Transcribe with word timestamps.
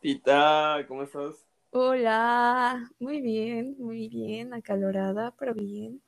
Tita, 0.00 0.84
¿cómo 0.88 1.02
estás? 1.04 1.46
Hola, 1.72 2.88
muy 3.00 3.20
bien, 3.20 3.74
muy 3.78 4.08
bien, 4.08 4.54
acalorada, 4.54 5.34
pero 5.36 5.52
bien. 5.54 6.00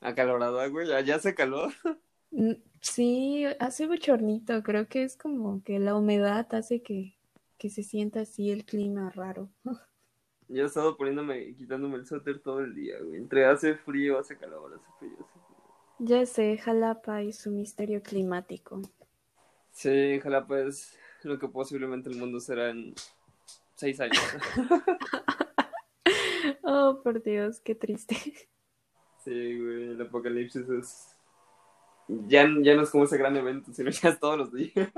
Acalorada, 0.00 0.66
güey, 0.68 0.88
ya, 0.88 1.00
ya 1.00 1.18
se 1.20 1.34
calor. 1.34 1.72
Mm, 2.30 2.52
Sí, 2.80 3.44
hace 3.60 3.86
bochornito, 3.86 4.62
creo 4.62 4.88
que 4.88 5.02
es 5.02 5.16
como 5.16 5.62
que 5.64 5.78
la 5.80 5.94
humedad 5.96 6.46
hace 6.54 6.80
que, 6.82 7.18
que 7.58 7.68
se 7.70 7.82
sienta 7.82 8.20
así 8.20 8.50
el 8.50 8.64
clima 8.64 9.10
raro. 9.10 9.50
Yo 10.48 10.64
he 10.64 10.66
estado 10.66 10.96
poniéndome, 10.96 11.54
quitándome 11.54 11.96
el 11.96 12.06
suéter 12.06 12.40
todo 12.40 12.60
el 12.60 12.74
día, 12.74 12.98
güey. 13.00 13.16
Entre 13.18 13.46
hace 13.46 13.76
frío, 13.76 14.18
hace 14.18 14.36
calor, 14.36 14.74
hace 14.74 14.90
frío, 14.98 15.12
hace 15.20 15.38
frío. 15.46 15.58
Ya 16.00 16.26
sé, 16.26 16.58
Jalapa 16.58 17.22
y 17.22 17.32
su 17.32 17.52
misterio 17.52 18.02
climático. 18.02 18.82
Sí, 19.70 20.20
Jalapa 20.20 20.60
es 20.60 20.97
lo 21.22 21.38
que 21.38 21.48
posiblemente 21.48 22.10
el 22.10 22.16
mundo 22.16 22.40
será 22.40 22.70
en 22.70 22.94
seis 23.74 24.00
años. 24.00 24.18
Oh, 26.62 27.00
por 27.02 27.22
Dios, 27.22 27.60
qué 27.60 27.74
triste. 27.74 28.14
Sí, 29.24 29.58
güey, 29.58 29.90
el 29.90 30.00
apocalipsis 30.00 30.68
es... 30.68 31.16
Ya, 32.06 32.46
ya 32.62 32.74
no 32.74 32.82
es 32.82 32.90
como 32.90 33.04
ese 33.04 33.18
gran 33.18 33.36
evento, 33.36 33.72
sino 33.72 33.90
ya 33.90 34.10
es 34.10 34.20
todos 34.20 34.38
los 34.38 34.52
días. 34.52 34.90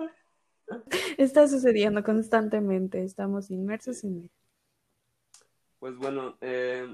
Está 1.16 1.48
sucediendo 1.48 2.05
constantemente, 2.05 3.02
estamos 3.02 3.50
inmersos 3.50 4.05
en 4.05 4.23
él. 4.23 4.30
Pues 5.80 5.97
bueno, 5.97 6.37
eh, 6.41 6.87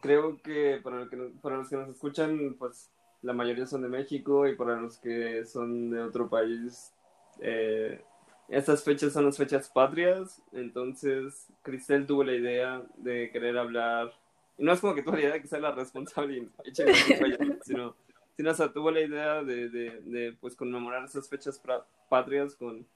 creo 0.00 0.40
que 0.42 0.80
para, 0.82 1.04
lo 1.04 1.10
que 1.10 1.16
para 1.40 1.58
los 1.58 1.68
que 1.68 1.76
nos 1.76 1.88
escuchan, 1.88 2.56
pues 2.58 2.90
la 3.22 3.32
mayoría 3.32 3.66
son 3.66 3.82
de 3.82 3.88
México 3.88 4.48
y 4.48 4.56
para 4.56 4.80
los 4.80 4.98
que 4.98 5.44
son 5.44 5.90
de 5.90 6.02
otro 6.02 6.28
país, 6.28 6.92
eh, 7.40 8.02
estas 8.48 8.82
fechas 8.82 9.12
son 9.12 9.26
las 9.26 9.36
fechas 9.36 9.68
patrias. 9.70 10.42
Entonces, 10.52 11.46
Cristel 11.62 12.06
tuvo 12.06 12.24
la 12.24 12.34
idea 12.34 12.82
de 12.96 13.30
querer 13.30 13.56
hablar, 13.58 14.12
y 14.58 14.64
no 14.64 14.72
es 14.72 14.80
como 14.80 14.94
que 14.94 15.02
tuvo 15.02 15.14
la 15.14 15.22
idea 15.22 15.32
de 15.32 15.40
que 15.40 15.48
sea 15.48 15.60
la 15.60 15.72
responsable 15.72 16.36
y 16.36 16.40
la 16.84 17.58
sino, 17.64 17.96
sino 18.36 18.50
o 18.50 18.54
sea, 18.54 18.72
tuvo 18.72 18.90
la 18.90 19.00
idea 19.00 19.42
de, 19.42 19.68
de, 19.70 20.00
de, 20.02 20.32
pues 20.40 20.54
conmemorar 20.54 21.04
esas 21.04 21.28
fechas 21.28 21.62
patrias 22.08 22.54
con, 22.56 22.86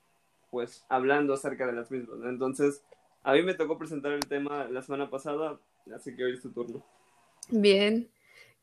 pues, 0.50 0.84
hablando 0.88 1.32
acerca 1.32 1.66
de 1.66 1.72
las 1.72 1.90
mismas. 1.90 2.18
Entonces, 2.24 2.84
a 3.22 3.32
mí 3.32 3.42
me 3.42 3.54
tocó 3.54 3.78
presentar 3.78 4.12
el 4.12 4.26
tema 4.26 4.64
la 4.64 4.82
semana 4.82 5.08
pasada, 5.08 5.58
así 5.94 6.14
que 6.14 6.24
hoy 6.24 6.34
es 6.34 6.42
tu 6.42 6.50
turno. 6.50 6.84
Bien, 7.48 8.10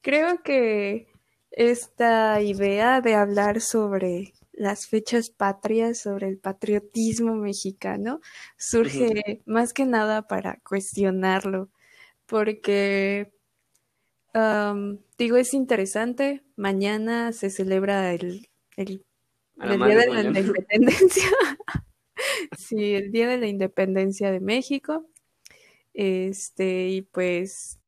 creo 0.02 0.44
que 0.44 1.08
esta 1.52 2.42
idea 2.42 3.02
de 3.02 3.16
hablar 3.16 3.62
sobre 3.62 4.34
las 4.62 4.86
fechas 4.86 5.32
patrias, 5.32 5.98
sobre 5.98 6.28
el 6.28 6.38
patriotismo 6.38 7.34
mexicano, 7.36 8.22
surge 8.58 9.42
más 9.48 9.74
que 9.74 9.88
nada 9.88 10.28
para 10.28 10.60
cuestionarlo, 10.64 11.72
porque, 12.28 13.34
am, 14.34 15.00
digo, 15.18 15.38
es 15.38 15.56
interesante, 15.56 16.44
mañana 16.56 17.34
se 17.34 17.50
celebra 17.50 18.14
el, 18.14 18.50
el, 18.78 19.04
el 19.60 19.80
Día 19.80 19.98
de 19.98 20.08
la. 20.08 20.40
Independencia, 20.40 21.30
sí, 22.58 22.94
el 22.94 23.12
Día 23.12 23.28
de 23.28 23.40
la 23.40 23.48
Independencia 23.48 24.30
de 24.30 24.42
México, 24.42 25.08
este, 25.96 26.90
y 26.90 27.02
pues 27.02 27.80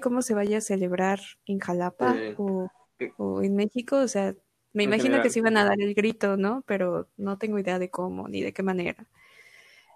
cómo 0.00 0.22
se 0.22 0.34
vaya 0.34 0.58
a 0.58 0.60
celebrar 0.60 1.18
en 1.46 1.58
Jalapa 1.58 2.16
Eh, 2.16 2.34
o, 2.38 2.68
eh, 3.00 3.10
o 3.16 3.42
en 3.42 3.56
México, 3.56 3.96
o 3.96 4.06
sea, 4.06 4.36
me 4.72 4.84
en 4.84 4.90
imagino 4.90 5.22
que 5.22 5.30
se 5.30 5.38
iban 5.40 5.56
a 5.56 5.64
dar 5.64 5.80
el 5.80 5.94
grito, 5.94 6.36
¿no? 6.36 6.62
Pero 6.66 7.08
no 7.16 7.38
tengo 7.38 7.58
idea 7.58 7.78
de 7.78 7.90
cómo 7.90 8.28
ni 8.28 8.42
de 8.42 8.52
qué 8.52 8.62
manera. 8.62 9.06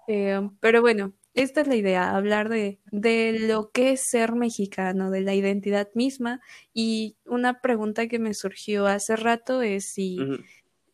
Eh, 0.09 0.41
pero 0.61 0.81
bueno, 0.81 1.13
esta 1.35 1.63
es 1.63 1.67
la 1.67 1.77
idea, 1.77 2.15
hablar 2.15 2.49
de, 2.49 2.79
de 2.91 3.39
lo 3.49 3.71
que 3.71 3.93
es 3.93 4.03
ser 4.11 4.35
mexicano, 4.35 5.11
de 5.11 5.23
la 5.23 5.35
identidad 5.35 5.89
misma. 5.95 6.41
Y 6.75 7.17
una 7.25 7.61
pregunta 7.61 8.07
que 8.09 8.19
me 8.19 8.35
surgió 8.35 8.87
hace 8.87 9.17
rato 9.17 9.63
es 9.63 9.87
si, 9.87 10.19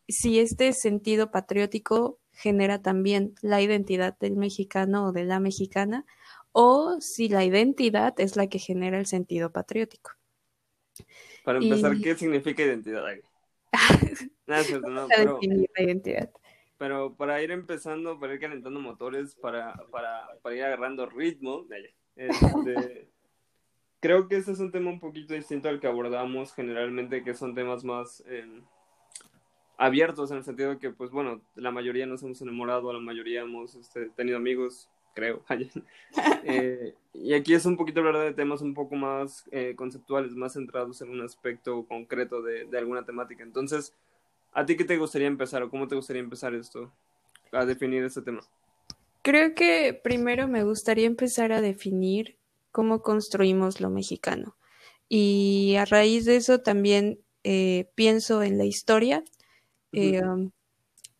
si 0.07 0.39
este 0.39 0.71
sentido 0.73 1.31
patriótico 1.31 2.19
genera 2.31 2.81
también 2.81 3.35
la 3.41 3.61
identidad 3.61 4.17
del 4.17 4.37
mexicano 4.37 5.07
o 5.07 5.11
de 5.11 5.25
la 5.25 5.39
mexicana, 5.41 6.05
o 6.53 6.97
si 7.01 7.27
la 7.27 7.43
identidad 7.43 8.13
es 8.19 8.35
la 8.37 8.47
que 8.47 8.59
genera 8.59 8.97
el 8.97 9.05
sentido 9.07 9.51
patriótico. 9.51 10.11
Para 11.43 11.59
empezar, 11.59 11.93
Y 11.95 12.01
¿qué 12.01 12.15
significa 12.15 12.63
identidad? 12.63 13.03
Es 14.47 14.65
cierto, 14.65 14.89
no, 14.89 15.07
pero, 15.07 15.35
definir 15.35 15.69
la 15.77 15.83
identidad. 15.83 16.31
pero 16.77 17.13
para 17.15 17.41
ir 17.43 17.51
empezando, 17.51 18.19
para 18.19 18.33
ir 18.33 18.39
calentando 18.39 18.79
motores, 18.79 19.35
para, 19.35 19.75
para, 19.91 20.27
para 20.41 20.55
ir 20.55 20.63
agarrando 20.63 21.05
ritmo, 21.05 21.67
este, 22.15 23.07
creo 23.99 24.27
que 24.27 24.37
este 24.37 24.53
es 24.53 24.59
un 24.59 24.71
tema 24.71 24.89
un 24.89 24.99
poquito 24.99 25.33
distinto 25.33 25.69
al 25.69 25.79
que 25.79 25.87
abordamos 25.87 26.53
generalmente, 26.53 27.23
que 27.23 27.35
son 27.35 27.53
temas 27.53 27.83
más 27.83 28.23
eh, 28.27 28.61
abiertos 29.77 30.31
en 30.31 30.37
el 30.37 30.43
sentido 30.43 30.71
de 30.71 30.79
que, 30.79 30.89
pues 30.89 31.11
bueno, 31.11 31.41
la 31.55 31.71
mayoría 31.71 32.05
nos 32.05 32.23
hemos 32.23 32.41
enamorado, 32.41 32.91
la 32.91 32.99
mayoría 32.99 33.41
hemos 33.41 33.75
este, 33.75 34.09
tenido 34.09 34.37
amigos, 34.37 34.89
creo. 35.13 35.43
Eh, 36.41 36.95
y 37.13 37.33
aquí 37.33 37.53
es 37.53 37.65
un 37.65 37.75
poquito 37.75 37.99
hablar 37.99 38.17
de 38.17 38.33
temas 38.33 38.61
un 38.61 38.73
poco 38.73 38.95
más 38.95 39.43
eh, 39.51 39.73
conceptuales, 39.75 40.35
más 40.35 40.53
centrados 40.53 41.01
en 41.01 41.09
un 41.09 41.21
aspecto 41.21 41.85
concreto 41.85 42.41
de, 42.41 42.65
de 42.65 42.77
alguna 42.77 43.05
temática. 43.05 43.43
Entonces, 43.43 43.93
¿a 44.53 44.65
ti 44.65 44.77
qué 44.77 44.85
te 44.85 44.97
gustaría 44.97 45.27
empezar 45.27 45.61
o 45.61 45.69
cómo 45.69 45.87
te 45.87 45.95
gustaría 45.95 46.21
empezar 46.21 46.55
esto? 46.55 46.91
A 47.51 47.65
definir 47.65 48.03
este 48.03 48.21
tema. 48.21 48.41
Creo 49.21 49.53
que 49.53 49.99
primero 50.01 50.47
me 50.47 50.63
gustaría 50.63 51.05
empezar 51.05 51.51
a 51.51 51.61
definir 51.61 52.37
cómo 52.71 53.01
construimos 53.01 53.81
lo 53.81 53.89
mexicano. 53.89 54.55
Y 55.07 55.75
a 55.75 55.85
raíz 55.85 56.25
de 56.25 56.37
eso 56.37 56.59
también 56.59 57.19
eh, 57.43 57.89
pienso 57.95 58.43
en 58.43 58.57
la 58.57 58.65
historia. 58.65 59.23
Eh, 59.91 60.21
Ujú. 60.21 60.51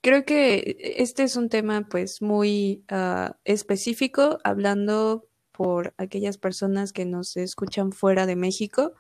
Creo 0.02 0.26
que 0.26 0.96
este 0.98 1.24
es 1.24 1.36
un 1.36 1.50
tema 1.50 1.88
pues 1.90 2.22
muy 2.22 2.84
ah, 2.90 3.38
específico, 3.44 4.40
hablando 4.44 5.28
por 5.52 5.94
aquellas 5.98 6.38
personas 6.38 6.94
que 6.94 7.06
nos 7.06 7.36
escuchan 7.36 7.92
fuera 7.92 8.26
de 8.26 8.36
México, 8.36 8.94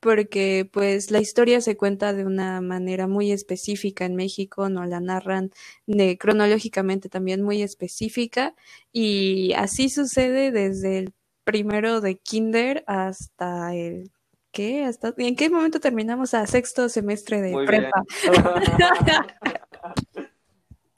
porque 0.00 0.68
pues 0.72 1.10
la 1.10 1.20
historia 1.20 1.60
se 1.60 1.76
cuenta 1.76 2.14
de 2.14 2.24
una 2.24 2.62
manera 2.62 3.06
muy 3.06 3.32
específica 3.32 4.06
en 4.06 4.16
México, 4.16 4.70
nos 4.70 4.88
la 4.88 5.00
narran 5.00 5.50
de, 5.86 6.16
cronológicamente 6.16 7.10
también 7.10 7.42
muy 7.42 7.62
específica 7.62 8.54
y 8.92 9.52
así 9.54 9.90
sucede 9.90 10.52
desde 10.52 10.98
el 10.98 11.12
primero 11.44 12.00
de 12.00 12.16
kinder 12.16 12.82
hasta 12.86 13.74
el 13.74 14.10
¿qué? 14.52 14.84
Hasta 14.84 15.12
¿en 15.18 15.36
qué 15.36 15.50
momento 15.50 15.80
terminamos 15.80 16.32
a 16.32 16.46
sexto 16.46 16.88
semestre 16.88 17.42
de 17.42 17.52
Muy 17.52 17.66
prepa? 17.66 18.02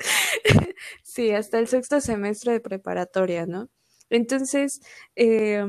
Sí, 1.02 1.30
hasta 1.32 1.58
el 1.58 1.68
sexto 1.68 2.00
semestre 2.00 2.52
de 2.52 2.60
preparatoria, 2.60 3.46
¿no? 3.46 3.68
Entonces, 4.10 4.80
eh, 5.16 5.64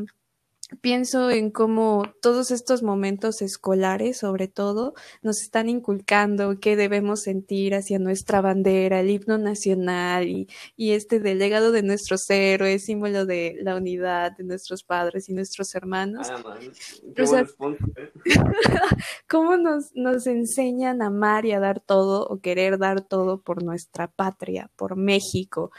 pienso 0.82 1.30
en 1.30 1.52
cómo 1.52 2.04
todos 2.22 2.52
estos 2.52 2.84
momentos 2.84 3.42
escolares, 3.42 4.18
sobre 4.18 4.48
todo, 4.48 4.94
nos 5.22 5.42
están 5.42 5.70
inculcando 5.70 6.60
qué 6.60 6.76
debemos 6.76 7.22
sentir 7.22 7.76
hacia 7.76 8.00
nuestra 8.00 8.42
bandera, 8.42 9.00
el 9.00 9.10
himno 9.10 9.38
nacional 9.38 10.28
y, 10.28 10.48
y 10.76 10.92
este 10.92 11.20
delegado 11.20 11.72
de 11.72 11.84
nuestros 11.84 12.30
héroes, 12.30 12.86
símbolo 12.86 13.26
de 13.26 13.56
la 13.62 13.76
unidad 13.76 14.36
de 14.38 14.44
nuestros 14.44 14.84
padres 14.84 15.30
y 15.30 15.34
nuestros 15.34 15.76
hermanos. 15.76 16.30
Ah, 16.30 16.36
O 16.38 17.26
sea, 17.26 17.26
buen 17.26 17.48
sponsor, 17.48 17.92
¿eh? 17.98 18.12
cómo 19.30 19.58
nos, 19.58 19.92
nos 19.94 20.28
enseñan 20.28 21.02
a 21.02 21.08
amar 21.08 21.46
y 21.46 21.52
a 21.52 21.60
dar 21.60 21.80
todo 21.80 22.26
o 22.28 22.40
querer 22.40 22.78
dar 22.78 23.02
todo 23.02 23.42
por 23.42 23.64
nuestra 23.64 24.08
patria, 24.08 24.70
por 24.76 24.96
México. 24.96 25.72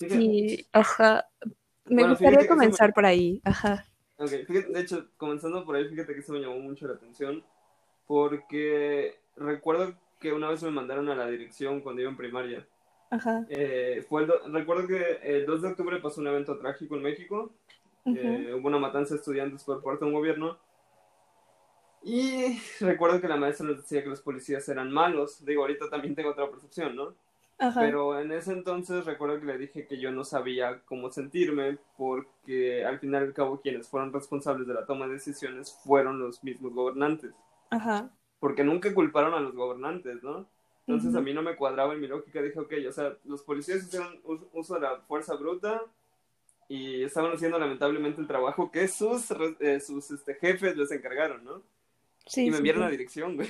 Y, 0.00 0.66
ajá, 0.72 1.26
me 1.86 2.02
bueno, 2.02 2.10
gustaría 2.10 2.40
me, 2.40 2.46
comenzar 2.46 2.92
por 2.92 3.06
ahí, 3.06 3.40
ajá. 3.44 3.86
Ok, 4.18 4.28
fíjate, 4.46 4.72
de 4.72 4.80
hecho, 4.80 5.06
comenzando 5.16 5.64
por 5.64 5.76
ahí, 5.76 5.88
fíjate 5.88 6.14
que 6.14 6.20
eso 6.20 6.32
me 6.32 6.40
llamó 6.40 6.58
mucho 6.58 6.86
la 6.86 6.94
atención, 6.94 7.44
porque 8.06 9.18
recuerdo 9.36 9.94
que 10.20 10.32
una 10.32 10.48
vez 10.48 10.62
me 10.62 10.70
mandaron 10.70 11.08
a 11.08 11.14
la 11.14 11.26
dirección 11.28 11.80
cuando 11.80 12.00
iba 12.02 12.10
en 12.10 12.16
primaria. 12.16 12.66
Ajá. 13.10 13.44
Eh, 13.48 14.04
fue 14.08 14.22
el 14.22 14.28
do- 14.28 14.40
recuerdo 14.48 14.86
que 14.88 15.20
el 15.22 15.46
2 15.46 15.62
de 15.62 15.68
octubre 15.68 16.00
pasó 16.00 16.20
un 16.20 16.26
evento 16.28 16.58
trágico 16.58 16.96
en 16.96 17.02
México. 17.02 17.52
Eh, 18.06 18.54
hubo 18.54 18.68
una 18.68 18.78
matanza 18.78 19.14
de 19.14 19.20
estudiantes 19.20 19.64
por 19.64 19.82
parte 19.82 20.04
de 20.04 20.06
un 20.10 20.14
gobierno. 20.14 20.58
Y 22.02 22.60
recuerdo 22.80 23.20
que 23.20 23.28
la 23.28 23.36
maestra 23.36 23.66
nos 23.66 23.78
decía 23.78 24.02
que 24.02 24.08
los 24.08 24.20
policías 24.20 24.68
eran 24.68 24.92
malos. 24.92 25.44
Digo, 25.44 25.62
ahorita 25.62 25.90
también 25.90 26.14
tengo 26.14 26.30
otra 26.30 26.48
percepción, 26.50 26.94
¿no? 26.94 27.14
Ajá. 27.58 27.80
Pero 27.80 28.20
en 28.20 28.32
ese 28.32 28.52
entonces 28.52 29.06
recuerdo 29.06 29.40
que 29.40 29.46
le 29.46 29.58
dije 29.58 29.86
que 29.86 29.98
yo 29.98 30.12
no 30.12 30.24
sabía 30.24 30.82
cómo 30.84 31.10
sentirme 31.10 31.78
porque 31.96 32.84
al 32.84 32.98
final 32.98 33.22
y 33.22 33.26
al 33.26 33.32
cabo 33.32 33.60
quienes 33.60 33.88
fueron 33.88 34.12
responsables 34.12 34.66
de 34.66 34.74
la 34.74 34.84
toma 34.84 35.06
de 35.06 35.14
decisiones 35.14 35.72
fueron 35.82 36.18
los 36.18 36.44
mismos 36.44 36.74
gobernantes. 36.74 37.32
Ajá. 37.70 38.10
Porque 38.40 38.62
nunca 38.62 38.92
culparon 38.92 39.32
a 39.32 39.40
los 39.40 39.54
gobernantes, 39.54 40.22
¿no? 40.22 40.46
Entonces 40.86 41.14
a 41.16 41.20
mí 41.20 41.32
no 41.32 41.42
me 41.42 41.56
cuadraba 41.56 41.94
en 41.94 42.00
mi 42.00 42.06
lógica. 42.06 42.40
Dije, 42.40 42.60
ok, 42.60 42.72
o 42.88 42.92
sea, 42.92 43.16
los 43.24 43.42
policías 43.42 43.82
hicieron 43.82 44.20
uso 44.52 44.74
de 44.74 44.80
la 44.80 45.00
fuerza 45.00 45.34
bruta 45.34 45.82
y 46.68 47.02
estaban 47.02 47.32
haciendo 47.32 47.58
lamentablemente 47.58 48.20
el 48.20 48.26
trabajo 48.26 48.70
que 48.70 48.86
sus, 48.86 49.30
eh, 49.60 49.80
sus 49.80 50.10
este, 50.10 50.34
jefes 50.34 50.76
les 50.76 50.90
encargaron, 50.92 51.44
¿no? 51.44 51.62
Sí, 52.26 52.46
y 52.46 52.50
me 52.50 52.58
enviaron 52.58 52.82
la 52.82 52.90
dirección, 52.90 53.36
güey. 53.36 53.48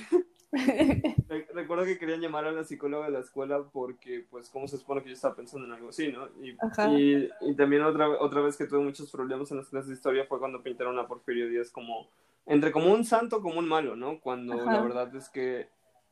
Recuerdo 1.53 1.83
que 1.83 1.97
querían 1.97 2.21
llamar 2.21 2.45
a 2.45 2.51
la 2.51 2.63
psicóloga 2.63 3.07
de 3.07 3.11
la 3.11 3.19
escuela 3.19 3.63
porque, 3.71 4.25
pues, 4.29 4.49
¿cómo 4.49 4.67
se 4.67 4.77
supone 4.77 5.03
que 5.03 5.09
yo 5.09 5.15
estaba 5.15 5.35
pensando 5.35 5.67
en 5.67 5.73
algo 5.73 5.89
así, 5.89 6.11
no? 6.11 6.27
Y, 6.41 6.51
y, 6.95 7.29
y, 7.41 7.55
también 7.55 7.83
otra, 7.83 8.09
otra 8.09 8.41
vez 8.41 8.55
que 8.55 8.65
tuve 8.65 8.79
muchos 8.79 9.11
problemas 9.11 9.51
en 9.51 9.57
las 9.57 9.69
clases 9.69 9.89
de 9.89 9.95
historia 9.95 10.25
fue 10.25 10.39
cuando 10.39 10.63
pintaron 10.63 10.97
a 10.99 11.07
Porfirio 11.07 11.49
Díaz 11.49 11.69
como, 11.69 12.09
entre 12.45 12.71
como 12.71 12.93
un 12.93 13.03
santo, 13.03 13.41
como 13.41 13.59
un 13.59 13.67
malo, 13.67 13.95
¿no? 13.95 14.21
Cuando 14.21 14.55
la 14.55 14.81
verdad 14.81 15.13
es 15.15 15.29
que 15.29 15.69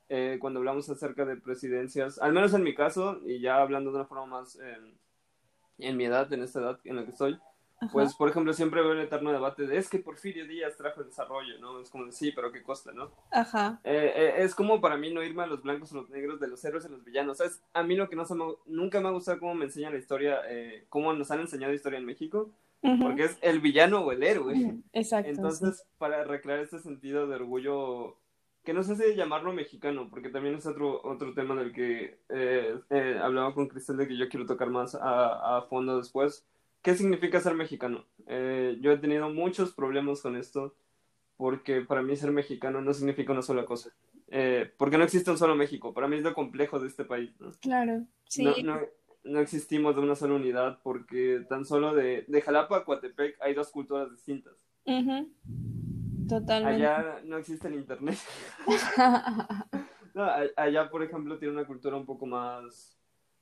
eh, 0.10 0.38
cuando 0.42 0.60
hablamos 0.60 0.90
acerca 0.90 1.26
de 1.26 1.38
presidencias, 1.38 2.20
al 2.20 2.34
menos 2.34 2.54
en 2.54 2.64
mi 2.64 2.76
caso, 2.76 3.22
y 3.26 3.40
ya 3.40 3.62
hablando 3.62 3.92
de 3.92 3.98
una 3.98 4.06
forma 4.06 4.26
más 4.26 4.60
en 5.78 5.98
mi 5.98 6.06
edad, 6.06 6.32
en 6.34 6.44
esta 6.44 6.60
edad 6.60 6.80
en 6.84 6.98
la 6.98 7.06
que 7.06 7.12
estoy, 7.12 7.40
pues, 7.92 8.16
por 8.16 8.30
ejemplo, 8.30 8.54
siempre 8.54 8.82
veo 8.82 8.94
el 8.94 9.02
eterno 9.02 9.32
debate 9.32 9.68
de 9.68 9.78
es 9.78 9.90
que 9.90 10.00
Porfirio 10.00 10.48
Díaz 10.48 10.76
trajo 10.78 11.02
el 11.02 11.08
desarrollo, 11.08 11.60
¿no? 11.60 11.80
Es 11.80 11.90
como 11.90 12.06
de 12.06 12.12
sí, 12.12 12.32
pero 12.32 12.52
¿qué 12.52 12.64
costa, 12.64 12.92
no? 12.92 13.12
Ajá. 13.32 13.80
Eh, 13.84 14.14
eh, 14.16 14.34
es 14.38 14.56
como 14.56 14.82
para 14.82 14.98
mí 14.98 15.14
no 15.14 15.24
irme 15.24 15.44
a 15.44 15.48
los 15.48 15.62
blancos 15.62 15.92
o 15.92 15.96
los 15.96 16.10
negros 16.10 16.40
de 16.40 16.48
los 16.48 16.64
héroes 16.64 16.86
y 16.86 16.90
los 16.90 17.04
villanos. 17.04 17.38
¿Sabes? 17.38 17.62
A 17.74 17.84
mí 17.84 17.96
lo 17.96 18.10
que 18.10 18.16
no 18.16 18.26
se 18.26 18.36
me, 18.36 18.46
nunca 18.66 19.02
me 19.02 19.10
ha 19.10 19.12
gustado 19.12 19.40
cómo 19.40 19.56
me 19.56 19.66
enseñan 19.66 19.94
la 19.94 20.00
historia, 20.00 20.42
eh, 20.48 20.86
cómo 20.90 21.14
nos 21.14 21.32
han 21.32 21.42
enseñado 21.42 21.74
historia 21.74 22.00
en 22.00 22.06
México, 22.06 22.52
porque 23.02 23.24
es 23.24 23.38
el 23.42 23.62
villano 23.62 24.02
o 24.02 24.12
el 24.12 24.22
héroe. 24.22 24.76
Exacto. 24.94 25.30
Entonces, 25.30 25.86
para 25.98 26.24
recrear 26.24 26.60
este 26.60 26.80
sentido 26.80 27.28
de 27.28 27.36
orgullo, 27.36 28.18
que 28.64 28.74
no 28.74 28.84
sé 28.84 28.96
si 28.96 29.16
llamarlo 29.16 29.54
mexicano, 29.54 30.08
porque 30.10 30.30
también 30.30 30.56
es 30.56 30.68
otro, 30.68 31.02
otro 31.04 31.34
tema 31.34 31.56
del 31.56 31.74
que 31.74 32.20
hablaba 33.22 33.56
con 33.56 33.68
Cristel 33.68 33.98
de 33.98 34.08
que 34.08 34.18
yo 34.18 34.30
quiero 34.30 34.46
tocar 34.46 34.70
más 34.70 34.94
a, 34.94 35.58
a 35.58 35.62
fondo 35.64 35.98
después 35.98 36.46
¿Qué 36.86 36.94
significa 36.94 37.40
ser 37.40 37.56
mexicano? 37.56 38.06
Eh, 38.28 38.78
yo 38.80 38.92
he 38.92 38.98
tenido 39.00 39.28
muchos 39.32 39.74
problemas 39.74 40.22
con 40.22 40.36
esto 40.36 40.76
porque 41.36 41.82
para 41.82 42.04
mí 42.04 42.16
ser 42.16 42.30
mexicano 42.32 42.80
no 42.80 42.94
significa 42.94 43.34
una 43.34 43.42
sola 43.42 43.66
cosa. 43.66 43.90
Eh, 44.28 44.72
porque 44.78 45.00
no 45.00 45.04
existe 45.04 45.32
un 45.32 45.40
solo 45.40 45.56
México. 45.56 45.96
Para 45.96 46.08
mí 46.08 46.18
es 46.18 46.22
lo 46.22 46.36
complejo 46.36 46.80
de 46.80 46.88
este 46.88 47.04
país. 47.04 47.32
Claro, 47.60 48.06
sí. 48.30 48.44
No, 48.64 48.80
no, 49.24 49.40
existimos 49.40 49.96
de 49.96 50.02
una 50.02 50.16
sola 50.16 50.36
unidad 50.36 50.78
porque 50.84 51.44
tan 51.50 51.66
solo 51.66 51.96
de, 51.96 52.24
de 52.28 52.42
Jalapa 52.42 52.78
a 52.78 52.86
Coatepec 52.86 53.42
hay 53.42 53.56
dos 53.56 53.72
culturas 53.72 54.12
distintas. 54.12 54.54
Totalmente. 56.30 56.86
Allá 56.86 57.20
no 57.24 57.38
existe 57.38 57.68
el 57.68 57.74
internet. 57.74 58.20
allá, 60.56 60.90
por 60.92 61.02
ejemplo, 61.02 61.40
tiene 61.40 61.56
una 61.56 61.66
cultura 61.66 61.98
un 61.98 62.06
poco 62.06 62.28
más 62.28 62.95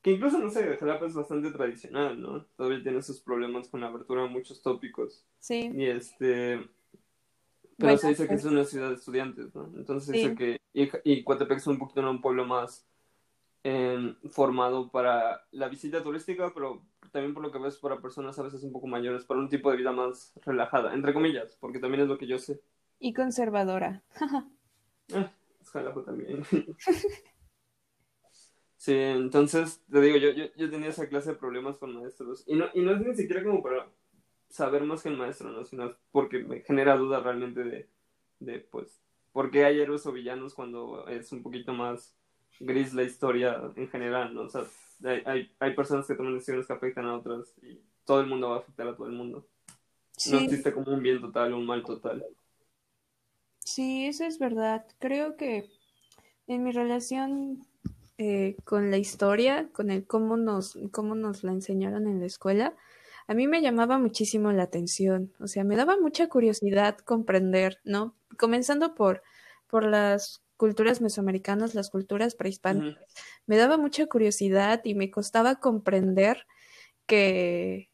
que 0.04 0.12
incluso, 0.12 0.38
no 0.38 0.50
sé, 0.50 0.76
Jalapa 0.78 1.06
es 1.06 1.14
bastante 1.14 1.50
tradicional, 1.50 2.22
¿no? 2.22 2.44
Todavía 2.58 2.84
tiene 2.84 3.02
sus 3.02 3.22
problemas 3.22 3.70
con 3.70 3.80
la 3.80 3.88
abertura 3.88 4.24
de 4.24 4.30
muchos 4.30 4.62
tópicos. 4.62 5.26
Sí. 5.40 5.72
Y 5.74 5.86
este... 5.86 6.60
Pero 7.78 7.98
se 7.98 8.10
dice 8.10 8.28
que 8.28 8.34
es 8.34 8.44
una 8.44 8.66
ciudad 8.66 8.90
de 8.90 8.96
estudiantes, 8.96 9.56
¿no? 9.56 9.72
Entonces 9.78 10.06
se 10.06 10.12
dice 10.12 10.36
que... 10.36 10.60
Y, 10.74 10.90
y 11.06 11.24
Coatepec 11.24 11.58
es 11.58 11.68
un 11.68 11.80
poquito 11.80 12.02
un 12.02 12.20
pueblo 12.20 12.46
más 12.46 12.86
em, 13.64 14.16
formado 14.30 14.92
para 14.92 15.46
la 15.52 15.70
visita 15.70 16.04
turística, 16.04 16.52
pero 16.54 16.84
también 17.14 17.34
por 17.34 17.42
lo 17.42 17.52
que 17.52 17.60
ves 17.60 17.78
para 17.78 18.02
personas 18.02 18.38
a 18.38 18.44
veces 18.44 18.62
un 18.64 18.74
poco 18.74 18.88
mayores, 18.88 19.24
para 19.24 19.40
un 19.40 19.48
tipo 19.48 19.72
de 19.72 19.78
vida 19.78 19.94
más 19.94 20.34
relajada, 20.46 20.94
entre 20.94 21.14
comillas, 21.14 21.56
porque 21.62 21.80
también 21.80 22.04
es 22.04 22.10
lo 22.10 22.18
que 22.18 22.28
yo 22.28 22.38
sé. 22.40 22.60
Y 23.00 23.14
conservadora. 23.14 24.04
ah, 25.14 25.32
Jalapa 25.72 26.04
también. 26.04 26.44
Sí, 28.84 28.94
entonces, 28.94 29.82
te 29.90 30.02
digo, 30.02 30.18
yo, 30.18 30.32
yo, 30.32 30.44
yo, 30.58 30.70
tenía 30.70 30.90
esa 30.90 31.08
clase 31.08 31.30
de 31.30 31.38
problemas 31.38 31.78
con 31.78 31.96
maestros. 31.96 32.44
Y 32.46 32.58
no, 32.58 32.66
y 32.74 32.82
no 32.82 32.92
es 32.92 33.00
ni 33.00 33.16
siquiera 33.16 33.42
como 33.42 33.64
para 33.64 33.88
saber 34.50 34.84
más 34.84 35.02
que 35.02 35.08
el 35.08 35.16
maestro, 35.16 35.50
¿no? 35.54 35.64
Sino 35.64 35.96
porque 36.12 36.40
me 36.40 36.60
genera 36.64 36.98
duda 36.98 37.22
realmente 37.22 37.64
de, 37.64 37.88
de, 38.42 38.60
pues, 38.60 39.00
por 39.32 39.52
qué 39.52 39.64
hay 39.64 39.80
héroes 39.80 40.06
o 40.06 40.12
villanos 40.12 40.54
cuando 40.54 41.08
es 41.08 41.32
un 41.32 41.42
poquito 41.42 41.72
más 41.72 42.14
gris 42.60 42.94
la 42.94 43.04
historia 43.04 43.72
en 43.78 43.88
general, 43.88 44.36
¿no? 44.36 44.42
O 44.42 44.50
sea, 44.50 44.66
hay, 45.06 45.24
hay, 45.28 45.56
hay 45.60 45.74
personas 45.76 46.06
que 46.06 46.16
toman 46.16 46.34
decisiones 46.34 46.68
que 46.68 46.74
afectan 46.74 47.06
a 47.06 47.16
otras 47.16 47.56
y 47.62 47.80
todo 48.04 48.20
el 48.20 48.28
mundo 48.28 48.50
va 48.50 48.58
a 48.58 48.60
afectar 48.60 48.86
a 48.90 48.98
todo 48.98 49.08
el 49.08 49.14
mundo. 49.14 49.48
No 50.30 50.40
existe 50.40 50.74
como 50.74 50.92
un 50.92 51.02
bien 51.02 51.22
total 51.22 51.54
o 51.54 51.58
un 51.58 51.66
mal 51.66 51.86
total. 51.86 52.26
Sí, 53.60 54.08
eso 54.08 54.26
es 54.26 54.40
verdad. 54.40 54.86
Creo 55.00 55.38
que 55.38 55.70
en 56.48 56.66
mi 56.66 56.74
relación 56.74 57.66
eh, 58.18 58.56
con 58.64 58.92
la 58.92 58.98
historia, 58.98 59.70
con 59.74 59.90
el 59.90 60.06
cómo 60.06 60.38
nos, 60.38 60.78
cómo 60.92 61.16
nos 61.16 61.44
la 61.44 61.52
enseñaron 61.52 62.08
en 62.08 62.20
la 62.20 62.26
escuela, 62.26 62.76
a 63.28 63.34
mí 63.34 63.48
me 63.48 63.62
llamaba 63.62 63.98
muchísimo 63.98 64.52
la 64.52 64.64
atención, 64.64 65.34
o 65.40 65.48
sea, 65.48 65.64
me 65.64 65.76
daba 65.76 65.98
mucha 65.98 66.28
curiosidad 66.28 66.98
comprender, 66.98 67.80
¿no? 67.84 68.16
Comenzando 68.38 68.96
por, 68.96 69.24
por 69.68 69.86
las 69.86 70.44
culturas 70.58 71.02
mesoamericanas, 71.02 71.74
las 71.74 71.90
culturas 71.90 72.36
prehispánicas, 72.36 73.04
me 73.46 73.58
daba 73.58 73.78
mucha 73.78 74.06
curiosidad 74.08 74.82
y 74.84 74.96
me 74.96 75.10
costaba 75.10 75.56
comprender 75.56 76.46
que, 77.06 77.90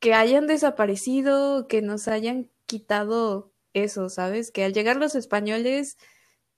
que 0.00 0.14
hayan 0.14 0.46
desaparecido, 0.46 1.68
que 1.68 1.82
nos 1.82 2.08
hayan 2.08 2.50
quitado 2.66 3.52
eso, 3.74 4.08
¿sabes? 4.08 4.50
Que 4.50 4.64
al 4.64 4.72
llegar 4.72 4.96
los 4.96 5.14
españoles 5.14 5.98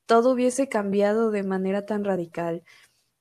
todo 0.07 0.33
hubiese 0.33 0.69
cambiado 0.69 1.31
de 1.31 1.43
manera 1.43 1.85
tan 1.85 2.05
radical. 2.05 2.63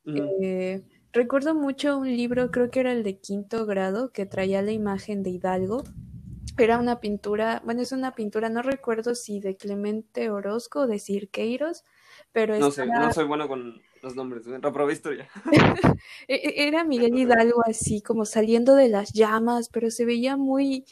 Eh, 0.05 0.83
recuerdo 1.11 1.55
mucho 1.55 1.97
un 1.97 2.07
libro, 2.07 2.51
creo 2.51 2.69
que 2.69 2.79
era 2.79 2.91
el 2.91 3.03
de 3.03 3.19
quinto 3.19 3.65
grado, 3.65 4.11
que 4.11 4.25
traía 4.25 4.61
la 4.61 4.71
imagen 4.71 5.23
de 5.23 5.31
Hidalgo. 5.31 5.83
Era 6.57 6.77
una 6.77 7.01
pintura, 7.01 7.61
bueno, 7.65 7.81
es 7.81 7.91
una 7.91 8.13
pintura, 8.15 8.49
no 8.49 8.61
recuerdo 8.61 9.15
si 9.15 9.39
de 9.39 9.57
Clemente 9.57 10.29
Orozco 10.29 10.81
o 10.81 10.87
de 10.87 10.99
Cirqueiros, 10.99 11.83
pero 12.31 12.57
No 12.57 12.71
sé, 12.71 12.85
no 12.85 13.11
soy 13.11 13.25
bueno 13.25 13.47
con 13.47 13.81
los 14.01 14.15
nombres, 14.15 14.45
reprobé 14.45 14.93
historia. 14.93 15.27
E-, 16.27 16.35
e-, 16.35 16.67
era 16.67 16.83
Miguel 16.83 17.17
Hidalgo 17.17 17.61
así, 17.65 18.01
como 18.01 18.25
saliendo 18.25 18.75
de 18.75 18.89
las 18.89 19.11
llamas, 19.11 19.69
pero 19.69 19.89
se 19.89 20.05
veía 20.05 20.37
muy, 20.37 20.85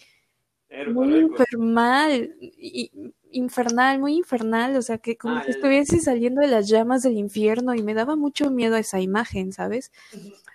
muy 0.87 1.19
infernal. 1.19 2.35
Y 2.39 2.91
infernal, 3.33 3.99
muy 3.99 4.15
infernal, 4.15 4.75
o 4.77 4.81
sea, 4.81 4.97
que 4.97 5.17
como 5.17 5.35
ah, 5.35 5.43
si 5.43 5.51
estuviese 5.51 5.99
saliendo 5.99 6.41
de 6.41 6.47
las 6.47 6.69
llamas 6.69 7.03
del 7.03 7.17
infierno 7.17 7.75
y 7.75 7.83
me 7.83 7.93
daba 7.93 8.15
mucho 8.15 8.49
miedo 8.51 8.77
esa 8.77 9.01
imagen, 9.01 9.51
¿sabes? 9.51 9.91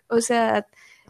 O 0.09 0.21
sea, 0.21 0.67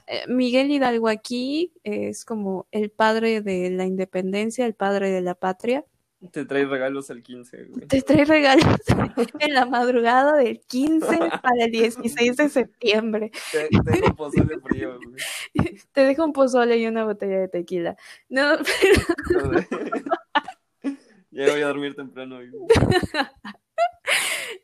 eh, 0.06 0.24
Miguel 0.28 0.70
Hidalgo 0.70 1.08
aquí 1.08 1.72
es 1.84 2.24
como 2.24 2.66
el 2.72 2.90
padre 2.90 3.42
de 3.42 3.70
la 3.70 3.84
independencia, 3.84 4.66
el 4.66 4.74
padre 4.74 5.10
de 5.10 5.20
la 5.20 5.34
patria. 5.34 5.84
Te 6.32 6.44
trae 6.44 6.64
regalos 6.64 7.10
el 7.10 7.22
15, 7.22 7.64
güey. 7.64 7.86
Te 7.86 8.02
trae 8.02 8.24
regalos 8.24 8.80
en 9.38 9.54
la 9.54 9.66
madrugada 9.66 10.36
del 10.36 10.60
15 10.60 11.06
para 11.40 11.64
el 11.64 11.70
16 11.70 12.36
de 12.36 12.48
septiembre. 12.48 13.30
Te, 13.52 13.68
dejo 13.70 14.06
un 14.06 14.16
pozole 14.16 14.58
frío, 14.58 14.98
güey. 14.98 15.78
Te 15.92 16.00
dejo 16.00 16.24
un 16.24 16.32
pozole 16.32 16.78
y 16.78 16.88
una 16.88 17.04
botella 17.04 17.38
de 17.38 17.48
tequila. 17.48 17.96
No, 18.28 18.56
pero... 19.30 20.17
Ya 21.38 21.52
voy 21.52 21.62
a 21.62 21.68
dormir 21.68 21.94
temprano. 21.94 22.40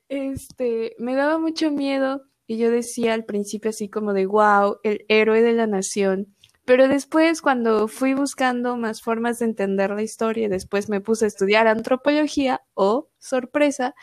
este, 0.09 0.97
me 0.99 1.15
daba 1.15 1.39
mucho 1.39 1.71
miedo 1.71 2.23
y 2.49 2.59
yo 2.59 2.69
decía 2.71 3.15
al 3.15 3.25
principio 3.25 3.71
así 3.71 3.89
como 3.89 4.13
de 4.13 4.27
wow, 4.27 4.79
el 4.83 5.05
héroe 5.09 5.41
de 5.41 5.53
la 5.53 5.69
nación. 5.69 6.35
Pero 6.65 6.89
después, 6.89 7.43
cuando 7.43 7.87
fui 7.87 8.15
buscando 8.15 8.77
más 8.77 9.03
formas 9.03 9.39
de 9.39 9.45
entender 9.45 9.91
la 9.91 10.03
historia, 10.03 10.49
después 10.49 10.89
me 10.89 11.01
puse 11.01 11.27
a 11.27 11.29
estudiar 11.29 11.69
antropología, 11.69 12.63
o 12.73 12.87
oh, 12.87 13.11
sorpresa, 13.19 13.95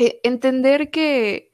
eh, 0.00 0.20
entender 0.22 0.90
que, 0.90 1.47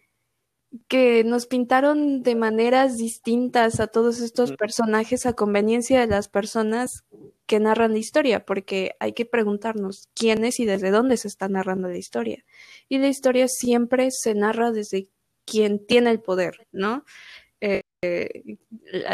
que 0.88 1.24
nos 1.24 1.46
pintaron 1.46 2.22
de 2.22 2.34
maneras 2.34 2.96
distintas 2.96 3.80
a 3.80 3.86
todos 3.86 4.20
estos 4.20 4.52
personajes 4.52 5.26
a 5.26 5.34
conveniencia 5.34 6.00
de 6.00 6.06
las 6.06 6.28
personas 6.28 7.04
que 7.46 7.60
narran 7.60 7.92
la 7.92 7.98
historia, 7.98 8.44
porque 8.44 8.96
hay 9.00 9.12
que 9.12 9.26
preguntarnos 9.26 10.08
quién 10.14 10.44
es 10.44 10.60
y 10.60 10.64
desde 10.64 10.90
dónde 10.90 11.16
se 11.16 11.28
está 11.28 11.48
narrando 11.48 11.88
la 11.88 11.98
historia. 11.98 12.44
Y 12.88 12.98
la 12.98 13.08
historia 13.08 13.48
siempre 13.48 14.10
se 14.10 14.34
narra 14.34 14.72
desde 14.72 15.08
quien 15.44 15.84
tiene 15.84 16.10
el 16.10 16.20
poder, 16.20 16.66
¿no? 16.72 17.04
Eh, 17.60 17.82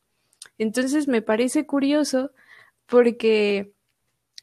Entonces 0.58 1.08
me 1.08 1.22
parece 1.22 1.66
curioso 1.66 2.32
porque, 2.86 3.72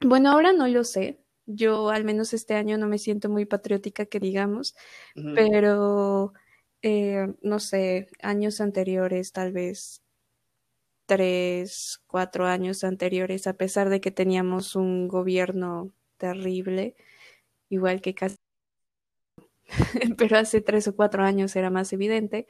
bueno, 0.01 0.31
ahora 0.31 0.53
no 0.53 0.67
lo 0.67 0.83
sé, 0.83 1.19
yo 1.45 1.89
al 1.89 2.03
menos 2.03 2.33
este 2.33 2.53
año 2.53 2.77
no 2.77 2.87
me 2.87 2.97
siento 2.97 3.29
muy 3.29 3.45
patriótica, 3.45 4.05
que 4.05 4.19
digamos, 4.19 4.75
pero 5.35 6.33
eh, 6.81 7.33
no 7.41 7.59
sé, 7.59 8.07
años 8.21 8.61
anteriores, 8.61 9.31
tal 9.31 9.51
vez 9.51 10.01
tres, 11.09 12.03
cuatro 12.05 12.45
años 12.45 12.83
anteriores, 12.83 13.47
a 13.47 13.53
pesar 13.53 13.89
de 13.89 13.99
que 13.99 14.11
teníamos 14.11 14.75
un 14.75 15.07
gobierno 15.07 15.91
terrible, 16.19 16.95
igual 17.69 18.01
que 18.01 18.13
casi, 18.13 18.35
pero 20.17 20.37
hace 20.37 20.61
tres 20.61 20.87
o 20.87 20.95
cuatro 20.95 21.23
años 21.23 21.55
era 21.55 21.71
más 21.71 21.91
evidente. 21.93 22.45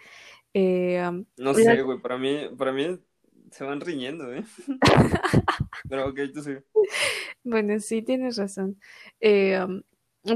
Eh, 0.53 1.09
no 1.37 1.53
sé, 1.53 1.81
güey, 1.83 2.01
para 2.01 2.17
mí, 2.17 2.49
para 2.57 2.73
mí 2.73 2.99
se 3.51 3.63
van 3.63 3.79
riñendo, 3.79 4.33
¿eh? 4.33 4.43
pero 5.89 6.09
ok, 6.09 6.19
tú 6.33 6.41
sí. 6.41 6.51
Bueno, 7.43 7.79
sí, 7.79 8.01
tienes 8.01 8.37
razón. 8.37 8.79
Eh, 9.19 9.59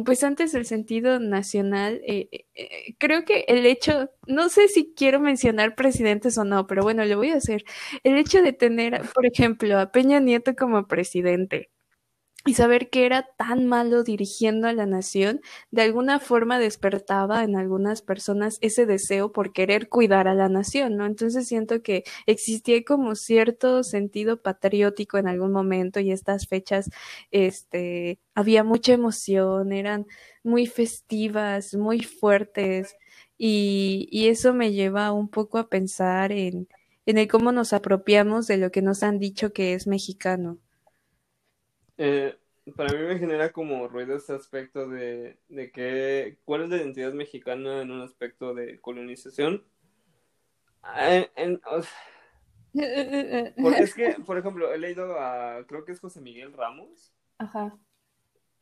pues 0.05 0.23
antes 0.23 0.53
el 0.53 0.65
sentido 0.65 1.19
nacional, 1.19 2.01
eh, 2.07 2.29
eh, 2.55 2.95
creo 2.97 3.25
que 3.25 3.45
el 3.47 3.65
hecho, 3.65 4.09
no 4.27 4.49
sé 4.49 4.67
si 4.67 4.93
quiero 4.95 5.19
mencionar 5.19 5.75
presidentes 5.75 6.37
o 6.37 6.45
no, 6.45 6.67
pero 6.67 6.83
bueno, 6.83 7.03
lo 7.05 7.17
voy 7.17 7.29
a 7.29 7.35
hacer. 7.35 7.63
El 8.03 8.17
hecho 8.17 8.41
de 8.41 8.53
tener, 8.53 9.01
por 9.13 9.25
ejemplo, 9.25 9.77
a 9.79 9.91
Peña 9.91 10.19
Nieto 10.19 10.55
como 10.55 10.87
presidente, 10.87 11.69
y 12.45 12.55
saber 12.55 12.89
que 12.89 13.05
era 13.05 13.23
tan 13.37 13.65
malo 13.67 14.03
dirigiendo 14.03 14.67
a 14.67 14.73
la 14.73 14.85
nación, 14.85 15.41
de 15.71 15.81
alguna 15.83 16.19
forma 16.19 16.59
despertaba 16.59 17.43
en 17.43 17.55
algunas 17.55 18.01
personas 18.01 18.57
ese 18.61 18.85
deseo 18.85 19.31
por 19.31 19.53
querer 19.53 19.87
cuidar 19.89 20.27
a 20.27 20.33
la 20.35 20.49
nación, 20.49 20.97
¿no? 20.97 21.05
Entonces 21.05 21.47
siento 21.47 21.81
que 21.81 22.03
existía 22.25 22.83
como 22.83 23.15
cierto 23.15 23.83
sentido 23.83 24.41
patriótico 24.41 25.17
en 25.17 25.27
algún 25.27 25.51
momento 25.53 25.99
y 26.01 26.11
estas 26.11 26.47
fechas, 26.47 26.89
este, 27.31 28.19
había 28.35 28.63
mucha 28.63 28.93
emoción, 28.93 29.71
eran 29.71 30.05
muy 30.43 30.67
festivas, 30.67 31.73
muy 31.75 32.01
fuertes 32.03 32.95
y, 33.37 34.07
y 34.11 34.27
eso 34.27 34.53
me 34.53 34.71
lleva 34.73 35.11
un 35.11 35.29
poco 35.29 35.57
a 35.59 35.69
pensar 35.69 36.31
en, 36.31 36.67
en 37.05 37.17
el 37.17 37.27
cómo 37.27 37.51
nos 37.51 37.73
apropiamos 37.73 38.47
de 38.47 38.57
lo 38.57 38.71
que 38.71 38.81
nos 38.81 39.03
han 39.03 39.19
dicho 39.19 39.53
que 39.53 39.73
es 39.73 39.87
mexicano. 39.87 40.59
Eh, 41.97 42.37
para 42.75 42.93
mí 42.93 43.05
me 43.05 43.19
genera 43.19 43.51
como 43.51 43.87
ruido 43.87 44.15
este 44.15 44.33
aspecto 44.33 44.87
de, 44.87 45.37
de 45.49 45.71
que, 45.71 46.37
¿cuál 46.45 46.63
es 46.63 46.69
la 46.69 46.77
identidad 46.77 47.13
mexicana 47.13 47.81
en 47.81 47.91
un 47.91 48.01
aspecto 48.01 48.53
de 48.53 48.79
colonización? 48.79 49.63
Ah, 50.81 51.25
porque 53.61 53.83
es 53.83 53.93
que, 53.93 54.15
por 54.25 54.37
ejemplo, 54.37 54.73
he 54.73 54.77
leído 54.77 55.19
a, 55.19 55.65
creo 55.67 55.85
que 55.85 55.91
es 55.91 55.99
José 55.99 56.21
Miguel 56.21 56.53
Ramos. 56.53 57.13
Ajá. 57.37 57.77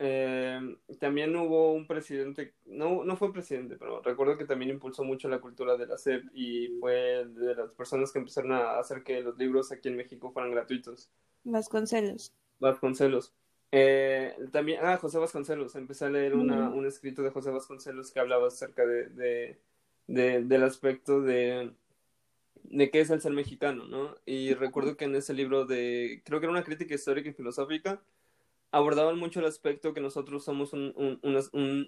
Eh, 0.03 0.59
también 0.99 1.35
hubo 1.35 1.73
un 1.73 1.85
presidente, 1.85 2.55
no, 2.65 3.03
no 3.03 3.15
fue 3.15 3.31
presidente, 3.31 3.77
pero 3.77 4.01
recuerdo 4.01 4.35
que 4.35 4.45
también 4.45 4.71
impulsó 4.71 5.03
mucho 5.03 5.29
la 5.29 5.39
cultura 5.39 5.77
de 5.77 5.85
la 5.85 5.95
SEP 5.95 6.23
y 6.33 6.69
fue 6.79 7.27
de 7.27 7.53
las 7.53 7.71
personas 7.73 8.11
que 8.11 8.17
empezaron 8.17 8.53
a 8.53 8.79
hacer 8.79 9.03
que 9.03 9.21
los 9.21 9.37
libros 9.37 9.71
aquí 9.71 9.89
en 9.89 9.97
México 9.97 10.31
fueran 10.31 10.51
gratuitos. 10.51 11.11
Vasconcelos. 11.43 12.33
Vasconcelos. 12.61 13.33
Eh, 13.73 14.35
también, 14.51 14.79
ah, 14.83 14.97
José 14.97 15.17
Vasconcelos, 15.17 15.75
empecé 15.75 16.05
a 16.05 16.09
leer 16.09 16.35
una, 16.35 16.69
un 16.69 16.85
escrito 16.85 17.23
de 17.23 17.31
José 17.31 17.51
Vasconcelos 17.51 18.11
que 18.11 18.19
hablaba 18.19 18.47
acerca 18.47 18.85
de, 18.85 19.09
de, 19.09 19.59
de, 20.07 20.43
del 20.43 20.63
aspecto 20.63 21.21
de, 21.21 21.71
de 22.63 22.91
qué 22.91 23.01
es 23.01 23.09
el 23.09 23.21
ser 23.21 23.31
mexicano, 23.33 23.85
¿no? 23.85 24.15
Y 24.25 24.53
recuerdo 24.53 24.95
que 24.95 25.05
en 25.05 25.15
ese 25.15 25.33
libro 25.33 25.65
de, 25.65 26.21
creo 26.25 26.39
que 26.39 26.45
era 26.45 26.51
una 26.51 26.63
crítica 26.63 26.95
histórica 26.95 27.29
y 27.29 27.33
filosófica, 27.33 28.01
abordaban 28.71 29.17
mucho 29.17 29.39
el 29.39 29.45
aspecto 29.47 29.93
que 29.93 30.01
nosotros 30.01 30.43
somos 30.43 30.73
un, 30.73 30.93
un, 30.95 31.19
una, 31.23 31.39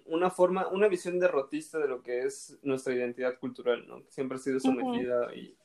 una, 0.05 0.29
forma, 0.29 0.67
una 0.67 0.87
visión 0.87 1.19
derrotista 1.19 1.79
de 1.79 1.87
lo 1.87 2.01
que 2.01 2.23
es 2.23 2.57
nuestra 2.63 2.93
identidad 2.93 3.39
cultural, 3.39 3.87
¿no? 3.87 4.03
Siempre 4.09 4.37
ha 4.37 4.41
sido 4.41 4.59
sometida 4.59 5.33
y 5.35 5.55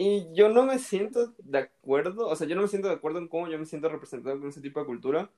y 0.00 0.32
yo 0.32 0.48
no 0.48 0.64
me 0.64 0.78
siento 0.78 1.34
de 1.38 1.58
acuerdo, 1.58 2.28
o 2.28 2.36
sea, 2.36 2.46
yo 2.46 2.54
no 2.54 2.62
me 2.62 2.68
siento 2.68 2.86
de 2.86 2.94
acuerdo 2.94 3.18
en 3.18 3.26
cómo 3.26 3.48
yo 3.48 3.58
me 3.58 3.66
siento 3.66 3.88
representado 3.88 4.38
con 4.38 4.48
ese 4.48 4.60
tipo 4.60 4.78
de 4.78 4.86
cultura, 4.86 5.28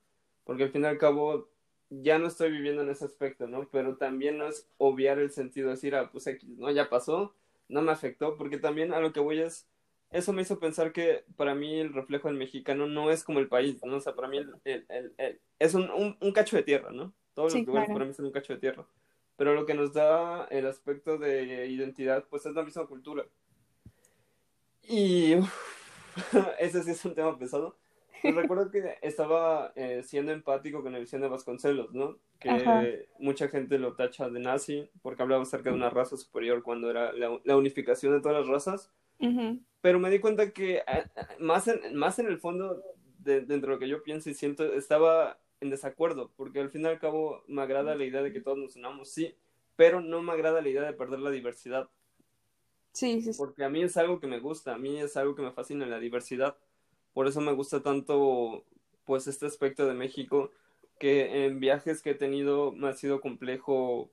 porque 0.44 0.64
al 0.64 0.70
fin 0.70 0.82
y 0.82 0.86
al 0.86 0.98
cabo 0.98 1.48
ya 1.88 2.18
no 2.18 2.26
estoy 2.26 2.50
viviendo 2.52 2.82
en 2.82 2.90
ese 2.90 3.06
aspecto, 3.06 3.46
¿no? 3.48 3.66
Pero 3.72 3.96
también 3.96 4.36
no 4.36 4.46
es 4.46 4.68
obviar 4.76 5.18
el 5.18 5.30
sentido 5.30 5.68
de 5.68 5.76
decir, 5.76 5.94
ah, 5.94 6.10
pues 6.12 6.26
X, 6.26 6.46
¿no? 6.58 6.70
Ya 6.70 6.90
pasó, 6.90 7.34
no 7.68 7.80
me 7.80 7.90
afectó, 7.90 8.36
porque 8.36 8.58
también 8.58 8.92
a 8.92 9.00
lo 9.00 9.14
que 9.14 9.20
voy 9.20 9.40
es, 9.40 9.66
eso 10.10 10.34
me 10.34 10.42
hizo 10.42 10.58
pensar 10.58 10.92
que 10.92 11.24
para 11.36 11.54
mí 11.54 11.80
el 11.80 11.94
reflejo 11.94 12.28
del 12.28 12.36
mexicano 12.36 12.86
no 12.86 13.10
es 13.10 13.24
como 13.24 13.38
el 13.38 13.48
país, 13.48 13.82
¿no? 13.82 13.96
O 13.96 14.00
sea, 14.00 14.14
para 14.14 14.28
mí 14.28 14.36
el, 14.36 14.54
el, 14.64 15.14
el, 15.16 15.40
es 15.58 15.72
un, 15.72 15.90
un, 15.90 16.18
un, 16.20 16.32
cacho 16.32 16.56
de 16.56 16.64
tierra, 16.64 16.90
¿no? 16.92 17.14
Todos 17.32 17.54
los 17.54 17.66
lugares 17.66 17.88
para 17.90 18.04
mí 18.04 18.12
son 18.12 18.26
un 18.26 18.32
cacho 18.32 18.52
de 18.52 18.58
tierra. 18.60 18.86
Pero 19.36 19.54
lo 19.54 19.64
que 19.64 19.72
nos 19.72 19.94
da 19.94 20.44
el 20.50 20.66
aspecto 20.66 21.16
de 21.16 21.66
identidad, 21.68 22.26
pues 22.28 22.44
es 22.44 22.54
la 22.54 22.62
misma 22.62 22.86
cultura. 22.86 23.24
Y 24.90 25.34
ese 26.58 26.82
sí 26.82 26.90
es 26.90 27.04
un 27.04 27.14
tema 27.14 27.38
pesado. 27.38 27.76
recuerdo 28.24 28.70
que 28.72 28.98
estaba 29.02 29.72
eh, 29.76 30.02
siendo 30.02 30.32
empático 30.32 30.82
con 30.82 30.94
el 30.96 31.02
visión 31.02 31.22
de 31.22 31.28
Vasconcelos, 31.28 31.94
¿no? 31.94 32.18
Que 32.40 33.06
mucha 33.20 33.48
gente 33.48 33.78
lo 33.78 33.94
tacha 33.94 34.28
de 34.28 34.40
nazi 34.40 34.90
porque 35.02 35.22
hablaba 35.22 35.42
acerca 35.42 35.70
de 35.70 35.76
una 35.76 35.90
raza 35.90 36.16
superior 36.16 36.62
cuando 36.62 36.90
era 36.90 37.12
la, 37.12 37.56
unificación 37.56 38.14
de 38.14 38.20
todas 38.20 38.38
las 38.38 38.48
razas. 38.48 38.92
Pero 39.80 40.00
me 40.00 40.10
di 40.10 40.18
cuenta 40.18 40.50
que 40.50 40.82
más, 41.38 41.68
en, 41.68 41.94
más 41.94 42.18
en 42.18 42.26
el 42.26 42.38
fondo, 42.38 42.82
de, 43.18 43.42
dentro 43.42 43.70
de 43.70 43.74
lo 43.76 43.78
que 43.78 43.88
yo 43.88 44.02
pienso 44.02 44.28
y 44.28 44.34
siento, 44.34 44.64
estaba 44.72 45.38
en 45.60 45.70
desacuerdo, 45.70 46.32
porque 46.36 46.60
al 46.60 46.70
fin 46.70 46.82
y 46.82 46.86
al 46.86 46.98
cabo 46.98 47.44
me 47.46 47.62
agrada 47.62 47.94
la 47.94 48.04
idea 48.04 48.22
de 48.22 48.32
que 48.32 48.40
todos 48.40 48.58
nos 48.58 48.76
unamos, 48.76 49.10
sí, 49.10 49.36
pero 49.76 50.00
no 50.00 50.20
me 50.22 50.32
agrada 50.32 50.60
la 50.60 50.68
idea 50.68 50.82
de 50.82 50.94
perder 50.94 51.20
la 51.20 51.30
diversidad. 51.30 51.88
Sí, 52.92 53.22
sí, 53.22 53.30
Porque 53.36 53.64
a 53.64 53.68
mí 53.68 53.82
es 53.82 53.96
algo 53.96 54.18
que 54.20 54.26
me 54.26 54.40
gusta, 54.40 54.74
a 54.74 54.78
mí 54.78 54.98
es 54.98 55.16
algo 55.16 55.34
que 55.34 55.42
me 55.42 55.52
fascina, 55.52 55.86
la 55.86 55.98
diversidad. 55.98 56.56
Por 57.12 57.26
eso 57.26 57.40
me 57.40 57.52
gusta 57.52 57.82
tanto, 57.82 58.64
pues, 59.04 59.26
este 59.26 59.46
aspecto 59.46 59.86
de 59.86 59.94
México, 59.94 60.50
que 60.98 61.46
en 61.46 61.60
viajes 61.60 62.02
que 62.02 62.10
he 62.10 62.14
tenido 62.14 62.72
me 62.72 62.88
ha 62.88 62.94
sido 62.94 63.20
complejo, 63.20 64.10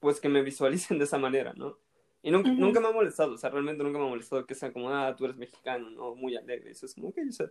pues, 0.00 0.20
que 0.20 0.28
me 0.28 0.42
visualicen 0.42 0.98
de 0.98 1.04
esa 1.04 1.18
manera, 1.18 1.52
¿no? 1.54 1.78
Y 2.22 2.30
nunca, 2.30 2.50
nunca 2.50 2.80
me 2.80 2.86
ha 2.86 2.92
molestado, 2.92 3.34
o 3.34 3.38
sea, 3.38 3.50
realmente 3.50 3.82
nunca 3.82 3.98
me 3.98 4.06
ha 4.06 4.10
molestado 4.10 4.46
que 4.46 4.54
sea 4.54 4.72
como, 4.72 4.90
ah, 4.90 5.14
tú 5.16 5.24
eres 5.24 5.36
mexicano, 5.36 5.90
¿no? 5.90 6.14
Muy 6.14 6.36
alegre. 6.36 6.70
Eso 6.70 6.86
es 6.86 6.94
como, 6.94 7.12
que 7.12 7.24
yo 7.24 7.32
sé. 7.32 7.50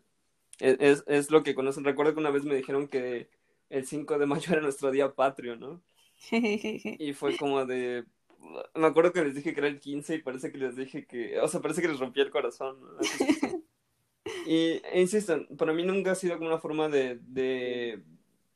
Es, 0.59 1.03
es, 1.07 1.29
lo 1.29 1.43
que 1.43 1.55
conocen. 1.55 1.83
Recuerdo 1.83 2.13
que 2.13 2.19
una 2.19 2.29
vez 2.29 2.45
me 2.45 2.55
dijeron 2.55 2.87
que 2.87 3.29
el 3.69 3.85
5 3.85 4.17
de 4.17 4.25
mayo 4.25 4.51
era 4.53 4.61
nuestro 4.61 4.91
día 4.91 5.13
patrio, 5.13 5.57
¿no? 5.57 5.81
y 6.31 7.13
fue 7.13 7.35
como 7.35 7.65
de, 7.65 8.05
me 8.75 8.87
acuerdo 8.87 9.13
que 9.13 9.23
les 9.23 9.35
dije 9.35 9.53
que 9.53 9.59
era 9.59 9.67
el 9.67 9.79
15 9.79 10.15
y 10.15 10.21
parece 10.21 10.51
que 10.51 10.57
les 10.57 10.75
dije 10.75 11.05
que, 11.05 11.39
o 11.39 11.47
sea, 11.47 11.61
parece 11.61 11.81
que 11.81 11.87
les 11.87 11.99
rompí 11.99 12.21
el 12.21 12.31
corazón. 12.31 12.77
y 14.45 14.81
e 14.83 15.01
insisto, 15.01 15.45
para 15.57 15.73
mí 15.73 15.83
nunca 15.83 16.11
ha 16.11 16.15
sido 16.15 16.37
como 16.37 16.49
una 16.49 16.59
forma 16.59 16.89
de, 16.89 17.19
de 17.21 18.03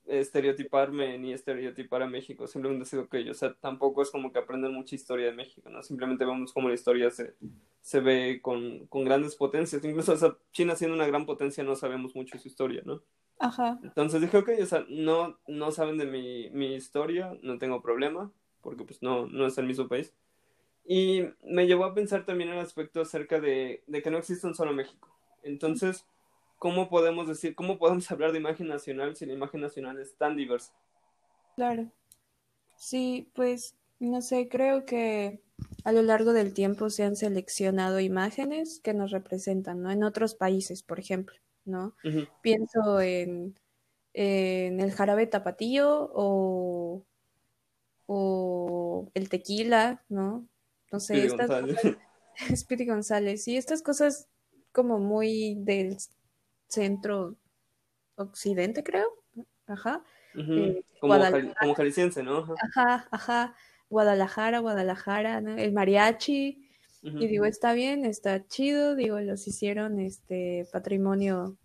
estereotiparme 0.05 1.17
ni 1.17 1.33
estereotipar 1.33 2.03
a 2.03 2.07
México, 2.07 2.47
simplemente 2.47 2.83
ha 2.83 2.85
sido 2.85 3.09
que, 3.09 3.29
o 3.29 3.33
sea, 3.33 3.53
tampoco 3.53 4.01
es 4.01 4.11
como 4.11 4.31
que 4.31 4.39
aprenden 4.39 4.73
mucha 4.73 4.95
historia 4.95 5.27
de 5.27 5.33
México, 5.33 5.69
¿no? 5.69 5.81
Simplemente 5.83 6.25
vemos 6.25 6.53
cómo 6.53 6.69
la 6.69 6.75
historia 6.75 7.09
se, 7.09 7.35
se 7.81 7.99
ve 7.99 8.39
con, 8.41 8.85
con 8.87 9.03
grandes 9.03 9.35
potencias, 9.35 9.83
incluso, 9.83 10.13
o 10.13 10.17
sea, 10.17 10.37
China 10.51 10.75
siendo 10.75 10.95
una 10.95 11.07
gran 11.07 11.25
potencia 11.25 11.63
no 11.63 11.75
sabemos 11.75 12.15
mucho 12.15 12.37
su 12.37 12.47
historia, 12.47 12.81
¿no? 12.85 13.01
Ajá. 13.39 13.79
Entonces 13.83 14.21
dije, 14.21 14.37
ok, 14.37 14.49
o 14.61 14.65
sea, 14.65 14.85
no, 14.89 15.39
no 15.47 15.71
saben 15.71 15.97
de 15.97 16.05
mi, 16.05 16.49
mi 16.51 16.75
historia, 16.75 17.37
no 17.41 17.57
tengo 17.57 17.81
problema, 17.81 18.31
porque 18.65 18.83
pues 18.83 19.01
no, 19.03 19.27
no 19.27 19.45
es 19.45 19.57
el 19.59 19.67
mismo 19.67 19.87
país. 19.87 20.11
Y 20.83 21.21
me 21.43 21.67
llevó 21.67 21.85
a 21.85 21.93
pensar 21.93 22.25
también 22.25 22.49
el 22.49 22.59
aspecto 22.59 23.01
acerca 23.01 23.39
de, 23.39 23.83
de 23.85 24.01
que 24.01 24.09
no 24.09 24.17
existe 24.17 24.47
un 24.47 24.55
solo 24.55 24.73
México. 24.73 25.15
Entonces, 25.43 26.05
¿cómo 26.57 26.89
podemos 26.89 27.27
decir, 27.27 27.53
cómo 27.55 27.77
podemos 27.77 28.09
hablar 28.11 28.31
de 28.31 28.39
imagen 28.39 28.67
nacional 28.67 29.15
si 29.15 29.25
la 29.25 29.33
imagen 29.33 29.61
nacional 29.61 29.99
es 29.99 30.15
tan 30.17 30.35
diversa? 30.35 30.73
Claro. 31.55 31.91
Sí, 32.75 33.29
pues, 33.35 33.75
no 33.99 34.21
sé, 34.21 34.49
creo 34.49 34.83
que 34.85 35.39
a 35.83 35.91
lo 35.91 36.01
largo 36.01 36.33
del 36.33 36.53
tiempo 36.53 36.89
se 36.89 37.03
han 37.03 37.15
seleccionado 37.15 37.99
imágenes 37.99 38.79
que 38.79 38.93
nos 38.93 39.11
representan, 39.11 39.83
¿no? 39.83 39.91
En 39.91 40.03
otros 40.03 40.33
países, 40.33 40.81
por 40.81 40.99
ejemplo, 40.99 41.35
¿no? 41.65 41.95
Pienso 42.41 42.99
en, 42.99 43.57
en 44.13 44.79
el 44.81 44.91
jarabe 44.91 45.27
tapatío 45.27 46.11
o 46.13 47.05
o 48.05 49.09
el 49.13 49.29
tequila, 49.29 50.03
¿no? 50.09 50.47
No 50.91 50.99
sé, 50.99 51.25
estas 51.25 51.49
cosas, 51.49 51.97
González, 52.87 53.47
y 53.47 53.57
estas 53.57 53.81
cosas 53.81 54.27
como 54.71 54.99
muy 54.99 55.55
del 55.59 55.97
centro 56.67 57.37
occidente, 58.15 58.83
creo, 58.83 59.07
ajá. 59.67 60.03
Eh, 60.35 60.83
como, 60.99 61.15
como, 61.59 61.75
jalisciense, 61.75 62.23
¿no? 62.23 62.45
Ajá, 62.61 63.07
ajá, 63.11 63.55
Guadalajara, 63.89 64.59
Guadalajara, 64.59 65.41
¿no? 65.41 65.55
el 65.57 65.71
mariachi, 65.73 66.65
y 67.01 67.27
digo, 67.27 67.45
está 67.45 67.73
bien, 67.73 68.03
está 68.03 68.47
chido, 68.47 68.95
digo, 68.95 69.19
los 69.19 69.47
hicieron 69.47 69.99
este 69.99 70.67
patrimonio 70.73 71.55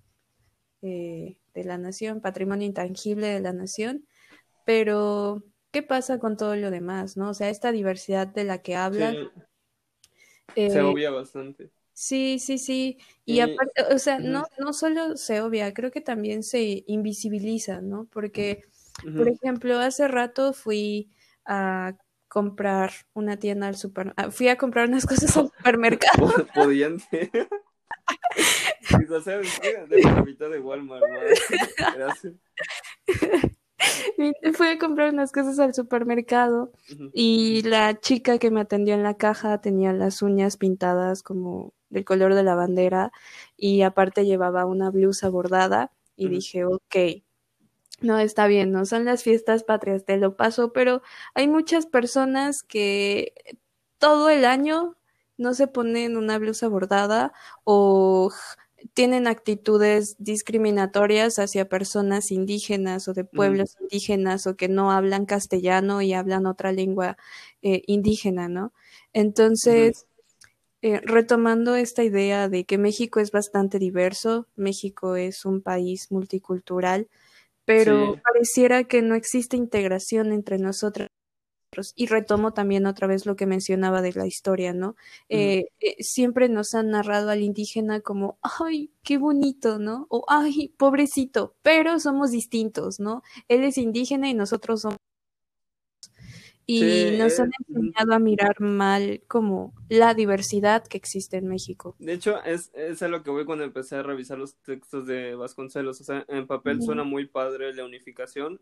eh, 0.83 1.39
de 1.55 1.65
la 1.65 1.79
nación, 1.79 2.21
patrimonio 2.21 2.67
intangible 2.67 3.29
de 3.29 3.41
la 3.41 3.55
nación, 3.55 4.07
pero 4.67 5.43
¿qué 5.71 5.83
pasa 5.83 6.19
con 6.19 6.37
todo 6.37 6.57
lo 6.57 6.71
demás, 6.71 7.17
no? 7.17 7.31
O 7.31 7.35
sea, 7.35 7.49
esta 7.49 7.73
diversidad 7.73 8.27
de 8.27 8.45
la 8.45 8.59
que 8.63 8.77
hablan. 8.77 9.31
se 10.55 10.67
eh, 10.67 10.81
obvia 10.83 11.11
bastante. 11.11 11.71
Sí, 11.93 12.39
sí, 12.39 12.59
sí. 12.59 12.99
Y, 13.27 13.41
aparte, 13.41 13.95
o 13.95 13.99
sea, 13.99 14.19
no, 14.19 14.45
no 14.59 14.73
solo 14.73 15.17
se 15.17 15.43
obvia, 15.43 15.75
creo 15.75 15.91
que 15.91 16.01
también 16.01 16.43
se 16.43 16.83
invisibiliza, 16.87 17.83
¿no? 17.83 18.07
Porque, 18.11 18.65
por 19.17 19.29
ejemplo, 19.29 19.79
hace 19.79 20.09
rato 20.09 20.55
fui 20.55 21.11
a 21.45 21.97
comprar 22.29 22.93
una 23.13 23.37
tienda 23.39 23.67
al 23.67 23.77
super... 23.77 24.15
Ah, 24.17 24.31
fui 24.31 24.49
a 24.49 24.57
comprar 24.57 24.89
unas 24.89 25.05
cosas 25.05 25.37
al 25.37 25.49
supermercado. 25.49 26.33
Podían 26.55 26.99
de 29.89 30.03
la 30.03 30.23
mitad 30.23 30.49
de 30.49 30.61
Walmart, 30.61 31.05
Gracias. 31.95 32.35
Fui 34.55 34.69
a 34.69 34.79
comprar 34.79 35.13
unas 35.13 35.33
cosas 35.33 35.59
al 35.59 35.75
supermercado 35.75 36.73
y 37.13 37.63
la 37.63 37.99
chica 37.99 38.39
que 38.39 38.51
me 38.51 38.61
atendió 38.61 38.95
en 38.95 39.03
la 39.03 39.17
caja 39.17 39.61
tenía 39.61 39.93
las 39.93 40.23
uñas 40.23 40.57
pintadas 40.57 41.23
como 41.23 41.73
del 41.89 42.05
color 42.05 42.35
de 42.35 42.43
la 42.43 42.55
bandera 42.55 43.13
y 43.57 43.83
aparte 43.83 44.25
llevaba 44.25 44.67
una 44.67 44.91
blusa 44.91 45.29
bordada 45.29 45.93
y 46.17 46.29
dije, 46.29 46.65
ok, 46.65 46.97
no 48.01 48.19
está 48.19 48.47
bien, 48.47 48.73
no 48.73 48.85
son 48.85 49.05
las 49.05 49.23
fiestas 49.23 49.65
patrias, 49.65 50.05
te 50.05 50.17
lo 50.19 50.37
paso, 50.37 50.73
pero 50.73 51.03
hay 51.35 51.49
muchas 51.49 51.87
personas 51.87 52.63
que 52.63 53.35
todo 53.99 54.31
el 54.31 54.45
año 54.45 54.97
no 55.37 55.55
se 55.55 55.67
ponen 55.67 56.17
una 56.17 56.39
blusa 56.39 56.69
bordada 56.69 57.33
o 57.65 58.31
tienen 58.95 59.27
actitudes 59.27 60.17
discriminatorias 60.19 61.39
hacia 61.39 61.69
personas 61.69 62.31
indígenas 62.31 63.09
o 63.09 63.15
de 63.15 63.25
pueblos 63.25 63.77
indígenas 63.81 64.47
o 64.47 64.57
que 64.57 64.69
no 64.69 64.91
hablan 64.91 65.27
castellano 65.27 66.03
y 66.03 66.13
hablan 66.13 66.47
otra 66.47 66.73
lengua 66.73 67.17
eh, 67.63 67.83
indígena, 67.87 68.49
¿no? 68.49 68.73
Entonces, 69.13 70.07
eh, 70.83 71.01
retomando 71.03 71.77
esta 71.77 72.05
idea 72.05 72.49
de 72.49 72.65
que 72.65 72.79
México 72.79 73.21
es 73.21 73.31
bastante 73.31 73.79
diverso, 73.79 74.47
México 74.57 75.17
es 75.17 75.45
un 75.45 75.61
país 75.61 76.11
multicultural, 76.11 77.09
pero 77.65 78.21
pareciera 78.23 78.85
que 78.85 79.03
no 79.03 79.15
existe 79.15 79.57
integración 79.57 80.33
entre 80.33 80.59
nosotros 80.59 81.09
y 81.95 82.07
retomo 82.07 82.53
también 82.53 82.87
otra 82.87 83.07
vez 83.07 83.27
lo 83.27 83.37
que 83.37 83.47
mencionaba 83.47 84.03
de 84.03 84.13
la 84.13 84.27
historia, 84.27 84.73
¿no? 84.73 84.97
Eh, 85.29 85.67
eh, 85.81 86.03
siempre 86.03 86.49
nos 86.49 86.75
han 86.75 86.91
narrado 86.91 87.31
al 87.31 87.43
indígena 87.43 88.01
como, 88.01 88.39
ay, 88.43 88.91
qué 89.03 89.19
bonito, 89.19 89.79
¿no? 89.79 90.07
O, 90.11 90.25
ay, 90.29 90.75
pobrecito, 90.77 91.55
pero 91.63 92.01
somos 92.01 92.31
distintos, 92.31 92.99
¿no? 92.99 93.23
Él 93.49 93.65
es 93.65 93.79
indígena 93.79 94.29
y 94.29 94.35
nosotros 94.35 94.83
somos 94.83 94.99
y 96.67 97.17
nos 97.19 97.41
han 97.41 97.49
eh, 97.49 97.53
enseñado 97.69 98.15
a 98.15 98.19
mirar 98.21 98.61
mal 98.61 99.23
como 99.27 99.75
la 99.89 100.15
diversidad 100.15 100.87
que 100.87 100.99
existe 100.99 101.37
en 101.37 101.49
México. 101.49 101.97
De 101.99 102.13
hecho, 102.13 102.41
es, 102.45 102.71
es 102.75 103.03
a 103.03 103.09
lo 103.09 103.25
que 103.25 103.31
voy 103.31 103.45
cuando 103.45 103.65
empecé 103.65 103.97
a 103.97 104.05
revisar 104.05 104.39
los 104.39 104.55
textos 104.57 105.05
de 105.07 105.35
Vasconcelos. 105.35 106.01
O 106.01 106.05
sea, 106.05 106.25
en 106.29 106.47
papel 106.47 106.81
suena 106.81 107.03
muy 107.03 107.27
padre 107.27 107.75
la 107.75 107.85
unificación, 107.85 108.61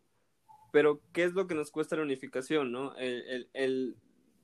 pero 0.71 1.01
¿qué 1.13 1.25
es 1.25 1.35
lo 1.35 1.47
que 1.47 1.55
nos 1.55 1.71
cuesta 1.71 1.97
la 1.97 2.03
unificación, 2.03 2.73
no? 2.73 2.97
El, 2.97 3.49
el, 3.53 3.97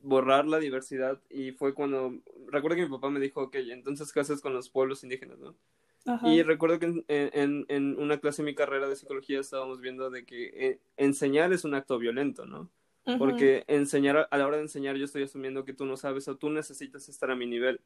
borrar 0.03 0.47
la 0.47 0.59
diversidad 0.59 1.21
y 1.31 1.53
fue 1.53 1.73
cuando, 1.73 2.21
recuerdo 2.49 2.77
que 2.77 2.85
mi 2.85 2.91
papá 2.91 3.09
me 3.09 3.21
dijo, 3.21 3.43
ok, 3.43 3.57
entonces, 3.57 4.13
¿qué 4.13 4.21
haces 4.21 4.43
con 4.43 4.53
los 4.53 4.69
pueblos 4.69 5.03
indígenas, 5.03 5.39
no? 5.39 5.57
Y 6.23 6.43
recuerdo 6.43 6.79
que 6.79 6.87
en, 6.87 7.05
en, 7.09 7.65
en, 7.69 7.99
una 7.99 8.19
clase 8.19 8.43
de 8.43 8.47
mi 8.47 8.55
carrera 8.55 8.87
de 8.89 8.97
psicología 8.97 9.41
estábamos 9.41 9.81
viendo 9.81 10.11
de 10.11 10.27
que 10.27 10.51
eh, 10.55 10.81
enseñar 10.99 11.55
es 11.55 11.65
un 11.65 11.75
acto 11.75 11.99
violento, 11.99 12.45
¿no? 12.45 12.71
Porque 13.19 13.65
enseñar, 13.67 14.29
a 14.31 14.39
la 14.39 14.47
hora 14.47 14.57
de 14.57 14.63
enseñar, 14.63 14.97
yo 14.97 15.05
estoy 15.05 15.25
asumiendo 15.25 15.65
que 15.65 15.75
tú 15.75 15.85
no 15.85 15.97
sabes 15.97 16.27
o 16.29 16.37
tú 16.37 16.51
necesitas 16.51 17.09
estar 17.09 17.31
a 17.31 17.37
mi 17.37 17.47
nivel. 17.47 17.81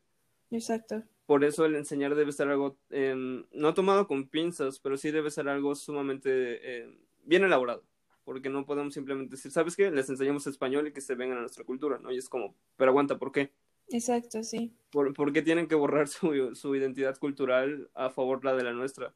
Exacto. 0.50 1.02
Por 1.26 1.44
eso 1.44 1.64
el 1.64 1.74
enseñar 1.74 2.14
debe 2.14 2.32
ser 2.32 2.48
algo, 2.48 2.76
em, 2.90 3.44
no 3.52 3.74
tomado 3.74 4.06
con 4.06 4.28
pinzas, 4.28 4.78
pero 4.78 4.96
sí 4.96 5.10
debe 5.10 5.30
ser 5.30 5.48
algo 5.48 5.74
sumamente 5.74 6.82
em, 6.82 6.98
bien 7.24 7.44
elaborado. 7.44 7.84
Porque 8.28 8.50
no 8.50 8.66
podemos 8.66 8.92
simplemente 8.92 9.36
decir, 9.36 9.50
¿sabes 9.50 9.74
qué? 9.74 9.90
Les 9.90 10.10
enseñamos 10.10 10.46
español 10.46 10.86
y 10.86 10.92
que 10.92 11.00
se 11.00 11.14
vengan 11.14 11.38
a 11.38 11.40
nuestra 11.40 11.64
cultura, 11.64 11.98
¿no? 11.98 12.12
Y 12.12 12.18
es 12.18 12.28
como, 12.28 12.54
pero 12.76 12.90
aguanta, 12.90 13.18
¿por 13.18 13.32
qué? 13.32 13.54
Exacto, 13.88 14.42
sí. 14.42 14.70
¿Por, 14.90 15.32
qué 15.32 15.40
tienen 15.40 15.66
que 15.66 15.74
borrar 15.74 16.08
su, 16.08 16.54
su 16.54 16.76
identidad 16.76 17.16
cultural 17.16 17.88
a 17.94 18.10
favor 18.10 18.44
la 18.44 18.54
de 18.54 18.64
la 18.64 18.74
nuestra? 18.74 19.14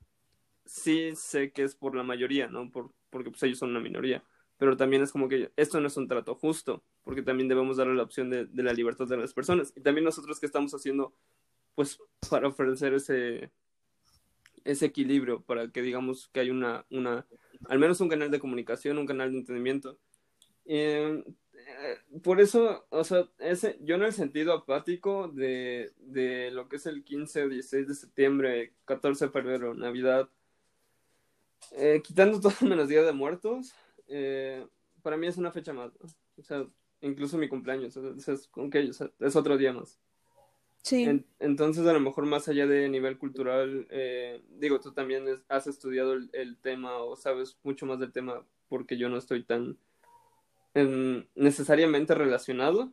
Sí 0.64 1.14
sé 1.14 1.52
que 1.52 1.62
es 1.62 1.74
por 1.74 1.94
la 1.94 2.04
mayoría, 2.04 2.46
¿no? 2.46 2.70
Por, 2.70 2.90
porque 3.10 3.28
pues 3.28 3.42
ellos 3.42 3.58
son 3.58 3.68
una 3.68 3.80
minoría 3.80 4.24
pero 4.62 4.76
también 4.76 5.02
es 5.02 5.10
como 5.10 5.28
que 5.28 5.50
esto 5.56 5.80
no 5.80 5.88
es 5.88 5.96
un 5.96 6.06
trato 6.06 6.36
justo, 6.36 6.84
porque 7.02 7.20
también 7.20 7.48
debemos 7.48 7.78
darle 7.78 7.96
la 7.96 8.04
opción 8.04 8.30
de, 8.30 8.46
la 8.54 8.72
libertad 8.72 9.08
de 9.08 9.16
las 9.16 9.34
personas. 9.34 9.72
Y 9.74 9.80
también 9.80 10.04
nosotros 10.04 10.38
que 10.38 10.46
estamos 10.46 10.72
haciendo, 10.72 11.12
pues, 11.74 11.98
para 12.30 12.46
ofrecer 12.46 12.94
ese, 12.94 13.50
ese 14.64 14.86
equilibrio, 14.86 15.42
para 15.42 15.68
que 15.68 15.82
digamos 15.82 16.28
que 16.28 16.40
hay 16.40 16.50
una, 16.50 16.86
una, 16.90 17.26
al 17.66 17.78
menos 17.78 18.00
un 18.00 18.08
canal 18.08 18.30
de 18.30 18.40
comunicación, 18.40 18.98
un 18.98 19.06
canal 19.06 19.32
de 19.32 19.38
entendimiento. 19.38 19.98
Eh, 20.64 21.22
por 22.22 22.40
eso, 22.40 22.86
o 22.90 23.04
sea, 23.04 23.28
ese, 23.38 23.78
yo 23.82 23.96
en 23.96 24.02
el 24.02 24.12
sentido 24.12 24.52
apático 24.52 25.28
de, 25.28 25.92
de 25.98 26.50
lo 26.50 26.68
que 26.68 26.76
es 26.76 26.86
el 26.86 27.04
15 27.04 27.44
o 27.44 27.48
16 27.48 27.88
de 27.88 27.94
septiembre, 27.94 28.72
14 28.84 29.26
de 29.26 29.30
febrero, 29.30 29.74
Navidad, 29.74 30.28
eh, 31.72 32.00
quitando 32.02 32.40
todo 32.40 32.54
menos 32.62 32.88
Día 32.88 33.02
de 33.02 33.12
Muertos, 33.12 33.74
eh, 34.08 34.66
para 35.02 35.16
mí 35.16 35.26
es 35.26 35.36
una 35.36 35.52
fecha 35.52 35.72
más, 35.72 35.92
o 36.36 36.42
sea, 36.42 36.66
incluso 37.00 37.38
mi 37.38 37.48
cumpleaños, 37.48 37.96
es, 37.96 38.48
es 39.18 39.36
otro 39.36 39.56
día 39.56 39.72
más. 39.72 39.98
Sí. 40.82 41.24
entonces, 41.38 41.86
a 41.86 41.92
lo 41.92 42.00
mejor 42.00 42.26
más 42.26 42.48
allá 42.48 42.66
de 42.66 42.88
nivel 42.88 43.16
cultural, 43.16 43.86
eh, 43.90 44.42
digo, 44.58 44.80
tú 44.80 44.92
también 44.92 45.24
has 45.48 45.68
estudiado 45.68 46.14
el, 46.14 46.56
tema 46.60 46.98
o 46.98 47.14
sabes 47.14 47.56
mucho 47.62 47.86
más 47.86 48.00
del 48.00 48.12
tema 48.12 48.44
porque 48.68 48.98
yo 48.98 49.08
no 49.08 49.16
estoy 49.16 49.44
tan 49.44 49.78
necesariamente 51.34 52.14
relacionado 52.14 52.92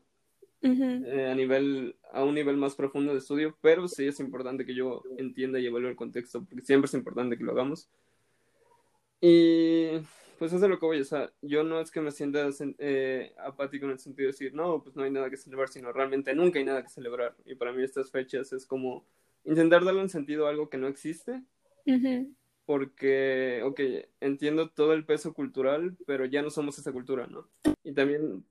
eh, 0.61 1.29
a 1.31 1.35
nivel 1.35 1.95
a 2.11 2.23
un 2.25 2.35
nivel 2.35 2.57
más 2.57 2.75
profundo 2.75 3.13
de 3.13 3.19
estudio, 3.19 3.57
pero 3.61 3.87
sí 3.87 4.05
es 4.05 4.19
importante 4.19 4.65
que 4.65 4.75
yo 4.75 5.03
entienda 5.17 5.59
y 5.59 5.65
evalúe 5.65 5.87
el 5.87 5.95
contexto, 5.95 6.43
porque 6.43 6.65
siempre 6.65 6.87
es 6.87 6.93
importante 6.93 7.37
que 7.37 7.43
lo 7.43 7.53
hagamos. 7.53 7.89
Y 9.21 10.01
pues 10.39 10.53
eso 10.53 10.65
es 10.65 10.69
lo 10.69 10.79
que 10.79 10.85
voy, 10.85 11.01
o 11.01 11.05
sea, 11.05 11.31
yo 11.41 11.63
no 11.63 11.79
es 11.81 11.91
que 11.91 12.01
me 12.01 12.11
sienta 12.11 12.49
eh, 12.79 13.33
apático 13.37 13.85
en 13.85 13.91
el 13.91 13.99
sentido 13.99 14.27
de 14.27 14.31
decir, 14.31 14.53
no, 14.53 14.81
pues 14.81 14.95
no 14.95 15.03
hay 15.03 15.11
nada 15.11 15.29
que 15.29 15.37
celebrar, 15.37 15.67
sino 15.69 15.91
realmente 15.91 16.33
nunca 16.33 16.57
hay 16.57 16.65
nada 16.65 16.81
que 16.81 16.89
celebrar. 16.89 17.35
Y 17.45 17.55
para 17.55 17.73
mí 17.73 17.83
estas 17.83 18.09
fechas 18.09 18.53
es 18.53 18.65
como 18.65 19.05
intentar 19.43 19.83
darle 19.83 20.01
un 20.01 20.09
sentido 20.09 20.47
a 20.47 20.49
algo 20.49 20.69
que 20.69 20.77
no 20.77 20.87
existe, 20.87 21.43
porque, 22.65 23.61
ok, 23.65 23.79
entiendo 24.21 24.69
todo 24.69 24.93
el 24.93 25.05
peso 25.05 25.33
cultural, 25.33 25.97
pero 26.05 26.25
ya 26.25 26.41
no 26.41 26.49
somos 26.49 26.77
esa 26.79 26.91
cultura, 26.91 27.27
¿no? 27.27 27.47
Y 27.83 27.93
también, 27.93 28.43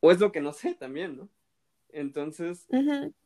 o 0.00 0.10
es 0.10 0.20
lo 0.20 0.32
que 0.32 0.40
no 0.40 0.52
sé 0.52 0.74
también, 0.74 1.16
¿no? 1.16 1.28
Entonces, 1.90 2.66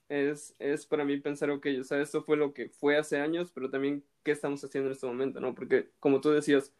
es, 0.09 0.55
es 0.59 0.87
para 0.87 1.05
mí 1.05 1.19
pensar, 1.19 1.51
ok, 1.51 1.67
o 1.81 1.85
sea, 1.85 2.01
esto 2.01 2.23
fue 2.23 2.37
lo 2.37 2.53
que 2.53 2.71
fue 2.71 2.97
hace 2.97 3.19
años, 3.19 3.53
pero 3.55 3.71
también 3.71 4.03
qué 4.25 4.33
estamos 4.33 4.65
haciendo 4.65 4.89
en 4.89 4.95
este 4.95 5.07
momento, 5.07 5.41
¿no? 5.41 5.55
Porque, 5.55 5.91
como 6.01 6.21
tú 6.21 6.31
decías, 6.31 6.73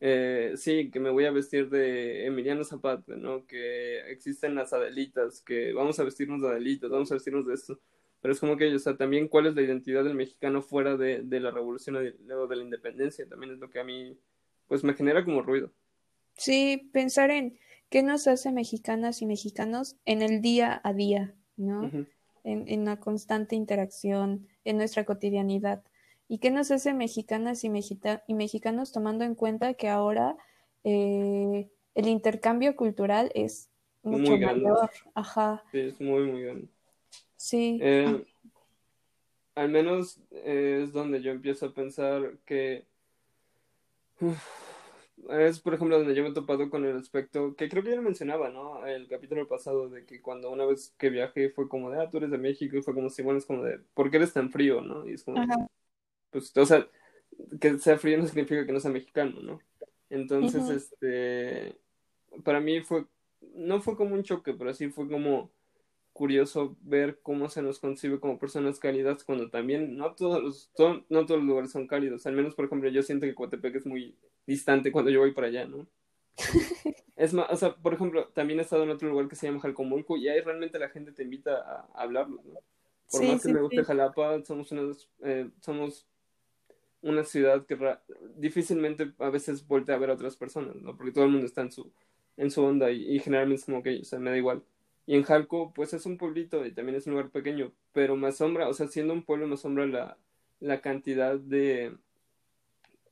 eh, 0.00 0.52
sí, 0.56 0.90
que 0.90 1.00
me 1.00 1.10
voy 1.10 1.24
a 1.24 1.30
vestir 1.30 1.70
de 1.70 2.26
Emiliano 2.26 2.64
Zapata, 2.64 3.16
¿no? 3.16 3.46
Que 3.46 4.00
existen 4.10 4.54
las 4.54 4.72
Adelitas, 4.72 5.40
que 5.40 5.72
vamos 5.72 5.98
a 5.98 6.04
vestirnos 6.04 6.42
de 6.42 6.48
Adelitas, 6.48 6.90
vamos 6.90 7.10
a 7.10 7.14
vestirnos 7.14 7.46
de 7.46 7.54
esto. 7.54 7.80
Pero 8.20 8.32
es 8.32 8.40
como 8.40 8.56
que, 8.56 8.74
o 8.74 8.78
sea, 8.78 8.96
también 8.96 9.28
cuál 9.28 9.46
es 9.46 9.54
la 9.54 9.62
identidad 9.62 10.04
del 10.04 10.14
mexicano 10.14 10.62
fuera 10.62 10.96
de, 10.96 11.22
de 11.22 11.40
la 11.40 11.50
revolución 11.50 11.96
o 11.96 12.00
de, 12.00 12.12
de 12.12 12.56
la 12.56 12.62
independencia, 12.62 13.28
también 13.28 13.52
es 13.52 13.58
lo 13.58 13.68
que 13.68 13.80
a 13.80 13.84
mí, 13.84 14.18
pues 14.66 14.82
me 14.82 14.94
genera 14.94 15.24
como 15.24 15.42
ruido. 15.42 15.72
Sí, 16.36 16.90
pensar 16.92 17.30
en 17.30 17.58
qué 17.90 18.02
nos 18.02 18.26
hace 18.26 18.50
mexicanas 18.50 19.22
y 19.22 19.26
mexicanos 19.26 19.96
en 20.04 20.22
el 20.22 20.40
día 20.40 20.80
a 20.82 20.92
día, 20.94 21.34
¿no? 21.56 21.90
en, 22.44 22.68
en 22.68 22.84
la 22.84 22.98
constante 22.98 23.56
interacción, 23.56 24.48
en 24.64 24.76
nuestra 24.76 25.04
cotidianidad. 25.04 25.82
¿Y 26.28 26.38
qué 26.38 26.50
nos 26.50 26.70
hace 26.70 26.94
mexicanas 26.94 27.64
y, 27.64 27.70
y 28.26 28.34
mexicanos 28.34 28.92
tomando 28.92 29.24
en 29.24 29.34
cuenta 29.34 29.74
que 29.74 29.88
ahora 29.88 30.36
eh, 30.82 31.70
el 31.94 32.08
intercambio 32.08 32.76
cultural 32.76 33.30
es 33.34 33.70
mucho 34.02 34.36
mayor? 34.38 34.90
Ajá. 35.14 35.62
Sí, 35.70 35.80
es 35.80 36.00
muy, 36.00 36.24
muy 36.24 36.42
grande. 36.42 36.68
Sí. 37.36 37.78
Eh, 37.82 38.24
al 39.54 39.68
menos 39.68 40.20
es 40.30 40.92
donde 40.92 41.22
yo 41.22 41.30
empiezo 41.30 41.66
a 41.66 41.74
pensar 41.74 42.38
que 42.44 42.86
es 45.30 45.60
por 45.60 45.74
ejemplo 45.74 45.98
donde 45.98 46.14
yo 46.14 46.22
me 46.22 46.30
he 46.30 46.34
topado 46.34 46.70
con 46.70 46.84
el 46.84 46.96
aspecto 46.96 47.54
que 47.54 47.68
creo 47.68 47.82
que 47.82 47.90
ya 47.90 47.96
lo 47.96 48.02
mencionaba, 48.02 48.50
¿no? 48.50 48.84
El 48.86 49.08
capítulo 49.08 49.46
pasado 49.46 49.88
de 49.88 50.04
que 50.04 50.20
cuando 50.20 50.50
una 50.50 50.64
vez 50.64 50.94
que 50.98 51.10
viajé 51.10 51.50
fue 51.50 51.68
como 51.68 51.90
de, 51.90 52.00
ah, 52.00 52.10
tú 52.10 52.18
eres 52.18 52.30
de 52.30 52.38
México 52.38 52.76
y 52.76 52.82
fue 52.82 52.94
como 52.94 53.10
si, 53.10 53.22
bueno, 53.22 53.38
es 53.38 53.46
como 53.46 53.62
de, 53.62 53.78
¿por 53.94 54.10
qué 54.10 54.16
eres 54.18 54.32
tan 54.32 54.50
frío, 54.50 54.80
no? 54.80 55.06
Y 55.08 55.14
es 55.14 55.24
como, 55.24 55.40
pues, 56.34 56.56
o 56.56 56.66
sea, 56.66 56.88
que 57.60 57.78
sea 57.78 57.96
frío 57.96 58.18
no 58.18 58.26
significa 58.26 58.66
que 58.66 58.72
no 58.72 58.80
sea 58.80 58.90
mexicano, 58.90 59.40
¿no? 59.40 59.60
Entonces, 60.10 60.68
este, 60.68 61.76
para 62.42 62.60
mí 62.60 62.80
fue, 62.80 63.06
no 63.54 63.80
fue 63.80 63.96
como 63.96 64.16
un 64.16 64.24
choque, 64.24 64.52
pero 64.52 64.74
sí 64.74 64.88
fue 64.88 65.08
como 65.08 65.52
curioso 66.12 66.76
ver 66.80 67.20
cómo 67.22 67.48
se 67.48 67.62
nos 67.62 67.78
concibe 67.78 68.18
como 68.18 68.40
personas 68.40 68.80
cálidas 68.80 69.22
cuando 69.22 69.48
también 69.48 69.96
no 69.96 70.14
todos 70.14 70.42
los, 70.42 70.70
no 71.08 71.24
todos 71.24 71.38
los 71.38 71.44
lugares 71.44 71.70
son 71.70 71.86
cálidos. 71.86 72.26
Al 72.26 72.34
menos, 72.34 72.56
por 72.56 72.64
ejemplo, 72.64 72.90
yo 72.90 73.02
siento 73.02 73.26
que 73.26 73.34
Coatepec 73.34 73.76
es 73.76 73.86
muy 73.86 74.16
distante 74.44 74.90
cuando 74.90 75.12
yo 75.12 75.20
voy 75.20 75.32
para 75.32 75.46
allá, 75.46 75.66
¿no? 75.66 75.86
es 77.16 77.32
más, 77.32 77.46
o 77.48 77.56
sea, 77.56 77.76
por 77.76 77.94
ejemplo, 77.94 78.26
también 78.34 78.58
he 78.58 78.62
estado 78.62 78.82
en 78.82 78.90
otro 78.90 79.08
lugar 79.08 79.28
que 79.28 79.36
se 79.36 79.46
llama 79.46 79.60
Jalcomulco 79.60 80.16
y 80.16 80.28
ahí 80.28 80.40
realmente 80.40 80.80
la 80.80 80.88
gente 80.88 81.12
te 81.12 81.22
invita 81.22 81.58
a, 81.58 81.88
hablarlo, 81.94 82.42
¿no? 82.44 82.58
Por 83.08 83.24
más 83.24 83.42
que 83.42 83.52
me 83.52 83.60
guste 83.60 83.84
Jalapa, 83.84 84.42
somos 84.44 84.72
una, 84.72 84.92
eh, 85.22 85.48
somos 85.60 86.08
una 87.04 87.24
ciudad 87.24 87.66
que 87.66 87.78
difícilmente 88.36 89.12
a 89.18 89.28
veces 89.28 89.66
voltea 89.66 89.94
a 89.94 89.98
ver 89.98 90.10
a 90.10 90.14
otras 90.14 90.36
personas, 90.36 90.76
¿no? 90.76 90.96
Porque 90.96 91.12
todo 91.12 91.24
el 91.24 91.30
mundo 91.30 91.46
está 91.46 91.60
en 91.60 91.70
su, 91.70 91.92
en 92.36 92.50
su 92.50 92.62
onda 92.62 92.90
y, 92.90 93.18
generalmente 93.20 93.60
es 93.60 93.66
como 93.66 93.82
que, 93.82 94.00
o 94.00 94.04
sea, 94.04 94.18
me 94.18 94.30
da 94.30 94.36
igual. 94.38 94.62
Y 95.06 95.14
en 95.14 95.22
Jalco, 95.22 95.72
pues 95.74 95.92
es 95.92 96.06
un 96.06 96.16
pueblito 96.16 96.64
y 96.64 96.72
también 96.72 96.96
es 96.96 97.06
un 97.06 97.12
lugar 97.12 97.30
pequeño, 97.30 97.72
pero 97.92 98.16
me 98.16 98.28
asombra, 98.28 98.68
o 98.68 98.72
sea, 98.72 98.88
siendo 98.88 99.12
un 99.12 99.22
pueblo 99.22 99.46
me 99.46 99.54
asombra 99.54 99.86
la, 99.86 100.18
la 100.60 100.80
cantidad 100.80 101.38
de 101.38 101.94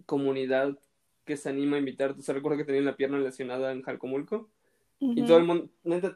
comunidad 0.06 0.78
que 1.26 1.36
se 1.36 1.50
anima 1.50 1.76
a 1.76 1.80
invitarte. 1.80 2.20
O 2.20 2.22
sea, 2.22 2.34
recuerdo 2.34 2.58
que 2.58 2.64
tenía 2.64 2.80
la 2.80 2.96
pierna 2.96 3.18
lesionada 3.18 3.72
en 3.72 3.82
Jalcomulco. 3.82 4.48
Y 5.00 5.24
todo 5.24 5.38
el 5.38 5.44
mundo, 5.44 5.68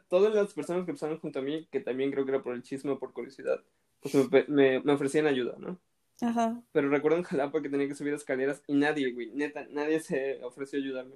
todas 0.07 0.33
las 0.33 0.53
personas 0.53 0.85
que 0.85 0.93
pasaron 0.93 1.19
junto 1.19 1.39
a 1.39 1.41
mí, 1.41 1.67
que 1.69 1.81
también 1.81 2.09
creo 2.09 2.23
que 2.23 2.31
era 2.31 2.41
por 2.41 2.55
el 2.55 2.63
chisme 2.63 2.91
o 2.91 2.99
por 2.99 3.11
curiosidad, 3.11 3.61
pues 3.99 4.15
me, 4.47 4.79
me, 4.79 4.93
ofrecían 4.93 5.27
ayuda, 5.27 5.55
¿no? 5.59 5.77
Ajá. 6.21 6.61
Pero 6.71 6.89
recuerdo 6.89 7.17
en 7.17 7.23
Jalapa 7.23 7.61
que 7.61 7.69
tenía 7.69 7.87
que 7.87 7.95
subir 7.95 8.13
escaleras 8.13 8.63
y 8.67 8.73
nadie, 8.73 9.11
güey, 9.11 9.31
neta, 9.33 9.67
nadie 9.69 9.99
se 9.99 10.43
ofreció 10.43 10.79
a 10.79 10.81
ayudarme. 10.81 11.15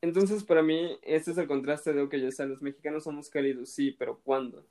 Entonces, 0.00 0.44
para 0.44 0.62
mí, 0.62 0.98
este 1.02 1.30
es 1.30 1.38
el 1.38 1.46
contraste 1.46 1.92
de, 1.92 2.02
ok, 2.02 2.14
ya 2.16 2.30
sea, 2.30 2.46
los 2.46 2.60
mexicanos 2.60 3.04
somos 3.04 3.30
cálidos, 3.30 3.70
sí, 3.70 3.90
pero 3.90 4.20
¿cuándo? 4.20 4.66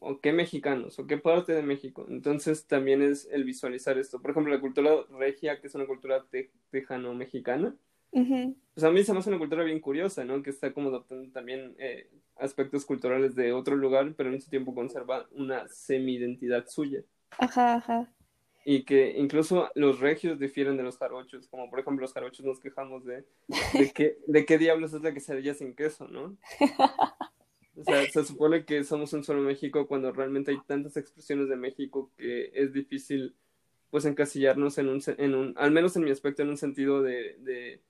o 0.00 0.18
qué 0.20 0.32
mexicanos, 0.32 0.98
o 0.98 1.06
qué 1.06 1.18
parte 1.18 1.52
de 1.52 1.62
México. 1.62 2.06
Entonces 2.08 2.66
también 2.66 3.02
es 3.02 3.28
el 3.30 3.44
visualizar 3.44 3.98
esto. 3.98 4.20
Por 4.20 4.32
ejemplo, 4.32 4.52
la 4.52 4.60
cultura 4.60 4.90
regia, 5.10 5.60
que 5.60 5.66
es 5.68 5.74
una 5.74 5.86
cultura 5.86 6.24
tejano-mexicana, 6.70 7.76
pues 8.10 8.84
a 8.84 8.90
mí 8.90 9.04
se 9.04 9.12
me 9.12 9.20
hace 9.20 9.28
una 9.28 9.38
cultura 9.38 9.62
bien 9.62 9.78
curiosa, 9.78 10.24
¿no? 10.24 10.42
Que 10.42 10.50
está 10.50 10.72
como 10.72 10.88
adoptando 10.88 11.30
también 11.30 11.76
eh, 11.78 12.08
aspectos 12.36 12.84
culturales 12.84 13.36
de 13.36 13.52
otro 13.52 13.76
lugar, 13.76 14.14
pero 14.16 14.30
en 14.30 14.36
ese 14.36 14.50
tiempo 14.50 14.74
conserva 14.74 15.28
una 15.32 15.68
semi-identidad 15.68 16.66
suya. 16.66 17.04
Ajá, 17.38 17.74
ajá. 17.76 18.12
Y 18.64 18.84
que 18.84 19.18
incluso 19.18 19.70
los 19.74 20.00
regios 20.00 20.38
difieren 20.38 20.76
de 20.76 20.82
los 20.82 20.98
jarochos, 20.98 21.48
como 21.48 21.70
por 21.70 21.80
ejemplo 21.80 22.02
los 22.02 22.12
jarochos 22.12 22.44
nos 22.44 22.60
quejamos 22.60 23.04
de, 23.04 23.24
de, 23.48 23.90
que, 23.94 24.18
de 24.26 24.44
qué 24.44 24.58
diablos 24.58 24.92
es 24.92 25.02
la 25.02 25.14
quesadilla 25.14 25.54
sin 25.54 25.74
queso, 25.74 26.08
¿no? 26.08 26.36
O 27.76 27.84
sea, 27.84 28.06
se 28.10 28.24
supone 28.24 28.66
que 28.66 28.84
somos 28.84 29.12
un 29.14 29.24
solo 29.24 29.40
México 29.40 29.86
cuando 29.86 30.12
realmente 30.12 30.50
hay 30.50 30.58
tantas 30.66 30.98
expresiones 30.98 31.48
de 31.48 31.56
México 31.56 32.10
que 32.18 32.50
es 32.52 32.72
difícil 32.74 33.34
pues 33.90 34.04
encasillarnos 34.04 34.78
en 34.78 34.88
un, 34.88 35.02
en 35.16 35.34
un 35.34 35.54
al 35.56 35.70
menos 35.70 35.96
en 35.96 36.04
mi 36.04 36.10
aspecto, 36.10 36.42
en 36.42 36.50
un 36.50 36.58
sentido 36.58 37.02
de, 37.02 37.36
de 37.38 37.82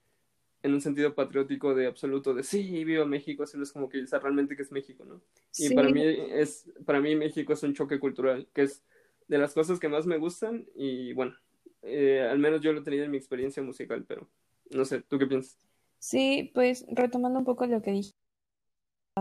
en 0.62 0.74
un 0.74 0.81
sentido 0.81 1.14
patriótico 1.14 1.74
de 1.74 1.87
absoluto, 1.87 2.35
de 2.35 2.42
sí, 2.42 2.85
viva 2.85 3.05
México, 3.05 3.42
así 3.42 3.61
es 3.61 3.72
como 3.72 3.88
que 3.88 4.03
o 4.03 4.18
realmente 4.18 4.57
que 4.57 4.62
es 4.62 4.72
México, 4.72 5.05
¿no? 5.05 5.20
Y 5.59 5.74
para 5.74 5.88
mí 5.88 6.03
es, 6.05 6.70
para 6.85 7.00
mí 7.00 7.16
México 7.16 7.53
es 7.53 7.62
un 7.62 7.74
choque 7.74 7.98
cultural, 7.98 8.48
que 8.55 8.62
es 8.62 8.83
de 9.31 9.38
las 9.38 9.55
cosas 9.55 9.79
que 9.79 9.88
más 9.88 10.07
me 10.07 10.19
gustan 10.19 10.66
y 10.75 11.12
bueno, 11.14 11.35
eh, 11.83 12.27
al 12.29 12.38
menos 12.38 12.61
yo 12.61 12.73
lo 12.73 12.81
he 12.81 12.85
tenido 12.85 13.05
en 13.05 13.12
mi 13.12 13.16
experiencia 13.16 13.62
musical, 13.62 14.05
pero 14.07 14.29
no 14.71 14.85
sé, 14.85 15.03
¿tú 15.03 15.19
qué 15.19 15.27
piensas? 15.27 15.57
Sí, 15.99 16.51
pues 16.55 16.85
retomando 16.90 17.38
un 17.38 17.45
poco 17.45 17.66
lo 17.66 17.81
que 17.81 17.93
dije 17.93 18.14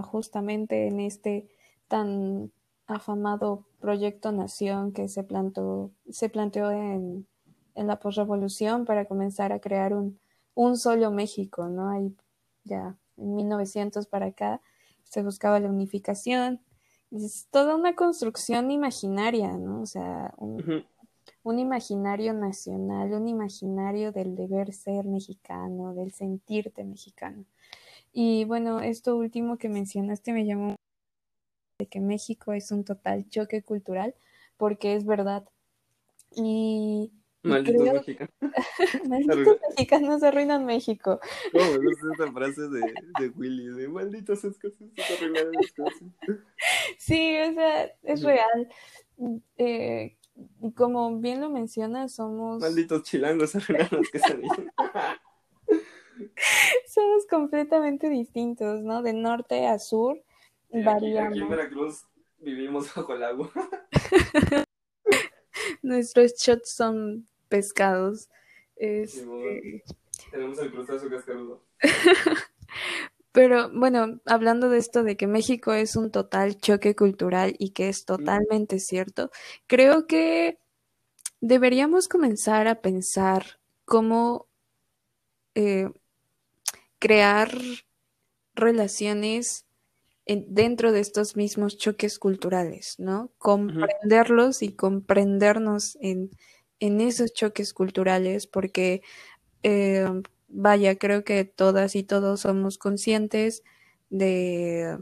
justamente 0.02 0.88
en 0.88 1.00
este 1.00 1.50
tan 1.88 2.52
afamado 2.88 3.65
proyecto 3.80 4.32
Nación 4.32 4.93
que 4.93 5.08
se 5.08 5.24
plantó, 5.24 5.91
se 6.10 6.30
planteó 6.30 6.72
en, 6.72 7.28
en 7.76 7.88
la 7.88 8.00
posrevolución 8.00 8.86
para 8.86 9.06
comenzar 9.06 9.52
a 9.52 9.60
crear 9.60 9.93
un, 9.93 10.19
un 10.56 10.78
solo 10.78 11.12
México, 11.12 11.67
¿no? 11.67 11.89
Ahí 11.89 12.15
ya 12.63 12.98
en 13.17 13.36
1900 13.36 14.08
para 14.08 14.28
acá 14.28 14.62
se 15.04 15.24
buscaba 15.24 15.60
la 15.60 15.69
unificación. 15.69 16.62
Es 17.12 17.48
toda 17.50 17.76
una 17.76 17.95
construcción 17.95 18.69
imaginaria, 18.72 19.58
¿no? 19.58 19.82
O 19.82 19.86
sea, 19.86 20.34
un, 20.38 20.86
un 21.43 21.60
imaginario 21.60 22.34
nacional, 22.34 23.13
un 23.13 23.28
imaginario 23.28 24.12
del 24.12 24.36
deber 24.36 24.74
ser 24.74 25.06
mexicano, 25.06 25.93
del 25.95 26.12
sentirte 26.12 26.84
mexicano. 26.84 27.45
Y 28.13 28.45
bueno, 28.45 28.80
esto 28.82 29.15
último 29.15 29.58
que 29.58 29.69
mencionaste 29.69 30.34
me 30.34 30.45
llamó 30.45 30.76
de 31.80 31.88
que 31.88 32.00
México 32.00 32.54
es 32.54 32.72
un 32.72 32.84
total 32.84 33.28
choque 33.30 33.63
cultural, 33.63 34.13
porque 34.58 34.95
es 34.95 35.06
verdad. 35.06 35.45
Y 36.36 37.12
Malditos 37.41 37.93
mexicanos. 37.93 38.34
malditos 39.08 39.58
mexicanos 39.69 40.23
arruinan 40.23 40.65
México. 40.65 41.19
No, 41.54 41.62
es 41.62 41.97
esa 42.13 42.32
frase 42.32 42.62
de, 42.67 42.93
de 43.19 43.30
Willy, 43.30 43.67
de 43.67 43.88
malditos 43.88 44.43
escoceses 44.43 44.91
arruinan 45.17 45.52
cosas. 45.75 46.04
Sí, 46.97 47.38
o 47.39 47.54
sea, 47.54 47.91
es 48.04 48.23
real. 48.23 48.69
Eh, 49.58 50.17
como 50.75 51.17
bien 51.19 51.41
lo 51.41 51.49
mencionas, 51.49 52.13
somos... 52.13 52.60
Malditos 52.60 53.04
chilangos 53.04 53.56
arruinan 53.56 53.88
las 53.91 54.10
quesadillas. 54.10 54.60
Somos 56.88 57.25
completamente 57.30 58.10
distintos, 58.10 58.82
¿no? 58.82 59.02
De 59.02 59.13
norte 59.13 59.67
a 59.67 59.80
sur 59.80 60.21
variamos. 60.69 61.32
Aquí, 61.32 61.41
en 61.41 61.49
Veracruz 61.49 62.06
vivimos 62.39 62.93
bajo 62.93 63.13
el 63.15 63.23
agua. 63.23 63.52
Nuestros 65.82 66.34
shots 66.36 66.72
son 66.72 67.28
pescados. 67.48 68.30
Este, 68.76 69.84
tenemos 70.32 70.60
el 70.60 70.72
crustáceo 70.72 71.10
cascarudo. 71.10 71.63
Pero 73.32 73.70
bueno, 73.72 74.20
hablando 74.26 74.70
de 74.70 74.80
esto 74.80 75.04
de 75.04 75.15
que 75.15 75.28
México 75.28 75.74
es 75.74 75.96
un 75.96 76.12
total 76.12 76.58
choque 76.58 76.96
cultural 76.96 77.56
y 77.60 77.72
que 77.72 77.89
es 77.89 78.06
totalmente 78.06 78.80
cierto, 78.80 79.32
creo 79.68 80.08
que 80.08 80.60
deberíamos 81.39 82.08
comenzar 82.08 82.68
a 82.68 82.82
pensar 82.82 83.60
cómo 83.86 84.48
eh, 85.56 85.89
crear 86.98 87.52
relaciones 88.56 89.65
dentro 90.48 90.92
de 90.92 91.00
estos 91.00 91.36
mismos 91.36 91.78
choques 91.78 92.20
culturales, 92.20 92.96
¿no? 93.00 93.32
Comprenderlos 93.38 94.62
y 94.62 94.74
comprendernos 94.74 95.98
en, 96.02 96.32
esos 96.80 97.34
choques 97.34 97.74
culturales, 97.74 98.48
porque, 98.48 99.02
eh, 99.63 100.08
vaya, 100.48 100.96
creo 100.98 101.24
que 101.24 101.46
todas 101.46 101.96
y 101.96 102.04
todos 102.04 102.42
somos 102.42 102.78
conscientes 102.78 103.63
de, 104.10 104.98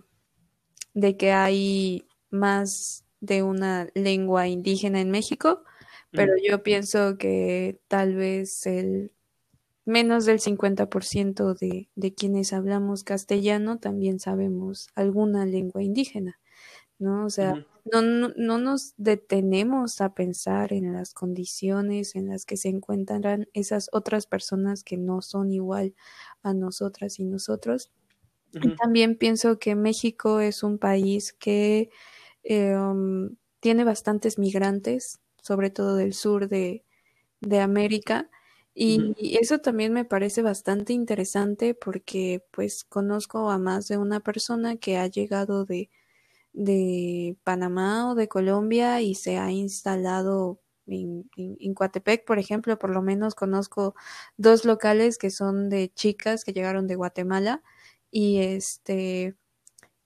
de 0.94 1.18
que 1.18 1.32
hay 1.32 2.08
más 2.30 3.06
de 3.20 3.44
una 3.44 3.90
lengua 3.94 4.48
indígena 4.48 5.02
en 5.02 5.12
México, 5.12 5.64
pero 6.12 6.34
yo 6.42 6.64
pienso 6.64 7.18
que 7.18 7.80
tal 7.88 8.16
vez 8.16 8.66
el 8.66 9.12
menos 9.88 10.26
del 10.26 10.40
50% 10.40 11.54
de, 11.54 11.90
de 11.96 12.14
quienes 12.14 12.52
hablamos 12.52 13.04
castellano 13.04 13.80
también 13.80 14.20
sabemos 14.20 14.90
alguna 14.96 15.46
lengua 15.46 15.82
indígena, 15.82 16.40
¿no? 17.00 17.26
O 17.26 17.30
sea, 17.30 17.66
no, 17.92 18.02
no, 18.02 18.30
no, 18.36 18.58
nos 18.58 18.94
detenemos 18.98 20.02
a 20.02 20.14
pensar 20.14 20.74
en 20.74 20.92
las 20.92 21.14
condiciones 21.14 22.16
en 22.16 22.28
las 22.28 22.46
que 22.46 22.58
se 22.58 22.68
encuentran 22.68 23.48
esas 23.54 23.90
otras 23.94 24.28
personas 24.28 24.84
que 24.84 24.98
no 24.98 25.22
son 25.22 25.52
igual 25.52 25.96
a 26.44 26.54
nosotras 26.54 27.20
y 27.20 27.24
nosotros. 27.24 27.90
Y 28.54 28.76
también 28.76 29.18
pienso 29.18 29.60
que 29.60 29.76
México 29.76 30.40
es 30.42 30.64
un 30.64 30.80
país 30.80 31.32
que 31.32 31.90
eh, 32.44 32.76
um, 32.76 33.36
tiene 33.60 33.84
bastantes 33.84 34.38
migrantes, 34.38 35.20
sobre 35.42 35.70
todo 35.70 35.96
del 35.96 36.14
sur 36.14 36.50
de, 36.50 36.84
de 37.40 37.60
América, 37.60 38.30
y 38.80 39.38
eso 39.40 39.60
también 39.60 39.92
me 39.94 40.06
parece 40.06 40.44
bastante 40.44 40.94
interesante 40.94 41.74
porque 41.74 42.46
pues 42.52 42.84
conozco 42.84 43.50
a 43.50 43.58
más 43.58 43.88
de 43.88 43.98
una 43.98 44.20
persona 44.20 44.78
que 44.78 44.98
ha 44.98 45.08
llegado 45.08 45.66
de, 45.66 45.90
de 46.54 47.38
Panamá 47.44 48.12
o 48.12 48.16
de 48.16 48.28
Colombia 48.28 49.02
y 49.02 49.16
se 49.16 49.38
ha 49.38 49.52
instalado 49.52 50.60
en, 50.88 51.30
en, 51.36 51.74
Coatepec, 51.74 52.26
por 52.26 52.40
ejemplo, 52.40 52.80
por 52.80 52.92
lo 52.92 53.02
menos 53.02 53.36
conozco 53.36 53.96
dos 54.38 54.66
locales 54.66 55.18
que 55.18 55.30
son 55.30 55.70
de 55.70 55.92
chicas 55.94 56.44
que 56.44 56.54
llegaron 56.54 56.88
de 56.88 56.96
Guatemala 56.96 57.64
y 58.12 58.40
este 58.40 59.36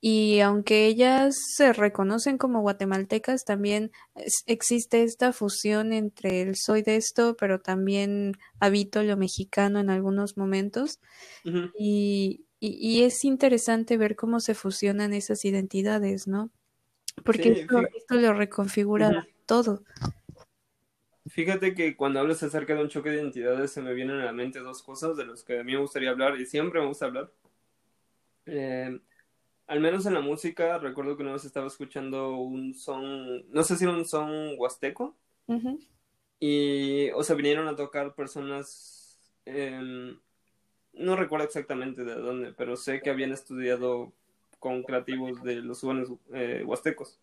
Y 0.03 0.39
aunque 0.39 0.87
ellas 0.87 1.37
se 1.55 1.73
reconocen 1.73 2.39
como 2.39 2.61
guatemaltecas, 2.61 3.45
también 3.45 3.91
existe 4.47 5.03
esta 5.03 5.31
fusión 5.31 5.93
entre 5.93 6.41
el 6.41 6.55
soy 6.55 6.81
de 6.81 6.95
esto, 6.95 7.35
pero 7.37 7.59
también 7.59 8.33
habito 8.59 9.03
lo 9.03 9.15
mexicano 9.15 9.79
en 9.79 9.91
algunos 9.91 10.37
momentos. 10.37 10.99
y, 11.77 12.45
y, 12.59 13.03
es 13.03 13.23
interesante 13.23 13.95
ver 13.97 14.15
cómo 14.15 14.39
se 14.39 14.55
fusionan 14.55 15.13
esas 15.13 15.45
identidades, 15.45 16.27
¿no? 16.27 16.49
Porque 17.23 17.51
esto, 17.51 18.15
lo 18.15 18.33
reconfigura 18.33 19.27
todo. 19.45 19.83
Fíjate 21.27 21.75
que 21.75 21.95
cuando 21.95 22.19
hablas 22.19 22.41
acerca 22.41 22.73
de 22.73 22.81
un 22.81 22.89
choque 22.89 23.11
de 23.11 23.17
identidades 23.17 23.71
se 23.71 23.81
me 23.81 23.93
vienen 23.93 24.19
a 24.19 24.25
la 24.25 24.33
mente 24.33 24.59
dos 24.59 24.81
cosas 24.81 25.15
de 25.15 25.25
las 25.27 25.43
que 25.43 25.59
a 25.59 25.63
mí 25.63 25.73
me 25.73 25.79
gustaría 25.79 26.09
hablar 26.09 26.39
y 26.39 26.47
siempre 26.47 26.81
me 26.81 26.87
gusta 26.87 27.05
hablar. 27.05 27.31
Eh, 28.47 28.99
al 29.71 29.79
menos 29.79 30.05
en 30.05 30.13
la 30.13 30.19
música, 30.19 30.77
recuerdo 30.79 31.15
que 31.15 31.23
una 31.23 31.31
vez 31.31 31.45
estaba 31.45 31.67
escuchando 31.67 32.35
un 32.35 32.73
son, 32.73 33.49
no 33.53 33.63
sé 33.63 33.77
si 33.77 33.85
era 33.85 33.93
un 33.93 34.03
son 34.03 34.55
huasteco, 34.57 35.15
y, 36.41 37.09
o 37.11 37.23
sea, 37.23 37.37
vinieron 37.37 37.69
a 37.69 37.75
tocar 37.77 38.13
personas, 38.13 39.17
no 39.45 41.15
recuerdo 41.15 41.45
exactamente 41.45 42.03
de 42.03 42.15
dónde, 42.15 42.51
pero 42.51 42.75
sé 42.75 42.99
que 43.01 43.11
habían 43.11 43.31
estudiado 43.31 44.11
con 44.59 44.83
creativos 44.83 45.41
de 45.41 45.61
los 45.61 45.79
jóvenes 45.79 46.09
eh, 46.33 46.63
huastecos. 46.65 47.17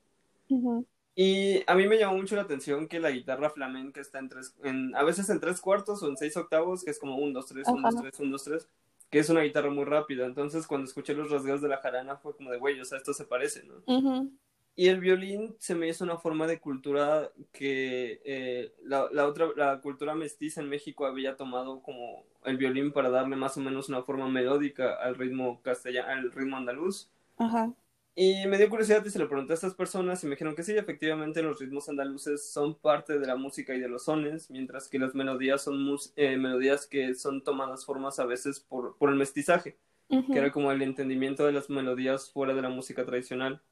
Y 1.15 1.63
a 1.67 1.75
mí 1.75 1.87
me 1.87 1.99
llamó 1.99 2.17
mucho 2.17 2.35
la 2.35 2.43
atención 2.43 2.89
que 2.89 2.99
la 2.99 3.11
guitarra 3.11 3.51
flamenca 3.51 4.01
está 4.01 4.21
en 4.21 4.31
tres, 4.31 4.57
en, 4.65 4.97
a 4.97 5.03
veces 5.03 5.29
en 5.29 5.39
tres 5.39 5.61
cuartos 5.61 6.03
o 6.03 6.09
en 6.09 6.17
seis 6.17 6.35
octavos, 6.39 6.83
que 6.83 6.93
es 6.93 6.99
como 6.99 7.17
un, 7.19 7.35
dos, 7.35 7.45
tres, 7.45 7.69
un, 7.69 7.83
dos, 7.83 7.97
tres, 7.97 8.19
un, 8.21 8.31
dos, 8.31 8.45
tres 8.45 8.67
que 9.11 9.19
es 9.19 9.29
una 9.31 9.43
guitarra 9.43 9.71
muy 9.71 9.85
rápida. 9.85 10.27
Entonces, 10.27 10.67
cuando 10.67 10.87
escuché 10.87 11.15
los 11.15 11.31
rasgados 11.31 11.63
de 11.63 11.69
la 11.69 11.79
jarana, 11.79 12.17
fue 12.17 12.37
como 12.37 12.51
de, 12.51 12.59
güey, 12.59 12.81
o 12.81 12.85
sea, 12.85 12.99
esto 12.99 13.13
se 13.13 13.25
parece, 13.25 13.65
¿no? 13.65 14.29
Y 14.75 14.87
el 14.87 15.01
violín 15.01 15.57
se 15.59 15.75
me 15.75 15.89
hizo 15.89 16.05
una 16.05 16.19
forma 16.19 16.47
de 16.47 16.61
cultura 16.61 17.33
que 17.51 18.21
eh, 18.25 18.73
la, 18.85 19.09
la, 19.11 19.27
otra, 19.27 19.49
la 19.57 19.81
cultura 19.81 20.15
mestiza 20.15 20.61
en 20.61 20.69
México 20.69 21.05
había 21.05 21.37
tomado 21.37 21.83
como 21.83 22.23
el 22.45 22.59
violín 22.59 22.93
para 22.93 23.11
darle 23.11 23.35
más 23.35 23.57
o 23.57 23.61
menos 23.61 23.89
una 23.89 24.03
forma 24.03 24.29
melódica 24.29 24.95
al 24.95 25.17
ritmo 25.17 25.61
castellano, 25.63 26.09
al 26.09 26.31
ritmo 26.31 26.57
andaluz. 26.57 27.11
Ajá. 27.39 27.73
Y 28.21 28.49
me 28.49 28.59
dio 28.59 28.69
curiosidad 28.69 29.05
y 29.07 29.11
se 29.11 29.19
lo 29.21 29.29
pregunté 29.29 29.53
a 29.53 29.55
estas 29.55 29.77
personas 29.77 30.25
y 30.25 30.27
me 30.27 30.33
dijeron 30.33 30.57
que 30.57 30.65
sí, 30.65 30.77
efectivamente 30.77 31.41
los 31.41 31.61
ritmos 31.61 31.89
andaluces 31.89 32.51
son 32.51 32.75
parte 32.75 33.17
de 33.17 33.25
la 33.25 33.37
música 33.37 33.77
y 33.77 33.79
de 33.79 33.89
los 33.89 34.07
sones, 34.07 34.51
mientras 34.51 34.89
que 34.89 34.99
las 34.99 35.15
melodías 35.15 35.63
son 35.63 35.87
eh, 36.17 36.37
melodías 36.37 36.89
que 36.89 37.15
son 37.15 37.45
tomadas 37.45 37.87
formas 37.87 38.19
a 38.19 38.27
veces 38.27 38.59
por, 38.59 38.97
por 38.97 39.11
el 39.11 39.15
mestizaje, 39.15 39.77
que 40.09 40.37
era 40.37 40.51
como 40.51 40.73
el 40.73 40.83
entendimiento 40.83 41.47
de 41.47 41.53
las 41.53 41.71
melodías 41.71 42.33
fuera 42.33 42.55
de 42.55 42.63
la 42.63 42.71
música 42.71 43.05
tradicional, 43.05 43.63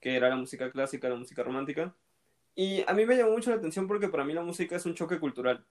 que 0.00 0.16
era 0.16 0.28
la 0.28 0.36
música 0.36 0.70
clásica, 0.70 1.08
la 1.08 1.16
música 1.16 1.42
romántica. 1.42 1.94
Y 2.54 2.84
a 2.86 2.92
mí 2.92 3.06
me 3.06 3.16
llamó 3.16 3.30
mucho 3.30 3.48
la 3.52 3.56
atención 3.56 3.88
porque 3.88 4.10
para 4.10 4.26
mí 4.26 4.34
la 4.34 4.42
música 4.42 4.76
es 4.76 4.84
un 4.84 4.94
choque 4.94 5.18
cultural. 5.18 5.64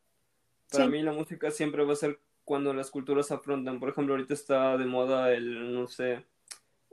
Para 0.72 0.88
mí 0.88 1.04
la 1.04 1.12
música 1.12 1.52
siempre 1.52 1.86
va 1.86 1.94
a 1.94 1.98
ser 1.98 2.18
cuando 2.46 2.74
las 2.74 2.90
culturas 2.90 3.32
afrontan. 3.32 3.80
Por 3.80 3.90
ejemplo, 3.90 4.16
ahorita 4.16 4.34
está 4.34 4.76
de 4.76 4.86
moda 4.86 5.32
el, 5.34 5.72
no 5.76 5.88
sé, 5.88 6.24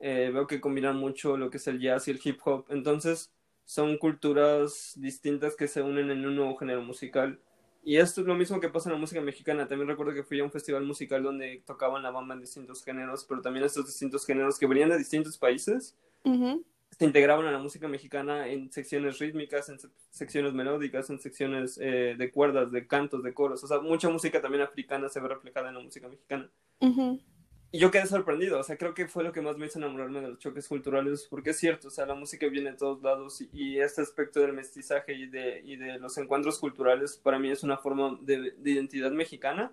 eh, 0.00 0.30
veo 0.32 0.46
que 0.46 0.60
combinan 0.60 0.96
mucho 0.96 1.36
lo 1.36 1.50
que 1.50 1.58
es 1.58 1.66
el 1.68 1.80
jazz 1.80 2.08
y 2.08 2.10
el 2.10 2.20
hip 2.22 2.40
hop. 2.44 2.66
Entonces, 2.70 3.32
son 3.64 3.98
culturas 3.98 4.94
distintas 4.96 5.54
que 5.54 5.68
se 5.68 5.82
unen 5.82 6.10
en 6.10 6.26
un 6.26 6.34
nuevo 6.34 6.56
género 6.56 6.82
musical. 6.82 7.38
Y 7.82 7.96
esto 7.96 8.20
es 8.20 8.26
lo 8.26 8.34
mismo 8.34 8.60
que 8.60 8.68
pasa 8.68 8.88
en 8.88 8.94
la 8.94 9.00
música 9.00 9.20
mexicana. 9.20 9.68
También 9.68 9.88
recuerdo 9.88 10.12
que 10.12 10.24
fui 10.24 10.40
a 10.40 10.44
un 10.44 10.50
festival 10.50 10.84
musical 10.84 11.22
donde 11.22 11.62
tocaban 11.66 12.02
la 12.02 12.10
bamba 12.10 12.34
en 12.34 12.40
distintos 12.40 12.84
géneros, 12.84 13.24
pero 13.24 13.40
también 13.40 13.64
estos 13.64 13.86
distintos 13.86 14.26
géneros 14.26 14.58
que 14.58 14.66
venían 14.66 14.90
de 14.90 14.98
distintos 14.98 15.38
países 15.38 15.96
se 16.98 17.04
integraban 17.04 17.46
a 17.46 17.52
la 17.52 17.58
música 17.58 17.88
mexicana 17.88 18.48
en 18.48 18.70
secciones 18.72 19.18
rítmicas, 19.18 19.68
en 19.68 19.78
secciones 20.10 20.52
melódicas, 20.52 21.08
en 21.10 21.18
secciones 21.18 21.78
eh, 21.80 22.14
de 22.18 22.30
cuerdas, 22.30 22.72
de 22.72 22.86
cantos, 22.86 23.22
de 23.22 23.32
coros. 23.32 23.62
O 23.64 23.66
sea, 23.66 23.80
mucha 23.80 24.08
música 24.08 24.42
también 24.42 24.62
africana 24.62 25.08
se 25.08 25.20
ve 25.20 25.28
reflejada 25.28 25.68
en 25.68 25.76
la 25.76 25.80
música 25.80 26.08
mexicana. 26.08 26.50
Y 27.72 27.78
yo 27.78 27.92
quedé 27.92 28.06
sorprendido, 28.06 28.58
o 28.58 28.62
sea, 28.64 28.76
creo 28.76 28.94
que 28.94 29.06
fue 29.06 29.22
lo 29.22 29.32
que 29.32 29.40
más 29.40 29.56
me 29.56 29.66
hizo 29.66 29.78
enamorarme 29.78 30.20
de 30.20 30.28
los 30.28 30.38
choques 30.40 30.66
culturales, 30.66 31.28
porque 31.30 31.50
es 31.50 31.58
cierto, 31.58 31.86
o 31.86 31.90
sea, 31.90 32.04
la 32.04 32.16
música 32.16 32.48
viene 32.48 32.72
de 32.72 32.76
todos 32.76 33.00
lados 33.00 33.40
y, 33.52 33.78
este 33.78 34.02
aspecto 34.02 34.40
del 34.40 34.54
mestizaje 34.54 35.14
y 35.14 35.26
de, 35.26 35.62
y 35.64 35.76
de 35.76 35.98
los 35.98 36.18
encuentros 36.18 36.58
culturales 36.58 37.16
para 37.16 37.38
mí 37.38 37.48
es 37.48 37.62
una 37.62 37.76
forma 37.76 38.18
de, 38.22 38.54
identidad 38.64 39.12
mexicana, 39.12 39.72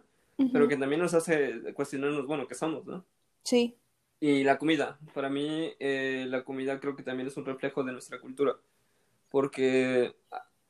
pero 0.53 0.67
que 0.67 0.77
también 0.77 1.01
nos 1.01 1.15
hace 1.15 1.73
cuestionarnos, 1.73 2.27
bueno, 2.27 2.47
¿qué 2.47 2.53
somos, 2.53 2.85
no? 2.85 3.03
Sí. 3.41 3.75
Y 4.19 4.43
la 4.43 4.59
comida, 4.59 4.99
para 5.15 5.29
mí 5.29 5.73
eh, 5.79 6.25
la 6.27 6.43
comida 6.43 6.79
creo 6.79 6.95
que 6.95 7.01
también 7.01 7.27
es 7.27 7.37
un 7.37 7.45
reflejo 7.45 7.83
de 7.83 7.93
nuestra 7.93 8.19
cultura, 8.19 8.57
porque 9.29 10.15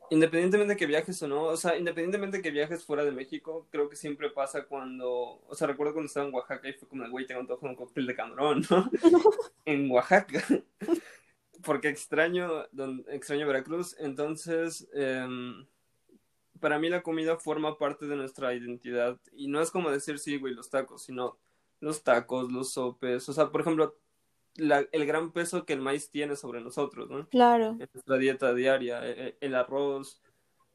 Independientemente 0.09 0.73
de 0.73 0.77
que 0.77 0.85
viajes 0.85 1.21
o 1.21 1.27
no, 1.27 1.43
o 1.43 1.57
sea, 1.57 1.77
independientemente 1.77 2.37
de 2.37 2.43
que 2.43 2.51
viajes 2.51 2.85
fuera 2.85 3.03
de 3.03 3.11
México, 3.11 3.67
creo 3.69 3.89
que 3.89 3.95
siempre 3.95 4.29
pasa 4.29 4.65
cuando, 4.65 5.41
o 5.45 5.55
sea, 5.55 5.67
recuerdo 5.67 5.93
cuando 5.93 6.07
estaba 6.07 6.27
en 6.27 6.33
Oaxaca 6.33 6.69
y 6.69 6.73
fue 6.73 6.87
como, 6.87 7.09
güey, 7.09 7.25
tengo 7.25 7.41
antojo 7.41 7.65
de 7.65 7.71
un 7.71 7.75
cóctel 7.75 8.07
de 8.07 8.15
camarón, 8.15 8.65
¿no? 8.69 8.89
en 9.65 9.91
Oaxaca. 9.91 10.43
Porque 11.63 11.89
extraño, 11.89 12.67
don, 12.71 13.03
extraño 13.09 13.47
Veracruz, 13.47 13.95
entonces, 13.99 14.87
em, 14.93 15.65
para 16.59 16.79
mí 16.79 16.89
la 16.89 17.03
comida 17.03 17.37
forma 17.37 17.77
parte 17.77 18.05
de 18.05 18.15
nuestra 18.15 18.53
identidad 18.53 19.19
y 19.33 19.47
no 19.47 19.61
es 19.61 19.71
como 19.71 19.91
decir, 19.91 20.19
sí, 20.19 20.37
güey, 20.37 20.53
los 20.53 20.69
tacos, 20.69 21.03
sino 21.03 21.37
los 21.79 22.03
tacos, 22.03 22.51
los 22.51 22.71
sopes, 22.71 23.27
o 23.27 23.33
sea, 23.33 23.49
por 23.49 23.61
ejemplo, 23.61 23.97
el 24.57 25.05
gran 25.05 25.31
peso 25.31 25.65
que 25.65 25.73
el 25.73 25.81
maíz 25.81 26.09
tiene 26.09 26.35
sobre 26.35 26.61
nosotros, 26.61 27.09
¿no? 27.09 27.27
Claro. 27.29 27.77
En 27.79 27.89
nuestra 27.93 28.17
dieta 28.17 28.53
diaria, 28.53 29.05
e, 29.07 29.27
e, 29.27 29.37
el 29.41 29.55
arroz, 29.55 30.21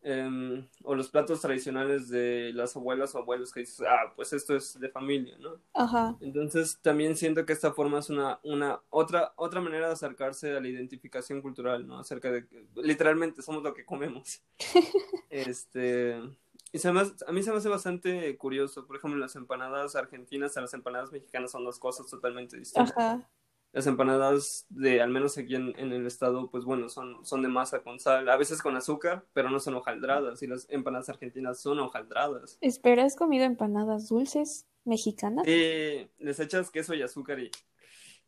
em, 0.03 0.67
o 0.83 0.95
los 0.95 1.11
platos 1.11 1.41
tradicionales 1.41 2.09
de 2.09 2.53
las 2.55 2.77
abuelas 2.77 3.15
o 3.15 3.19
abuelos 3.19 3.53
que 3.53 3.61
dices, 3.61 3.85
ah, 3.87 4.13
pues 4.15 4.33
esto 4.33 4.57
es 4.57 4.79
de 4.79 4.89
familia, 4.89 5.37
¿no? 5.39 5.61
Ajá. 5.75 6.17
Entonces 6.21 6.79
también 6.81 7.17
siento 7.17 7.45
que 7.45 7.53
esta 7.53 7.73
forma 7.73 7.99
es 7.99 8.11
una, 8.11 8.41
una 8.43 8.81
otra, 8.91 9.33
otra 9.37 9.61
manera 9.61 9.89
de 9.89 9.93
acercarse 9.93 10.57
a 10.57 10.61
la 10.61 10.69
identificación 10.69 11.43
cultural, 11.43 11.87
¿no? 11.87 11.99
Acerca 11.99 12.31
de, 12.31 12.47
literalmente 12.77 13.43
somos 13.43 13.63
lo 13.63 13.75
que 13.75 13.85
comemos. 13.85 14.43
este, 15.31 16.21
y 16.73 16.79
además, 16.79 17.15
a 17.27 17.33
mí 17.33 17.43
se 17.43 17.51
me 17.51 17.59
hace 17.59 17.69
bastante 17.69 18.37
curioso, 18.37 18.87
por 18.87 18.97
ejemplo, 18.97 19.19
las 19.19 19.37
empanadas 19.37 19.95
argentinas 19.95 20.57
a 20.57 20.63
las 20.63 20.75
empanadas 20.75 21.13
mexicanas 21.13 21.51
son 21.51 21.65
dos 21.65 21.79
cosas 21.79 22.07
totalmente 22.07 22.57
distintas. 22.57 22.97
Ajá 22.97 23.29
las 23.73 23.87
empanadas 23.87 24.67
de, 24.69 25.01
al 25.01 25.11
menos 25.11 25.39
aquí 25.39 25.55
en, 25.55 25.75
el 25.77 26.07
estado, 26.07 26.51
pues 26.51 26.65
bueno, 26.65 26.91
son, 26.91 27.25
son 27.25 27.43
de 27.43 27.49
masa 27.49 27.83
con 27.83 27.99
sal, 27.99 28.29
a 28.29 28.37
veces 28.37 28.61
con 28.61 28.77
azúcar, 28.77 29.25
pero 29.33 29.49
no 29.49 29.61
son 29.61 29.75
hojaldradas, 29.75 30.43
y 30.43 30.47
las 30.47 30.67
empanadas 30.69 31.09
argentinas 31.09 31.61
son 31.61 31.81
hojaldradas. 31.81 32.59
Espera, 32.61 33.05
¿has 33.05 33.17
comido 33.17 33.45
empanadas 33.45 34.09
dulces 34.09 34.67
mexicanas? 34.85 35.47
Sí, 35.47 36.07
les 36.19 36.39
echas 36.39 36.71
queso 36.71 36.95
y 36.95 37.03
azúcar 37.03 37.41
y... 37.41 37.51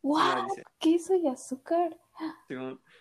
¡Wow! 0.02 0.46
¿Queso 0.78 1.14
y 1.14 1.28
azúcar? 1.28 1.98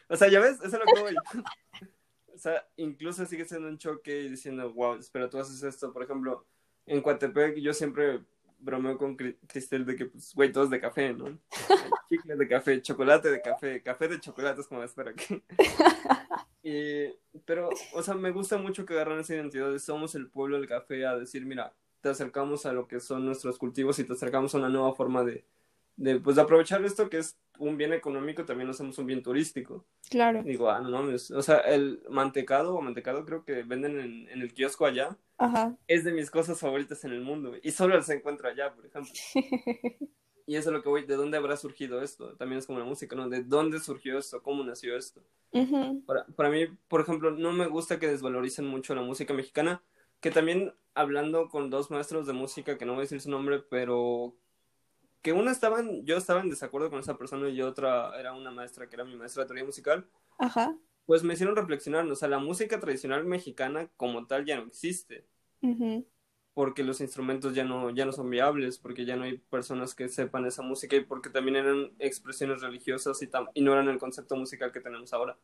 o 0.09 0.15
sea, 0.15 0.27
ya 0.29 0.39
ves, 0.39 0.57
eso 0.61 0.65
es 0.65 0.73
lo 0.73 0.85
que 0.85 1.01
voy. 1.01 1.15
o 2.33 2.37
sea, 2.37 2.67
incluso 2.75 3.25
sigue 3.25 3.45
siendo 3.45 3.69
un 3.69 3.77
choque 3.77 4.21
y 4.21 4.29
diciendo, 4.29 4.73
wow, 4.73 4.95
espera, 4.95 5.29
tú 5.29 5.37
haces 5.37 5.63
esto, 5.63 5.93
por 5.93 6.03
ejemplo, 6.03 6.45
en 6.85 7.01
Coatepec 7.01 7.57
yo 7.59 7.73
siempre 7.73 8.21
bromeo 8.63 8.97
con 8.97 9.15
Cristel 9.15 9.85
de 9.85 9.95
que, 9.95 10.05
pues, 10.05 10.33
güey, 10.33 10.51
todos 10.51 10.69
de 10.69 10.79
café, 10.79 11.13
¿no? 11.13 11.37
Chicles 12.09 12.37
de 12.37 12.47
café, 12.47 12.81
chocolate 12.81 13.29
de 13.29 13.41
café, 13.41 13.81
café 13.81 14.07
de 14.07 14.19
chocolate 14.19 14.61
es 14.61 14.67
como 14.67 14.83
espera 14.83 15.11
aquí. 15.11 15.43
y, 16.63 17.13
pero, 17.45 17.69
o 17.93 18.01
sea, 18.01 18.13
me 18.13 18.31
gusta 18.31 18.57
mucho 18.57 18.85
que 18.85 18.93
agarran 18.93 19.19
esa 19.19 19.35
identidad 19.35 19.71
de 19.71 19.79
somos 19.79 20.15
el 20.15 20.29
pueblo 20.29 20.57
del 20.57 20.67
café 20.67 21.05
a 21.05 21.17
decir, 21.17 21.45
mira, 21.45 21.73
te 22.01 22.09
acercamos 22.09 22.65
a 22.65 22.73
lo 22.73 22.87
que 22.87 22.99
son 22.99 23.25
nuestros 23.25 23.57
cultivos 23.57 23.99
y 23.99 24.03
te 24.03 24.13
acercamos 24.13 24.53
a 24.53 24.57
una 24.57 24.69
nueva 24.69 24.93
forma 24.93 25.23
de, 25.23 25.45
de 25.95 26.19
pues, 26.19 26.35
de 26.35 26.41
aprovechar 26.41 26.83
esto 26.83 27.09
que 27.09 27.19
es 27.19 27.37
un 27.59 27.77
bien 27.77 27.93
económico, 27.93 28.45
también 28.45 28.69
hacemos 28.69 28.97
un 28.97 29.05
bien 29.05 29.23
turístico. 29.23 29.85
Claro. 30.09 30.43
Digo, 30.43 30.69
ah, 30.69 30.81
no 30.81 30.89
mames. 30.89 31.31
O 31.31 31.41
sea, 31.41 31.59
el 31.59 32.01
mantecado 32.09 32.75
o 32.75 32.81
mantecado 32.81 33.25
creo 33.25 33.45
que 33.45 33.63
venden 33.63 33.99
en, 33.99 34.29
en 34.29 34.41
el 34.41 34.53
kiosco 34.53 34.85
allá. 34.85 35.17
Ajá. 35.37 35.77
Es 35.87 36.03
de 36.03 36.11
mis 36.11 36.29
cosas 36.29 36.59
favoritas 36.59 37.03
en 37.03 37.11
el 37.11 37.21
mundo. 37.21 37.53
Y 37.61 37.71
solo 37.71 38.01
se 38.01 38.15
encuentra 38.15 38.49
allá, 38.49 38.73
por 38.73 38.85
ejemplo. 38.85 39.13
y 40.45 40.55
eso 40.55 40.69
es 40.69 40.73
lo 40.73 40.81
que 40.81 40.89
voy, 40.89 41.05
¿de 41.05 41.15
dónde 41.15 41.37
habrá 41.37 41.57
surgido 41.57 42.01
esto? 42.01 42.35
También 42.37 42.59
es 42.59 42.67
como 42.67 42.79
la 42.79 42.85
música, 42.85 43.15
¿no? 43.15 43.29
¿De 43.29 43.43
dónde 43.43 43.79
surgió 43.79 44.17
esto? 44.17 44.41
¿Cómo 44.41 44.63
nació 44.63 44.97
esto? 44.97 45.23
para, 46.07 46.25
para 46.25 46.49
mí, 46.49 46.65
por 46.87 47.01
ejemplo, 47.01 47.29
no 47.29 47.51
me 47.53 47.67
gusta 47.67 47.99
que 47.99 48.07
desvaloricen 48.07 48.65
mucho 48.65 48.95
la 48.95 49.03
música 49.03 49.35
mexicana, 49.35 49.83
que 50.19 50.31
también 50.31 50.73
hablando 50.95 51.49
con 51.49 51.69
dos 51.69 51.91
maestros 51.91 52.25
de 52.25 52.33
música, 52.33 52.77
que 52.77 52.85
no 52.85 52.93
voy 52.93 53.01
a 53.01 53.03
decir 53.03 53.21
su 53.21 53.29
nombre, 53.29 53.59
pero 53.59 54.35
que 55.21 55.33
una 55.33 55.51
estaban, 55.51 56.05
yo 56.05 56.17
estaba 56.17 56.41
en 56.41 56.49
desacuerdo 56.49 56.89
con 56.89 56.99
esa 56.99 57.17
persona 57.17 57.49
y 57.49 57.61
otra 57.61 58.19
era 58.19 58.33
una 58.33 58.51
maestra 58.51 58.89
que 58.89 58.95
era 58.95 59.05
mi 59.05 59.15
maestra 59.15 59.43
de 59.43 59.47
teoría 59.47 59.65
musical. 59.65 60.07
Ajá. 60.37 60.75
Pues 61.05 61.23
me 61.23 61.33
hicieron 61.33 61.55
reflexionar, 61.55 62.05
o 62.05 62.15
sea, 62.15 62.29
la 62.29 62.39
música 62.39 62.79
tradicional 62.79 63.25
mexicana 63.25 63.89
como 63.97 64.25
tal 64.25 64.45
ya 64.45 64.57
no 64.57 64.67
existe. 64.67 65.25
porque 66.53 66.83
los 66.83 67.01
instrumentos 67.01 67.55
ya 67.55 67.63
no, 67.63 67.89
ya 67.89 68.05
no 68.05 68.11
son 68.11 68.29
viables, 68.29 68.77
porque 68.77 69.05
ya 69.05 69.15
no 69.15 69.23
hay 69.23 69.37
personas 69.37 69.95
que 69.95 70.07
sepan 70.07 70.45
esa 70.45 70.61
música 70.61 70.95
y 70.95 71.03
porque 71.03 71.29
también 71.29 71.57
eran 71.57 71.91
expresiones 71.97 72.61
religiosas 72.61 73.21
y, 73.23 73.29
y 73.55 73.61
no 73.63 73.73
eran 73.73 73.89
el 73.89 73.97
concepto 73.97 74.35
musical 74.35 74.71
que 74.71 74.79
tenemos 74.79 75.11
ahora. 75.13 75.37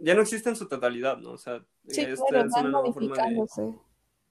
Ya 0.00 0.14
no 0.14 0.22
existe 0.22 0.48
en 0.48 0.56
su 0.56 0.66
totalidad, 0.66 1.18
¿no? 1.18 1.32
O 1.32 1.38
sea, 1.38 1.62
sí, 1.86 2.00
esta 2.00 2.40
es 2.40 2.52
una 2.54 2.70
nueva 2.70 2.92
forma 2.92 3.16
de... 3.16 3.44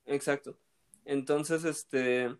Exacto. 0.05 0.57
Entonces, 1.05 1.63
este, 1.63 2.35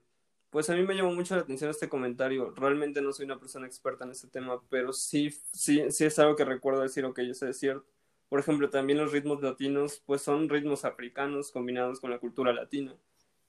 pues 0.49 0.69
a 0.69 0.75
mí 0.75 0.83
me 0.83 0.95
llamó 0.95 1.13
mucho 1.13 1.35
la 1.35 1.41
atención 1.41 1.69
este 1.69 1.89
comentario. 1.89 2.53
Realmente 2.55 3.01
no 3.01 3.13
soy 3.13 3.25
una 3.25 3.39
persona 3.39 3.67
experta 3.67 4.05
en 4.05 4.12
este 4.12 4.27
tema, 4.27 4.59
pero 4.69 4.93
sí, 4.93 5.29
sí, 5.53 5.83
sí 5.89 6.05
es 6.05 6.17
algo 6.19 6.35
que 6.35 6.45
recuerdo 6.45 6.81
decir, 6.81 7.05
ok, 7.05 7.19
sé 7.33 7.49
es 7.49 7.59
cierto. 7.59 7.85
Por 8.29 8.39
ejemplo, 8.39 8.69
también 8.69 8.99
los 8.99 9.12
ritmos 9.12 9.41
latinos, 9.41 10.01
pues 10.05 10.21
son 10.21 10.49
ritmos 10.49 10.85
africanos 10.85 11.51
combinados 11.51 11.99
con 11.99 12.12
la 12.12 12.19
cultura 12.19 12.53
latina. 12.53 12.95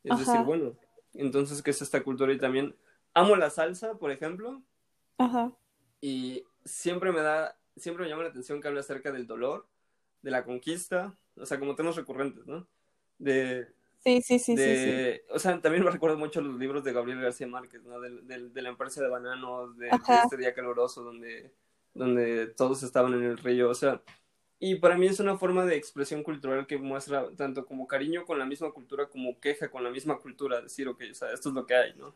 Es 0.04 0.18
decir, 0.18 0.40
bueno, 0.40 0.74
entonces, 1.14 1.62
¿qué 1.62 1.70
es 1.70 1.82
esta 1.82 2.02
cultura? 2.02 2.32
Y 2.32 2.38
también 2.38 2.74
amo 3.14 3.36
la 3.36 3.50
salsa, 3.50 3.94
por 3.94 4.10
ejemplo. 4.10 4.62
Ajá. 5.18 5.52
Y 6.00 6.44
siempre 6.64 7.12
me 7.12 7.20
da, 7.20 7.58
siempre 7.76 8.04
me 8.04 8.10
llama 8.10 8.22
la 8.22 8.30
atención 8.30 8.60
que 8.60 8.68
hable 8.68 8.80
acerca 8.80 9.12
del 9.12 9.26
dolor, 9.26 9.66
de 10.22 10.30
la 10.30 10.44
conquista, 10.44 11.14
o 11.36 11.46
sea, 11.46 11.58
como 11.58 11.74
temas 11.74 11.96
recurrentes, 11.96 12.46
¿no? 12.46 12.66
De, 13.18 13.68
Sí, 14.02 14.22
sí, 14.22 14.38
sí, 14.38 14.56
sí, 14.56 15.20
O 15.30 15.38
sea, 15.38 15.60
también 15.60 15.84
me 15.84 15.90
recuerdo 15.90 16.16
mucho 16.16 16.40
los 16.40 16.58
libros 16.58 16.82
de 16.82 16.92
Gabriel 16.92 17.20
García 17.20 17.46
Márquez, 17.46 17.82
¿no? 17.82 18.00
De, 18.00 18.48
de, 18.48 18.62
la 18.62 18.70
empresa 18.70 19.02
de 19.02 19.08
bananos, 19.08 19.76
de, 19.76 19.90
este 20.24 20.38
día 20.38 20.54
caluroso 20.54 21.02
donde, 21.02 21.52
donde 21.92 22.46
todos 22.46 22.82
estaban 22.82 23.12
en 23.12 23.24
el 23.24 23.36
río, 23.36 23.68
o 23.68 23.74
sea, 23.74 24.02
y 24.58 24.76
para 24.76 24.96
mí 24.96 25.06
es 25.06 25.20
una 25.20 25.36
forma 25.36 25.64
de 25.64 25.76
expresión 25.76 26.22
cultural 26.22 26.66
que 26.66 26.78
muestra 26.78 27.30
tanto 27.34 27.64
como 27.66 27.86
cariño 27.86 28.24
con 28.24 28.38
la 28.38 28.44
misma 28.44 28.70
cultura 28.72 29.08
como 29.08 29.38
queja 29.38 29.70
con 29.70 29.84
la 29.84 29.90
misma 29.90 30.18
cultura, 30.18 30.60
decir, 30.60 30.86
ok, 30.88 31.02
o 31.10 31.14
sea, 31.14 31.32
esto 31.32 31.50
es 31.50 31.54
lo 31.54 31.66
que 31.66 31.74
hay, 31.74 31.94
¿no? 31.94 32.14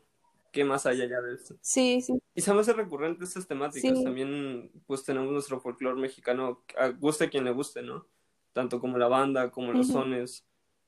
¿Qué 0.51 0.63
más 0.63 0.85
hay 0.85 1.01
allá 1.01 1.21
de 1.21 1.33
esto? 1.35 1.57
Sí, 1.59 2.01
sí. 2.01 2.13
Y 2.33 2.41
se 2.41 2.53
me 2.53 2.61
hace 2.61 2.71
recurrente 2.71 3.25
estas 3.25 3.45
temáticas. 3.45 4.01
También, 4.01 4.71
pues, 4.87 5.03
tenemos 5.03 5.29
nuestro 5.29 5.59
folclore 5.59 5.99
mexicano, 5.99 6.63
guste 6.97 7.29
quien 7.29 7.43
le 7.43 7.51
guste, 7.51 7.81
¿no? 7.81 8.07
Tanto 8.53 8.79
como 8.79 8.97
la 8.97 9.09
banda, 9.09 9.51
como 9.51 9.73
los 9.73 9.89
sones. 9.89 10.45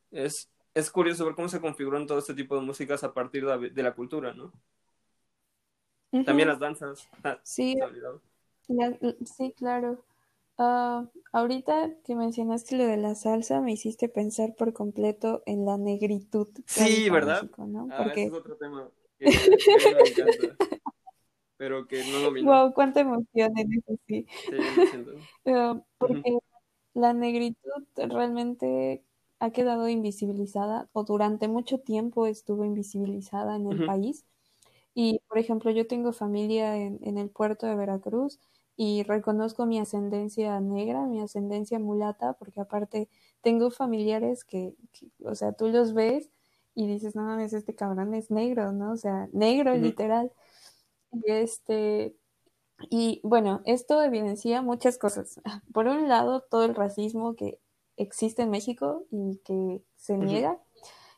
Es, 0.09 0.49
es 0.77 0.91
curioso 0.91 1.25
ver 1.25 1.33
cómo 1.33 1.49
se 1.49 1.59
configuran 1.59 2.05
todo 2.05 2.19
este 2.19 2.35
tipo 2.35 2.55
de 2.55 2.61
músicas 2.61 3.03
a 3.03 3.11
partir 3.13 3.45
de, 3.45 3.83
la 3.83 3.95
cultura, 3.95 4.33
¿no? 4.33 4.53
También 6.23 6.47
las 6.47 6.59
danzas. 6.59 7.09
Ah, 7.23 7.39
sí. 7.43 7.75
sí, 9.25 9.53
claro. 9.57 10.03
Uh, 10.59 11.07
ahorita 11.31 11.91
que 12.03 12.15
mencionaste 12.15 12.77
lo 12.77 12.85
de 12.85 12.97
la 12.97 13.15
salsa, 13.15 13.59
me 13.59 13.71
hiciste 13.71 14.07
pensar 14.07 14.55
por 14.55 14.73
completo 14.73 15.41
en 15.47 15.65
la 15.65 15.77
negritud. 15.77 16.47
Sí, 16.65 17.09
¿verdad? 17.09 17.49
¿no? 17.57 17.87
Ah, 17.91 18.03
Porque... 18.03 18.23
es 18.25 18.33
otro 18.33 18.55
tema 18.55 18.89
que, 19.17 19.25
pero 21.57 21.87
que 21.87 22.03
no 22.11 22.19
lo 22.19 22.43
Wow, 22.43 22.73
cuánta 22.73 22.99
emoción 23.01 23.57
en 23.57 23.73
eso, 23.73 23.99
sí. 24.07 24.27
uh, 25.45 25.81
porque 25.97 26.37
la 26.93 27.13
negritud 27.13 27.83
realmente 27.95 29.03
ha 29.39 29.51
quedado 29.51 29.89
invisibilizada 29.89 30.89
o 30.93 31.03
durante 31.03 31.47
mucho 31.47 31.79
tiempo 31.79 32.27
estuvo 32.27 32.65
invisibilizada 32.65 33.55
en 33.55 33.67
el 33.67 33.85
país. 33.85 34.25
Y, 34.93 35.21
por 35.27 35.37
ejemplo, 35.37 35.71
yo 35.71 35.87
tengo 35.87 36.11
familia 36.13 36.77
en, 36.77 36.99
en 37.03 37.17
el 37.17 37.29
puerto 37.29 37.67
de 37.67 37.75
Veracruz 37.75 38.39
y 38.75 39.03
reconozco 39.03 39.65
mi 39.65 39.79
ascendencia 39.79 40.59
negra, 40.61 41.05
mi 41.05 41.21
ascendencia 41.21 41.79
mulata, 41.79 42.33
porque 42.33 42.61
aparte 42.61 43.09
tengo 43.41 43.71
familiares 43.71 44.43
que, 44.45 44.75
o 45.23 45.35
sea, 45.35 45.53
tú 45.53 45.67
los 45.69 45.93
ves 45.93 46.29
y 46.75 46.87
dices, 46.87 47.15
no 47.15 47.23
mames, 47.23 47.53
este 47.53 47.75
cabrón 47.75 48.13
es 48.13 48.31
negro, 48.31 48.71
¿no? 48.71 48.91
O 48.93 48.97
sea, 48.97 49.29
negro 49.33 49.75
literal. 49.75 50.31
Y 51.11 51.31
este, 51.31 52.15
y 52.89 53.21
bueno, 53.23 53.61
esto 53.65 54.01
evidencia 54.03 54.61
muchas 54.61 54.97
cosas. 54.97 55.41
Por 55.73 55.87
un 55.87 56.07
lado, 56.09 56.41
todo 56.41 56.65
el 56.65 56.75
racismo 56.75 57.35
que 57.35 57.59
existe 57.97 58.43
en 58.43 58.51
México 58.51 59.05
y 59.11 59.37
que 59.43 59.83
se 59.95 60.17
niega. 60.17 60.59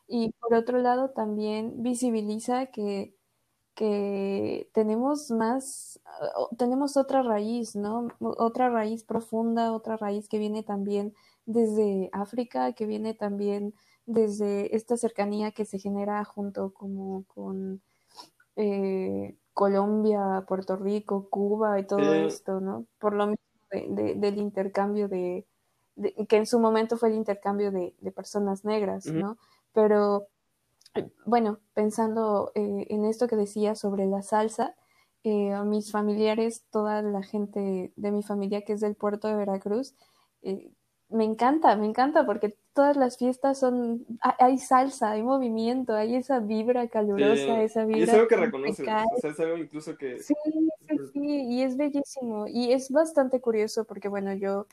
Y 0.08 0.32
por 0.40 0.54
otro 0.54 0.78
lado, 0.78 1.10
también 1.10 1.82
visibiliza 1.82 2.66
que 2.66 3.14
que 3.80 4.68
tenemos 4.74 5.30
más, 5.30 6.00
tenemos 6.58 6.98
otra 6.98 7.22
raíz, 7.22 7.76
¿no? 7.76 8.08
Otra 8.20 8.68
raíz 8.68 9.04
profunda, 9.04 9.72
otra 9.72 9.96
raíz 9.96 10.28
que 10.28 10.38
viene 10.38 10.62
también 10.62 11.14
desde 11.46 12.10
África, 12.12 12.74
que 12.74 12.84
viene 12.84 13.14
también 13.14 13.72
desde 14.04 14.76
esta 14.76 14.98
cercanía 14.98 15.52
que 15.52 15.64
se 15.64 15.78
genera 15.78 16.22
junto 16.26 16.74
como 16.74 17.24
con 17.24 17.80
eh, 18.56 19.38
Colombia, 19.54 20.44
Puerto 20.46 20.76
Rico, 20.76 21.30
Cuba 21.30 21.80
y 21.80 21.86
todo 21.86 22.12
esto, 22.12 22.60
¿no? 22.60 22.84
Por 22.98 23.14
lo 23.14 23.28
mismo 23.28 23.44
del 23.70 24.36
intercambio 24.36 25.08
de, 25.08 25.46
que 26.28 26.36
en 26.36 26.46
su 26.46 26.58
momento 26.58 26.96
fue 26.96 27.10
el 27.10 27.14
intercambio 27.16 27.70
de, 27.70 27.94
personas 28.14 28.64
negras, 28.64 29.06
¿no? 29.06 29.36
Pero 29.72 30.28
bueno, 31.24 31.60
pensando 31.74 32.52
eh, 32.54 32.86
en 32.90 33.04
esto 33.04 33.28
que 33.28 33.36
decía 33.36 33.74
sobre 33.74 34.06
la 34.06 34.22
salsa, 34.22 34.74
eh, 35.22 35.52
a 35.52 35.64
mis 35.64 35.92
familiares, 35.92 36.64
toda 36.70 37.02
la 37.02 37.22
gente 37.22 37.92
de 37.94 38.10
mi 38.10 38.22
familia 38.22 38.62
que 38.62 38.72
es 38.72 38.80
del 38.80 38.94
puerto 38.94 39.28
de 39.28 39.36
Veracruz, 39.36 39.94
eh, 40.42 40.70
me 41.10 41.24
encanta, 41.24 41.76
me 41.76 41.86
encanta 41.86 42.24
porque 42.24 42.56
todas 42.72 42.96
las 42.96 43.18
fiestas 43.18 43.58
son, 43.58 44.06
hay 44.38 44.58
salsa, 44.58 45.10
hay 45.10 45.22
movimiento, 45.22 45.94
hay 45.94 46.14
esa 46.14 46.38
vibra 46.38 46.88
calurosa, 46.88 47.62
esa 47.62 47.84
vibra. 47.84 48.00
Y 48.00 48.02
es 48.04 48.14
algo 48.14 48.28
que 48.28 48.36
reconoces, 48.36 48.80
o 48.80 48.84
sea, 48.84 49.04
es 49.30 49.40
algo 49.40 49.56
incluso 49.58 49.96
que... 49.96 50.22
Sí, 50.22 50.34
sí, 50.88 50.96
sí, 51.12 51.42
y 51.48 51.62
es 51.62 51.76
bellísimo, 51.76 52.46
y 52.46 52.72
es 52.72 52.90
bastante 52.90 53.40
curioso 53.40 53.84
porque, 53.84 54.08
bueno, 54.08 54.32
yo 54.34 54.66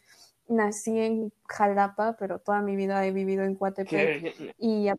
nací 0.49 0.99
en 0.99 1.33
Jalapa, 1.47 2.15
pero 2.17 2.39
toda 2.39 2.61
mi 2.61 2.75
vida 2.75 3.05
he 3.05 3.11
vivido 3.11 3.43
en 3.43 3.55
Coatepec, 3.55 4.35
y 4.57 4.89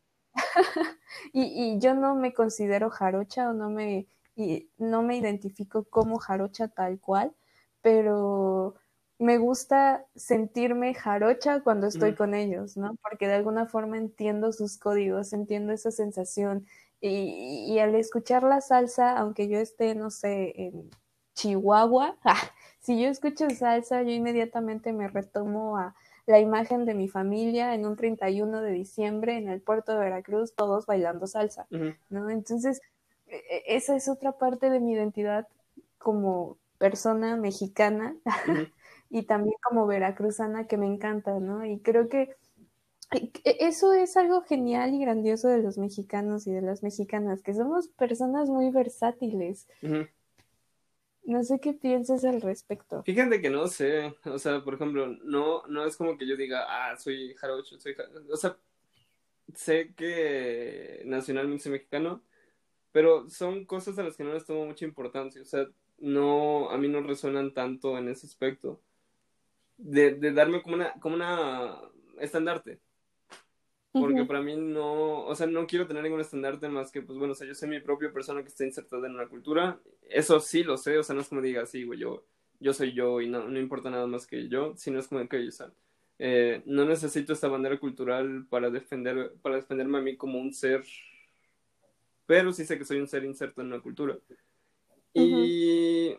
y, 1.32 1.78
yo 1.78 1.94
no 1.94 2.14
me 2.14 2.32
considero 2.32 2.90
jarocha 2.90 3.50
o 3.50 3.52
no 3.52 3.70
me, 3.70 4.06
y 4.36 4.70
no 4.78 5.02
me 5.02 5.16
identifico 5.16 5.84
como 5.84 6.18
jarocha 6.18 6.68
tal 6.68 7.00
cual, 7.00 7.34
pero 7.82 8.74
me 9.18 9.38
gusta 9.38 10.06
sentirme 10.14 10.94
jarocha 10.94 11.60
cuando 11.60 11.88
estoy 11.88 12.14
con 12.14 12.34
ellos, 12.34 12.76
¿no? 12.76 12.94
Porque 13.02 13.26
de 13.26 13.34
alguna 13.34 13.66
forma 13.66 13.96
entiendo 13.98 14.52
sus 14.52 14.78
códigos, 14.78 15.32
entiendo 15.32 15.72
esa 15.72 15.90
sensación. 15.90 16.66
Y, 17.00 17.66
y 17.68 17.78
al 17.80 17.94
escuchar 17.94 18.42
la 18.42 18.60
salsa, 18.60 19.16
aunque 19.16 19.48
yo 19.48 19.58
esté, 19.58 19.94
no 19.94 20.10
sé, 20.10 20.52
en 20.56 20.90
Chihuahua, 21.34 22.16
si 22.88 22.98
yo 22.98 23.08
escucho 23.10 23.50
salsa, 23.50 24.02
yo 24.02 24.12
inmediatamente 24.12 24.94
me 24.94 25.08
retomo 25.08 25.76
a, 25.76 25.94
la 26.24 26.40
imagen 26.40 26.86
de 26.86 26.94
mi 26.94 27.06
familia 27.06 27.74
en 27.74 27.84
un 27.84 27.96
31 27.96 28.62
de 28.62 28.72
diciembre 28.72 29.36
en 29.36 29.50
el 29.50 29.60
puerto 29.60 29.92
de 29.92 29.98
Veracruz, 29.98 30.54
todos 30.54 30.86
bailando 30.86 31.26
salsa, 31.26 31.66
¿no? 32.08 32.30
Entonces, 32.30 32.80
e, 33.26 33.36
e, 33.36 33.76
esa 33.76 33.94
es 33.94 34.08
otra 34.08 34.32
parte 34.32 34.70
de 34.70 34.80
mi 34.80 34.94
identidad 34.94 35.46
como 35.98 36.56
persona 36.78 37.36
mexicana 37.36 38.16
y 39.10 39.24
también 39.24 39.56
como 39.62 39.86
veracruzana 39.86 40.66
que 40.66 40.78
me 40.78 40.86
encanta, 40.86 41.38
¿no? 41.40 41.66
Y 41.66 41.80
creo 41.80 42.08
que 42.08 42.36
e, 43.12 43.30
eso 43.60 43.92
es 43.92 44.16
algo 44.16 44.40
genial 44.40 44.94
y 44.94 45.00
grandioso 45.00 45.48
de 45.48 45.58
los 45.58 45.76
mexicanos 45.76 46.46
y 46.46 46.52
de 46.52 46.62
las 46.62 46.82
mexicanas, 46.82 47.42
que 47.42 47.52
somos 47.52 47.88
personas 47.88 48.48
muy 48.48 48.70
versátiles. 48.70 49.68
No 51.28 51.44
sé 51.44 51.60
qué 51.60 51.74
piensas 51.74 52.24
al 52.24 52.40
respecto. 52.40 53.02
Fíjate 53.02 53.42
que 53.42 53.50
no 53.50 53.66
sé, 53.68 54.14
o 54.24 54.38
sea, 54.38 54.64
por 54.64 54.72
ejemplo, 54.72 55.08
no, 55.24 55.62
no 55.66 55.84
es 55.84 55.94
como 55.94 56.16
que 56.16 56.26
yo 56.26 56.38
diga, 56.38 56.64
ah, 56.66 56.96
soy 56.96 57.34
jarocho, 57.34 57.78
soy 57.78 57.94
o 58.32 58.36
sea, 58.38 58.56
sé 59.54 59.92
que 59.94 61.02
nacionalmente 61.04 61.64
soy 61.64 61.72
mexicano, 61.72 62.22
pero 62.92 63.28
son 63.28 63.66
cosas 63.66 63.98
a 63.98 64.04
las 64.04 64.16
que 64.16 64.24
no 64.24 64.32
les 64.32 64.46
tomo 64.46 64.64
mucha 64.64 64.86
importancia, 64.86 65.42
o 65.42 65.44
sea, 65.44 65.66
no, 65.98 66.70
a 66.70 66.78
mí 66.78 66.88
no 66.88 67.02
resuenan 67.02 67.52
tanto 67.52 67.98
en 67.98 68.08
ese 68.08 68.26
aspecto, 68.26 68.80
de, 69.76 70.14
de 70.14 70.32
darme 70.32 70.62
como 70.62 70.76
una, 70.76 70.94
como 70.94 71.14
una 71.14 71.78
estandarte, 72.20 72.80
porque 73.92 74.24
para 74.24 74.42
mí 74.42 74.56
no, 74.56 75.24
o 75.24 75.34
sea, 75.34 75.46
no 75.46 75.66
quiero 75.66 75.86
tener 75.86 76.02
ningún 76.02 76.20
estandarte 76.20 76.68
más 76.68 76.92
que, 76.92 77.02
pues 77.02 77.18
bueno, 77.18 77.32
o 77.32 77.34
sea, 77.34 77.46
yo 77.46 77.54
soy 77.54 77.68
mi 77.68 77.80
propia 77.80 78.12
persona 78.12 78.42
que 78.42 78.48
está 78.48 78.64
insertada 78.64 79.06
en 79.06 79.14
una 79.14 79.28
cultura, 79.28 79.80
eso 80.08 80.40
sí 80.40 80.62
lo 80.62 80.76
sé, 80.76 80.98
o 80.98 81.02
sea, 81.02 81.14
no 81.14 81.22
es 81.22 81.28
como 81.28 81.40
diga, 81.40 81.66
sí, 81.66 81.84
güey, 81.84 81.98
yo, 81.98 82.24
yo 82.60 82.72
soy 82.72 82.92
yo 82.92 83.20
y 83.20 83.28
no, 83.28 83.48
no 83.48 83.58
importa 83.58 83.90
nada 83.90 84.06
más 84.06 84.26
que 84.26 84.48
yo, 84.48 84.74
sino 84.76 84.98
es 84.98 85.08
como 85.08 85.26
que, 85.28 85.48
o 85.48 85.50
sea, 85.50 85.72
eh, 86.18 86.62
no 86.66 86.84
necesito 86.84 87.32
esta 87.32 87.48
bandera 87.48 87.78
cultural 87.78 88.46
para 88.48 88.70
defender, 88.70 89.34
para 89.40 89.56
defenderme 89.56 89.98
a 89.98 90.02
mí 90.02 90.16
como 90.16 90.38
un 90.38 90.52
ser, 90.52 90.84
pero 92.26 92.52
sí 92.52 92.64
sé 92.64 92.76
que 92.78 92.84
soy 92.84 92.98
un 92.98 93.08
ser 93.08 93.24
inserto 93.24 93.60
en 93.60 93.68
una 93.68 93.80
cultura. 93.80 94.18
Y 95.14 96.14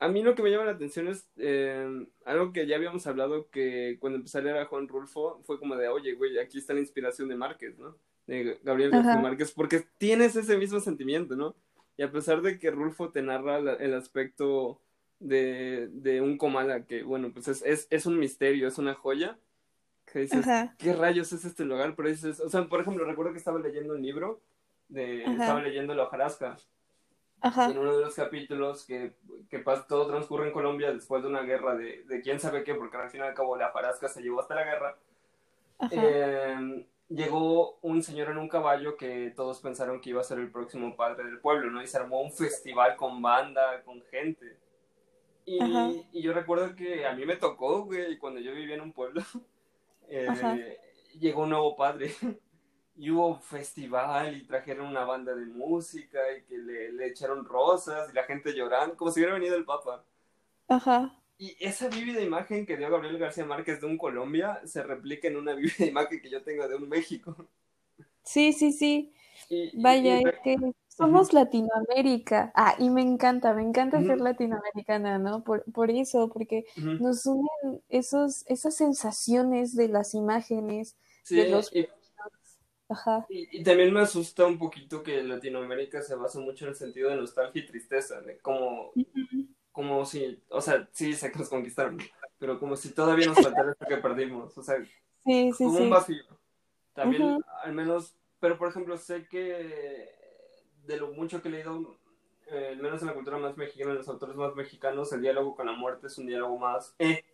a 0.00 0.08
mí 0.08 0.22
lo 0.22 0.34
que 0.34 0.42
me 0.42 0.50
llama 0.50 0.64
la 0.64 0.72
atención 0.72 1.08
es 1.08 1.28
eh, 1.36 2.06
algo 2.24 2.52
que 2.52 2.66
ya 2.66 2.76
habíamos 2.76 3.06
hablado 3.06 3.48
que 3.50 3.96
cuando 4.00 4.18
empecé 4.18 4.38
a 4.38 4.42
leer 4.42 4.58
a 4.58 4.66
Juan 4.66 4.88
Rulfo 4.88 5.40
fue 5.44 5.58
como 5.58 5.76
de, 5.76 5.88
oye, 5.88 6.14
güey, 6.14 6.38
aquí 6.38 6.58
está 6.58 6.74
la 6.74 6.80
inspiración 6.80 7.28
de 7.28 7.36
Márquez, 7.36 7.78
¿no? 7.78 7.96
de 8.28 8.60
Gabriel 8.62 8.90
García 8.90 9.16
Márquez, 9.16 9.52
porque 9.52 9.84
tienes 9.96 10.36
ese 10.36 10.56
mismo 10.58 10.78
sentimiento, 10.80 11.34
¿no? 11.34 11.56
Y 11.96 12.02
a 12.02 12.12
pesar 12.12 12.42
de 12.42 12.58
que 12.58 12.70
Rulfo 12.70 13.10
te 13.10 13.22
narra 13.22 13.56
el 13.58 13.94
aspecto 13.94 14.80
de, 15.18 15.88
de 15.90 16.20
un 16.20 16.36
Comala, 16.36 16.84
que 16.84 17.02
bueno, 17.02 17.32
pues 17.32 17.48
es, 17.48 17.62
es, 17.62 17.88
es 17.90 18.06
un 18.06 18.18
misterio, 18.18 18.68
es 18.68 18.76
una 18.76 18.94
joya, 18.94 19.38
que 20.12 20.20
dices, 20.20 20.46
¿qué 20.78 20.92
rayos 20.92 21.32
es 21.32 21.44
este 21.44 21.64
lugar? 21.64 21.94
Pero 21.96 22.10
dices, 22.10 22.38
o 22.40 22.48
sea, 22.50 22.68
por 22.68 22.80
ejemplo, 22.80 23.04
recuerdo 23.04 23.32
que 23.32 23.38
estaba 23.38 23.58
leyendo 23.58 23.94
un 23.94 24.02
libro, 24.02 24.40
de, 24.88 25.24
estaba 25.24 25.62
leyendo 25.62 25.94
La 25.94 26.04
hojarasca, 26.04 26.56
Ajá. 27.40 27.70
en 27.70 27.78
uno 27.78 27.96
de 27.96 28.04
los 28.04 28.14
capítulos 28.14 28.84
que, 28.84 29.12
que 29.48 29.58
todo 29.88 30.06
transcurre 30.08 30.48
en 30.48 30.52
Colombia 30.52 30.92
después 30.92 31.22
de 31.22 31.28
una 31.28 31.42
guerra 31.42 31.76
de, 31.76 32.04
de 32.04 32.20
quién 32.20 32.40
sabe 32.40 32.64
qué, 32.64 32.74
porque 32.74 32.96
al 32.96 33.10
fin 33.10 33.20
y 33.20 33.24
al 33.24 33.34
cabo 33.34 33.56
la 33.56 33.68
hojarasca 33.68 34.08
se 34.08 34.22
llevó 34.22 34.40
hasta 34.40 34.54
la 34.54 34.64
guerra, 34.64 34.96
eh, 35.92 36.86
llegó 37.08 37.78
un 37.82 38.02
señor 38.02 38.30
en 38.30 38.38
un 38.38 38.48
caballo 38.48 38.96
que 38.96 39.32
todos 39.34 39.60
pensaron 39.60 40.00
que 40.00 40.10
iba 40.10 40.20
a 40.20 40.24
ser 40.24 40.38
el 40.38 40.50
próximo 40.50 40.96
padre 40.96 41.24
del 41.24 41.40
pueblo, 41.40 41.70
¿no? 41.70 41.82
Y 41.82 41.86
se 41.86 41.96
armó 41.96 42.20
un 42.20 42.32
festival 42.32 42.96
con 42.96 43.22
banda, 43.22 43.82
con 43.84 44.02
gente. 44.02 44.58
Y, 45.46 45.58
y 46.12 46.22
yo 46.22 46.34
recuerdo 46.34 46.74
que 46.74 47.06
a 47.06 47.14
mí 47.14 47.24
me 47.24 47.36
tocó, 47.36 47.84
güey, 47.84 48.18
cuando 48.18 48.40
yo 48.40 48.52
vivía 48.52 48.74
en 48.74 48.82
un 48.82 48.92
pueblo, 48.92 49.22
eh, 50.08 50.78
llegó 51.18 51.42
un 51.42 51.50
nuevo 51.50 51.76
padre. 51.76 52.12
y 52.98 53.10
hubo 53.10 53.38
festival 53.38 54.36
y 54.36 54.44
trajeron 54.44 54.88
una 54.88 55.04
banda 55.04 55.34
de 55.34 55.46
música 55.46 56.18
y 56.36 56.42
que 56.42 56.58
le, 56.58 56.92
le, 56.92 57.06
echaron 57.06 57.44
rosas 57.44 58.10
y 58.10 58.14
la 58.14 58.24
gente 58.24 58.52
llorando, 58.52 58.96
como 58.96 59.12
si 59.12 59.20
hubiera 59.20 59.34
venido 59.34 59.54
el 59.54 59.64
Papa. 59.64 60.04
Ajá. 60.66 61.14
Y 61.38 61.56
esa 61.60 61.88
vívida 61.88 62.20
imagen 62.20 62.66
que 62.66 62.76
dio 62.76 62.90
Gabriel 62.90 63.18
García 63.18 63.44
Márquez 63.44 63.80
de 63.80 63.86
un 63.86 63.96
Colombia 63.96 64.60
se 64.64 64.82
replica 64.82 65.28
en 65.28 65.36
una 65.36 65.54
vívida 65.54 65.86
imagen 65.86 66.20
que 66.20 66.28
yo 66.28 66.42
tengo 66.42 66.66
de 66.66 66.74
un 66.74 66.88
México. 66.88 67.36
Sí, 68.24 68.52
sí, 68.52 68.72
sí. 68.72 69.12
Vaya, 69.74 70.18
es 70.18 70.40
que 70.42 70.56
somos 70.88 71.32
Latinoamérica. 71.32 72.50
Ah, 72.56 72.74
y 72.78 72.90
me 72.90 73.00
encanta, 73.00 73.54
me 73.54 73.62
encanta 73.62 74.02
ser 74.02 74.20
latinoamericana, 74.20 75.18
¿no? 75.18 75.44
Por, 75.44 75.62
por 75.72 75.90
eso, 75.92 76.28
porque 76.28 76.66
nos 76.76 77.24
unen 77.24 77.80
esos, 77.88 78.44
esas 78.48 78.74
sensaciones 78.74 79.76
de 79.76 79.88
las 79.88 80.14
imágenes, 80.14 80.96
de 81.30 81.48
los... 81.48 81.74
Y, 81.74 81.88
Ajá. 82.88 83.26
Y, 83.28 83.62
también 83.62 83.92
me 83.92 84.00
asusta 84.00 84.46
un 84.46 84.58
poquito 84.58 85.02
que 85.02 85.22
Latinoamérica 85.22 86.00
se 86.02 86.14
basa 86.14 86.40
mucho 86.40 86.64
en 86.64 86.70
el 86.70 86.76
sentido 86.76 87.10
de 87.10 87.16
nostalgia 87.16 87.62
y 87.62 87.66
tristeza, 87.66 88.20
de 88.20 88.38
cómo 88.38 88.92
como 89.78 90.04
si, 90.04 90.42
o 90.48 90.60
sea, 90.60 90.88
sí 90.90 91.12
sé 91.12 91.30
que 91.30 91.38
nos 91.38 91.48
conquistaron, 91.48 91.98
pero 92.40 92.58
como 92.58 92.74
si 92.74 92.92
todavía 92.92 93.26
nos 93.26 93.40
faltara 93.40 93.70
esto 93.70 93.86
que 93.86 93.98
perdimos, 93.98 94.58
o 94.58 94.62
sea, 94.64 94.74
sí, 95.24 95.52
sí, 95.52 95.64
como 95.64 95.78
un 95.78 95.90
vacío. 95.90 96.24
También, 96.94 97.38
al 97.62 97.72
menos, 97.74 98.16
pero 98.40 98.58
por 98.58 98.68
ejemplo, 98.68 98.96
sé 98.96 99.28
que 99.28 100.10
de 100.84 100.96
lo 100.96 101.12
mucho 101.12 101.40
que 101.40 101.46
he 101.46 101.52
leído, 101.52 101.96
eh, 102.48 102.70
al 102.72 102.78
menos 102.78 103.02
en 103.02 103.06
la 103.06 103.14
cultura 103.14 103.38
más 103.38 103.56
mexicana, 103.56 103.92
en 103.92 103.98
los 103.98 104.08
autores 104.08 104.34
más 104.34 104.56
mexicanos, 104.56 105.12
el 105.12 105.22
diálogo 105.22 105.54
con 105.54 105.66
la 105.66 105.72
muerte 105.74 106.08
es 106.08 106.18
un 106.18 106.26
diálogo 106.26 106.58
más, 106.58 106.96
eh, 106.98 107.24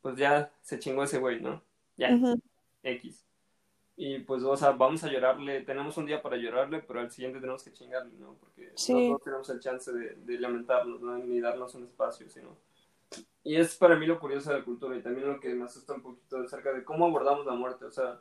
pues 0.00 0.16
ya 0.16 0.50
se 0.62 0.78
chingó 0.78 1.02
ese 1.02 1.18
güey, 1.18 1.38
¿no? 1.38 1.62
Ya, 1.98 2.18
X. 2.82 3.27
Y 4.00 4.20
pues, 4.20 4.44
o 4.44 4.56
sea, 4.56 4.70
vamos 4.70 5.02
a 5.02 5.08
llorarle, 5.08 5.62
tenemos 5.62 5.96
un 5.96 6.06
día 6.06 6.22
para 6.22 6.36
llorarle, 6.36 6.80
pero 6.86 7.00
al 7.00 7.10
siguiente 7.10 7.40
tenemos 7.40 7.64
que 7.64 7.72
chingarle, 7.72 8.12
¿no? 8.20 8.36
Porque 8.38 8.70
no 8.90 9.18
tenemos 9.18 9.50
el 9.50 9.58
chance 9.58 9.92
de, 9.92 10.14
de 10.14 10.38
lamentarnos, 10.38 11.00
¿no? 11.00 11.18
Ni 11.18 11.40
darnos 11.40 11.74
un 11.74 11.82
espacio, 11.82 12.30
sino... 12.30 12.56
Y 13.42 13.56
es 13.56 13.74
para 13.74 13.96
mí 13.96 14.06
lo 14.06 14.20
curioso 14.20 14.52
de 14.52 14.60
la 14.60 14.64
cultura 14.64 14.96
y 14.96 15.02
también 15.02 15.26
lo 15.26 15.40
que 15.40 15.52
me 15.52 15.64
asusta 15.64 15.94
un 15.94 16.02
poquito 16.02 16.38
acerca 16.38 16.72
de 16.72 16.84
cómo 16.84 17.06
abordamos 17.06 17.44
la 17.44 17.54
muerte. 17.54 17.86
O 17.86 17.90
sea, 17.90 18.20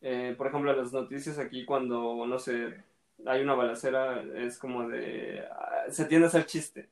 eh, 0.00 0.36
por 0.38 0.46
ejemplo, 0.46 0.72
las 0.72 0.92
noticias 0.92 1.40
aquí 1.40 1.64
cuando, 1.64 2.24
no 2.24 2.38
sé, 2.38 2.84
hay 3.26 3.42
una 3.42 3.54
balacera, 3.54 4.22
es 4.36 4.60
como 4.60 4.88
de... 4.88 5.44
Ah, 5.50 5.86
se 5.90 6.04
tiende 6.04 6.26
a 6.26 6.28
hacer 6.28 6.46
chiste. 6.46 6.88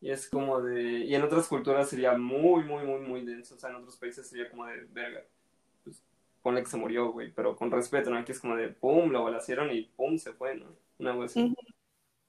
Y 0.00 0.10
es 0.10 0.30
como 0.30 0.62
de... 0.62 1.00
Y 1.00 1.14
en 1.14 1.24
otras 1.24 1.46
culturas 1.46 1.90
sería 1.90 2.16
muy, 2.16 2.64
muy, 2.64 2.86
muy, 2.86 3.00
muy 3.00 3.22
denso. 3.22 3.56
O 3.56 3.58
sea, 3.58 3.68
en 3.68 3.76
otros 3.76 3.98
países 3.98 4.26
sería 4.26 4.48
como 4.48 4.64
de 4.64 4.86
verga 4.92 5.22
ponle 6.42 6.62
que 6.62 6.70
se 6.70 6.76
murió, 6.76 7.12
güey, 7.12 7.32
pero 7.32 7.56
con 7.56 7.70
respeto, 7.70 8.10
¿no? 8.10 8.18
Aquí 8.18 8.32
es 8.32 8.40
como 8.40 8.56
de 8.56 8.68
pum, 8.68 9.10
lo 9.10 9.24
balacieron 9.24 9.70
y 9.70 9.82
pum, 9.82 10.18
se 10.18 10.32
fue, 10.32 10.54
¿no? 10.54 10.66
Una 10.98 11.14
vez 11.14 11.32
así. 11.32 11.54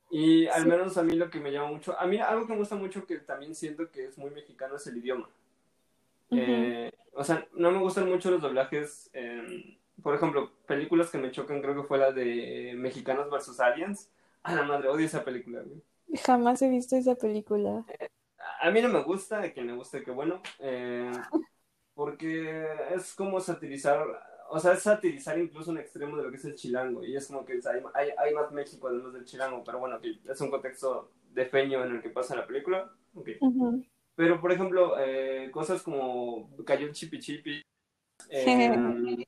Y 0.09 0.47
al 0.47 0.65
menos 0.65 0.97
a 0.97 1.03
mí 1.03 1.15
lo 1.15 1.29
que 1.29 1.39
me 1.39 1.51
llama 1.51 1.69
mucho, 1.69 1.97
a 1.97 2.05
mí 2.05 2.17
algo 2.17 2.45
que 2.45 2.53
me 2.53 2.59
gusta 2.59 2.75
mucho 2.75 3.05
que 3.05 3.19
también 3.19 3.55
siento 3.55 3.89
que 3.91 4.05
es 4.05 4.17
muy 4.17 4.29
mexicano 4.31 4.75
es 4.75 4.85
el 4.87 4.97
idioma. 4.97 5.29
eh, 6.31 6.91
o 7.13 7.23
sea, 7.23 7.47
no 7.53 7.71
me 7.71 7.79
gustan 7.79 8.09
mucho 8.09 8.31
los 8.31 8.41
doblajes, 8.41 9.09
eh, 9.13 9.77
por 10.01 10.15
ejemplo, 10.15 10.51
películas 10.65 11.09
que 11.09 11.17
me 11.17 11.31
chocan 11.31 11.61
creo 11.61 11.75
que 11.75 11.87
fue 11.87 11.97
la 11.97 12.11
de 12.11 12.73
Mexicanos 12.75 13.29
vs. 13.29 13.59
Aliens. 13.59 14.09
A 14.43 14.55
la 14.55 14.63
madre, 14.63 14.89
odio 14.89 15.05
esa 15.05 15.23
película, 15.23 15.61
güey. 15.61 15.81
Jamás 16.25 16.61
he 16.61 16.69
visto 16.69 16.95
esa 16.95 17.15
película. 17.15 17.85
Eh, 17.99 18.09
a 18.61 18.71
mí 18.71 18.81
no 18.81 18.89
me 18.89 19.03
gusta, 19.03 19.41
a 19.41 19.51
quien 19.51 19.67
le 19.67 19.73
guste, 19.73 20.03
que 20.03 20.11
bueno. 20.11 20.41
Porque 22.01 22.65
es 22.95 23.13
como 23.13 23.39
satirizar, 23.39 24.03
o 24.49 24.59
sea, 24.59 24.73
es 24.73 24.81
satirizar 24.81 25.37
incluso 25.37 25.69
un 25.69 25.77
extremo 25.77 26.17
de 26.17 26.23
lo 26.23 26.31
que 26.31 26.37
es 26.37 26.45
el 26.45 26.55
chilango, 26.55 27.05
y 27.05 27.15
es 27.15 27.27
como 27.27 27.45
que 27.45 27.59
hay, 27.93 28.09
hay, 28.17 28.33
más 28.33 28.51
México 28.51 28.87
además 28.87 29.13
del 29.13 29.23
chilango, 29.23 29.63
pero 29.63 29.77
bueno, 29.77 29.99
es 30.01 30.41
un 30.41 30.49
contexto 30.49 31.11
de 31.31 31.45
feño 31.45 31.85
en 31.85 31.91
el 31.91 32.01
que 32.01 32.09
pasa 32.09 32.35
la 32.35 32.47
película, 32.47 32.91
okay. 33.13 33.37
Pero, 34.15 34.41
por 34.41 34.51
ejemplo, 34.51 34.95
eh, 34.97 35.51
cosas 35.51 35.83
como 35.83 36.49
cayó 36.65 36.87
un 36.87 36.93
chipi 36.93 37.19
chipi, 37.19 37.61
eh, 38.31 39.23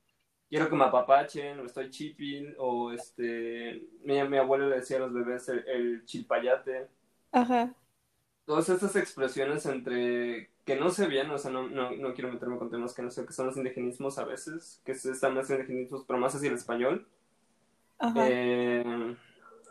quiero 0.50 0.68
que 0.68 0.74
me 0.74 0.86
apapachen, 0.86 1.60
o 1.60 1.66
estoy 1.66 1.90
chipping, 1.90 2.56
o 2.58 2.90
este, 2.90 3.86
mi, 4.02 4.20
mi 4.24 4.36
abuelo 4.36 4.68
le 4.68 4.78
decía 4.78 4.96
a 4.96 5.00
los 5.06 5.12
bebés 5.12 5.48
el, 5.48 5.64
el 5.68 6.04
chilpayate. 6.06 6.88
Ajá. 7.30 7.72
Todas 8.44 8.68
estas 8.68 8.96
expresiones 8.96 9.64
entre 9.64 10.53
que 10.64 10.76
no 10.76 10.90
sé 10.90 11.06
bien, 11.06 11.30
o 11.30 11.38
sea, 11.38 11.50
no, 11.50 11.68
no, 11.68 11.90
no 11.90 12.14
quiero 12.14 12.32
meterme 12.32 12.58
con 12.58 12.70
temas 12.70 12.94
que 12.94 13.02
no 13.02 13.10
sé, 13.10 13.26
que 13.26 13.32
son 13.32 13.46
los 13.46 13.56
indigenismos 13.56 14.18
a 14.18 14.24
veces, 14.24 14.80
que 14.84 14.92
están 14.92 15.34
más 15.34 15.50
indigenismos, 15.50 16.04
pero 16.06 16.18
más 16.18 16.34
hacia 16.34 16.48
el 16.48 16.54
español, 16.54 17.06
eh, 18.16 19.16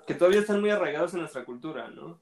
que 0.05 0.13
todavía 0.13 0.41
están 0.41 0.61
muy 0.61 0.69
arraigados 0.69 1.13
en 1.13 1.21
nuestra 1.21 1.45
cultura, 1.45 1.89
¿no? 1.89 2.19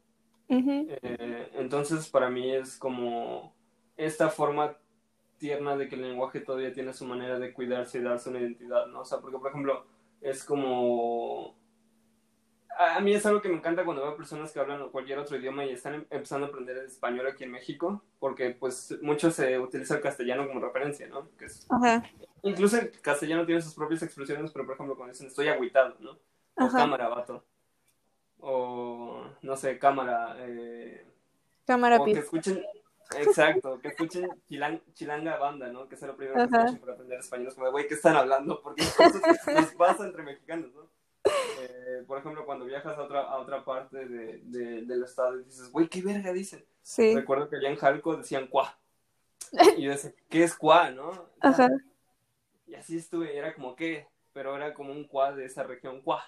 Eh, 0.47 1.49
entonces, 1.53 2.09
para 2.09 2.29
mí 2.29 2.53
es 2.53 2.77
como 2.77 3.55
esta 3.95 4.29
forma 4.29 4.77
tierna 5.37 5.77
de 5.77 5.87
que 5.87 5.95
el 5.95 6.01
lenguaje 6.01 6.41
todavía 6.41 6.73
tiene 6.73 6.93
su 6.93 7.05
manera 7.05 7.39
de 7.39 7.53
cuidarse 7.53 7.99
y 7.99 8.01
darse 8.01 8.29
una 8.29 8.39
identidad, 8.39 8.87
¿no? 8.87 9.01
O 9.01 9.05
sea, 9.05 9.19
porque, 9.19 9.37
por 9.37 9.49
ejemplo, 9.49 9.85
es 10.19 10.43
como 10.43 11.55
a 12.81 12.99
mí 12.99 13.13
es 13.13 13.25
algo 13.25 13.41
que 13.41 13.49
me 13.49 13.55
encanta 13.55 13.83
cuando 13.83 14.03
veo 14.03 14.15
personas 14.15 14.51
que 14.51 14.59
hablan 14.59 14.89
cualquier 14.89 15.19
otro 15.19 15.37
idioma 15.37 15.65
y 15.65 15.71
están 15.71 15.95
em, 15.95 16.05
empezando 16.09 16.45
a 16.45 16.49
aprender 16.49 16.77
el 16.77 16.85
español 16.85 17.27
aquí 17.27 17.43
en 17.43 17.51
México, 17.51 18.03
porque 18.19 18.51
pues 18.51 18.97
mucho 19.01 19.31
se 19.31 19.59
utiliza 19.59 19.95
el 19.95 20.01
castellano 20.01 20.47
como 20.47 20.59
referencia, 20.59 21.07
¿no? 21.07 21.29
Que 21.37 21.45
es, 21.45 21.67
Incluso 22.43 22.77
el 22.77 22.91
castellano 23.01 23.45
tiene 23.45 23.61
sus 23.61 23.73
propias 23.73 24.03
expresiones, 24.03 24.51
pero 24.51 24.65
por 24.65 24.75
ejemplo 24.75 24.95
cuando 24.95 25.13
dicen 25.13 25.27
estoy 25.27 25.47
agüitado, 25.47 25.95
¿no? 25.99 26.17
O 26.55 26.69
cámara, 26.69 27.07
vato. 27.07 27.43
O 28.39 29.23
no 29.41 29.55
sé, 29.55 29.77
cámara. 29.77 30.35
Eh... 30.39 31.05
Cámara 31.65 32.01
o 32.01 32.05
que 32.05 32.11
escuchen, 32.11 32.63
exacto, 33.17 33.79
que 33.79 33.89
escuchen 33.89 34.29
chilanga 34.93 35.37
banda, 35.37 35.67
¿no? 35.67 35.87
Que 35.87 35.95
sea 35.95 36.07
lo 36.07 36.17
primero 36.17 36.37
que 36.37 36.55
escuchen 36.57 36.79
para 36.79 36.93
aprender 36.93 37.19
español. 37.19 37.47
Es 37.47 37.55
como, 37.55 37.71
güey, 37.71 37.87
¿qué 37.87 37.93
están 37.93 38.15
hablando? 38.15 38.61
Porque 38.61 38.83
nos 39.53 39.73
pasa 39.75 40.05
entre 40.05 40.23
mexicanos, 40.23 40.73
¿no? 40.73 41.00
Eh, 41.61 42.03
por 42.07 42.17
ejemplo, 42.17 42.45
cuando 42.45 42.65
viajas 42.65 42.97
a 42.97 43.03
otra, 43.03 43.21
a 43.21 43.37
otra 43.37 43.63
parte 43.63 44.07
de, 44.07 44.39
del 44.41 45.03
estado 45.03 45.39
y 45.39 45.43
dices, 45.43 45.71
güey, 45.71 45.87
¿qué 45.87 46.01
verga 46.01 46.33
dicen? 46.33 46.65
Sí. 46.81 47.15
Recuerdo 47.15 47.49
que 47.49 47.57
allá 47.57 47.69
en 47.69 47.75
Jalco 47.77 48.15
decían 48.15 48.47
cuá. 48.47 48.77
Y 49.77 49.83
yo 49.83 49.91
decía, 49.91 50.13
¿qué 50.29 50.43
es 50.43 50.55
cuá, 50.55 50.91
no? 50.91 51.29
Ajá. 51.39 51.69
Y 52.65 52.75
así 52.75 52.97
estuve, 52.97 53.37
era 53.37 53.53
como 53.53 53.75
que, 53.75 54.07
pero 54.33 54.55
era 54.55 54.73
como 54.73 54.91
un 54.91 55.05
cuá 55.05 55.33
de 55.33 55.45
esa 55.45 55.63
región, 55.63 56.01
cuá. 56.01 56.23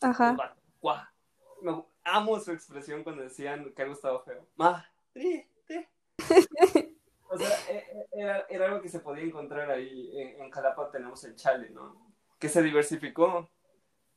Ajá. 0.00 0.36
Cuá. 0.80 1.12
Me, 1.60 1.84
amo 2.04 2.38
su 2.40 2.52
expresión 2.52 3.02
cuando 3.02 3.22
decían 3.22 3.72
que 3.74 3.82
algo 3.82 3.94
estaba 3.94 4.22
feo. 4.22 4.46
Ma, 4.56 4.88
O 7.30 7.36
sea, 7.36 7.58
e, 7.68 7.76
e, 7.76 8.08
era, 8.12 8.46
era, 8.48 8.66
algo 8.66 8.80
que 8.80 8.88
se 8.88 9.00
podía 9.00 9.22
encontrar 9.22 9.70
ahí. 9.70 10.18
En, 10.18 10.40
en 10.40 10.50
Jalapa 10.50 10.90
tenemos 10.90 11.22
el 11.24 11.36
chale, 11.36 11.68
¿no? 11.70 11.94
Que 12.38 12.48
se 12.48 12.62
diversificó 12.62 13.50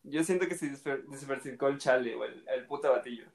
yo 0.03 0.23
siento 0.23 0.47
que 0.47 0.55
se 0.55 0.69
diversificó 1.19 1.67
el 1.67 1.77
chale 1.77 2.15
o 2.15 2.23
el, 2.25 2.43
el 2.47 2.65
puta 2.65 2.89
batillo. 2.89 3.25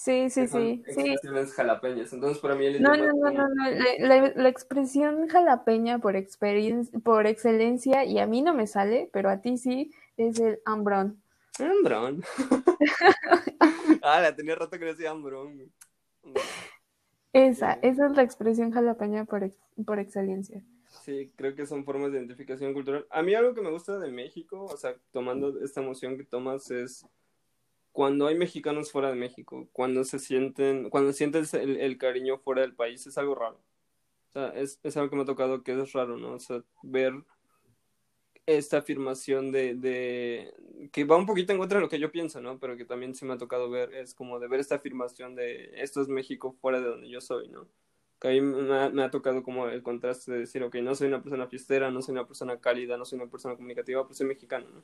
Sí, 0.00 0.30
sí, 0.30 0.46
sí. 0.46 0.82
Expresiones 0.86 1.52
jalapeñas. 1.52 2.10
Entonces, 2.14 2.38
para 2.38 2.54
mí 2.54 2.64
el 2.64 2.80
No, 2.80 2.96
no, 2.96 3.12
no, 3.12 3.30
no, 3.30 3.48
no. 3.48 3.70
La, 3.98 4.32
la, 4.34 4.48
expresión 4.48 5.28
jalapeña 5.28 5.98
por, 5.98 6.14
por 7.04 7.26
excelencia, 7.26 8.04
y 8.06 8.18
a 8.18 8.26
mí 8.26 8.40
no 8.40 8.54
me 8.54 8.66
sale, 8.66 9.10
pero 9.12 9.28
a 9.28 9.42
ti 9.42 9.58
sí, 9.58 9.92
es 10.16 10.40
el 10.40 10.60
ambrón. 10.64 11.22
Ambrón. 11.58 12.22
ah, 14.02 14.20
la 14.20 14.34
tenía 14.34 14.54
rato 14.54 14.78
que 14.78 14.86
decía 14.86 15.10
ambrón. 15.10 15.70
Esa, 17.34 17.74
esa 17.82 18.06
es 18.06 18.12
la 18.12 18.22
expresión 18.22 18.70
jalapeña 18.70 19.26
por, 19.26 19.50
por 19.84 19.98
excelencia. 19.98 20.64
Sí, 20.90 21.32
creo 21.36 21.54
que 21.54 21.66
son 21.66 21.84
formas 21.84 22.12
de 22.12 22.18
identificación 22.18 22.74
cultural. 22.74 23.06
A 23.10 23.22
mí 23.22 23.34
algo 23.34 23.54
que 23.54 23.62
me 23.62 23.70
gusta 23.70 23.98
de 23.98 24.10
México, 24.10 24.64
o 24.64 24.76
sea, 24.76 24.96
tomando 25.12 25.58
esta 25.62 25.80
emoción 25.80 26.16
que 26.16 26.24
tomas, 26.24 26.70
es 26.70 27.06
cuando 27.92 28.26
hay 28.26 28.36
mexicanos 28.36 28.90
fuera 28.90 29.08
de 29.08 29.14
México, 29.14 29.68
cuando 29.72 30.04
se 30.04 30.18
sienten, 30.18 30.90
cuando 30.90 31.12
sientes 31.12 31.54
el, 31.54 31.98
cariño 31.98 32.38
fuera 32.38 32.62
del 32.62 32.74
país, 32.74 33.06
es 33.06 33.16
algo 33.18 33.34
raro. 33.34 33.60
O 34.30 34.32
sea, 34.32 34.48
es, 34.50 34.80
es, 34.82 34.96
algo 34.96 35.10
que 35.10 35.16
me 35.16 35.22
ha 35.22 35.26
tocado 35.26 35.62
que 35.62 35.80
es 35.80 35.92
raro, 35.92 36.16
¿no? 36.16 36.34
O 36.34 36.38
sea, 36.40 36.62
ver 36.82 37.14
esta 38.46 38.78
afirmación 38.78 39.52
de, 39.52 39.74
de, 39.74 40.54
que 40.92 41.04
va 41.04 41.16
un 41.16 41.26
poquito 41.26 41.52
en 41.52 41.58
contra 41.58 41.78
de 41.78 41.82
lo 41.82 41.88
que 41.88 42.00
yo 42.00 42.12
pienso, 42.12 42.40
¿no? 42.40 42.58
Pero 42.58 42.76
que 42.76 42.84
también 42.84 43.14
se 43.14 43.24
me 43.24 43.32
ha 43.34 43.38
tocado 43.38 43.70
ver, 43.70 43.94
es 43.94 44.14
como 44.14 44.38
de 44.40 44.48
ver 44.48 44.60
esta 44.60 44.76
afirmación 44.76 45.34
de 45.34 45.70
esto 45.74 46.00
es 46.02 46.08
México 46.08 46.52
fuera 46.60 46.80
de 46.80 46.88
donde 46.88 47.08
yo 47.08 47.20
soy, 47.20 47.48
¿no? 47.48 47.68
Que 48.20 48.28
a 48.28 48.30
mí 48.32 48.40
me 48.40 48.78
ha, 48.78 48.90
me 48.90 49.02
ha 49.02 49.10
tocado 49.10 49.42
como 49.42 49.66
el 49.68 49.82
contraste 49.82 50.32
de 50.32 50.40
decir, 50.40 50.62
ok, 50.62 50.76
no 50.76 50.94
soy 50.94 51.08
una 51.08 51.22
persona 51.22 51.46
fiestera, 51.46 51.90
no 51.90 52.02
soy 52.02 52.12
una 52.12 52.26
persona 52.26 52.60
cálida, 52.60 52.96
no 52.96 53.04
soy 53.04 53.18
una 53.18 53.30
persona 53.30 53.56
comunicativa, 53.56 54.06
pues 54.06 54.18
soy 54.18 54.26
mexicano, 54.26 54.66
¿no? 54.68 54.82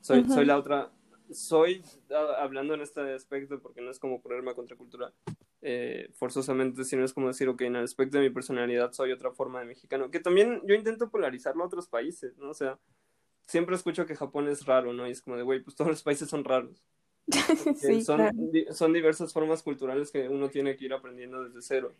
Soy, 0.00 0.20
uh 0.20 0.22
-huh. 0.24 0.34
soy 0.34 0.44
la 0.44 0.58
otra, 0.58 0.90
soy, 1.30 1.82
hablando 2.38 2.74
en 2.74 2.80
este 2.80 3.00
aspecto, 3.14 3.60
porque 3.60 3.80
no 3.80 3.90
es 3.90 3.98
como 3.98 4.20
ponerme 4.20 4.50
a 4.50 4.54
contracultura, 4.54 5.12
eh, 5.60 6.10
forzosamente, 6.14 6.84
sino 6.84 7.04
es 7.04 7.12
como 7.12 7.28
decir, 7.28 7.48
ok, 7.48 7.62
en 7.62 7.76
el 7.76 7.84
aspecto 7.84 8.18
de 8.18 8.24
mi 8.24 8.30
personalidad 8.30 8.92
soy 8.92 9.12
otra 9.12 9.30
forma 9.30 9.60
de 9.60 9.66
mexicano, 9.66 10.10
que 10.10 10.20
también 10.20 10.60
yo 10.66 10.74
intento 10.74 11.08
polarizarlo 11.08 11.62
a 11.62 11.66
otros 11.66 11.88
países, 11.88 12.36
¿no? 12.38 12.50
O 12.50 12.54
sea, 12.54 12.78
siempre 13.46 13.76
escucho 13.76 14.06
que 14.06 14.16
Japón 14.16 14.48
es 14.48 14.66
raro, 14.66 14.92
¿no? 14.92 15.06
Y 15.06 15.12
es 15.12 15.22
como 15.22 15.36
de, 15.36 15.42
güey, 15.42 15.60
pues 15.60 15.76
todos 15.76 15.90
los 15.90 16.02
países 16.02 16.28
son 16.28 16.44
raros. 16.44 16.84
sí, 17.76 18.02
son, 18.02 18.16
claro. 18.16 18.32
di 18.34 18.66
son 18.72 18.92
diversas 18.92 19.32
formas 19.32 19.62
culturales 19.62 20.10
que 20.10 20.28
uno 20.28 20.48
tiene 20.48 20.76
que 20.76 20.86
ir 20.86 20.92
aprendiendo 20.92 21.44
desde 21.44 21.62
cero. 21.62 21.94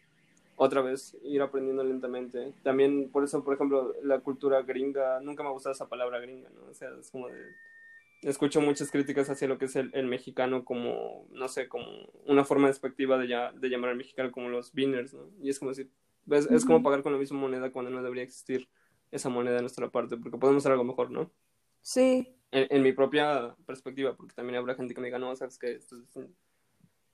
Otra 0.65 0.81
vez, 0.81 1.19
ir 1.25 1.43
aprendiendo 1.43 1.83
lentamente. 1.83 2.55
También, 2.63 3.11
por 3.11 3.25
eso, 3.25 3.43
por 3.43 3.55
ejemplo, 3.55 3.97
la 4.05 4.21
cultura 4.21 4.63
gringa, 4.63 5.19
nunca 5.21 5.43
me 5.43 5.49
ha 5.49 5.53
gustado 5.53 5.73
esa 5.73 5.89
palabra 5.89 6.21
gringa, 6.21 6.51
¿no? 6.51 6.71
O 6.71 6.73
sea, 6.73 6.89
es 7.01 7.11
como 7.11 7.27
de 7.27 7.35
escucho 8.23 8.61
muchas 8.61 8.93
críticas 8.93 9.29
hacia 9.29 9.49
lo 9.49 9.59
que 9.59 9.65
es 9.65 9.75
el, 9.75 9.91
el, 9.93 10.07
mexicano 10.07 10.65
como, 10.65 11.27
no 11.33 11.49
sé, 11.49 11.69
como 11.69 11.85
una 12.27 12.45
forma 12.45 12.69
despectiva 12.69 13.19
de, 13.19 13.27
ya, 13.27 13.51
de 13.51 13.69
llamar 13.71 13.91
al 13.91 13.97
mexicano 13.97 14.31
como 14.31 14.51
los 14.51 14.73
beaners, 14.73 15.15
¿no? 15.15 15.33
Y 15.43 15.51
es 15.51 15.59
como 15.59 15.73
decir, 15.73 15.91
es, 16.31 16.49
es 16.49 16.65
como 16.65 16.81
pagar 16.81 17.03
con 17.03 17.13
la 17.13 17.19
misma 17.19 17.41
moneda 17.41 17.73
cuando 17.73 17.91
no 17.91 18.01
debería 18.01 18.23
existir 18.23 18.69
esa 19.11 19.31
moneda 19.31 19.57
de 19.57 19.63
nuestra 19.63 19.91
parte, 19.91 20.17
porque 20.17 20.39
podemos 20.39 20.63
hacer 20.63 20.71
algo 20.71 20.85
mejor, 20.85 21.11
¿no? 21.11 21.33
Sí. 21.81 22.37
En, 22.53 22.69
en 22.71 22.83
mi 22.83 22.93
propia 22.93 23.57
perspectiva, 23.67 24.15
porque 24.15 24.37
también 24.37 24.61
habrá 24.61 24.77
gente 24.77 24.95
que 24.95 25.01
me 25.01 25.09
diga, 25.09 25.19
no, 25.19 25.35
sabes 25.35 25.59
que 25.59 25.73
esto 25.73 25.97
es. 25.97 26.29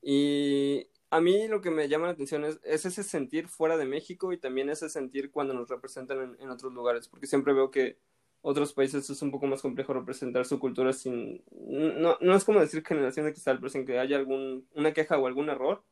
Y 0.03 0.87
a 1.11 1.21
mí 1.21 1.49
lo 1.49 1.61
que 1.61 1.71
me 1.71 1.89
llama 1.89 2.07
la 2.07 2.13
atención 2.13 2.45
es, 2.45 2.61
es, 2.63 2.85
ese 2.85 3.03
sentir 3.03 3.49
fuera 3.49 3.77
de 3.77 3.87
México 3.87 4.33
y 4.33 4.39
también 4.39 4.71
ese 4.71 4.89
sentir 4.89 5.31
cuando 5.31 5.55
nos 5.55 5.69
representan 5.69 6.21
en, 6.21 6.37
en 6.41 6.51
otros 6.51 6.73
lugares, 6.73 7.09
porque 7.09 7.27
siempre 7.27 7.53
veo 7.53 7.71
que 7.71 7.99
otros 8.41 8.73
países 8.73 9.09
es 9.11 9.23
un 9.23 9.31
poco 9.31 9.47
más 9.47 9.63
complejo 9.63 9.93
representar 9.93 10.45
su 10.45 10.59
cultura 10.59 10.93
sin... 10.93 11.43
No, 11.51 12.17
no 12.21 12.35
es 12.35 12.45
como 12.45 12.61
decir 12.61 12.85
generación 12.85 13.27
de 13.27 13.33
cristal, 13.33 13.59
pero 13.59 13.69
sin 13.69 13.85
que 13.85 13.99
haya 13.99 14.17
algún, 14.17 14.67
una 14.75 14.93
queja 14.93 15.19
o 15.19 15.27
algún 15.27 15.49
error, 15.49 15.83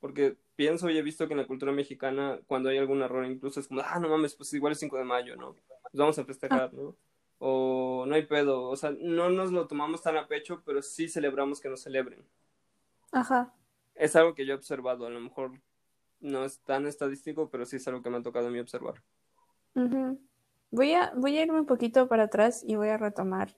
porque 0.00 0.36
pienso 0.56 0.88
y 0.88 0.98
he 0.98 1.02
visto 1.02 1.26
que 1.26 1.34
en 1.34 1.40
la 1.40 1.46
cultura 1.46 1.72
mexicana 1.72 2.40
cuando 2.46 2.70
hay 2.70 2.78
algún 2.78 3.02
error 3.02 3.24
incluso 3.26 3.60
es 3.60 3.68
como, 3.68 3.82
ah, 3.82 3.98
no 4.00 4.08
mames, 4.08 4.34
pues 4.34 4.52
igual 4.54 4.72
es 4.72 4.78
5 4.78 4.96
de 4.96 5.04
mayo, 5.04 5.36
¿no? 5.36 5.54
Pues 5.54 5.94
vamos 5.94 6.18
a 6.18 6.24
festejar, 6.24 6.72
¿no? 6.72 6.96
O 7.38 8.04
no 8.06 8.14
hay 8.14 8.26
pedo, 8.26 8.64
o 8.64 8.76
sea, 8.76 8.94
no 8.98 9.30
nos 9.30 9.52
lo 9.52 9.66
tomamos 9.66 10.02
tan 10.02 10.16
a 10.16 10.26
pecho, 10.26 10.62
pero 10.64 10.82
sí 10.82 11.08
celebramos 11.08 11.60
que 11.60 11.68
nos 11.68 11.82
celebren. 11.82 12.24
Ajá. 13.12 13.52
Es 14.00 14.16
algo 14.16 14.34
que 14.34 14.46
yo 14.46 14.54
he 14.54 14.56
observado, 14.56 15.06
a 15.06 15.10
lo 15.10 15.20
mejor 15.20 15.60
no 16.20 16.46
es 16.46 16.58
tan 16.60 16.86
estadístico, 16.86 17.50
pero 17.50 17.66
sí 17.66 17.76
es 17.76 17.86
algo 17.86 18.02
que 18.02 18.08
me 18.08 18.16
ha 18.16 18.22
tocado 18.22 18.48
a 18.48 18.50
mí 18.50 18.58
observar. 18.58 18.94
Uh 19.74 19.80
-huh. 19.80 20.18
Voy 20.70 20.94
a, 20.94 21.12
voy 21.16 21.36
a 21.36 21.42
irme 21.42 21.60
un 21.60 21.66
poquito 21.66 22.08
para 22.08 22.24
atrás 22.24 22.64
y 22.66 22.76
voy 22.76 22.88
a 22.88 22.96
retomar 22.96 23.54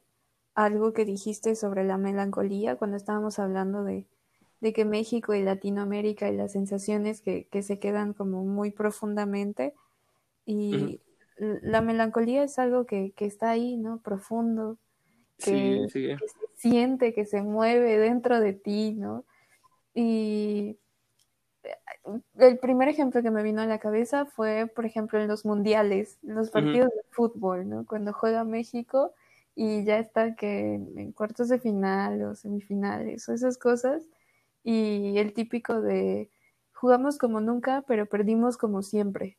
algo 0.54 0.92
que 0.92 1.04
dijiste 1.04 1.54
sobre 1.54 1.84
la 1.84 1.96
melancolía 1.96 2.74
cuando 2.74 2.96
estábamos 2.96 3.38
hablando 3.38 3.84
de, 3.84 4.06
de 4.60 4.72
que 4.72 4.84
México 4.84 5.32
y 5.32 5.44
Latinoamérica 5.44 6.28
y 6.28 6.36
las 6.36 6.52
sensaciones 6.52 7.20
que, 7.20 7.46
que 7.48 7.62
se 7.62 7.78
quedan 7.78 8.12
como 8.12 8.44
muy 8.44 8.72
profundamente 8.72 9.74
y 10.44 10.74
uh 10.74 10.78
-huh. 11.38 11.60
la 11.62 11.82
melancolía 11.82 12.42
es 12.42 12.58
algo 12.58 12.84
que, 12.84 13.12
que, 13.12 13.26
está 13.26 13.50
ahí, 13.50 13.76
¿no? 13.76 14.00
Profundo, 14.00 14.76
que, 15.38 15.86
sí, 15.88 15.88
sí. 15.88 16.16
que 16.16 16.28
se 16.28 16.46
siente, 16.56 17.14
que 17.14 17.26
se 17.26 17.42
mueve 17.42 17.96
dentro 17.98 18.40
de 18.40 18.54
ti, 18.54 18.94
¿no? 18.94 19.24
Y 19.94 20.78
el 22.38 22.58
primer 22.58 22.88
ejemplo 22.88 23.22
que 23.22 23.30
me 23.30 23.42
vino 23.42 23.62
a 23.62 23.66
la 23.66 23.78
cabeza 23.78 24.26
fue, 24.26 24.66
por 24.66 24.84
ejemplo, 24.84 25.20
en 25.20 25.28
los 25.28 25.44
mundiales, 25.44 26.18
los 26.22 26.50
partidos 26.50 26.88
uh 26.88 26.90
-huh. 26.90 26.96
de 26.96 27.04
fútbol, 27.10 27.68
¿no? 27.68 27.86
Cuando 27.86 28.12
juega 28.12 28.44
México 28.44 29.14
y 29.54 29.84
ya 29.84 29.98
está 29.98 30.34
que 30.34 30.74
en 30.74 31.12
cuartos 31.12 31.48
de 31.48 31.58
final 31.58 32.22
o 32.22 32.34
semifinales 32.34 33.28
o 33.28 33.34
esas 33.34 33.58
cosas. 33.58 34.08
Y 34.64 35.18
el 35.18 35.34
típico 35.34 35.80
de 35.80 36.30
jugamos 36.72 37.18
como 37.18 37.40
nunca, 37.40 37.84
pero 37.86 38.06
perdimos 38.06 38.56
como 38.56 38.82
siempre. 38.82 39.38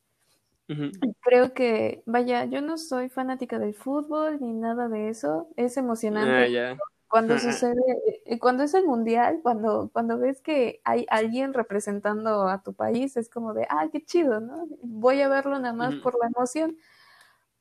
Uh 0.70 0.74
-huh. 0.74 1.16
Creo 1.22 1.54
que, 1.54 2.04
vaya, 2.06 2.46
yo 2.46 2.62
no 2.62 2.78
soy 2.78 3.10
fanática 3.10 3.60
del 3.60 3.74
fútbol 3.74 4.40
ni 4.40 4.54
nada 4.54 4.88
de 4.88 5.10
eso. 5.10 5.50
Es 5.58 5.78
emocionante. 5.78 6.32
Ah, 6.32 6.48
yeah 6.48 6.78
cuando 7.14 7.38
sucede, 7.38 7.80
eh, 8.26 8.40
cuando 8.40 8.64
es 8.64 8.74
el 8.74 8.86
mundial, 8.86 9.42
cuando, 9.44 9.92
cuando 9.94 10.18
ves 10.18 10.42
que 10.42 10.82
hay 10.84 11.06
alguien 11.12 11.54
representando 11.54 12.48
a 12.48 12.64
tu 12.64 12.74
país, 12.74 13.18
es 13.18 13.30
como 13.30 13.54
de, 13.54 13.68
ah, 13.70 13.88
qué 13.92 14.04
chido, 14.04 14.40
¿no? 14.40 14.68
Voy 14.82 15.22
a 15.22 15.28
verlo 15.28 15.60
nada 15.60 15.76
más 15.76 15.94
uh 15.94 15.98
-huh. 15.98 16.02
por 16.02 16.18
la 16.20 16.26
emoción. 16.36 16.76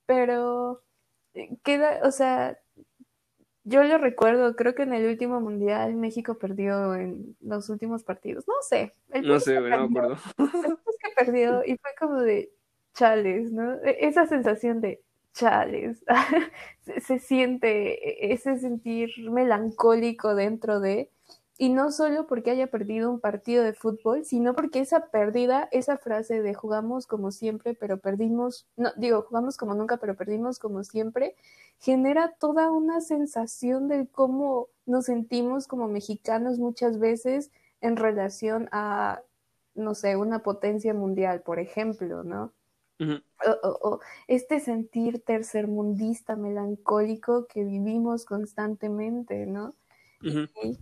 Pero 0.07 0.83
eh, 1.35 1.59
queda, 1.63 2.01
o 2.03 2.13
sea, 2.13 2.59
yo 3.65 3.85
lo 3.85 3.99
recuerdo, 3.99 4.57
creo 4.57 4.75
que 4.75 4.85
en 4.85 4.95
el 4.95 5.07
último 5.07 5.39
mundial 5.43 5.97
México 5.97 6.39
perdió 6.39 6.95
en 6.95 7.37
los 7.43 7.69
últimos 7.69 8.05
partidos. 8.05 8.49
No 8.49 8.55
sé. 8.63 8.95
no 9.23 9.39
sé, 9.39 9.57
no 9.57 9.61
me 9.61 9.75
acuerdo. 9.75 10.15
Es 10.15 10.97
que 10.99 11.25
perdió 11.25 11.63
y 11.63 11.77
fue 11.77 11.91
como 12.01 12.23
de 12.23 12.55
chales, 12.95 13.53
¿no? 13.53 13.75
E, 13.85 13.99
esa 14.07 14.27
sensación 14.27 14.81
de 14.81 15.03
chales, 15.33 16.05
se, 17.07 17.19
siente 17.19 18.33
ese 18.33 18.59
sentir 18.59 19.11
melancólico 19.31 20.35
dentro 20.35 20.81
de, 20.81 21.11
y 21.59 21.69
no 21.69 21.93
solo 21.93 22.27
porque 22.27 22.51
haya 22.51 22.67
perdido 22.69 23.11
un 23.11 23.21
partido 23.21 23.63
de 23.63 23.73
fútbol, 23.73 24.25
sino 24.25 24.55
porque 24.55 24.81
esa 24.81 25.09
pérdida, 25.11 25.69
esa 25.71 25.97
frase 25.99 26.43
de 26.43 26.55
jugamos 26.55 27.07
como 27.07 27.31
siempre, 27.31 27.75
pero 27.75 27.99
perdimos, 27.99 28.67
no, 28.77 28.91
digo, 28.97 29.23
jugamos 29.23 29.57
como 29.57 29.75
nunca, 29.75 29.99
pero 29.99 30.17
perdimos 30.17 30.59
como 30.59 30.83
siempre, 30.85 31.37
genera 31.79 32.35
toda 32.39 32.71
una 32.71 33.01
sensación 33.01 33.89
de 33.89 34.07
cómo 34.09 34.69
nos 34.87 35.07
sentimos 35.07 35.67
como 35.69 35.89
mexicanos 35.89 36.59
muchas 36.59 36.99
veces 36.99 37.51
en 37.81 37.97
relación 37.97 38.69
a, 38.73 39.23
no 39.75 39.95
sé, 39.95 40.17
una 40.17 40.41
potencia 40.43 40.95
mundial, 40.95 41.43
por 41.43 41.59
ejemplo, 41.59 42.25
¿no? 42.25 42.53
Uh 43.03 43.21
-huh. 43.41 44.01
este 44.29 44.61
sentir 44.61 45.23
tercermundista, 45.25 46.37
melancólico 46.37 47.47
que 47.47 47.65
vivimos 47.65 48.25
constantemente, 48.25 49.47
¿no? 49.47 49.75
Uh 50.23 50.27
-huh. 50.27 50.51
Y 50.63 50.79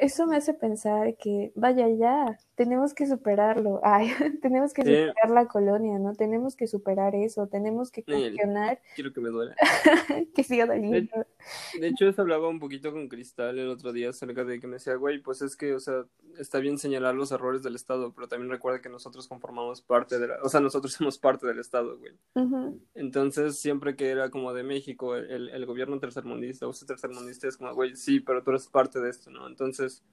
eso 0.00 0.26
me 0.26 0.36
hace 0.36 0.54
pensar 0.54 1.16
que, 1.16 1.52
vaya, 1.56 1.88
ya, 1.88 2.38
tenemos 2.62 2.94
que 2.94 3.06
superarlo, 3.08 3.80
Ay, 3.82 4.12
tenemos 4.40 4.72
que 4.72 4.82
superar 4.82 5.30
la 5.30 5.46
colonia, 5.48 5.98
¿no? 5.98 6.14
Tenemos 6.14 6.54
que 6.54 6.68
superar 6.68 7.14
eso, 7.16 7.48
tenemos 7.48 7.90
que 7.90 8.04
cuestionar. 8.04 8.80
Quiero 8.94 9.12
que 9.12 9.20
me 9.20 9.30
duela. 9.30 9.56
que 10.34 10.44
siga 10.44 10.66
doliendo. 10.66 11.26
De, 11.74 11.80
de, 11.80 11.88
hecho, 11.88 12.08
eso 12.08 12.22
hablaba 12.22 12.48
un 12.48 12.60
poquito 12.60 12.92
con 12.92 13.08
Cristal 13.08 13.58
el 13.58 13.68
otro 13.68 13.92
día 13.92 14.10
acerca 14.10 14.44
de 14.44 14.60
que 14.60 14.68
me 14.68 14.74
decía, 14.74 14.94
güey, 14.94 15.20
pues 15.20 15.42
es 15.42 15.56
que, 15.56 15.74
o 15.74 15.80
sea, 15.80 16.04
está 16.38 16.60
bien 16.60 16.78
señalar 16.78 17.16
los 17.16 17.32
errores 17.32 17.64
del 17.64 17.74
Estado, 17.74 18.12
pero 18.14 18.28
también 18.28 18.50
recuerda 18.50 18.80
que 18.80 18.88
nosotros 18.88 19.26
conformamos 19.26 19.82
parte 19.82 20.20
de 20.20 20.28
la, 20.28 20.36
o 20.42 20.48
sea, 20.48 20.60
nosotros 20.60 20.92
somos 20.92 21.18
parte 21.18 21.48
del 21.48 21.58
Estado, 21.58 21.98
güey. 21.98 22.12
Uh 22.34 22.40
-huh. 22.42 22.80
Entonces, 22.94 23.58
siempre 23.58 23.96
que 23.96 24.08
era 24.08 24.30
como 24.30 24.52
de 24.52 24.62
México, 24.62 25.16
el, 25.16 25.48
el 25.48 25.66
gobierno 25.66 25.98
tercermundista, 25.98 26.68
usted 26.68 26.86
tercermundista 26.86 27.48
es 27.48 27.56
como, 27.56 27.74
güey, 27.74 27.96
sí, 27.96 28.20
pero 28.20 28.44
tú 28.44 28.50
eres 28.50 28.68
parte 28.68 29.00
de 29.00 29.10
esto, 29.10 29.30
¿no? 29.30 29.48
Entonces, 29.48 30.04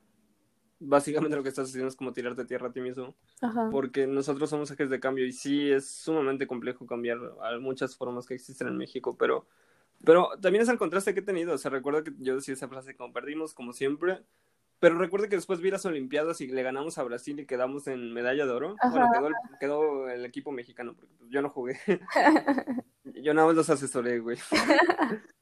básicamente 0.79 1.35
lo 1.35 1.43
que 1.43 1.49
estás 1.49 1.69
haciendo 1.69 1.89
es 1.89 1.95
como 1.95 2.13
tirarte 2.13 2.45
tierra 2.45 2.69
a 2.69 2.71
ti 2.71 2.81
mismo. 2.81 3.15
Ajá. 3.41 3.69
Porque 3.71 4.07
nosotros 4.07 4.49
somos 4.49 4.71
agentes 4.71 4.89
de 4.89 4.99
cambio 4.99 5.25
y 5.25 5.31
sí 5.31 5.71
es 5.71 5.89
sumamente 5.89 6.47
complejo 6.47 6.85
cambiar 6.85 7.17
a 7.43 7.59
muchas 7.59 7.95
formas 7.95 8.25
que 8.25 8.33
existen 8.33 8.67
en 8.67 8.77
México, 8.77 9.15
pero, 9.17 9.47
pero 10.03 10.29
también 10.41 10.63
es 10.63 10.69
el 10.69 10.77
contraste 10.77 11.13
que 11.13 11.19
he 11.19 11.23
tenido. 11.23 11.53
O 11.53 11.57
sea, 11.57 11.71
recuerdo 11.71 12.03
que 12.03 12.13
yo 12.19 12.35
decía 12.35 12.53
esa 12.53 12.67
frase 12.67 12.95
como 12.95 13.13
perdimos, 13.13 13.53
como 13.53 13.73
siempre. 13.73 14.23
Pero 14.79 14.97
recuerdo 14.97 15.27
que 15.27 15.35
después 15.35 15.59
vi 15.59 15.71
las 15.71 15.85
Olimpiadas 15.85 16.39
y 16.39 16.47
le 16.47 16.63
ganamos 16.63 16.97
a 16.97 17.03
Brasil 17.03 17.37
y 17.37 17.45
quedamos 17.45 17.87
en 17.87 18.13
medalla 18.13 18.45
de 18.45 18.51
oro. 18.51 18.75
Ajá. 18.79 18.89
Bueno, 18.91 19.09
quedó 19.11 19.27
el, 19.27 19.33
quedó 19.59 20.09
el 20.09 20.25
equipo 20.25 20.53
mexicano, 20.53 20.95
porque 20.95 21.13
yo 21.27 21.41
no 21.41 21.49
jugué. 21.49 21.77
yo 23.03 23.33
nada 23.33 23.47
más 23.47 23.57
los 23.57 23.69
asesoré, 23.69 24.19
güey. 24.19 24.37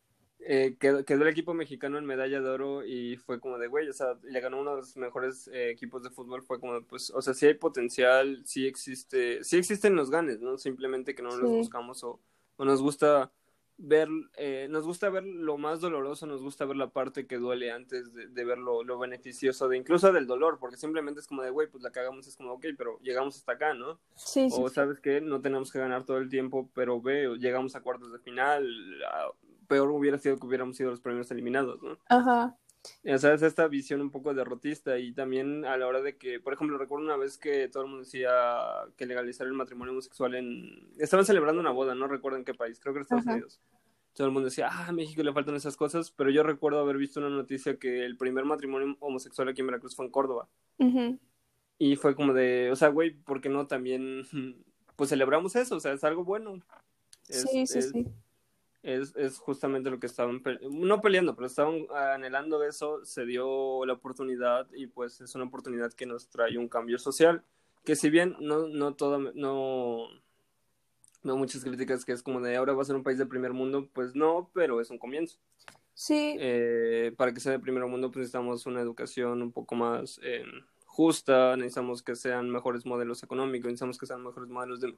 eh, 0.50 0.78
quedó, 0.80 1.04
quedó, 1.04 1.24
el 1.24 1.28
equipo 1.28 1.54
mexicano 1.54 1.98
en 1.98 2.06
medalla 2.06 2.40
de 2.40 2.50
oro 2.50 2.86
y 2.86 3.18
fue 3.18 3.42
como 3.42 3.58
de, 3.58 3.68
güey, 3.68 3.90
o 3.90 3.94
sea, 3.94 4.18
le 4.24 4.40
ganó 4.40 4.62
uno 4.62 4.72
de 4.72 4.78
los 4.78 4.96
mejores 4.96 5.50
eh, 5.50 5.72
equipos 5.72 6.04
de 6.04 6.10
fútbol, 6.10 6.42
fue 6.42 6.58
como, 6.62 6.82
pues, 6.84 7.10
o 7.10 7.22
sea, 7.22 7.34
sí 7.34 7.48
hay 7.48 7.56
potencial, 7.56 8.44
sí 8.46 8.66
existe, 8.66 9.44
sí 9.44 9.58
existen 9.58 9.98
los 9.98 10.10
ganes, 10.10 10.40
¿no? 10.40 10.58
Simplemente 10.58 11.16
que 11.16 11.22
no 11.22 11.32
sí. 11.32 11.42
los 11.42 11.52
buscamos 11.52 12.02
o, 12.06 12.22
o, 12.56 12.64
nos 12.64 12.82
gusta 12.82 13.30
ver, 13.76 14.08
eh, 14.38 14.68
nos 14.70 14.86
gusta 14.86 15.10
ver 15.10 15.26
lo 15.26 15.58
más 15.58 15.82
doloroso, 15.82 16.26
nos 16.26 16.42
gusta 16.42 16.64
ver 16.64 16.78
la 16.78 16.92
parte 16.92 17.28
que 17.28 17.40
duele 17.40 17.70
antes 17.74 18.14
de, 18.14 18.28
de 18.28 18.46
ver 18.46 18.58
lo, 18.58 18.86
lo, 18.86 18.98
beneficioso, 18.98 19.68
de 19.68 19.76
incluso 19.76 20.14
del 20.14 20.28
dolor, 20.28 20.60
porque 20.62 20.78
simplemente 20.78 21.20
es 21.20 21.28
como 21.28 21.42
de, 21.42 21.50
güey, 21.50 21.68
pues 21.68 21.84
la 21.84 21.92
cagamos, 21.92 22.26
es 22.26 22.38
como, 22.38 22.54
ok, 22.54 22.68
pero 22.78 23.00
llegamos 23.00 23.36
hasta 23.36 23.52
acá, 23.52 23.74
¿no? 23.74 24.00
Sí, 24.16 24.48
o 24.50 24.70
sí, 24.70 24.76
sabes 24.76 25.02
que 25.02 25.20
no 25.20 25.42
tenemos 25.42 25.74
que 25.74 25.80
ganar 25.80 26.06
todo 26.06 26.20
el 26.20 26.30
tiempo, 26.30 26.70
pero 26.74 27.02
ve, 27.02 27.36
llegamos 27.38 27.76
a 27.76 27.82
cuartos 27.82 28.14
de 28.14 28.20
final, 28.20 28.66
peor 29.68 29.92
hubiera 29.92 30.18
sido 30.18 30.38
que 30.38 30.48
hubiéramos 30.48 30.78
sido 30.78 30.92
los 30.92 31.02
primeros 31.02 31.30
eliminados, 31.32 31.82
¿no? 31.82 31.98
Ajá. 32.10 32.58
Ya 33.04 33.18
sabes, 33.18 33.42
esta 33.42 33.68
visión 33.68 34.02
un 34.02 34.12
poco 34.12 34.34
derrotista 34.34 34.98
y 34.98 35.12
también 35.12 35.66
a 35.66 35.78
la 35.78 35.88
hora 35.88 36.02
de 36.02 36.18
que, 36.18 36.40
por 36.40 36.54
ejemplo, 36.54 36.78
recuerdo 36.78 37.06
una 37.06 37.18
vez 37.18 37.38
que 37.38 37.68
todo 37.68 37.84
el 37.84 37.90
mundo 37.90 38.06
decía 38.06 38.32
que 38.96 39.06
legalizar 39.06 39.46
el 39.48 39.54
matrimonio 39.54 39.92
homosexual 39.92 40.36
en... 40.36 40.90
Estaban 40.98 41.26
celebrando 41.26 41.60
una 41.60 41.72
boda, 41.72 41.96
no 41.96 42.08
recuerdo 42.08 42.38
en 42.38 42.46
qué 42.46 42.54
país, 42.54 42.80
creo 42.80 42.94
que 42.94 43.00
en 43.00 43.04
Estados 43.04 43.26
Ajá. 43.26 43.34
Unidos. 43.34 43.60
Todo 44.14 44.28
el 44.28 44.34
mundo 44.34 44.46
decía, 44.46 44.70
ah, 44.72 44.88
a 44.88 44.92
México 44.92 45.22
le 45.22 45.34
faltan 45.34 45.56
esas 45.56 45.78
cosas, 45.78 46.12
pero 46.12 46.30
yo 46.30 46.44
recuerdo 46.44 46.80
haber 46.80 46.98
visto 46.98 47.20
una 47.20 47.30
noticia 47.30 47.78
que 47.78 48.06
el 48.06 48.18
primer 48.18 48.46
matrimonio 48.46 48.96
homosexual 49.00 49.50
aquí 49.50 49.62
en 49.62 49.68
Veracruz 49.68 49.96
fue 49.96 50.06
en 50.06 50.12
Córdoba. 50.12 50.48
Uh 50.78 50.86
-huh. 50.86 51.20
Y 51.78 51.96
fue 51.98 52.16
como 52.16 52.34
de, 52.34 52.72
o 52.72 52.76
sea, 52.76 52.88
güey, 52.88 53.12
¿por 53.12 53.42
qué 53.42 53.50
no 53.50 53.68
también, 53.68 54.24
pues 54.96 55.10
celebramos 55.10 55.56
eso? 55.56 55.76
O 55.76 55.80
sea, 55.80 55.94
es 55.94 56.04
algo 56.04 56.24
bueno. 56.24 56.60
Es, 57.28 57.42
sí, 57.44 57.68
sí, 57.68 57.80
es, 57.80 57.90
sí. 57.92 58.08
Es, 58.88 59.14
es, 59.18 59.38
justamente 59.40 59.90
lo 59.90 60.00
que 60.00 60.06
estaban, 60.06 60.42
no 60.72 61.02
peleando, 61.02 61.36
pero 61.36 61.48
estaban 61.48 61.88
anhelando 61.92 62.64
eso, 62.64 63.04
se 63.04 63.26
dio 63.26 63.86
la 63.86 63.92
oportunidad 63.92 64.66
y 64.74 64.88
pues 64.88 65.20
es 65.20 65.36
una 65.36 65.44
oportunidad 65.44 65.92
que 65.92 66.06
nos 66.06 66.30
trae 66.30 66.58
un 66.58 66.70
cambio 66.70 66.98
social, 66.98 67.44
que 67.84 67.98
si 67.98 68.10
bien 68.10 68.38
no, 68.40 68.70
no 68.70 68.96
todo, 68.96 69.20
no, 69.20 70.08
no 71.22 71.36
muchas 71.36 71.66
críticas 71.66 72.06
que 72.06 72.14
es 72.14 72.24
como 72.24 72.40
de 72.40 72.56
ahora 72.56 72.72
va 72.72 72.82
a 72.82 72.86
ser 72.86 72.96
un 72.96 73.04
país 73.04 73.18
de 73.18 73.26
primer 73.26 73.52
mundo, 73.52 73.90
pues 73.92 74.16
no, 74.16 74.50
pero 74.54 74.80
es 74.80 74.90
un 74.90 75.00
comienzo. 75.00 75.38
Sí. 75.94 76.38
Eh, 76.40 77.12
para 77.18 77.34
que 77.34 77.42
sea 77.42 77.52
de 77.52 77.60
primer 77.60 77.86
mundo 77.88 78.10
pues 78.10 78.20
necesitamos 78.20 78.66
una 78.68 78.80
educación 78.80 79.42
un 79.42 79.52
poco 79.52 79.76
más 79.76 80.18
eh, 80.24 80.46
justa, 80.86 81.58
necesitamos 81.58 82.04
que 82.04 82.16
sean 82.16 82.50
mejores 82.50 82.86
modelos 82.86 83.22
económicos, 83.22 83.66
necesitamos 83.66 83.98
que 83.98 84.06
sean 84.06 84.24
mejores 84.24 84.48
modelos 84.48 84.80
de, 84.80 84.96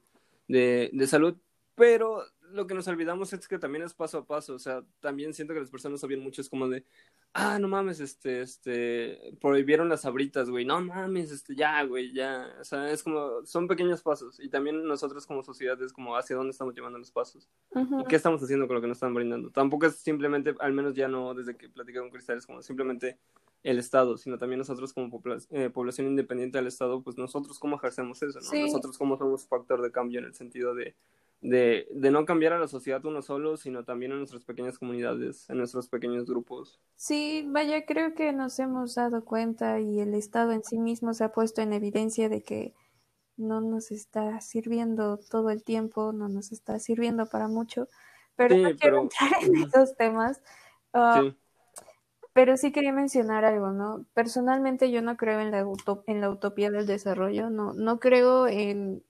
de, 0.48 0.92
de 0.94 1.08
salud, 1.08 1.36
pero 1.74 2.24
lo 2.52 2.68
que 2.68 2.74
nos 2.74 2.88
olvidamos 2.88 3.34
es 3.34 3.48
que 3.48 3.60
también 3.60 3.84
es 3.84 3.94
paso 3.94 4.20
a 4.20 4.26
paso, 4.26 4.54
o 4.56 4.60
sea, 4.60 4.84
también 5.00 5.34
siento 5.34 5.54
que 5.54 5.60
las 5.60 5.70
personas 5.70 6.02
sabían 6.02 6.22
mucho, 6.22 6.42
es 6.42 6.50
como 6.50 6.68
de, 6.68 6.84
ah, 7.34 7.60
no 7.60 7.68
mames, 7.68 8.00
este, 8.00 8.42
este, 8.42 9.38
prohibieron 9.40 9.90
las 9.90 10.06
abritas, 10.06 10.50
güey, 10.50 10.66
no 10.66 10.82
mames, 10.82 11.32
este, 11.32 11.56
ya, 11.56 11.84
güey, 11.84 12.14
ya, 12.14 12.56
o 12.60 12.64
sea, 12.64 12.92
es 12.92 13.04
como, 13.04 13.46
son 13.46 13.68
pequeños 13.68 14.02
pasos, 14.02 14.40
y 14.40 14.50
también 14.50 14.84
nosotros 14.86 15.26
como 15.26 15.44
sociedad 15.44 15.82
es 15.82 15.94
como, 15.94 16.16
hacia 16.16 16.36
dónde 16.36 16.52
estamos 16.52 16.76
llevando 16.76 17.00
los 17.00 17.12
pasos, 17.12 17.50
uh 17.72 17.80
-huh. 17.80 18.08
qué 18.08 18.16
estamos 18.16 18.42
haciendo 18.42 18.68
con 18.68 18.76
lo 18.76 18.82
que 18.82 18.88
nos 18.88 18.98
están 18.98 19.14
brindando, 19.14 19.52
tampoco 19.52 19.86
es 19.86 19.96
simplemente, 19.96 20.56
al 20.60 20.74
menos 20.74 20.94
ya 20.94 21.08
no 21.08 21.34
desde 21.34 21.56
que 21.56 21.70
platicé 21.70 22.00
con 22.00 22.10
Cristal, 22.10 22.38
es 22.38 22.46
como 22.46 22.62
simplemente 22.62 23.18
el 23.64 23.78
Estado, 23.78 24.18
sino 24.18 24.38
también 24.38 24.60
nosotros 24.60 24.94
como 24.94 25.22
eh, 25.52 25.70
población 25.70 26.08
independiente 26.08 26.58
del 26.58 26.68
Estado, 26.68 27.02
pues 27.02 27.18
nosotros 27.18 27.60
cómo 27.60 27.76
ejercemos 27.76 28.22
eso, 28.22 28.40
¿no? 28.40 28.50
Sí. 28.50 28.64
Nosotros 28.64 28.98
cómo 28.98 29.18
somos 29.18 29.48
factor 29.48 29.82
de 29.82 29.92
cambio 29.92 30.20
en 30.20 30.26
el 30.26 30.34
sentido 30.34 30.74
de 30.74 30.96
de, 31.42 31.88
de, 31.92 32.12
no 32.12 32.26
cambiar 32.26 32.54
a 32.54 32.60
la 32.60 32.68
sociedad 32.68 33.04
uno 33.06 33.22
solo, 33.22 33.56
sino 33.56 33.86
también 33.86 34.12
en 34.12 34.18
nuestras 34.18 34.44
pequeñas 34.44 34.78
comunidades, 34.78 35.50
en 35.50 35.58
nuestros 35.58 35.88
pequeños 35.88 36.26
grupos. 36.26 36.82
Sí, 36.96 37.46
vaya, 37.48 37.86
creo 37.86 38.14
que 38.14 38.34
nos 38.34 38.60
hemos 38.60 38.96
dado 38.96 39.24
cuenta 39.24 39.80
y 39.80 40.02
el 40.02 40.14
Estado 40.16 40.52
en 40.52 40.64
sí 40.64 40.80
mismo 40.80 41.14
se 41.14 41.24
ha 41.24 41.32
puesto 41.32 41.62
en 41.62 41.72
evidencia 41.72 42.28
de 42.28 42.44
que 42.44 42.74
no 43.38 43.62
nos 43.62 43.92
está 43.92 44.42
sirviendo 44.42 45.18
todo 45.18 45.50
el 45.50 45.64
tiempo, 45.64 46.12
no 46.12 46.28
nos 46.28 46.52
está 46.52 46.78
sirviendo 46.78 47.26
para 47.26 47.48
mucho, 47.48 47.88
pero 48.36 48.56
sí, 48.56 48.62
no 48.62 48.76
quiero 48.76 48.78
pero... 48.80 49.02
entrar 49.04 49.44
en 49.44 49.64
esos 49.64 49.96
temas. 49.96 50.42
Uh, 50.94 51.30
sí. 51.30 51.38
Pero 52.40 52.56
sí 52.56 52.72
quería 52.72 52.94
mencionar 52.94 53.44
algo, 53.44 53.72
¿no? 53.74 54.06
Personalmente 54.14 54.90
yo 54.92 55.02
no 55.02 55.18
creo 55.18 55.42
en 55.42 55.52
la, 55.52 55.68
utop 55.68 56.08
en 56.08 56.22
la 56.22 56.30
utopía 56.30 56.72
del 56.72 56.86
desarrollo, 56.88 57.50
no, 57.50 57.74
no 57.74 58.00
creo 58.00 58.48
en, 58.48 59.04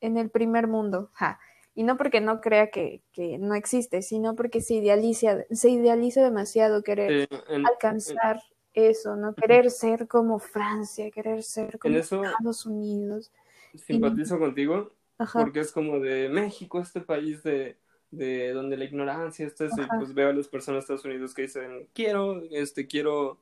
en 0.00 0.16
el 0.16 0.30
primer 0.30 0.68
mundo, 0.68 1.10
ja 1.12 1.40
y 1.74 1.82
no 1.82 1.96
porque 1.96 2.20
no 2.20 2.40
crea 2.40 2.70
que, 2.70 3.02
que, 3.12 3.36
no 3.38 3.56
existe, 3.56 4.00
sino 4.02 4.36
porque 4.36 4.60
se 4.60 4.74
idealiza, 4.74 5.44
se 5.50 5.70
idealiza 5.70 6.22
demasiado 6.22 6.84
querer 6.84 7.28
eh, 7.32 7.38
alcanzar 7.64 8.40
eso, 8.74 9.16
¿no? 9.16 9.34
Querer 9.34 9.72
ser 9.72 10.06
como 10.06 10.38
Francia, 10.38 11.10
querer 11.10 11.42
ser 11.42 11.80
como 11.80 11.96
eso, 11.96 12.22
Estados 12.22 12.64
Unidos. 12.64 13.32
Simpatizo 13.74 14.36
y, 14.36 14.38
contigo, 14.38 14.92
ajá. 15.18 15.40
porque 15.40 15.58
es 15.60 15.72
como 15.72 15.98
de 15.98 16.28
México, 16.28 16.78
este 16.78 17.00
país 17.00 17.42
de, 17.42 17.76
de 18.10 18.52
donde 18.52 18.76
la 18.76 18.84
ignorancia 18.84 19.46
está, 19.46 19.66
y 19.66 19.98
pues 19.98 20.14
veo 20.14 20.30
a 20.30 20.32
las 20.32 20.48
personas 20.48 20.78
de 20.78 20.94
Estados 20.94 21.04
Unidos 21.04 21.34
que 21.34 21.42
dicen, 21.42 21.88
quiero, 21.92 22.42
este, 22.50 22.86
quiero 22.86 23.40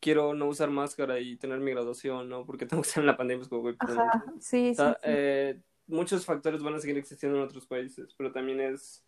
quiero 0.00 0.34
no 0.34 0.46
usar 0.46 0.70
máscara 0.70 1.18
y 1.20 1.36
tener 1.36 1.58
mi 1.58 1.72
graduación, 1.72 2.28
¿no? 2.28 2.44
Porque 2.44 2.66
tengo 2.66 2.82
que 2.82 2.88
estar 2.88 3.02
en 3.02 3.06
la 3.06 3.16
pandemia, 3.16 3.42
es 3.42 3.48
como, 3.48 3.62
güey, 3.62 3.76
Ajá, 3.78 4.24
sí, 4.40 4.74
sí, 4.74 4.76
sí. 4.76 4.82
Eh, 5.02 5.60
muchos 5.86 6.24
factores 6.24 6.62
van 6.62 6.74
a 6.74 6.80
seguir 6.80 6.98
existiendo 6.98 7.38
en 7.38 7.44
otros 7.44 7.66
países, 7.66 8.14
pero 8.16 8.32
también 8.32 8.60
es, 8.60 9.04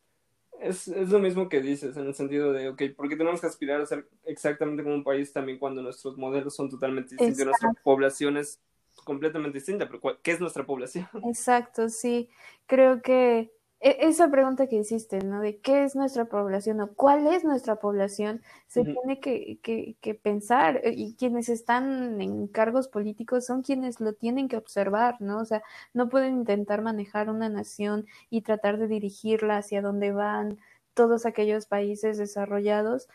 es, 0.61 0.89
es, 0.89 1.11
lo 1.11 1.19
mismo 1.19 1.49
que 1.49 1.61
dices, 1.61 1.97
en 1.97 2.07
el 2.07 2.15
sentido 2.15 2.53
de, 2.53 2.69
ok, 2.71 2.83
¿por 2.97 3.09
qué 3.09 3.17
tenemos 3.17 3.41
que 3.41 3.47
aspirar 3.47 3.81
a 3.81 3.87
ser 3.87 4.09
exactamente 4.25 4.83
como 4.83 4.95
un 4.95 5.05
país 5.05 5.33
también 5.33 5.59
cuando 5.59 5.83
nuestros 5.83 6.17
modelos 6.17 6.55
son 6.55 6.69
totalmente 6.69 7.11
distintos, 7.11 7.39
Exacto. 7.39 7.67
nuestra 7.67 7.83
población 7.83 8.37
es 8.37 8.61
completamente 9.05 9.59
distinta, 9.59 9.89
pero 9.89 10.19
¿qué 10.23 10.33
es 10.33 10.41
nuestra 10.41 10.67
población? 10.67 11.09
Exacto, 11.25 11.89
sí, 11.89 12.29
creo 12.67 13.03
que 13.03 13.53
esa 13.81 14.29
pregunta 14.29 14.67
que 14.67 14.77
hiciste, 14.77 15.21
¿no? 15.21 15.41
De 15.41 15.59
qué 15.59 15.85
es 15.85 15.95
nuestra 15.95 16.25
población 16.25 16.81
o 16.81 16.89
cuál 16.95 17.27
es 17.29 17.45
nuestra 17.45 17.77
población, 17.77 18.43
se 18.67 18.81
uh 18.81 18.85
-huh. 18.85 18.95
tiene 18.95 19.21
que, 19.21 19.59
que, 19.63 19.97
que, 20.01 20.15
pensar 20.15 20.81
eh, 20.83 20.95
y 20.97 21.15
quienes 21.15 21.49
están 21.49 22.21
en 22.21 22.49
cargos 22.49 22.89
políticos 22.89 23.47
son 23.47 23.63
quienes 23.63 24.01
lo 24.01 24.15
tienen 24.15 24.49
que 24.49 24.57
observar, 24.57 25.21
¿no? 25.21 25.39
O 25.41 25.45
sea, 25.45 25.63
no 25.95 26.09
pueden 26.09 26.35
intentar 26.39 26.83
manejar 26.83 27.31
una 27.31 27.49
nación 27.49 28.07
y 28.31 28.43
tratar 28.43 28.79
de 28.79 28.89
dirigirla 28.89 29.59
hacia 29.59 29.81
donde 29.81 30.13
van 30.13 30.59
todos 30.95 31.25
aquellos 31.27 31.67
países 31.67 32.19
desarrollados 32.19 33.09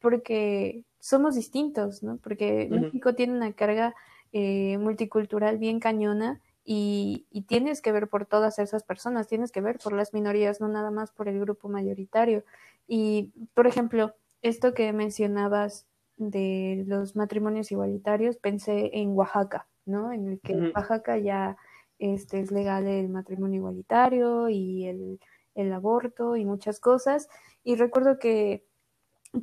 porque 0.00 0.84
somos 1.00 1.34
distintos, 1.34 2.02
¿no? 2.04 2.18
Porque 2.18 2.68
uh 2.70 2.74
-huh. 2.74 2.80
México 2.82 3.14
tiene 3.14 3.32
una 3.34 3.52
carga 3.52 3.94
eh, 4.32 4.78
multicultural 4.78 5.58
bien 5.58 5.80
cañona 5.80 6.40
y, 6.64 7.26
y, 7.30 7.42
tienes 7.42 7.82
que 7.82 7.92
ver 7.92 8.08
por 8.08 8.24
todas 8.24 8.58
esas 8.58 8.84
personas, 8.84 9.28
tienes 9.28 9.52
que 9.52 9.60
ver 9.60 9.78
por 9.78 9.92
las 9.92 10.14
minorías, 10.14 10.60
no 10.60 10.68
nada 10.68 10.90
más 10.90 11.12
por 11.12 11.28
el 11.28 11.38
grupo 11.38 11.68
mayoritario. 11.68 12.42
Y, 12.88 13.32
por 13.54 13.66
ejemplo, 13.66 14.14
esto 14.40 14.72
que 14.72 14.92
mencionabas 14.92 15.86
de 16.16 16.84
los 16.86 17.16
matrimonios 17.16 17.70
igualitarios, 17.72 18.36
pensé 18.36 18.90
en 18.94 19.10
Oaxaca, 19.10 19.66
¿no? 19.84 20.12
En 20.12 20.28
el 20.28 20.40
que 20.40 20.52
en 20.52 20.72
Oaxaca 20.74 21.18
ya 21.18 21.56
este, 21.98 22.40
es 22.40 22.50
legal 22.50 22.86
el 22.86 23.08
matrimonio 23.08 23.58
igualitario 23.58 24.48
y 24.48 24.86
el, 24.86 25.20
el 25.54 25.72
aborto 25.72 26.36
y 26.36 26.44
muchas 26.44 26.80
cosas. 26.80 27.28
Y 27.62 27.76
recuerdo 27.76 28.18
que, 28.18 28.64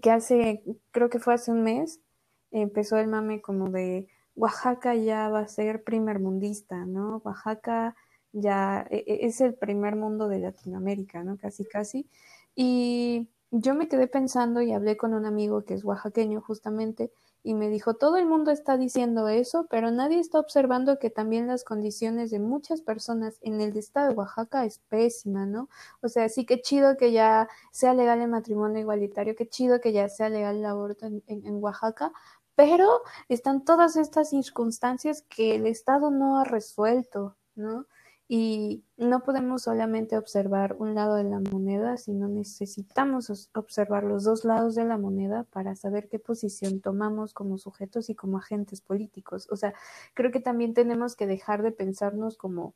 que 0.02 0.12
hace, 0.12 0.64
creo 0.92 1.10
que 1.10 1.20
fue 1.20 1.34
hace 1.34 1.52
un 1.52 1.64
mes, 1.64 2.00
empezó 2.52 2.98
el 2.98 3.08
mame 3.08 3.42
como 3.42 3.70
de 3.70 4.08
Oaxaca 4.36 4.96
ya 4.96 5.30
va 5.30 5.40
a 5.40 5.48
ser 5.48 5.84
primermundista, 5.84 6.86
¿no? 6.86 7.22
Oaxaca 7.24 7.96
ya 8.34 8.88
es 8.90 9.42
el 9.42 9.56
primer 9.56 9.96
mundo 9.96 10.28
de 10.28 10.40
Latinoamérica, 10.40 11.24
¿no? 11.24 11.38
Casi, 11.38 11.66
casi. 11.66 12.08
Y 12.56 13.28
yo 13.52 13.76
me 13.76 13.88
quedé 13.88 14.08
pensando 14.08 14.62
y 14.62 14.72
hablé 14.72 14.96
con 14.98 15.14
un 15.14 15.26
amigo 15.26 15.66
que 15.66 15.74
es 15.74 15.84
oaxaqueño 15.84 16.42
justamente 16.42 17.12
y 17.44 17.56
me 17.56 17.70
dijo, 17.70 17.96
todo 17.96 18.18
el 18.18 18.28
mundo 18.28 18.52
está 18.52 18.78
diciendo 18.78 19.28
eso, 19.28 19.66
pero 19.70 19.90
nadie 19.90 20.20
está 20.20 20.40
observando 20.40 21.00
que 21.00 21.10
también 21.10 21.48
las 21.48 21.64
condiciones 21.64 22.30
de 22.30 22.40
muchas 22.40 22.82
personas 22.82 23.40
en 23.42 23.60
el 23.62 23.76
estado 23.76 24.10
de 24.10 24.16
Oaxaca 24.16 24.64
es 24.64 24.78
pésima, 24.90 25.48
¿no? 25.48 25.68
O 26.02 26.08
sea, 26.08 26.30
sí 26.30 26.46
que 26.46 26.62
chido 26.62 26.98
que 26.98 27.12
ya 27.12 27.50
sea 27.72 27.96
legal 27.96 28.22
el 28.22 28.30
matrimonio 28.30 28.80
igualitario, 28.80 29.36
que 29.36 29.50
chido 29.50 29.82
que 29.82 29.92
ya 29.92 30.08
sea 30.08 30.30
legal 30.30 30.58
el 30.58 30.66
aborto 30.66 31.08
en 31.08 31.64
Oaxaca, 31.64 32.14
pero 32.56 33.02
están 33.30 33.64
todas 33.64 33.96
estas 33.96 34.30
circunstancias 34.30 35.24
que 35.30 35.56
el 35.56 35.68
Estado 35.68 36.12
no 36.12 36.40
ha 36.40 36.44
resuelto, 36.44 37.38
¿no? 37.56 37.86
Y 38.28 38.86
no 38.96 39.24
podemos 39.24 39.64
solamente 39.64 40.18
observar 40.18 40.78
un 40.80 40.96
lado 40.96 41.16
de 41.16 41.26
la 41.26 41.42
moneda, 41.42 41.98
sino 41.98 42.30
necesitamos 42.30 43.50
observar 43.54 44.06
los 44.06 44.24
dos 44.24 44.46
lados 44.46 44.74
de 44.76 44.86
la 44.86 44.98
moneda 44.98 45.44
para 45.52 45.76
saber 45.76 46.08
qué 46.08 46.18
posición 46.18 46.80
tomamos 46.80 47.34
como 47.34 47.58
sujetos 47.58 48.10
y 48.10 48.16
como 48.16 48.38
agentes 48.38 48.80
políticos. 48.80 49.50
O 49.52 49.58
sea, 49.58 49.74
creo 50.14 50.32
que 50.32 50.40
también 50.40 50.74
tenemos 50.74 51.18
que 51.18 51.28
dejar 51.28 51.62
de 51.62 51.74
pensarnos 51.74 52.38
como, 52.38 52.74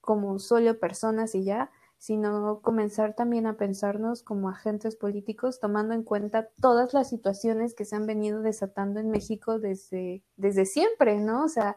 como 0.00 0.38
solo 0.38 0.78
personas 0.78 1.34
y 1.34 1.42
ya, 1.42 1.72
sino 2.04 2.60
comenzar 2.60 3.14
también 3.14 3.46
a 3.46 3.56
pensarnos 3.56 4.22
como 4.22 4.50
agentes 4.50 4.94
políticos, 4.94 5.58
tomando 5.58 5.94
en 5.94 6.02
cuenta 6.02 6.50
todas 6.60 6.92
las 6.92 7.08
situaciones 7.08 7.74
que 7.74 7.86
se 7.86 7.96
han 7.96 8.04
venido 8.04 8.42
desatando 8.42 9.00
en 9.00 9.08
México 9.08 9.58
desde, 9.58 10.22
desde 10.36 10.66
siempre, 10.66 11.18
¿no? 11.18 11.44
O 11.44 11.48
sea, 11.48 11.76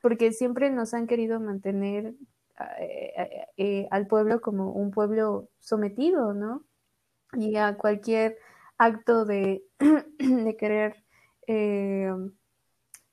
porque 0.00 0.32
siempre 0.32 0.70
nos 0.70 0.94
han 0.94 1.06
querido 1.06 1.40
mantener 1.40 2.14
eh, 2.78 3.12
eh, 3.18 3.46
eh, 3.58 3.88
al 3.90 4.06
pueblo 4.06 4.40
como 4.40 4.72
un 4.72 4.92
pueblo 4.92 5.50
sometido, 5.58 6.32
¿no? 6.32 6.64
Y 7.34 7.56
a 7.56 7.76
cualquier 7.76 8.38
acto 8.78 9.26
de, 9.26 9.62
de 10.18 10.56
querer 10.56 11.04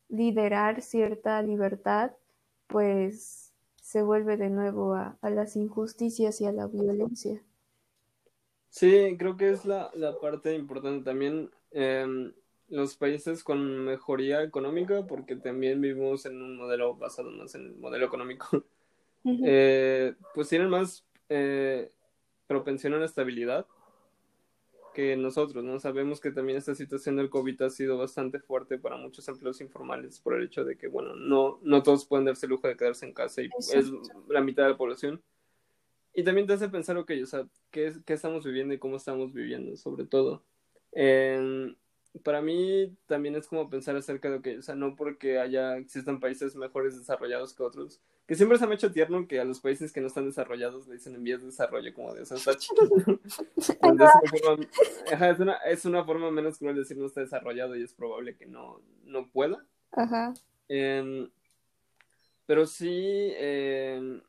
liderar 0.07 0.81
cierta 0.81 1.41
libertad, 1.41 2.11
pues 2.67 3.46
se 3.87 4.01
vuelve 4.01 4.35
de 4.35 4.49
nuevo 4.49 4.95
a, 4.95 5.17
las 5.21 5.55
injusticias 5.55 6.41
y 6.41 6.45
a 6.45 6.51
la 6.51 6.67
violencia. 6.67 7.41
Sí, 8.67 9.15
creo 9.17 9.37
que 9.37 9.49
es 9.51 9.63
la, 9.63 9.89
parte 10.21 10.53
importante 10.53 11.05
también. 11.05 11.49
Em, 11.71 12.33
los 12.67 12.97
países 12.97 13.45
con 13.45 13.85
mejoría 13.85 14.43
económica, 14.43 15.07
porque 15.07 15.37
también 15.37 15.79
vivimos 15.79 16.25
en 16.25 16.41
un 16.41 16.57
modelo 16.57 16.95
basado 16.95 17.31
más 17.31 17.55
en 17.55 17.61
el 17.61 17.75
modelo 17.77 18.05
económico, 18.05 18.65
eh, 19.23 20.15
pues 20.35 20.49
tienen 20.49 20.69
más 20.69 21.05
eh, 21.29 21.89
propensión 22.45 22.93
a 22.93 22.97
la 22.97 23.05
estabilidad 23.05 23.65
que 24.97 25.15
nosotros, 25.15 25.63
¿no? 25.63 25.79
Sabemos 25.79 26.19
que 26.19 26.31
también 26.31 26.57
esta 26.57 26.73
situación 26.73 27.17
del 27.17 27.29
COVID 27.29 27.61
ha 27.61 27.69
sido 27.69 27.99
bastante 27.99 28.39
fuerte 28.39 28.79
para 28.79 28.97
muchos 28.97 29.27
empleos 29.27 29.61
informales 29.61 30.19
por 30.19 30.33
el 30.33 30.45
hecho 30.45 30.65
de 30.65 30.75
que, 30.75 30.87
bueno, 30.87 31.15
no, 31.15 31.59
no 31.61 31.83
todos 31.83 32.07
pueden 32.07 32.25
darse 32.25 32.47
el 32.47 32.49
lujo 32.49 32.67
de 32.67 32.75
quedarse 32.75 33.05
en 33.05 33.13
casa 33.13 33.43
y 33.43 33.49
es 33.59 33.91
la 34.27 34.41
mitad 34.41 34.63
de 34.63 34.69
la 34.69 34.77
población. 34.77 35.21
Y 36.15 36.23
también 36.23 36.47
te 36.47 36.53
hace 36.53 36.67
pensar, 36.67 36.97
ok, 36.97 37.11
o 37.21 37.27
sea, 37.27 37.47
¿qué, 37.69 37.93
qué 38.07 38.13
estamos 38.13 38.43
viviendo 38.43 38.73
y 38.73 38.79
cómo 38.79 38.97
estamos 38.97 39.31
viviendo, 39.33 39.77
sobre 39.77 40.05
todo? 40.07 40.41
Para 42.17 42.41
mí 42.41 42.95
también 43.05 43.35
es 43.35 43.47
como 43.47 43.69
pensar 43.69 43.95
acerca 43.95 44.29
de 44.29 44.41
que, 44.41 44.57
o 44.59 44.61
sea, 44.61 44.75
no 44.75 44.95
porque 44.95 45.39
haya, 45.39 45.77
existan 45.77 46.19
países 46.19 46.55
mejores 46.55 46.97
desarrollados 46.97 47.53
que 47.53 47.63
otros, 47.63 48.01
que 48.25 48.35
siempre 48.35 48.57
se 48.57 48.65
me 48.65 48.73
ha 48.73 48.75
hecho 48.75 48.91
tierno 48.91 49.27
que 49.27 49.39
a 49.39 49.45
los 49.45 49.59
países 49.59 49.91
que 49.91 50.01
no 50.01 50.07
están 50.07 50.25
desarrollados 50.25 50.87
le 50.87 50.95
dicen 50.95 51.15
en 51.15 51.23
vías 51.23 51.39
de 51.39 51.47
desarrollo, 51.47 51.93
como 51.93 52.13
de, 52.13 52.21
o 52.21 52.25
sea, 52.25 52.37
está 52.37 52.55
chido. 52.57 52.83
es, 53.55 55.39
una, 55.39 55.53
es, 55.65 55.85
una, 55.85 56.03
forma 56.03 56.31
menos 56.31 56.57
cruel 56.57 56.75
de 56.75 56.81
decir 56.81 56.97
no 56.97 57.05
está 57.05 57.21
desarrollado 57.21 57.75
y 57.75 57.83
es 57.83 57.93
probable 57.93 58.35
que 58.35 58.45
no, 58.45 58.81
no 59.05 59.29
pueda. 59.29 59.65
Ajá. 59.91 60.33
Em, 60.67 61.29
pero 62.45 62.65
sí, 62.65 62.89
eh, 62.91 64.21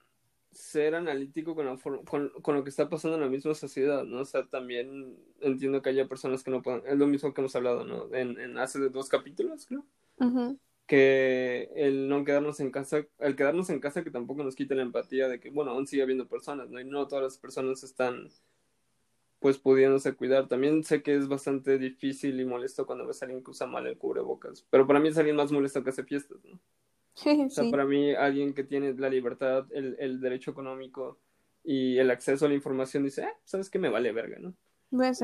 ser 0.59 0.96
analítico 0.96 1.54
con, 1.54 1.78
con, 2.04 2.30
con, 2.42 2.54
lo 2.56 2.64
que 2.64 2.70
está 2.70 2.88
pasando 2.88 3.16
en 3.16 3.22
la 3.22 3.28
misma 3.28 3.54
sociedad, 3.54 4.04
¿no? 4.04 4.20
O 4.20 4.24
sea, 4.24 4.44
también 4.46 5.16
entiendo 5.40 5.80
que 5.80 5.90
haya 5.90 6.09
personas 6.09 6.42
que 6.42 6.50
no 6.50 6.62
puedan, 6.62 6.82
es 6.84 6.98
lo 6.98 7.06
mismo 7.06 7.32
que 7.32 7.40
hemos 7.40 7.54
hablado, 7.54 7.84
¿no? 7.84 8.12
En, 8.12 8.38
en 8.40 8.59
hace 8.59 8.80
dos 8.88 9.09
capítulos, 9.09 9.66
creo. 9.66 9.84
Que 10.86 11.70
el 11.76 12.09
no 12.09 12.24
quedarnos 12.24 12.59
en 12.59 12.72
casa, 12.72 13.06
el 13.20 13.36
quedarnos 13.36 13.70
en 13.70 13.78
casa 13.78 14.02
que 14.02 14.11
tampoco 14.11 14.42
nos 14.42 14.56
quita 14.56 14.74
la 14.74 14.82
empatía 14.82 15.28
de 15.28 15.38
que, 15.38 15.50
bueno, 15.50 15.70
aún 15.70 15.86
sigue 15.86 16.02
habiendo 16.02 16.26
personas, 16.26 16.68
¿no? 16.70 16.80
Y 16.80 16.84
no 16.84 17.06
todas 17.06 17.22
las 17.22 17.38
personas 17.38 17.84
están, 17.84 18.28
pues, 19.38 19.59
pudiéndose 19.59 20.16
cuidar. 20.16 20.48
También 20.48 20.82
sé 20.82 21.02
que 21.02 21.14
es 21.14 21.28
bastante 21.28 21.78
difícil 21.78 22.40
y 22.40 22.44
molesto 22.44 22.84
cuando 22.84 23.06
ves 23.06 23.22
a 23.22 23.26
alguien 23.26 23.44
que 23.44 23.52
usa 23.52 23.68
mal 23.68 23.86
el 23.86 23.96
cubrebocas, 23.96 24.66
pero 24.70 24.88
para 24.88 24.98
mí 24.98 25.09
es 25.09 25.18
alguien 25.18 25.36
más 25.36 25.52
molesto 25.52 25.84
que 25.84 25.90
hace 25.90 26.02
fiestas, 26.02 26.38
¿no? 26.44 26.59
O 27.46 27.50
sea, 27.50 27.70
para 27.70 27.84
mí, 27.84 28.12
alguien 28.14 28.54
que 28.54 28.64
tiene 28.64 28.94
la 28.94 29.08
libertad, 29.08 29.66
el, 29.70 29.96
el, 29.98 30.20
derecho 30.20 30.50
económico 30.50 31.18
y 31.64 31.98
el 31.98 32.10
acceso 32.10 32.46
a 32.46 32.48
la 32.48 32.54
información 32.54 33.04
dice, 33.04 33.22
eh, 33.22 33.32
¿sabes 33.44 33.70
qué? 33.70 33.78
Me 33.78 33.88
vale 33.88 34.12
verga, 34.12 34.38
¿no? 34.38 34.54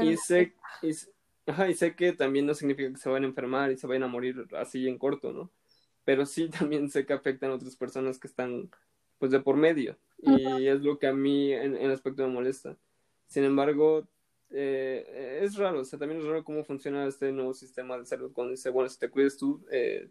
y, 0.03 0.17
sé, 0.17 0.55
y, 0.83 0.93
ajá, 1.47 1.69
y 1.71 1.75
sé 1.75 1.95
que 1.95 2.13
también 2.13 2.47
no 2.47 2.55
significa 2.55 2.91
que 2.91 2.99
se 2.99 3.09
vayan 3.09 3.25
a 3.25 3.29
enfermar 3.29 3.73
y 3.73 3.79
se 3.79 3.87
vayan 3.87 4.03
a 4.03 4.09
morir 4.09 4.47
así 4.57 4.87
en 4.89 4.99
corto, 4.99 5.33
¿no? 5.33 5.51
Pero 6.05 6.27
sí 6.27 6.49
también 6.59 6.91
sé 6.91 7.07
que 7.07 7.13
afectan 7.13 7.51
a 7.51 7.55
otras 7.55 7.77
personas 7.77 8.19
que 8.19 8.27
están, 8.27 8.71
pues, 9.19 9.31
de 9.31 9.41
por 9.41 9.57
medio. 9.57 9.97
Y 10.19 10.67
es 10.67 10.81
lo 10.81 10.99
que 10.99 11.07
a 11.07 11.13
mí 11.13 11.53
en, 11.53 11.77
en 11.77 11.91
aspecto 11.91 12.27
me 12.27 12.33
molesta. 12.33 12.79
Sin 13.27 13.45
embargo, 13.45 14.09
eh, 14.51 15.41
es 15.43 15.57
raro, 15.57 15.81
o 15.81 15.85
sea, 15.85 15.99
también 15.99 16.21
es 16.21 16.27
raro 16.27 16.45
cómo 16.45 16.63
funciona 16.65 17.07
este 17.07 17.33
nuevo 17.33 17.55
sistema 17.55 17.99
de 17.99 18.07
salud 18.07 18.33
cuando 18.33 18.53
dice, 18.53 18.71
bueno, 18.71 18.89
si 18.89 18.99
te 18.99 19.11
cuides 19.11 19.37
tú, 19.37 19.65
eh, 19.71 20.09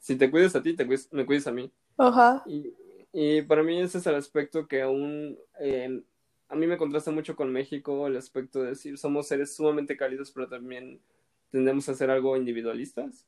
si 0.00 0.16
te 0.16 0.30
cuidas 0.30 0.56
a 0.56 0.62
ti, 0.62 0.74
te 0.74 0.86
me 1.12 1.26
cuides 1.26 1.46
a 1.46 1.52
mí. 1.52 1.70
Ajá. 1.96 2.42
Y, 2.46 2.72
y, 3.12 3.42
para 3.42 3.62
mí 3.62 3.80
ese 3.80 3.98
es 3.98 4.06
el 4.06 4.14
aspecto 4.14 4.66
que 4.66 4.82
aún 4.82 5.38
eh, 5.60 6.02
a 6.48 6.56
mí 6.56 6.66
me 6.66 6.76
contrasta 6.76 7.10
mucho 7.10 7.36
con 7.36 7.52
México, 7.52 8.06
el 8.06 8.16
aspecto 8.16 8.62
de 8.62 8.70
decir, 8.70 8.98
somos 8.98 9.28
seres 9.28 9.54
sumamente 9.54 9.96
cálidos, 9.96 10.30
pero 10.30 10.48
también 10.48 11.00
tendemos 11.50 11.88
a 11.88 11.94
ser 11.94 12.10
algo 12.10 12.36
individualistas. 12.36 13.26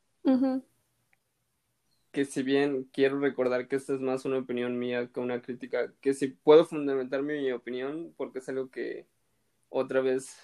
Que 2.13 2.25
si 2.25 2.43
bien 2.43 2.89
quiero 2.93 3.21
recordar 3.21 3.69
que 3.69 3.77
esta 3.77 3.95
es 3.95 4.01
más 4.01 4.25
una 4.25 4.39
opinión 4.39 4.79
mía 4.79 5.09
que 5.13 5.21
una 5.21 5.43
crítica, 5.43 5.93
que 6.01 6.15
si 6.15 6.29
puedo 6.29 6.65
fundamentar 6.65 7.23
mi 7.23 7.51
opinión, 7.53 8.13
porque 8.17 8.41
es 8.41 8.49
algo 8.49 8.71
que 8.71 9.07
otra 9.69 10.01
vez 10.01 10.37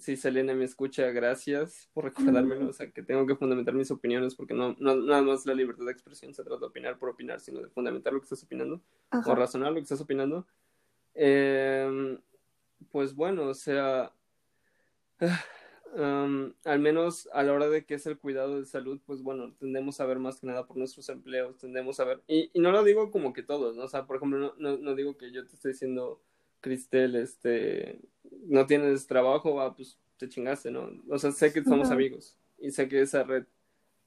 si 0.00 0.16
Selena 0.16 0.54
me 0.54 0.64
escucha, 0.64 1.10
gracias 1.10 1.88
por 1.92 2.04
recordármelo. 2.04 2.68
O 2.68 2.72
sea, 2.72 2.90
que 2.90 3.02
tengo 3.02 3.26
que 3.26 3.36
fundamentar 3.36 3.74
mis 3.74 3.90
opiniones 3.90 4.34
porque 4.34 4.54
no, 4.54 4.76
no 4.78 4.96
nada 4.96 5.22
más 5.22 5.46
la 5.46 5.54
libertad 5.54 5.84
de 5.84 5.92
expresión 5.92 6.34
se 6.34 6.44
trata 6.44 6.60
de 6.60 6.66
opinar 6.66 6.98
por 6.98 7.10
opinar, 7.10 7.40
sino 7.40 7.60
de 7.60 7.68
fundamentar 7.68 8.12
lo 8.12 8.20
que 8.20 8.24
estás 8.24 8.42
opinando 8.42 8.80
o 9.10 9.34
razonar 9.34 9.70
lo 9.70 9.76
que 9.76 9.82
estás 9.82 10.00
opinando. 10.00 10.46
Em, 11.14 12.18
pues 12.90 13.14
bueno, 13.14 13.48
o 13.48 13.54
sea, 13.54 14.12
al 16.64 16.78
menos 16.78 17.28
a 17.32 17.42
la 17.42 17.52
hora 17.52 17.68
de 17.68 17.84
que 17.84 17.94
es 17.94 18.06
el 18.06 18.18
cuidado 18.18 18.60
de 18.60 18.66
salud, 18.66 19.00
pues 19.04 19.22
bueno, 19.22 19.54
tendemos 19.58 20.00
a 20.00 20.06
ver 20.06 20.18
más 20.18 20.40
que 20.40 20.46
nada 20.46 20.66
por 20.66 20.76
nuestros 20.76 21.08
empleos, 21.08 21.58
tendemos 21.58 21.98
a 22.00 22.04
ver, 22.04 22.22
y, 22.28 22.50
y 22.52 22.60
no 22.60 22.70
lo 22.70 22.84
digo 22.84 23.10
como 23.10 23.32
que 23.32 23.42
todos, 23.42 23.76
¿no? 23.76 23.84
O 23.84 23.88
sea, 23.88 24.06
por 24.06 24.16
ejemplo, 24.16 24.38
no, 24.38 24.54
no, 24.58 24.78
no 24.78 24.94
digo 24.94 25.16
que 25.16 25.32
yo 25.32 25.44
te 25.46 25.54
estoy 25.54 25.72
diciendo 25.72 26.20
Cristel, 26.60 27.16
este, 27.16 28.00
no 28.46 28.66
tienes 28.66 29.06
trabajo, 29.06 29.54
va, 29.54 29.74
pues 29.74 29.98
te 30.16 30.28
chingaste, 30.28 30.70
¿no? 30.70 30.90
O 31.08 31.18
sea, 31.18 31.32
sé 31.32 31.52
que 31.52 31.62
somos 31.64 31.90
amigos 31.90 32.36
y 32.58 32.70
sé 32.70 32.88
que 32.88 33.00
esa 33.00 33.22
red 33.22 33.44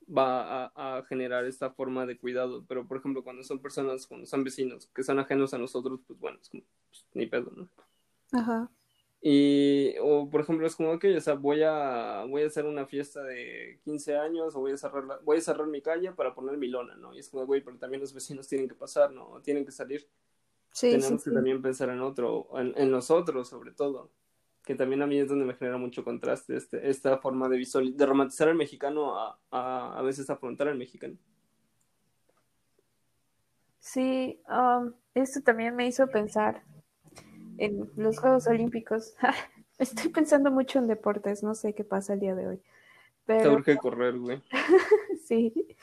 va 0.08 0.72
a, 0.76 1.04
generar 1.04 1.46
esta 1.46 1.72
forma 1.72 2.06
de 2.06 2.18
cuidado, 2.18 2.66
pero 2.68 2.88
por 2.88 2.98
ejemplo, 2.98 3.24
cuando 3.24 3.44
son 3.44 3.60
personas, 3.60 4.08
cuando 4.08 4.26
son 4.26 4.44
vecinos 4.44 4.90
que 4.94 5.04
son 5.04 5.20
ajenos 5.20 5.54
a 5.54 5.58
nosotros, 5.58 6.02
pues 6.06 6.20
bueno, 6.20 6.38
es 6.42 6.50
como, 6.50 6.64
pues, 6.90 7.06
ni 7.14 7.26
pedo, 7.28 7.52
¿no? 7.56 7.70
Ajá. 8.32 8.70
Y, 9.24 9.94
o 10.02 10.28
por 10.30 10.42
ejemplo, 10.42 10.66
es 10.66 10.76
como, 10.76 10.98
que, 10.98 11.16
o 11.16 11.22
sea, 11.22 11.36
voy 11.36 11.62
a, 11.64 12.26
voy 12.28 12.42
a 12.42 12.48
hacer 12.48 12.66
una 12.66 12.88
fiesta 12.88 13.22
de 13.24 13.80
15 13.84 14.18
años 14.18 14.56
o 14.56 14.60
voy 14.60 14.72
a 14.72 14.78
cerrar, 14.78 15.22
voy 15.24 15.38
a 15.38 15.42
cerrar 15.42 15.68
mi 15.68 15.82
calle 15.82 16.12
para 16.12 16.34
poner 16.34 16.58
mi 16.58 16.68
lona, 16.68 16.96
¿no? 16.96 17.14
Y 17.14 17.20
es 17.20 17.30
como, 17.30 17.46
güey, 17.46 17.62
pero 17.62 17.78
también 17.78 18.02
los 18.02 18.14
vecinos 18.14 18.48
tienen 18.48 18.68
que 18.68 18.74
pasar, 18.74 19.12
¿no? 19.12 19.40
Tienen 19.44 19.64
que 19.64 19.72
salir 19.72 20.08
tenemos 20.80 21.24
que 21.24 21.32
también 21.32 21.62
pensar 21.62 21.90
en 21.90 22.02
otro, 22.02 22.48
en, 22.56 22.74
en, 22.78 22.92
nosotros 22.92 23.50
sobre 23.50 23.72
todo, 23.72 24.12
que 24.64 24.76
también 24.76 25.02
a 25.02 25.08
mí 25.08 25.18
es 25.20 25.28
donde 25.28 25.46
me 25.46 25.56
genera 25.56 25.78
mucho 25.78 26.04
contraste 26.04 26.56
este, 26.56 26.90
esta 26.90 27.18
forma 27.18 27.50
de 27.50 27.58
visual, 27.58 27.96
de 27.96 28.06
romantizar 28.06 28.48
al 28.48 28.56
mexicano 28.56 29.18
a, 29.18 29.40
a, 29.52 29.98
a 29.98 30.02
veces 30.02 30.30
afrontar 30.30 30.68
al 30.68 30.78
mexicano. 30.78 31.18
Sí, 33.80 34.40
um, 34.48 34.94
esto 35.16 35.42
también 35.42 35.76
me 35.76 35.88
hizo 35.88 36.08
pensar 36.08 36.64
en 37.58 37.92
los 37.96 38.20
Juegos 38.20 38.48
Olímpicos. 38.48 39.16
Estoy 39.80 40.12
pensando 40.12 40.52
mucho 40.52 40.80
en 40.80 40.88
deportes, 40.88 41.42
no 41.44 41.56
sé 41.56 41.74
qué 41.74 41.84
pasa 41.84 42.14
el 42.14 42.20
día 42.20 42.36
de 42.36 42.48
hoy. 42.48 42.62
Pero... 43.26 43.50
Te 43.50 43.56
urge 43.56 43.78
correr, 43.78 44.18
güey. 44.18 44.42
sí. 45.26 45.76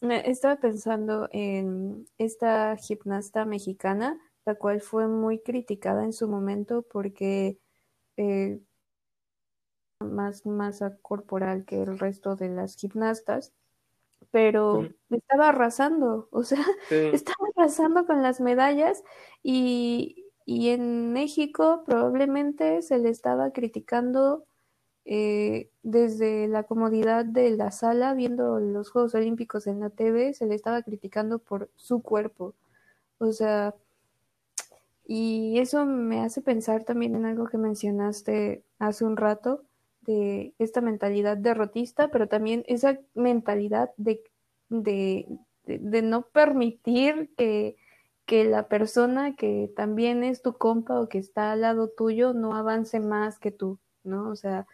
Estaba 0.00 0.56
pensando 0.56 1.28
en 1.32 2.06
esta 2.18 2.76
gimnasta 2.76 3.44
mexicana 3.44 4.20
la 4.46 4.54
cual 4.54 4.80
fue 4.80 5.08
muy 5.08 5.40
criticada 5.40 6.04
en 6.04 6.12
su 6.12 6.28
momento 6.28 6.82
porque 6.82 7.58
eh, 8.16 8.60
más 10.00 10.46
masa 10.46 10.96
corporal 11.02 11.64
que 11.64 11.82
el 11.82 11.98
resto 11.98 12.36
de 12.36 12.48
las 12.48 12.76
gimnastas, 12.76 13.52
pero 14.30 14.88
estaba 15.10 15.48
arrasando, 15.50 16.28
o 16.30 16.42
sea, 16.44 16.64
estaba 16.90 17.48
arrasando 17.56 18.06
con 18.06 18.22
las 18.22 18.40
medallas 18.40 19.02
y, 19.42 20.26
y, 20.44 20.70
en 20.70 21.12
México 21.12 21.82
probablemente 21.84 22.82
se 22.82 22.98
le 22.98 23.10
estaba 23.10 23.50
criticando 23.52 24.44
eh, 25.04 25.70
desde 25.82 26.48
la 26.48 26.64
comodidad 26.64 27.24
de 27.24 27.50
la 27.50 27.70
sala 27.70 28.14
viendo 28.14 28.60
los 28.60 28.90
Juegos 28.90 29.14
Olímpicos 29.14 29.66
en 29.66 29.80
la 29.80 29.90
TV, 29.90 30.34
se 30.34 30.46
le 30.46 30.54
estaba 30.54 30.82
criticando 30.82 31.38
por 31.38 31.70
su 31.76 32.02
cuerpo, 32.02 32.54
o 33.18 33.32
sea, 33.32 33.74
y 35.06 35.58
eso 35.58 35.86
me 35.86 36.20
hace 36.20 36.42
pensar 36.42 36.84
también 36.84 37.14
en 37.14 37.24
algo 37.24 37.46
que 37.46 37.58
mencionaste 37.58 38.64
hace 38.78 39.04
un 39.04 39.16
rato, 39.16 39.64
de 40.06 40.54
esta 40.58 40.80
mentalidad 40.80 41.36
derrotista, 41.36 42.08
pero 42.08 42.28
también 42.28 42.64
esa 42.66 42.98
mentalidad 43.14 43.90
de, 43.96 44.22
de, 44.68 45.26
de, 45.64 46.02
no 46.02 46.22
permitir 46.28 47.30
que, 47.36 47.76
que 48.24 48.44
la 48.44 48.68
persona 48.68 49.34
que 49.34 49.70
también 49.74 50.24
es 50.24 50.42
tu 50.42 50.56
compa 50.56 51.00
o 51.00 51.08
que 51.08 51.18
está 51.18 51.52
al 51.52 51.62
lado 51.62 51.88
tuyo 51.88 52.32
no 52.32 52.54
avance 52.54 53.00
más 53.00 53.38
que 53.38 53.50
tú, 53.50 53.78
¿no? 54.04 54.30
O 54.30 54.36
sea, 54.36 54.66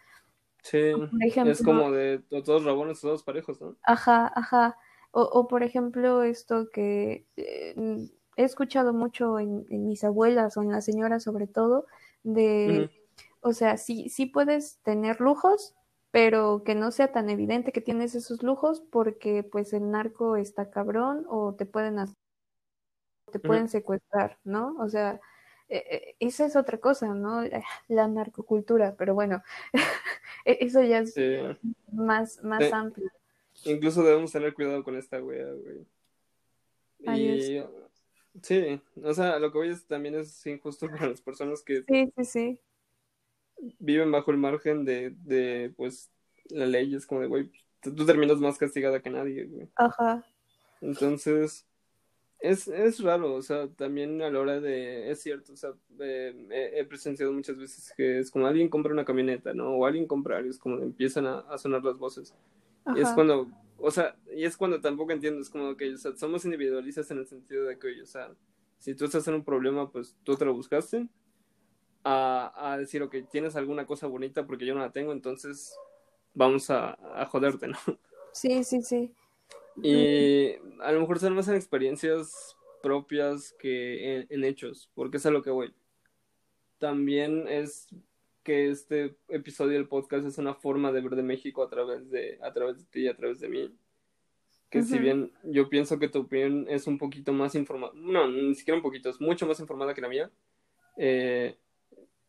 Sí, 0.61 0.77
es 0.77 1.61
como 1.61 1.91
de 1.91 2.19
todos 2.45 2.63
rabones, 2.63 3.01
todos 3.01 3.23
parejos, 3.23 3.59
¿no? 3.59 3.75
Ajá, 3.83 4.31
ajá. 4.33 4.77
O, 5.11 5.21
o 5.21 5.47
por 5.47 5.61
ejemplo, 5.61 6.23
esto 6.23 6.69
que 6.71 7.27
eh, 7.35 7.75
he 8.35 8.43
escuchado 8.43 8.93
mucho 8.93 9.39
en, 9.39 9.65
en, 9.69 9.87
mis 9.87 10.03
abuelas 10.03 10.57
o 10.57 10.61
en 10.61 10.71
las 10.71 10.85
señoras 10.85 11.23
sobre 11.23 11.47
todo, 11.47 11.85
de, 12.23 12.89
o 13.41 13.53
sea, 13.53 13.77
sí, 13.77 14.09
sí 14.09 14.25
puedes 14.25 14.77
tener 14.83 15.19
lujos, 15.19 15.75
pero 16.11 16.63
que 16.63 16.75
no 16.75 16.91
sea 16.91 17.11
tan 17.11 17.29
evidente 17.29 17.71
que 17.71 17.81
tienes 17.81 18.15
esos 18.15 18.43
lujos 18.43 18.81
porque 18.81 19.43
pues 19.43 19.73
el 19.73 19.89
narco 19.91 20.37
está 20.37 20.69
cabrón 20.69 21.25
o 21.27 21.55
te 21.55 21.65
pueden 21.65 21.99
hacer, 21.99 22.15
te 23.31 23.39
pueden 23.39 23.67
secuestrar, 23.67 24.37
¿no? 24.43 24.75
O 24.79 24.89
sea, 24.89 25.19
eh, 25.69 26.15
esa 26.19 26.45
es 26.45 26.55
otra 26.55 26.77
cosa, 26.77 27.13
¿no? 27.13 27.41
La 27.87 28.07
narcocultura, 28.07 28.95
pero 28.95 29.13
bueno, 29.15 29.41
eso 30.45 30.81
ya 30.83 30.99
es 30.99 31.13
sí. 31.13 31.37
más, 31.91 32.43
más 32.43 32.63
sí. 32.63 32.71
amplio. 32.71 33.11
Incluso 33.65 34.03
debemos 34.03 34.31
tener 34.31 34.53
cuidado 34.53 34.83
con 34.83 34.95
esta 34.95 35.21
wea, 35.21 35.51
güey. 35.51 35.85
Y 36.99 37.63
sí, 38.41 38.81
o 39.01 39.13
sea, 39.13 39.39
lo 39.39 39.51
que 39.51 39.57
voy 39.57 39.69
es 39.69 39.85
también 39.85 40.15
es 40.15 40.45
injusto 40.45 40.87
para 40.89 41.09
las 41.09 41.21
personas 41.21 41.61
que 41.61 41.83
sí, 41.87 42.11
sí, 42.17 42.25
sí. 42.25 42.59
viven 43.79 44.11
bajo 44.11 44.31
el 44.31 44.37
margen 44.37 44.85
de, 44.85 45.11
de 45.11 45.73
pues, 45.75 46.11
la 46.49 46.65
ley. 46.65 46.95
Es 46.95 47.05
como 47.05 47.21
de, 47.21 47.27
güey, 47.27 47.51
tú 47.81 48.05
terminas 48.05 48.39
más 48.39 48.57
castigada 48.57 49.01
que 49.01 49.09
nadie, 49.09 49.45
güey. 49.45 49.69
Ajá. 49.75 50.25
Entonces, 50.81 51.65
es, 52.39 52.67
es 52.67 53.01
raro, 53.01 53.35
o 53.35 53.41
sea, 53.41 53.69
también 53.69 54.21
a 54.21 54.29
la 54.29 54.39
hora 54.39 54.59
de, 54.59 55.09
es 55.09 55.21
cierto, 55.21 55.53
o 55.53 55.55
sea, 55.55 55.71
eh, 56.01 56.73
he, 56.75 56.83
presenciado 56.83 57.31
muchas 57.31 57.57
veces 57.57 57.93
que 57.95 58.19
es 58.19 58.29
como 58.29 58.47
alguien 58.47 58.67
compra 58.67 58.91
una 58.91 59.05
camioneta, 59.05 59.53
¿no? 59.53 59.69
O 59.69 59.85
alguien 59.85 60.07
compra 60.07 60.37
algo, 60.37 60.49
es 60.49 60.57
como 60.57 60.79
empiezan 60.79 61.25
a, 61.25 61.39
a 61.39 61.57
sonar 61.57 61.83
las 61.85 61.97
voces. 61.97 62.35
Ajá. 62.83 62.99
Y 62.99 63.01
es 63.01 63.09
cuando, 63.11 63.47
o 63.77 63.91
sea, 63.91 64.15
y 64.35 64.45
es 64.45 64.57
cuando 64.57 64.81
tampoco 64.81 65.11
entiendo, 65.11 65.41
es 65.41 65.49
como 65.49 65.75
que, 65.75 65.93
o 65.93 65.97
sea, 65.97 66.15
somos 66.15 66.45
individualistas 66.45 67.09
en 67.11 67.19
el 67.19 67.27
sentido 67.27 67.65
de 67.65 67.77
que, 67.77 68.01
o 68.01 68.05
sea, 68.05 68.31
si 68.79 68.95
tú 68.95 69.05
estás 69.05 69.27
en 69.27 69.35
un 69.35 69.43
problema, 69.43 69.91
pues 69.91 70.15
tú 70.23 70.35
te 70.35 70.45
lo 70.45 70.53
buscaste, 70.53 71.07
a, 72.03 72.53
a 72.55 72.77
decir, 72.77 73.01
ok, 73.01 73.15
tienes 73.31 73.55
alguna 73.55 73.85
cosa 73.85 74.07
bonita 74.07 74.45
porque 74.45 74.65
yo 74.65 74.73
no 74.73 74.81
la 74.81 74.91
tengo, 74.91 75.11
entonces 75.11 75.73
vamos 76.33 76.69
a, 76.69 76.97
a 77.21 77.25
joderte, 77.25 77.67
¿no? 77.67 77.77
Sí, 78.33 78.63
sí, 78.63 78.81
sí. 78.81 79.13
Y 79.81 80.53
a 80.81 80.91
lo 80.91 81.01
mejor 81.01 81.19
son 81.19 81.35
más 81.35 81.47
en 81.47 81.55
experiencias 81.55 82.55
propias 82.81 83.53
que 83.59 84.17
en, 84.17 84.27
en, 84.29 84.43
hechos, 84.43 84.89
porque 84.93 85.17
es 85.17 85.25
a 85.25 85.31
lo 85.31 85.41
que 85.41 85.49
voy. 85.49 85.73
También 86.79 87.47
es 87.47 87.87
que 88.43 88.69
este 88.69 89.15
episodio 89.29 89.73
del 89.73 89.87
podcast 89.87 90.25
es 90.25 90.37
una 90.37 90.53
forma 90.53 90.91
de 90.91 91.01
ver 91.01 91.15
de 91.15 91.23
México 91.23 91.63
a 91.63 91.69
través 91.69 92.09
de, 92.09 92.39
a 92.41 92.51
través 92.53 92.77
de 92.77 92.85
ti 92.85 93.01
y 93.01 93.07
a 93.07 93.15
través 93.15 93.39
de 93.39 93.49
mí. 93.49 93.75
Que 94.69 94.79
uh 94.79 94.81
-huh. 94.81 94.85
si 94.85 94.99
bien 94.99 95.31
yo 95.43 95.69
pienso 95.69 95.99
que 95.99 96.09
tu 96.09 96.21
opinión 96.21 96.65
es 96.67 96.87
un 96.87 96.97
poquito 96.97 97.31
más 97.31 97.55
informada, 97.55 97.93
no, 97.95 98.27
ni 98.27 98.55
siquiera 98.55 98.77
un 98.77 98.83
poquito, 98.83 99.09
es 99.09 99.21
mucho 99.21 99.45
más 99.45 99.59
informada 99.59 99.93
que 99.93 100.01
la 100.01 100.09
mía, 100.09 100.31
eh, 100.97 101.57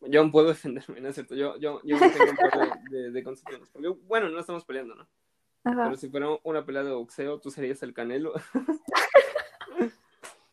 yo 0.01 0.21
aún 0.21 0.31
puedo 0.31 0.47
defenderme, 0.53 1.01
¿no 1.01 1.09
es 1.09 1.15
cierto? 1.15 1.35
Yo, 1.35 1.57
yo, 1.57 1.81
yo 1.83 1.97
tengo 1.97 2.31
un 2.31 2.37
par 2.37 2.79
de, 2.89 2.97
de, 2.97 3.11
de 3.11 3.23
concepciones, 3.23 3.69
porque 3.69 3.89
bueno, 3.89 4.29
no 4.29 4.39
estamos 4.39 4.65
peleando, 4.65 4.95
¿no? 4.95 5.07
Ajá. 5.63 5.85
Pero 5.85 5.95
si 5.97 6.09
fuera 6.09 6.27
una 6.43 6.63
pelea 6.65 6.83
de 6.83 6.91
boxeo, 6.91 7.39
tú 7.39 7.49
serías 7.49 7.81
el 7.81 7.93
Canelo. 7.93 8.33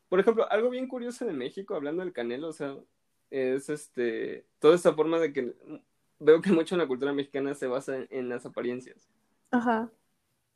Por 0.08 0.20
ejemplo, 0.20 0.50
algo 0.50 0.70
bien 0.70 0.88
curioso 0.88 1.26
de 1.26 1.34
México, 1.34 1.74
hablando 1.74 2.02
del 2.02 2.14
Canelo, 2.14 2.48
o 2.48 2.52
sea, 2.52 2.76
es 3.32 3.70
este, 3.70 4.44
toda 4.58 4.74
esta 4.74 4.92
forma 4.92 5.18
de 5.18 5.32
que 5.32 5.54
veo 6.18 6.40
que 6.42 6.52
mucho 6.52 6.74
en 6.74 6.80
la 6.80 6.86
cultura 6.86 7.12
mexicana 7.12 7.54
se 7.54 7.66
basa 7.66 7.96
en, 7.96 8.06
en 8.10 8.28
las 8.28 8.44
apariencias. 8.46 9.08
Ajá. 9.50 9.90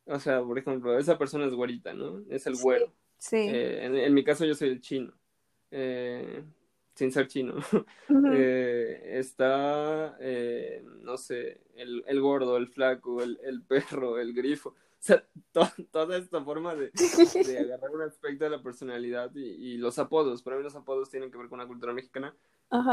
O 0.05 0.21
sea, 0.21 0.43
por 0.43 0.59
ejemplo, 0.59 0.97
esa 0.99 1.19
persona 1.19 1.47
es 1.47 1.55
güerita, 1.55 1.95
¿no? 1.95 2.23
Es 2.29 2.47
el 2.47 2.57
güero. 2.57 2.93
Sí. 3.19 3.37
Eh, 3.37 3.85
en, 3.85 3.97
en, 3.97 4.15
mi 4.15 4.23
caso 4.23 4.45
yo 4.45 4.55
soy 4.55 4.69
el 4.69 4.81
chino. 4.81 5.13
Eh, 5.71 6.45
sin 6.95 7.11
ser 7.13 7.27
chino. 7.29 7.55
Uh 8.09 8.15
-huh. 8.15 8.33
eh, 8.35 9.19
está, 9.19 10.17
eh, 10.21 10.85
no 11.03 11.17
sé, 11.17 11.61
el, 11.75 12.05
el, 12.07 12.21
gordo, 12.21 12.57
el 12.57 12.69
flaco, 12.69 13.21
el, 13.23 13.39
el 13.43 13.63
perro, 13.63 14.19
el 14.21 14.33
grifo. 14.33 14.71
O 14.71 14.75
sea, 15.07 15.25
to 15.53 15.63
toda 15.91 16.17
esta 16.17 16.43
forma 16.43 16.75
de, 16.75 16.91
de, 16.93 16.93
agarrar 17.59 17.91
un 17.91 18.03
aspecto 18.03 18.45
de 18.45 18.51
la 18.51 18.63
personalidad 18.63 19.35
y, 19.35 19.45
y, 19.45 19.77
los 19.77 19.99
apodos. 19.99 20.43
Para 20.43 20.57
mí 20.57 20.63
los 20.63 20.77
apodos 20.77 21.11
tienen 21.11 21.31
que 21.31 21.39
ver 21.39 21.49
con 21.49 21.59
la 21.59 21.67
cultura 21.67 21.93
mexicana. 21.93 22.35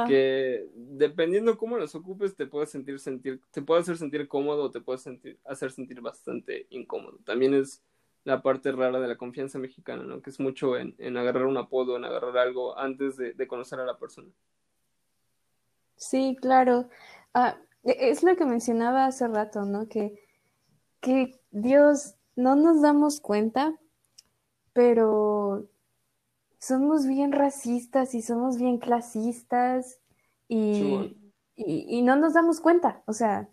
Que 0.08 0.70
dependiendo 0.76 1.58
cómo 1.58 1.78
los 1.78 1.96
ocupes, 1.96 2.36
te 2.36 2.46
puede 2.46 2.68
sentir, 2.68 3.00
sentir, 3.00 3.42
te 3.52 3.62
puede 3.62 3.82
hacer 3.82 3.98
sentir 3.98 4.28
cómodo 4.28 4.64
o 4.64 4.72
te 4.72 4.82
puede 4.82 5.00
sentir, 5.00 5.40
hacer 5.46 5.72
sentir 5.72 6.00
bastante 6.00 6.68
incómodo. 6.70 7.18
También 7.26 7.54
es 7.54 7.82
la 8.24 8.42
parte 8.42 8.72
rara 8.72 9.00
de 9.00 9.08
la 9.08 9.18
confianza 9.18 9.60
mexicana, 9.60 10.04
¿no? 10.04 10.22
Que 10.22 10.30
es 10.30 10.40
mucho 10.40 10.78
en, 10.78 10.96
en 11.00 11.18
agarrar 11.18 11.46
un 11.46 11.58
apodo, 11.58 11.98
en 11.98 12.06
agarrar 12.06 12.38
algo 12.38 12.78
antes 12.78 13.18
de, 13.18 13.34
de 13.34 13.48
conocer 13.48 13.80
a 13.80 13.86
la 13.86 13.98
persona. 13.98 14.30
Sí, 15.96 16.38
claro. 16.40 16.90
Ah, 17.34 17.58
es 17.84 18.24
lo 18.24 18.36
que 18.36 18.46
mencionaba 18.46 19.06
hace 19.06 19.28
rato, 19.28 19.66
¿no? 19.66 19.90
Que, 19.90 20.20
que 21.02 21.40
Dios, 21.52 22.16
no 22.36 22.56
nos 22.56 22.82
damos 22.82 23.20
cuenta, 23.20 23.78
pero 24.72 25.68
somos 26.64 27.05
bien 27.05 27.34
racistas 27.34 28.16
y 28.16 28.22
somos 28.22 28.57
bien 28.57 28.78
clasistas 28.78 29.99
y, 30.47 31.18
y, 31.57 31.86
y, 31.89 32.01
no 32.03 32.16
nos 32.16 32.36
damos 32.36 32.61
cuenta. 32.61 33.03
O 33.05 33.11
sea, 33.11 33.49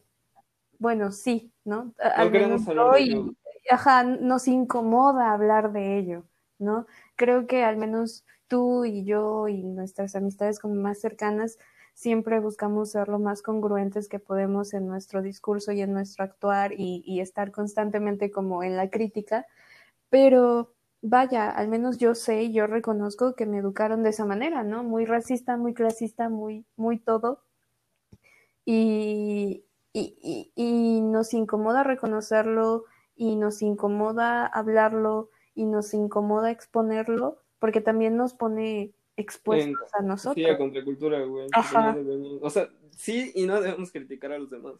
bueno, 0.78 1.10
sí, 1.10 1.52
¿no? 1.64 1.92
Al 1.98 2.30
de 2.30 2.54
ello 2.98 3.34
ajá, 3.68 4.04
nos 4.04 4.46
incomoda 4.46 5.32
hablar 5.32 5.72
de 5.72 5.98
ello, 5.98 6.24
¿no? 6.60 6.86
Creo 7.16 7.48
que 7.48 7.64
al 7.64 7.76
menos 7.76 8.24
tú 8.46 8.84
y 8.84 9.04
yo 9.04 9.48
y 9.48 9.64
nuestras 9.64 10.14
amistades 10.14 10.60
como 10.60 10.76
más 10.76 11.00
cercanas 11.00 11.58
siempre 11.94 12.38
buscamos 12.38 12.92
ser 12.92 13.08
lo 13.08 13.18
más 13.18 13.42
congruentes 13.42 14.08
que 14.08 14.20
podemos 14.20 14.72
en 14.72 14.86
nuestro 14.86 15.20
discurso 15.20 15.72
y 15.72 15.82
en 15.82 15.92
nuestro 15.92 16.24
actuar 16.24 16.72
y, 16.72 17.02
y 17.04 17.20
estar 17.20 17.50
constantemente 17.50 18.30
como 18.30 18.62
en 18.62 18.76
la 18.76 18.88
crítica, 18.88 19.46
pero 20.10 20.72
vaya, 21.02 21.50
al 21.50 21.68
menos 21.68 21.98
yo 21.98 22.14
sé 22.14 22.42
y 22.44 22.52
yo 22.52 22.66
reconozco 22.66 23.34
que 23.34 23.46
me 23.46 23.58
educaron 23.58 24.02
de 24.02 24.10
esa 24.10 24.24
manera, 24.24 24.62
¿no? 24.62 24.82
Muy 24.84 25.04
racista, 25.04 25.56
muy 25.56 25.74
clasista, 25.74 26.28
muy, 26.28 26.64
muy 26.76 26.98
todo. 26.98 27.42
Y, 28.64 29.64
y, 29.92 30.16
y, 30.22 30.52
y 30.54 31.00
nos 31.00 31.34
incomoda 31.34 31.82
reconocerlo, 31.82 32.84
y 33.20 33.36
nos 33.36 33.60
incomoda 33.60 34.46
hablarlo 34.46 35.28
y 35.54 35.66
nos 35.66 35.92
incomoda 35.92 36.50
exponerlo 36.50 37.42
porque 37.58 37.82
también 37.82 38.16
nos 38.16 38.32
pone 38.32 38.94
expuestos 39.18 39.90
en, 39.92 40.04
a 40.04 40.08
nosotros. 40.08 40.36
Sí, 40.36 40.46
a 40.46 40.56
contracultura, 40.56 41.22
güey. 41.24 41.46
Ajá. 41.52 41.92
No 41.92 41.98
debemos, 41.98 42.38
o 42.40 42.48
sea, 42.48 42.70
sí 42.96 43.30
y 43.34 43.46
no 43.46 43.60
debemos 43.60 43.92
criticar 43.92 44.32
a 44.32 44.38
los 44.38 44.48
demás. 44.48 44.72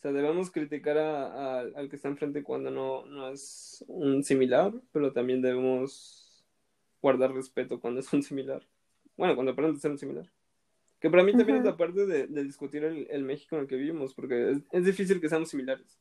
O 0.00 0.02
sea, 0.02 0.12
debemos 0.12 0.50
criticar 0.50 0.96
a, 0.96 1.26
a, 1.26 1.60
al 1.60 1.90
que 1.90 1.96
está 1.96 2.08
enfrente 2.08 2.42
cuando 2.42 2.70
no, 2.70 3.04
no 3.04 3.28
es 3.28 3.84
un 3.86 4.24
similar, 4.24 4.72
pero 4.92 5.12
también 5.12 5.42
debemos 5.42 6.42
guardar 7.02 7.34
respeto 7.34 7.78
cuando 7.80 8.00
es 8.00 8.10
un 8.14 8.22
similar. 8.22 8.66
Bueno, 9.18 9.34
cuando 9.34 9.52
aparenta 9.52 9.78
ser 9.78 9.90
un 9.90 9.98
similar. 9.98 10.26
Que 11.00 11.10
para 11.10 11.22
mí 11.22 11.32
también 11.32 11.58
uh 11.58 11.60
-huh. 11.60 11.64
es 11.64 11.66
la 11.66 11.76
parte 11.76 12.06
de, 12.06 12.26
de 12.28 12.44
discutir 12.44 12.82
el, 12.82 13.08
el, 13.10 13.24
México 13.24 13.56
en 13.56 13.62
el 13.62 13.68
que 13.68 13.76
vivimos, 13.76 14.14
porque 14.14 14.52
es, 14.52 14.58
es 14.72 14.84
difícil 14.86 15.20
que 15.20 15.28
seamos 15.28 15.50
similares. 15.50 15.98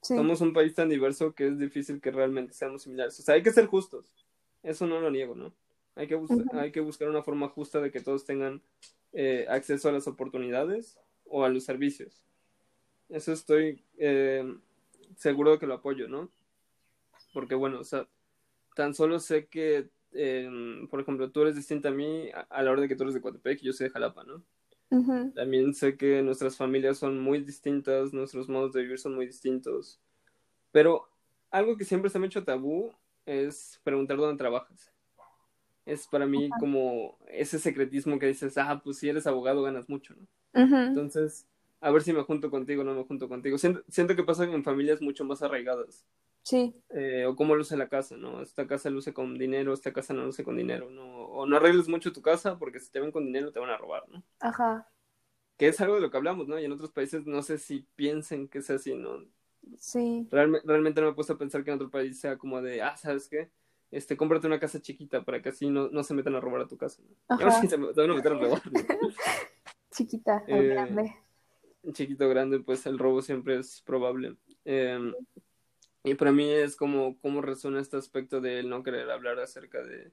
Sí. 0.00 0.16
Somos 0.16 0.40
un 0.40 0.54
país 0.54 0.72
tan 0.72 0.88
diverso 0.88 1.34
que 1.34 1.48
es 1.48 1.58
difícil 1.58 2.00
que 2.00 2.12
realmente 2.12 2.54
seamos 2.54 2.84
similares. 2.84 3.20
O 3.20 3.22
sea, 3.22 3.34
hay 3.34 3.42
que 3.42 3.52
ser 3.52 3.66
justos. 3.66 4.14
Eso 4.62 4.86
no 4.86 4.98
lo 4.98 5.10
niego, 5.10 5.34
¿no? 5.34 5.52
Hay 5.94 6.06
que, 6.06 6.14
bus 6.14 6.30
uh 6.30 6.36
-huh. 6.36 6.58
hay 6.58 6.72
que 6.72 6.80
buscar 6.80 7.10
una 7.10 7.22
forma 7.22 7.48
justa 7.48 7.82
de 7.82 7.90
que 7.90 8.00
todos 8.00 8.24
tengan 8.24 8.62
eh, 9.12 9.44
acceso 9.50 9.90
a 9.90 9.92
las 9.92 10.06
oportunidades 10.06 10.98
o 11.26 11.44
a 11.44 11.50
los 11.50 11.64
servicios. 11.64 12.24
Eso 13.08 13.32
estoy 13.32 13.84
eh, 13.98 14.44
seguro 15.16 15.52
de 15.52 15.58
que 15.58 15.66
lo 15.66 15.74
apoyo, 15.74 16.08
¿no? 16.08 16.30
Porque, 17.32 17.54
bueno, 17.54 17.80
o 17.80 17.84
sea, 17.84 18.08
tan 18.74 18.94
solo 18.94 19.18
sé 19.20 19.46
que, 19.46 19.90
eh, 20.12 20.86
por 20.90 21.00
ejemplo, 21.00 21.30
tú 21.30 21.42
eres 21.42 21.56
distinta 21.56 21.88
a 21.88 21.92
mí 21.92 22.30
a, 22.30 22.40
a, 22.40 22.62
la 22.62 22.70
hora 22.70 22.82
de 22.82 22.88
que 22.88 22.96
tú 22.96 23.04
eres 23.04 23.14
de 23.14 23.20
Coatepec 23.20 23.62
y 23.62 23.66
yo 23.66 23.72
soy 23.72 23.88
de 23.88 23.92
Jalapa, 23.92 24.24
¿no? 24.24 24.42
Uh 24.90 24.98
-huh. 24.98 25.34
También 25.34 25.74
sé 25.74 25.96
que 25.96 26.22
nuestras 26.22 26.56
familias 26.56 26.98
son 26.98 27.18
muy 27.18 27.40
distintas, 27.40 28.12
nuestros 28.12 28.48
modos 28.48 28.72
de 28.72 28.82
vivir 28.82 28.98
son 28.98 29.14
muy 29.14 29.26
distintos. 29.26 30.00
Pero 30.72 31.08
algo 31.50 31.76
que 31.76 31.84
siempre 31.84 32.10
se 32.10 32.18
me 32.18 32.26
ha 32.26 32.28
hecho 32.28 32.44
tabú 32.44 32.92
es 33.24 33.80
preguntar 33.82 34.16
dónde 34.16 34.38
trabajas. 34.38 34.92
Es 35.84 36.06
para 36.06 36.26
mí 36.26 36.46
uh 36.46 36.50
-huh. 36.50 36.60
como 36.60 37.18
ese 37.28 37.58
secretismo 37.58 38.18
que 38.18 38.26
dices, 38.26 38.56
ah, 38.58 38.80
pues 38.82 38.98
si 38.98 39.08
eres 39.08 39.26
abogado 39.26 39.62
ganas 39.62 39.88
mucho, 39.88 40.14
¿no? 40.14 40.22
Uh 40.62 40.66
-huh. 40.66 40.88
Entonces, 40.88 41.46
a 41.80 41.90
ver 41.90 42.02
si 42.02 42.12
me 42.12 42.22
junto 42.22 42.50
contigo 42.50 42.82
o 42.82 42.84
no 42.84 42.94
me 42.94 43.04
junto 43.04 43.28
contigo. 43.28 43.58
Siento, 43.58 43.82
siento, 43.88 44.16
que 44.16 44.24
pasa 44.24 44.44
en 44.44 44.64
familias 44.64 45.00
mucho 45.00 45.24
más 45.24 45.42
arraigadas. 45.42 46.06
Sí. 46.42 46.74
Eh, 46.90 47.24
o 47.26 47.34
cómo 47.34 47.56
luce 47.56 47.76
la 47.76 47.88
casa, 47.88 48.16
¿no? 48.16 48.40
Esta 48.40 48.66
casa 48.66 48.88
luce 48.90 49.12
con 49.12 49.36
dinero, 49.36 49.72
esta 49.72 49.92
casa 49.92 50.14
no 50.14 50.24
luce 50.24 50.44
con 50.44 50.56
dinero, 50.56 50.90
¿no? 50.90 51.16
o 51.36 51.44
no 51.46 51.56
arregles 51.56 51.86
mucho 51.88 52.12
tu 52.12 52.22
casa 52.22 52.58
porque 52.58 52.80
si 52.80 52.90
te 52.90 52.98
ven 53.00 53.12
con 53.12 53.26
dinero 53.26 53.52
te 53.52 53.60
van 53.60 53.68
a 53.70 53.76
robar, 53.76 54.08
¿no? 54.08 54.22
Ajá. 54.40 54.88
Que 55.58 55.68
es 55.68 55.80
algo 55.80 55.96
de 55.96 56.00
lo 56.00 56.10
que 56.10 56.16
hablamos, 56.16 56.48
¿no? 56.48 56.58
Y 56.58 56.64
en 56.64 56.72
otros 56.72 56.90
países 56.92 57.26
no 57.26 57.42
sé 57.42 57.58
si 57.58 57.86
piensen 57.94 58.48
que 58.48 58.62
sea 58.62 58.76
así, 58.76 58.94
¿no? 58.94 59.24
Sí. 59.76 60.26
Realmente, 60.30 60.66
realmente 60.66 61.00
no 61.00 61.08
me 61.08 61.12
he 61.12 61.14
puesto 61.14 61.34
a 61.34 61.38
pensar 61.38 61.62
que 61.62 61.70
en 61.70 61.76
otro 61.76 61.90
país 61.90 62.18
sea 62.18 62.38
como 62.38 62.62
de, 62.62 62.80
ah, 62.82 62.96
¿sabes 62.96 63.28
qué? 63.28 63.50
Este, 63.90 64.16
cómprate 64.16 64.46
una 64.46 64.58
casa 64.60 64.80
chiquita 64.80 65.24
para 65.24 65.42
que 65.42 65.50
así 65.50 65.68
no, 65.68 65.88
no 65.88 66.02
se 66.02 66.14
metan 66.14 66.34
a 66.34 66.40
robar 66.40 66.62
a 66.62 66.66
tu 66.68 66.76
casa. 66.76 67.02
¿no? 67.02 67.10
Y 67.36 67.42
ahora 67.42 67.48
Ajá. 67.48 67.60
sí 67.60 67.68
se 67.68 67.76
van 67.76 68.10
a 68.10 68.14
meter 68.14 68.32
a 68.32 68.38
robar. 68.38 68.62
¿no? 68.72 68.80
Chiquita 69.90 70.44
Eh, 70.46 70.68
grande. 70.68 71.16
Chiquito 71.92 72.28
grande, 72.28 72.60
pues 72.60 72.86
el 72.86 72.98
robo 72.98 73.22
siempre 73.22 73.58
es 73.58 73.82
probable. 73.82 74.36
Eh, 74.64 75.12
y 76.04 76.14
para 76.14 76.32
mí 76.32 76.48
es 76.48 76.76
como 76.76 77.18
cómo 77.20 77.42
resuena 77.42 77.80
este 77.80 77.96
aspecto 77.96 78.40
de 78.40 78.62
no 78.62 78.82
querer 78.84 79.10
hablar 79.10 79.40
acerca 79.40 79.82
de, 79.82 80.12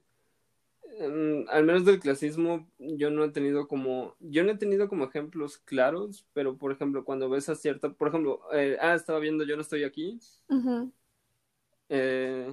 mm, 1.00 1.50
al 1.50 1.64
menos 1.66 1.86
del 1.86 2.00
clasismo, 2.00 2.68
yo 2.80 3.12
no 3.12 3.24
he 3.24 3.30
tenido 3.30 3.68
como, 3.68 4.16
yo 4.20 4.44
no 4.44 4.52
he 4.52 4.58
tenido 4.58 4.90
como 4.90 5.06
ejemplos 5.06 5.60
claros, 5.60 6.26
pero 6.34 6.58
por 6.58 6.72
ejemplo, 6.72 7.06
cuando 7.06 7.30
ves 7.30 7.48
a 7.50 7.56
cierta, 7.56 7.94
por 7.94 8.08
ejemplo, 8.08 8.42
eh, 8.54 8.78
ah, 8.82 8.96
estaba 8.96 9.20
viendo 9.20 9.44
Yo 9.44 9.56
no 9.56 9.62
estoy 9.62 9.84
aquí, 9.84 10.20
eh, 11.90 12.52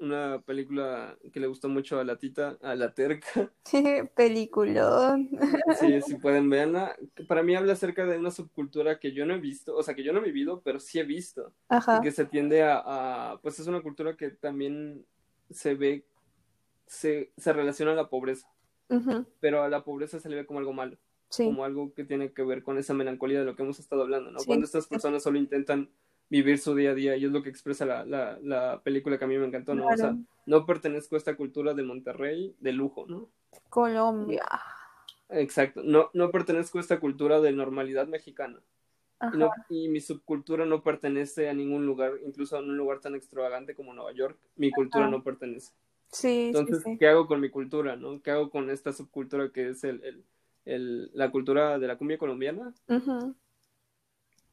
una 0.00 0.42
película 0.42 1.16
que 1.32 1.40
le 1.40 1.46
gustó 1.46 1.68
mucho 1.68 1.98
a 1.98 2.04
la 2.04 2.16
tita, 2.16 2.58
a 2.62 2.74
la 2.74 2.92
terca. 2.94 3.50
Peliculón. 4.14 5.30
Sí, 5.80 6.00
si 6.02 6.16
pueden 6.16 6.50
verla. 6.50 6.96
Para 7.28 7.42
mí 7.42 7.54
habla 7.54 7.72
acerca 7.74 8.04
de 8.06 8.18
una 8.18 8.30
subcultura 8.30 8.98
que 8.98 9.12
yo 9.12 9.24
no 9.26 9.34
he 9.34 9.38
visto, 9.40 9.74
o 9.76 9.82
sea, 9.82 9.94
que 9.94 10.02
yo 10.04 10.12
no 10.12 10.20
he 10.20 10.24
vivido, 10.24 10.60
pero 10.62 10.80
sí 10.80 10.98
he 10.98 11.04
visto. 11.04 11.52
Ajá. 11.68 11.98
Y 11.98 12.02
que 12.02 12.12
se 12.12 12.24
tiende 12.26 12.62
a, 12.62 12.82
a- 13.32 13.38
pues 13.40 13.58
es 13.58 13.66
una 13.66 13.82
cultura 13.82 14.16
que 14.16 14.30
también 14.30 15.04
se 15.50 15.74
ve, 15.74 16.04
se, 16.86 17.32
se 17.36 17.52
relaciona 17.52 17.92
a 17.92 17.96
la 17.96 18.08
pobreza, 18.08 18.48
pero 19.40 19.62
a 19.62 19.68
la 19.68 19.84
pobreza 19.84 20.20
se 20.20 20.28
le 20.28 20.36
ve 20.36 20.46
como 20.46 20.58
algo 20.60 20.72
malo, 20.72 20.96
Sí. 21.28 21.44
como 21.44 21.64
algo 21.64 21.92
que 21.94 22.04
tiene 22.04 22.32
que 22.32 22.42
ver 22.44 22.62
con 22.62 22.78
esa 22.78 22.94
melancolía 22.94 23.40
de 23.40 23.44
lo 23.44 23.56
que 23.56 23.62
hemos 23.62 23.78
estado 23.80 24.02
hablando, 24.02 24.30
¿no? 24.30 24.38
Sí. 24.40 24.46
Cuando 24.46 24.64
estas 24.64 24.86
personas 24.86 25.22
solo 25.22 25.38
intentan 25.38 25.90
vivir 26.28 26.58
su 26.58 26.74
día 26.74 26.90
a 26.90 26.94
día 26.94 27.16
y 27.16 27.24
es 27.24 27.30
lo 27.30 27.42
que 27.42 27.50
expresa 27.50 27.86
la, 27.86 28.04
la, 28.04 28.38
la 28.42 28.80
película 28.82 29.18
que 29.18 29.24
a 29.24 29.28
mí 29.28 29.38
me 29.38 29.46
encantó, 29.46 29.74
¿no? 29.74 29.86
O 29.86 29.96
sea, 29.96 30.16
no 30.46 30.66
pertenezco 30.66 31.14
a 31.14 31.18
esta 31.18 31.36
cultura 31.36 31.74
de 31.74 31.82
Monterrey 31.82 32.54
de 32.60 32.72
lujo, 32.72 33.06
¿no? 33.08 33.28
Colombia. 33.68 34.44
Exacto, 35.28 35.82
no, 35.84 36.10
no 36.14 36.30
pertenezco 36.30 36.78
a 36.78 36.80
esta 36.80 37.00
cultura 37.00 37.40
de 37.40 37.52
normalidad 37.52 38.06
mexicana. 38.06 38.60
Y, 39.32 39.38
no- 39.38 39.50
y 39.70 39.88
mi 39.88 40.00
subcultura 40.00 40.66
no 40.66 40.82
pertenece 40.82 41.48
a 41.48 41.54
ningún 41.54 41.86
lugar, 41.86 42.12
incluso 42.24 42.56
a 42.56 42.60
un 42.60 42.76
lugar 42.76 43.00
tan 43.00 43.14
extravagante 43.14 43.74
como 43.74 43.94
Nueva 43.94 44.12
York. 44.12 44.36
Mi 44.56 44.70
cultura 44.70 45.04
Ajá. 45.06 45.10
no 45.16 45.22
pertenece. 45.22 45.72
Sí, 46.12 46.48
Entonces, 46.48 46.82
sí. 46.84 46.96
¿qué 46.98 47.08
hago 47.08 47.26
con 47.26 47.40
mi 47.40 47.48
cultura, 47.50 47.96
no? 47.96 48.22
¿Qué 48.22 48.30
hago 48.30 48.50
con 48.50 48.70
esta 48.70 48.92
subcultura 48.92 49.50
que 49.52 49.70
es 49.70 49.82
el, 49.84 50.02
el- 50.04 50.24
el- 50.64 51.10
la 51.14 51.30
cultura 51.30 51.78
de 51.78 51.86
la 51.86 51.96
cumbia 51.96 52.18
colombiana? 52.18 52.72
Ujú. 52.88 53.34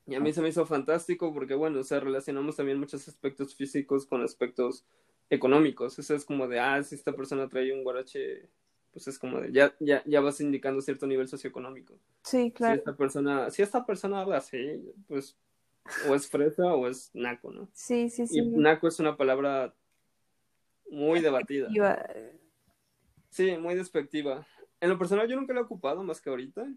Y 0.06 0.16
a 0.16 0.20
mí 0.20 0.34
se 0.34 0.42
me 0.42 0.50
hizo 0.50 0.66
fantástico 0.66 1.34
porque, 1.34 1.54
bueno, 1.56 1.80
o 1.80 1.84
sea, 1.84 2.00
relacionamos 2.00 2.58
también 2.58 2.80
muchos 2.80 3.08
aspectos 3.08 3.56
físicos 3.56 4.06
con 4.06 4.22
aspectos 4.22 4.86
económicos. 5.30 5.98
Eso 5.98 6.14
es 6.16 6.26
como 6.26 6.48
de, 6.48 6.60
ah, 6.60 6.84
si 6.84 6.96
esta 6.96 7.14
persona 7.14 7.48
trae 7.48 7.74
un 7.74 7.84
guarache, 7.84 8.50
pues 8.92 9.08
es 9.08 9.18
como 9.18 9.40
de, 9.40 9.52
ya, 9.54 9.74
ya, 9.80 10.04
ya 10.06 10.20
vas 10.20 10.42
indicando 10.42 10.82
cierto 10.82 11.08
nivel 11.08 11.28
socioeconómico. 11.28 11.98
Sí, 12.24 12.44
Si 12.46 12.52
claro. 12.52 12.76
esta 12.76 12.96
persona, 12.96 13.50
si 13.50 13.62
esta 13.62 13.86
persona 13.86 14.20
habla 14.22 14.38
así, 14.38 14.94
pues 15.08 15.38
o 16.08 16.16
es 16.16 16.28
fresa 16.28 16.74
o 16.74 16.88
es 16.88 17.10
naco, 17.14 17.52
¿no? 17.52 17.70
Sí, 17.74 18.10
sí, 18.10 18.24
Y 18.24 18.28
sí. 18.28 18.42
naco 18.42 18.88
es 18.88 19.00
una 19.00 19.16
palabra 19.18 19.74
muy 20.90 21.22
debatida. 21.22 21.70
Sí, 23.30 23.58
muy 23.58 23.76
despectiva. 23.76 24.46
En 24.80 24.90
lo 24.90 24.98
personal 24.98 25.28
yo 25.28 25.36
nunca 25.36 25.54
la 25.54 25.62
he 25.62 25.64
ocupado 25.64 26.04
más 26.04 26.22
que 26.22 26.30
ahorita. 26.30 26.68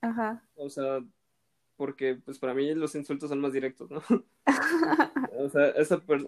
Ajá. 0.00 0.44
O 0.56 0.68
sea, 0.68 1.02
porque 1.76 2.16
pues 2.16 2.38
para 2.38 2.54
mí 2.54 2.74
los 2.74 2.94
insultos 2.94 3.30
son 3.30 3.40
más 3.40 3.52
directos, 3.52 3.90
¿no? 3.90 4.02
O 5.36 5.48
sea, 5.48 5.66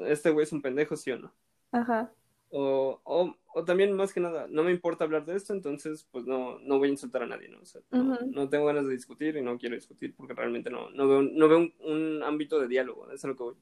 este 0.09 0.31
güey 0.31 0.45
es 0.45 0.53
un 0.53 0.61
pendejo, 0.61 0.97
¿sí 0.97 1.13
o 1.13 1.19
no? 1.19 1.33
Ajá. 1.71 2.13
O, 2.51 3.01
o, 3.05 3.37
o 3.55 3.65
también 3.65 3.93
más 3.93 4.13
que 4.13 4.21
nada, 4.21 4.47
no 4.51 4.65
me 4.65 4.73
importa 4.73 5.05
hablar 5.05 5.25
de 5.25 5.37
esto, 5.37 5.53
entonces 5.53 6.07
pues 6.11 6.27
no, 6.27 6.59
no 6.59 6.79
voy 6.79 6.89
a 6.89 6.93
insultar 6.93 7.23
a 7.23 7.27
nadie, 7.27 7.49
¿no? 7.49 7.61
O 7.61 7.65
sea, 7.65 7.81
no, 7.91 8.49
tengo 8.49 8.67
ganas 8.67 8.87
de 8.87 8.93
discutir 8.93 9.37
y 9.37 9.43
no 9.43 9.59
quiero 9.59 9.77
discutir 9.77 10.15
porque 10.17 10.35
realmente 10.35 10.71
no, 10.71 10.91
no 10.91 11.09
veo, 11.09 11.23
no 11.23 11.49
veo 11.49 11.59
un, 11.59 11.75
un 11.81 12.23
ámbito 12.25 12.61
de 12.61 12.69
diálogo, 12.69 13.07
eso 13.07 13.15
es 13.15 13.25
a 13.25 13.29
lo 13.29 13.37
que 13.37 13.43
voy. 13.45 13.57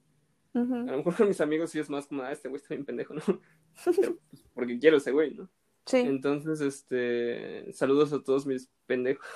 A 0.55 0.59
lo 0.59 0.97
mejor 0.99 1.17
con 1.17 1.29
mis 1.29 1.41
amigos 1.41 1.71
sí 1.71 1.81
es 1.81 1.91
más 1.91 2.07
como, 2.07 2.23
ah, 2.23 2.33
este 2.33 2.49
güey 2.49 2.61
está 2.61 2.75
bien 2.75 2.85
pendejo, 2.85 3.15
¿no? 3.15 3.23
Pero, 3.85 4.19
pues, 4.31 4.45
porque 4.55 4.79
quiero 4.79 4.99
ese 4.99 5.11
güey, 5.11 5.35
¿no? 5.35 5.51
Sí. 5.87 5.99
Entonces, 5.99 6.61
este, 6.61 7.73
saludos 7.73 8.13
a 8.13 8.23
todos 8.23 8.47
mis 8.47 8.71
pendejos. 8.87 9.27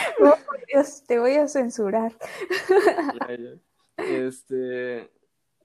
Oh, 0.20 0.36
por 0.46 0.64
Dios, 0.66 1.02
te 1.06 1.18
voy 1.18 1.32
a 1.34 1.48
censurar. 1.48 2.12
Ya, 3.28 3.36
ya. 3.36 4.04
Este, 4.04 5.10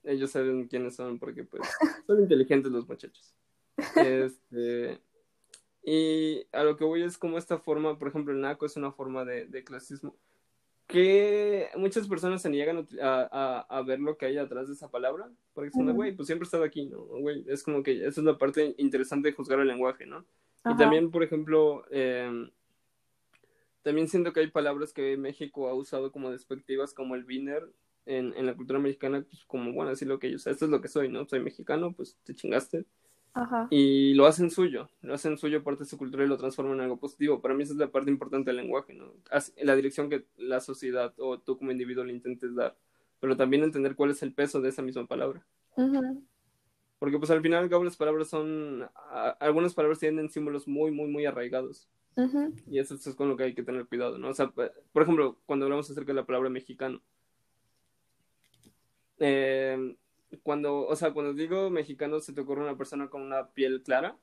ellos 0.04 0.30
saben 0.30 0.66
quiénes 0.68 0.96
son 0.96 1.18
porque 1.18 1.44
pues 1.44 1.62
son 2.06 2.20
inteligentes 2.20 2.70
los 2.72 2.86
muchachos. 2.88 3.34
Este, 3.96 5.00
y 5.82 6.46
a 6.52 6.64
lo 6.64 6.76
que 6.76 6.84
voy 6.84 7.02
es 7.02 7.18
como 7.18 7.38
esta 7.38 7.58
forma, 7.58 7.98
por 7.98 8.08
ejemplo, 8.08 8.32
el 8.34 8.40
naco 8.40 8.66
es 8.66 8.76
una 8.76 8.92
forma 8.92 9.24
de, 9.24 9.46
de 9.46 9.64
clasismo 9.64 10.16
que 10.86 11.68
muchas 11.76 12.06
personas 12.06 12.42
se 12.42 12.48
niegan 12.48 12.86
a, 13.02 13.28
a- 13.32 13.66
a- 13.78 13.82
ver 13.82 13.98
lo 13.98 14.16
que 14.16 14.26
hay 14.26 14.38
atrás 14.38 14.68
de 14.68 14.74
esa 14.74 14.88
palabra, 14.88 15.28
porque 15.52 15.72
son 15.72 15.92
güey, 15.94 16.14
pues 16.14 16.26
siempre 16.26 16.44
he 16.44 16.46
estado 16.48 16.62
aquí, 16.62 16.86
¿no? 16.86 17.00
Güey, 17.00 17.44
es 17.48 17.64
como 17.64 17.82
que 17.82 18.06
esa 18.06 18.20
es 18.20 18.24
la 18.24 18.38
parte 18.38 18.74
interesante 18.78 19.28
de 19.30 19.34
juzgar 19.34 19.58
el 19.58 19.66
lenguaje, 19.66 20.06
¿no? 20.06 20.20
Y 20.64 20.68
Ajá. 20.70 20.76
también, 20.76 21.10
por 21.10 21.24
ejemplo, 21.24 21.84
eh, 21.90 22.50
también 23.86 24.08
siento 24.08 24.32
que 24.32 24.40
hay 24.40 24.48
palabras 24.50 24.92
que 24.92 25.16
México 25.16 25.68
ha 25.68 25.74
usado 25.74 26.10
como 26.10 26.32
despectivas, 26.32 26.92
como 26.92 27.14
el 27.14 27.22
biner 27.22 27.70
en, 28.04 28.34
en 28.36 28.44
la 28.44 28.56
cultura 28.56 28.80
mexicana, 28.80 29.24
pues 29.24 29.44
como, 29.44 29.72
bueno, 29.72 29.92
así 29.92 30.04
lo 30.04 30.18
que 30.18 30.26
ellos, 30.26 30.44
esto 30.48 30.64
es 30.64 30.72
lo 30.72 30.80
que 30.80 30.88
soy, 30.88 31.08
¿no? 31.08 31.24
Soy 31.24 31.38
mexicano, 31.38 31.92
pues 31.92 32.18
te 32.24 32.34
chingaste. 32.34 32.84
Ajá. 33.32 33.68
Y 33.70 34.14
lo 34.14 34.26
hacen 34.26 34.50
suyo, 34.50 34.90
lo 35.02 35.14
hacen 35.14 35.38
suyo 35.38 35.62
parte 35.62 35.84
de 35.84 35.88
su 35.88 35.98
cultura 35.98 36.24
y 36.24 36.26
lo 36.26 36.36
transforman 36.36 36.78
en 36.78 36.80
algo 36.80 36.96
positivo. 36.96 37.40
Para 37.40 37.54
mí 37.54 37.62
esa 37.62 37.74
es 37.74 37.78
la 37.78 37.92
parte 37.92 38.10
importante 38.10 38.50
del 38.50 38.56
lenguaje, 38.56 38.92
¿no? 38.92 39.12
La 39.62 39.76
dirección 39.76 40.10
que 40.10 40.24
la 40.36 40.60
sociedad 40.60 41.14
o 41.18 41.38
tú 41.38 41.56
como 41.56 41.70
individuo 41.70 42.02
le 42.02 42.12
intentes 42.12 42.56
dar, 42.56 42.76
pero 43.20 43.36
también 43.36 43.62
entender 43.62 43.94
cuál 43.94 44.10
es 44.10 44.20
el 44.24 44.32
peso 44.32 44.60
de 44.60 44.70
esa 44.70 44.82
misma 44.82 45.06
palabra. 45.06 45.46
Ujú. 45.76 46.24
Porque 46.98 47.18
pues 47.20 47.30
al 47.30 47.40
final 47.40 47.62
al 47.62 47.70
cabo 47.70 47.84
las 47.84 47.96
palabras 47.96 48.28
son, 48.30 48.82
a- 48.96 49.36
algunas 49.38 49.74
palabras 49.74 50.00
tienen 50.00 50.28
símbolos 50.28 50.66
muy, 50.66 50.90
muy, 50.90 51.06
muy 51.06 51.24
arraigados. 51.24 51.88
Y 52.66 52.78
eso 52.78 52.94
es 52.94 53.14
con 53.14 53.28
lo 53.28 53.36
que 53.36 53.44
hay 53.44 53.54
que 53.54 53.62
tener 53.62 53.86
cuidado, 53.86 54.16
¿no? 54.18 54.28
O 54.28 54.34
sea, 54.34 54.48
por 54.48 55.02
ejemplo, 55.02 55.36
cuando 55.46 55.66
hablamos 55.66 55.90
acerca 55.90 56.12
de 56.12 56.16
la 56.16 56.26
palabra 56.26 56.48
mexicano, 56.48 57.02
eh, 59.18 59.96
cuando, 60.42 60.86
o 60.86 60.96
sea, 60.96 61.12
cuando 61.12 61.34
digo 61.34 61.70
mexicano, 61.70 62.20
¿se 62.20 62.32
te 62.32 62.40
ocurre 62.40 62.62
una 62.62 62.76
persona 62.76 63.08
con 63.08 63.22
una 63.22 63.48
piel 63.50 63.82
clara? 63.82 64.16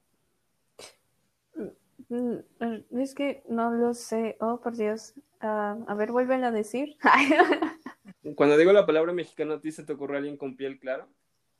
Mm, 2.10 2.36
mm, 2.60 3.00
Es 3.00 3.14
que 3.16 3.44
no 3.48 3.72
lo 3.72 3.94
sé. 3.94 4.38
Oh, 4.39 4.60
por 4.60 4.76
Dios. 4.76 5.14
Ah, 5.39 5.78
a 5.88 5.96
ver, 5.96 6.12
vuélvela 6.12 6.48
a 6.48 6.52
decir. 6.52 6.98
Cuando 8.36 8.58
digo 8.58 8.72
la 8.72 8.86
palabra 8.86 9.14
mexicano, 9.14 9.54
¿a 9.54 9.62
ti 9.62 9.72
se 9.72 9.84
te 9.84 9.94
ocurre 9.94 10.18
alguien 10.18 10.38
con 10.38 10.56
piel 10.56 10.80
clara 10.80 11.08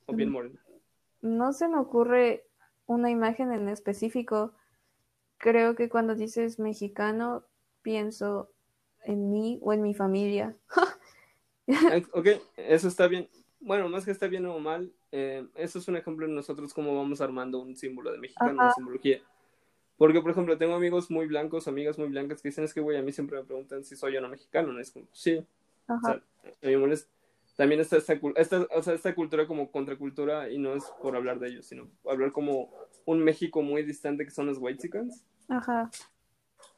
o 0.06 0.16
piel 0.16 0.30
Mm. 0.30 0.34
morena? 0.34 0.60
No 1.22 1.54
se 1.54 1.68
me 1.68 1.78
ocurre 1.78 2.46
una 2.86 3.10
imagen 3.10 3.52
en 3.52 3.70
específico. 3.70 4.54
Creo 5.44 5.76
que 5.76 5.90
cuando 5.90 6.16
dices 6.16 6.58
mexicano, 6.58 7.44
pienso 7.82 8.50
en 9.04 9.30
mí 9.30 9.60
o 9.62 9.74
en 9.74 9.82
mi 9.82 9.94
familia. 9.94 10.56
Ok, 12.14 12.28
eso 12.58 12.90
está 12.90 13.08
bien. 13.08 13.30
Bueno, 13.62 13.88
más 13.88 14.04
que 14.04 14.12
está 14.12 14.28
bien 14.28 14.46
o 14.46 14.60
mal, 14.60 14.92
eh, 15.14 15.48
eso 15.56 15.80
es 15.80 15.88
un 15.88 15.96
ejemplo 15.96 16.28
de 16.28 16.34
nosotros 16.34 16.74
cómo 16.74 16.94
vamos 16.98 17.22
armando 17.22 17.62
un 17.62 17.78
símbolo 17.78 18.12
de 18.12 18.18
mexicano, 18.18 18.52
Ajá. 18.52 18.64
una 18.64 18.74
simbología. 18.74 19.22
Porque, 19.98 20.20
por 20.22 20.32
ejemplo, 20.32 20.58
tengo 20.58 20.76
amigos 20.76 21.10
muy 21.10 21.26
blancos, 21.26 21.70
amigas 21.70 21.98
muy 21.98 22.10
blancas 22.10 22.42
que 22.42 22.50
dicen, 22.50 22.66
es 22.66 22.74
que, 22.74 22.82
güey, 22.82 22.98
a 22.98 23.02
mí 23.02 23.14
siempre 23.14 23.38
me 23.38 23.46
preguntan 23.46 23.86
si 23.86 23.96
soy 23.96 24.18
o 24.18 24.22
no 24.22 24.28
mexicano. 24.28 24.74
¿no? 24.74 24.80
Es 24.82 24.92
como, 24.92 25.08
sí, 25.14 25.46
o 25.88 25.94
Ajá. 25.94 26.02
sea, 26.06 26.24
a 26.46 26.66
mí 26.68 26.72
me 26.72 26.78
molesta. 26.78 27.10
También 27.56 27.80
está 27.80 27.98
esta, 27.98 28.20
esta, 28.36 28.68
o 28.76 28.82
sea, 28.82 28.94
esta 28.94 29.16
cultura 29.16 29.48
como 29.48 29.72
contracultura, 29.72 30.50
y 30.50 30.58
no 30.58 30.74
es 30.74 30.84
por 31.02 31.16
hablar 31.16 31.40
de 31.40 31.50
ellos, 31.50 31.66
sino 31.66 31.90
hablar 32.06 32.34
como 32.34 32.74
un 33.06 33.24
México 33.24 33.62
muy 33.62 33.84
distante 33.84 34.26
que 34.26 34.32
son 34.32 34.48
los 34.48 34.58
whitexicans, 34.58 35.24
Ajá. 35.58 35.92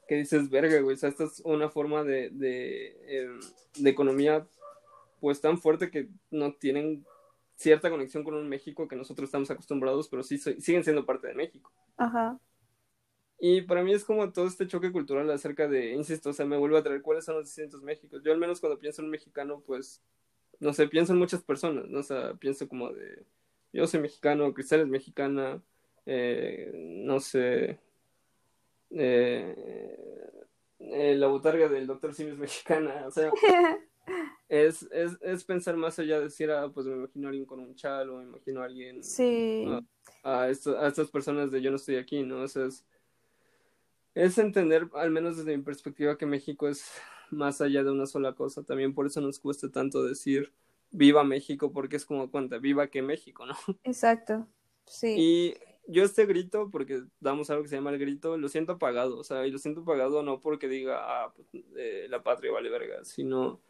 que 0.08 0.16
dices, 0.16 0.50
verga, 0.50 0.80
güey, 0.80 0.94
o 0.94 0.98
sea, 0.98 1.08
esta 1.08 1.24
es 1.24 1.40
una 1.44 1.68
forma 1.68 2.04
de, 2.04 2.30
de, 2.30 2.96
eh, 3.06 3.30
de 3.76 3.90
economía 3.90 4.46
pues 5.20 5.40
tan 5.40 5.58
fuerte 5.58 5.90
que 5.90 6.08
no 6.30 6.52
tienen 6.54 7.04
cierta 7.56 7.90
conexión 7.90 8.22
con 8.22 8.34
un 8.34 8.48
México 8.48 8.86
que 8.86 8.96
nosotros 8.96 9.28
estamos 9.28 9.50
acostumbrados, 9.50 10.08
pero 10.08 10.22
sí 10.22 10.38
soy- 10.38 10.60
siguen 10.60 10.84
siendo 10.84 11.06
parte 11.06 11.26
de 11.28 11.34
México. 11.34 11.72
Ajá. 11.96 12.38
Y 13.38 13.62
para 13.62 13.82
mí 13.82 13.92
es 13.92 14.04
como 14.04 14.32
todo 14.32 14.46
este 14.46 14.66
choque 14.66 14.92
cultural 14.92 15.30
acerca 15.30 15.68
de, 15.68 15.92
insisto, 15.92 16.30
o 16.30 16.32
sea, 16.32 16.46
me 16.46 16.56
vuelve 16.56 16.78
a 16.78 16.82
traer 16.82 17.02
cuáles 17.02 17.24
son 17.24 17.36
los 17.36 17.44
distintos 17.46 17.82
Méxicos. 17.82 18.22
Yo 18.22 18.32
al 18.32 18.38
menos 18.38 18.60
cuando 18.60 18.78
pienso 18.78 19.02
en 19.02 19.06
un 19.06 19.10
mexicano, 19.10 19.62
pues, 19.66 20.02
no 20.60 20.72
sé, 20.72 20.88
pienso 20.88 21.12
en 21.12 21.18
muchas 21.18 21.42
personas, 21.42 21.86
¿no? 21.88 22.00
O 22.00 22.02
sea, 22.02 22.34
pienso 22.34 22.68
como 22.68 22.92
de, 22.92 23.24
yo 23.72 23.86
soy 23.86 24.00
mexicano, 24.00 24.52
Cristal 24.54 24.80
es 24.80 24.86
mexicana, 24.88 25.62
eh, 26.06 26.70
no 26.74 27.20
sé, 27.20 27.78
eh, 28.90 30.44
la 30.78 31.26
botarga 31.26 31.68
del 31.68 31.86
doctor 31.86 32.14
Simi 32.14 32.30
es 32.30 32.38
mexicana, 32.38 33.04
o 33.06 33.10
sea, 33.10 33.30
es, 34.48 34.82
es, 34.92 35.18
es, 35.20 35.44
pensar 35.44 35.76
más 35.76 35.98
allá 35.98 36.18
de 36.18 36.24
decir, 36.24 36.50
ah, 36.50 36.70
pues 36.72 36.86
me 36.86 36.94
imagino 36.94 37.26
a 37.26 37.30
alguien 37.30 37.46
con 37.46 37.60
un 37.60 37.74
chalo, 37.74 38.18
me 38.18 38.24
imagino 38.24 38.62
a 38.62 38.66
alguien, 38.66 39.02
sí. 39.02 39.66
a, 40.22 40.42
a, 40.42 40.48
esto, 40.48 40.78
a 40.78 40.88
estas 40.88 41.10
personas 41.10 41.50
de 41.50 41.60
yo 41.62 41.70
no 41.70 41.76
estoy 41.76 41.96
aquí, 41.96 42.22
¿no? 42.22 42.42
O 42.42 42.48
sea, 42.48 42.66
es, 42.66 42.84
es 44.14 44.38
entender, 44.38 44.88
al 44.94 45.10
menos 45.10 45.36
desde 45.36 45.56
mi 45.56 45.62
perspectiva, 45.62 46.16
que 46.16 46.26
México 46.26 46.68
es 46.68 46.90
más 47.30 47.60
allá 47.60 47.82
de 47.82 47.90
una 47.90 48.06
sola 48.06 48.34
cosa. 48.34 48.62
También 48.62 48.94
por 48.94 49.06
eso 49.06 49.20
nos 49.20 49.38
cuesta 49.38 49.70
tanto 49.70 50.02
decir 50.02 50.52
viva 50.90 51.24
México, 51.24 51.72
porque 51.72 51.96
es 51.96 52.06
como 52.06 52.30
cuenta, 52.30 52.58
viva 52.58 52.88
que 52.88 53.02
México, 53.02 53.44
¿no? 53.46 53.54
Exacto, 53.84 54.46
sí. 54.86 55.14
Y 55.18 55.54
yo 55.86 56.04
este 56.04 56.26
grito, 56.26 56.70
porque 56.70 57.02
damos 57.20 57.50
algo 57.50 57.62
que 57.62 57.68
se 57.68 57.76
llama 57.76 57.90
el 57.90 57.98
grito, 57.98 58.36
lo 58.36 58.48
siento 58.48 58.72
apagado, 58.72 59.18
o 59.18 59.24
sea, 59.24 59.46
y 59.46 59.50
lo 59.50 59.58
siento 59.58 59.82
apagado 59.82 60.22
no 60.22 60.40
porque 60.40 60.68
diga, 60.68 60.98
ah, 61.00 61.32
pues, 61.34 61.48
eh, 61.76 62.06
la 62.08 62.22
patria 62.22 62.52
vale 62.52 62.70
verga, 62.70 63.04
sino, 63.04 63.60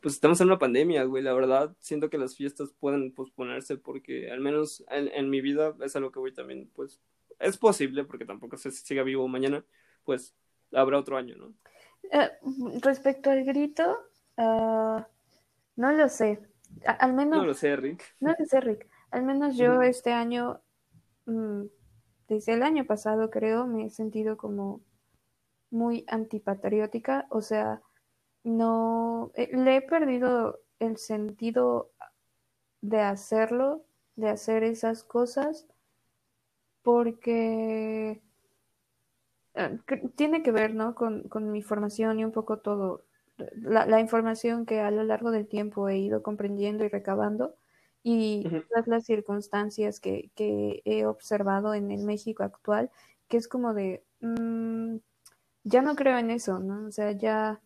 pues 0.00 0.14
estamos 0.14 0.40
en 0.40 0.48
una 0.48 0.58
pandemia, 0.58 1.04
güey, 1.04 1.22
la 1.22 1.32
verdad, 1.32 1.74
siento 1.78 2.10
que 2.10 2.18
las 2.18 2.36
fiestas 2.36 2.72
pueden 2.78 3.12
posponerse 3.12 3.76
porque 3.76 4.30
al 4.30 4.40
menos 4.40 4.84
en, 4.90 5.08
en 5.08 5.30
mi 5.30 5.40
vida 5.40 5.74
es 5.80 5.96
a 5.96 6.00
lo 6.00 6.12
que 6.12 6.18
voy 6.18 6.32
también, 6.32 6.70
pues 6.74 7.00
es 7.38 7.56
posible, 7.56 8.04
porque 8.04 8.24
tampoco 8.24 8.56
sé 8.56 8.70
si 8.70 8.84
siga 8.84 9.02
vivo 9.02 9.26
mañana, 9.28 9.64
pues 10.04 10.34
habrá 10.72 10.98
otro 10.98 11.16
año, 11.16 11.36
¿no? 11.36 11.54
Eh, 12.10 12.30
respecto 12.80 13.30
al 13.30 13.44
grito, 13.44 13.98
uh, 14.36 15.00
no 15.76 15.92
lo 15.92 16.08
sé. 16.08 16.40
al 16.84 17.12
menos. 17.12 17.38
No 17.38 17.46
lo 17.46 17.54
sé, 17.54 17.76
Rick. 17.76 18.02
No 18.20 18.34
lo 18.38 18.44
sé, 18.44 18.60
Rick. 18.60 18.88
Al 19.10 19.24
menos 19.24 19.56
yo 19.56 19.82
este 19.82 20.12
año, 20.12 20.60
desde 22.28 22.52
el 22.54 22.62
año 22.62 22.84
pasado, 22.86 23.30
creo, 23.30 23.66
me 23.66 23.86
he 23.86 23.90
sentido 23.90 24.36
como 24.36 24.80
muy 25.70 26.04
antipatriótica. 26.08 27.26
O 27.30 27.40
sea, 27.40 27.82
no. 28.44 29.32
Eh, 29.34 29.56
le 29.56 29.76
he 29.76 29.82
perdido 29.82 30.60
el 30.78 30.96
sentido 30.98 31.90
de 32.80 33.00
hacerlo, 33.00 33.84
de 34.16 34.28
hacer 34.28 34.62
esas 34.64 35.04
cosas 35.04 35.66
porque 36.82 38.20
eh, 39.54 39.78
tiene 40.16 40.42
que 40.42 40.52
ver, 40.52 40.74
¿no? 40.74 40.94
Con, 40.94 41.24
con, 41.24 41.50
mi 41.50 41.62
formación 41.62 42.20
y 42.20 42.24
un 42.24 42.32
poco 42.32 42.58
todo, 42.58 43.04
la, 43.56 43.86
la, 43.86 44.00
información 44.00 44.64
que 44.66 44.80
a 44.80 44.90
lo 44.90 45.02
largo 45.04 45.30
del 45.30 45.48
tiempo 45.48 45.88
he 45.88 45.98
ido 45.98 46.22
comprendiendo 46.22 46.84
y 46.84 46.88
recabando 46.88 47.56
y 48.02 48.44
todas 48.68 48.86
las 48.86 49.04
circunstancias 49.04 50.00
que, 50.00 50.30
que, 50.34 50.82
he 50.84 51.04
observado 51.04 51.74
en 51.74 51.90
el 51.90 52.04
México 52.04 52.42
actual, 52.42 52.90
que 53.28 53.36
es 53.36 53.48
como 53.48 53.74
de, 53.74 54.04
mmm, 54.20 54.96
ya 55.64 55.82
no 55.82 55.96
creo 55.96 56.18
en 56.18 56.30
eso, 56.30 56.58
¿no? 56.58 56.86
O 56.86 56.92
sea, 56.92 57.12
ya 57.12 57.60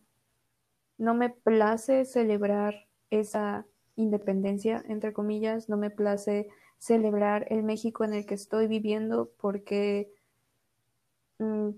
no 0.97 1.13
me 1.13 1.29
place 1.29 2.05
celebrar 2.05 2.87
esa 3.09 3.65
independencia, 3.95 4.83
entre 4.87 5.13
comillas, 5.13 5.69
no 5.69 5.77
me 5.77 5.89
place 5.89 6.49
celebrar 6.77 7.45
el 7.49 7.63
México 7.63 8.03
en 8.03 8.13
el 8.13 8.25
que 8.25 8.33
estoy 8.33 8.67
viviendo 8.67 9.31
porque 9.39 10.11
mm, 11.39 11.69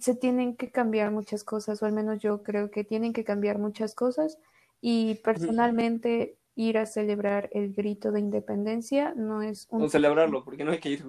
se 0.00 0.14
tienen 0.14 0.56
que 0.56 0.70
cambiar 0.70 1.10
muchas 1.10 1.44
cosas, 1.44 1.82
o 1.82 1.86
al 1.86 1.92
menos 1.92 2.20
yo 2.20 2.42
creo 2.42 2.70
que 2.70 2.84
tienen 2.84 3.12
que 3.12 3.24
cambiar 3.24 3.58
muchas 3.58 3.94
cosas 3.94 4.38
y 4.80 5.16
personalmente 5.16 6.38
ir 6.60 6.78
a 6.78 6.86
celebrar 6.86 7.48
el 7.52 7.72
grito 7.72 8.12
de 8.12 8.20
independencia 8.20 9.14
no 9.16 9.42
es 9.42 9.66
un... 9.70 9.82
O 9.82 9.88
celebrarlo, 9.88 10.44
porque 10.44 10.64
no 10.64 10.72
hay 10.72 10.78
que 10.78 10.90
ir, 10.90 11.04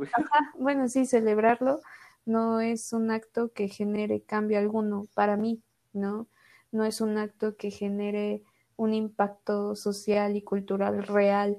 bueno, 0.57 0.87
sí, 0.87 1.05
celebrarlo 1.05 1.79
no 2.25 2.61
es 2.61 2.93
un 2.93 3.11
acto 3.11 3.51
que 3.51 3.67
genere 3.67 4.21
cambio 4.21 4.59
alguno 4.59 5.07
para 5.13 5.37
mí, 5.37 5.61
¿no? 5.91 6.27
No 6.71 6.85
es 6.85 7.01
un 7.01 7.17
acto 7.17 7.55
que 7.57 7.71
genere 7.71 8.43
un 8.75 8.93
impacto 8.93 9.75
social 9.75 10.35
y 10.35 10.41
cultural 10.41 11.03
real 11.03 11.57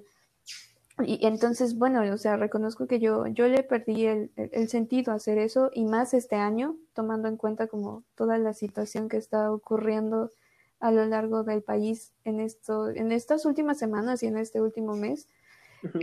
y 1.01 1.27
entonces, 1.27 1.79
bueno, 1.79 2.03
o 2.13 2.19
sea, 2.19 2.37
reconozco 2.37 2.87
que 2.87 3.01
yo, 3.01 3.27
yo 3.29 3.49
le 3.49 3.63
perdí 3.63 4.07
el, 4.07 4.31
el, 4.37 4.69
sentido 4.69 5.13
a 5.13 5.17
hacer 5.17 5.39
eso 5.39 5.71
y 5.73 5.85
más 5.85 6.13
este 6.13 6.37
año, 6.37 6.77
tomando 6.93 7.29
en 7.29 7.37
cuenta 7.37 7.67
como 7.67 8.05
toda 8.15 8.39
la 8.39 8.53
situación 8.53 9.09
que 9.09 9.17
está 9.17 9.51
ocurriendo 9.53 10.31
a 10.83 10.91
lo 10.91 11.07
largo 11.07 11.45
del 11.45 11.63
país 11.63 12.13
en 12.25 12.41
esto, 12.41 12.91
en 12.91 13.13
estas 13.13 13.47
últimas 13.47 13.79
semanas 13.79 14.23
y 14.23 14.27
en 14.27 14.37
este 14.37 14.61
último 14.61 14.97
mes. 14.97 15.29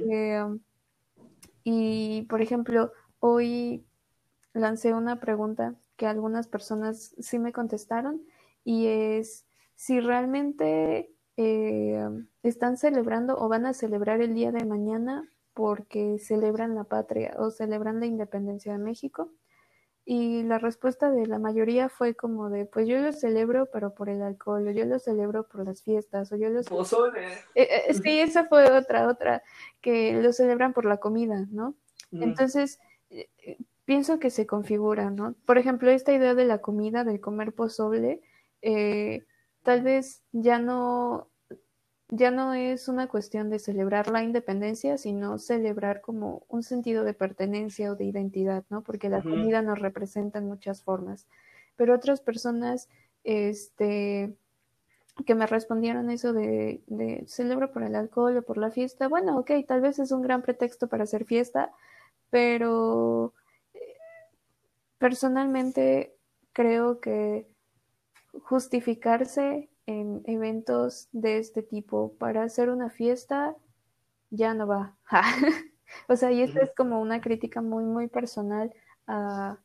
eh, 0.09 0.41
y, 1.65 2.21
por 2.29 2.41
ejemplo, 2.41 2.93
hoy 3.19 3.85
lancé 4.53 4.93
una 4.93 5.19
pregunta 5.19 5.75
que 5.97 6.07
algunas 6.07 6.47
personas 6.47 7.13
sí 7.19 7.39
me 7.39 7.51
contestaron 7.51 8.21
y 8.63 8.87
es 8.87 9.45
si 9.75 9.99
realmente 9.99 11.11
eh, 11.35 12.09
están 12.41 12.77
celebrando 12.77 13.37
o 13.37 13.49
van 13.49 13.65
a 13.65 13.73
celebrar 13.73 14.21
el 14.21 14.33
día 14.33 14.53
de 14.53 14.63
mañana 14.63 15.29
porque 15.53 16.19
celebran 16.19 16.73
la 16.73 16.85
patria 16.85 17.35
o 17.37 17.51
celebran 17.51 17.99
la 17.99 18.05
independencia 18.05 18.71
de 18.71 18.79
México. 18.79 19.29
Y 20.11 20.41
la 20.41 20.57
respuesta 20.57 21.11
de 21.11 21.27
la 21.27 21.37
mayoría 21.37 21.87
fue 21.87 22.15
como 22.15 22.49
de, 22.49 22.65
pues 22.65 22.87
yo 22.87 22.97
lo 22.97 23.13
celebro, 23.13 23.67
pero 23.71 23.93
por 23.93 24.09
el 24.09 24.23
alcohol, 24.23 24.67
o 24.67 24.71
yo 24.71 24.83
lo 24.85 24.97
celebro 24.97 25.47
por 25.47 25.63
las 25.63 25.83
fiestas, 25.83 26.31
o 26.31 26.35
yo 26.35 26.49
lo 26.49 26.63
Pozole. 26.63 27.27
Eh, 27.53 27.69
eh, 27.87 27.93
sí, 27.93 28.19
esa 28.19 28.45
fue 28.45 28.71
otra, 28.71 29.07
otra, 29.07 29.43
que 29.81 30.13
lo 30.13 30.33
celebran 30.33 30.73
por 30.73 30.85
la 30.85 30.97
comida, 30.97 31.45
¿no? 31.51 31.75
Entonces, 32.11 32.79
pienso 33.85 34.17
que 34.17 34.31
se 34.31 34.47
configura, 34.47 35.11
¿no? 35.11 35.35
Por 35.45 35.59
ejemplo, 35.59 35.91
esta 35.91 36.11
idea 36.11 36.33
de 36.33 36.45
la 36.45 36.57
comida, 36.57 37.03
del 37.03 37.21
comer 37.21 37.53
pozole, 37.53 38.19
eh, 38.63 39.27
tal 39.61 39.83
vez 39.83 40.23
ya 40.31 40.57
no 40.57 41.29
ya 42.09 42.31
no 42.31 42.53
es 42.53 42.87
una 42.87 43.07
cuestión 43.07 43.49
de 43.49 43.59
celebrar 43.59 44.09
la 44.09 44.23
independencia, 44.23 44.97
sino 44.97 45.37
celebrar 45.37 46.01
como 46.01 46.43
un 46.47 46.63
sentido 46.63 47.03
de 47.03 47.13
pertenencia 47.13 47.91
o 47.91 47.95
de 47.95 48.05
identidad, 48.05 48.63
¿no? 48.69 48.81
Porque 48.81 49.09
la 49.09 49.21
comida 49.21 49.61
nos 49.61 49.79
representa 49.79 50.39
en 50.39 50.47
muchas 50.47 50.81
formas. 50.81 51.27
Pero 51.75 51.93
otras 51.93 52.19
personas, 52.19 52.89
este, 53.23 54.35
que 55.25 55.35
me 55.35 55.45
respondieron 55.45 56.09
eso 56.09 56.33
de, 56.33 56.81
de 56.87 57.23
celebro 57.27 57.71
por 57.71 57.83
el 57.83 57.95
alcohol 57.95 58.37
o 58.37 58.41
por 58.41 58.57
la 58.57 58.71
fiesta, 58.71 59.07
bueno, 59.07 59.37
ok, 59.37 59.51
tal 59.67 59.81
vez 59.81 59.99
es 59.99 60.11
un 60.11 60.23
gran 60.23 60.41
pretexto 60.41 60.87
para 60.87 61.03
hacer 61.03 61.25
fiesta, 61.25 61.71
pero 62.31 63.33
eh, 63.75 63.79
personalmente 64.97 66.15
creo 66.53 66.99
que 66.99 67.47
justificarse 68.43 69.68
en 69.89 70.21
eventos 70.25 71.09
de 71.13 71.39
este 71.39 71.63
tipo 71.63 72.13
para 72.19 72.43
hacer 72.43 72.69
una 72.69 72.91
fiesta 72.91 73.55
ya 74.29 74.53
no 74.53 74.67
va. 74.67 74.95
o 76.07 76.15
sea, 76.15 76.31
y 76.31 76.43
esto 76.43 76.61
es 76.61 76.69
como 76.77 77.01
una 77.01 77.21
crítica 77.21 77.63
muy, 77.63 77.83
muy 77.85 78.07
personal 78.07 78.71
a, 79.07 79.57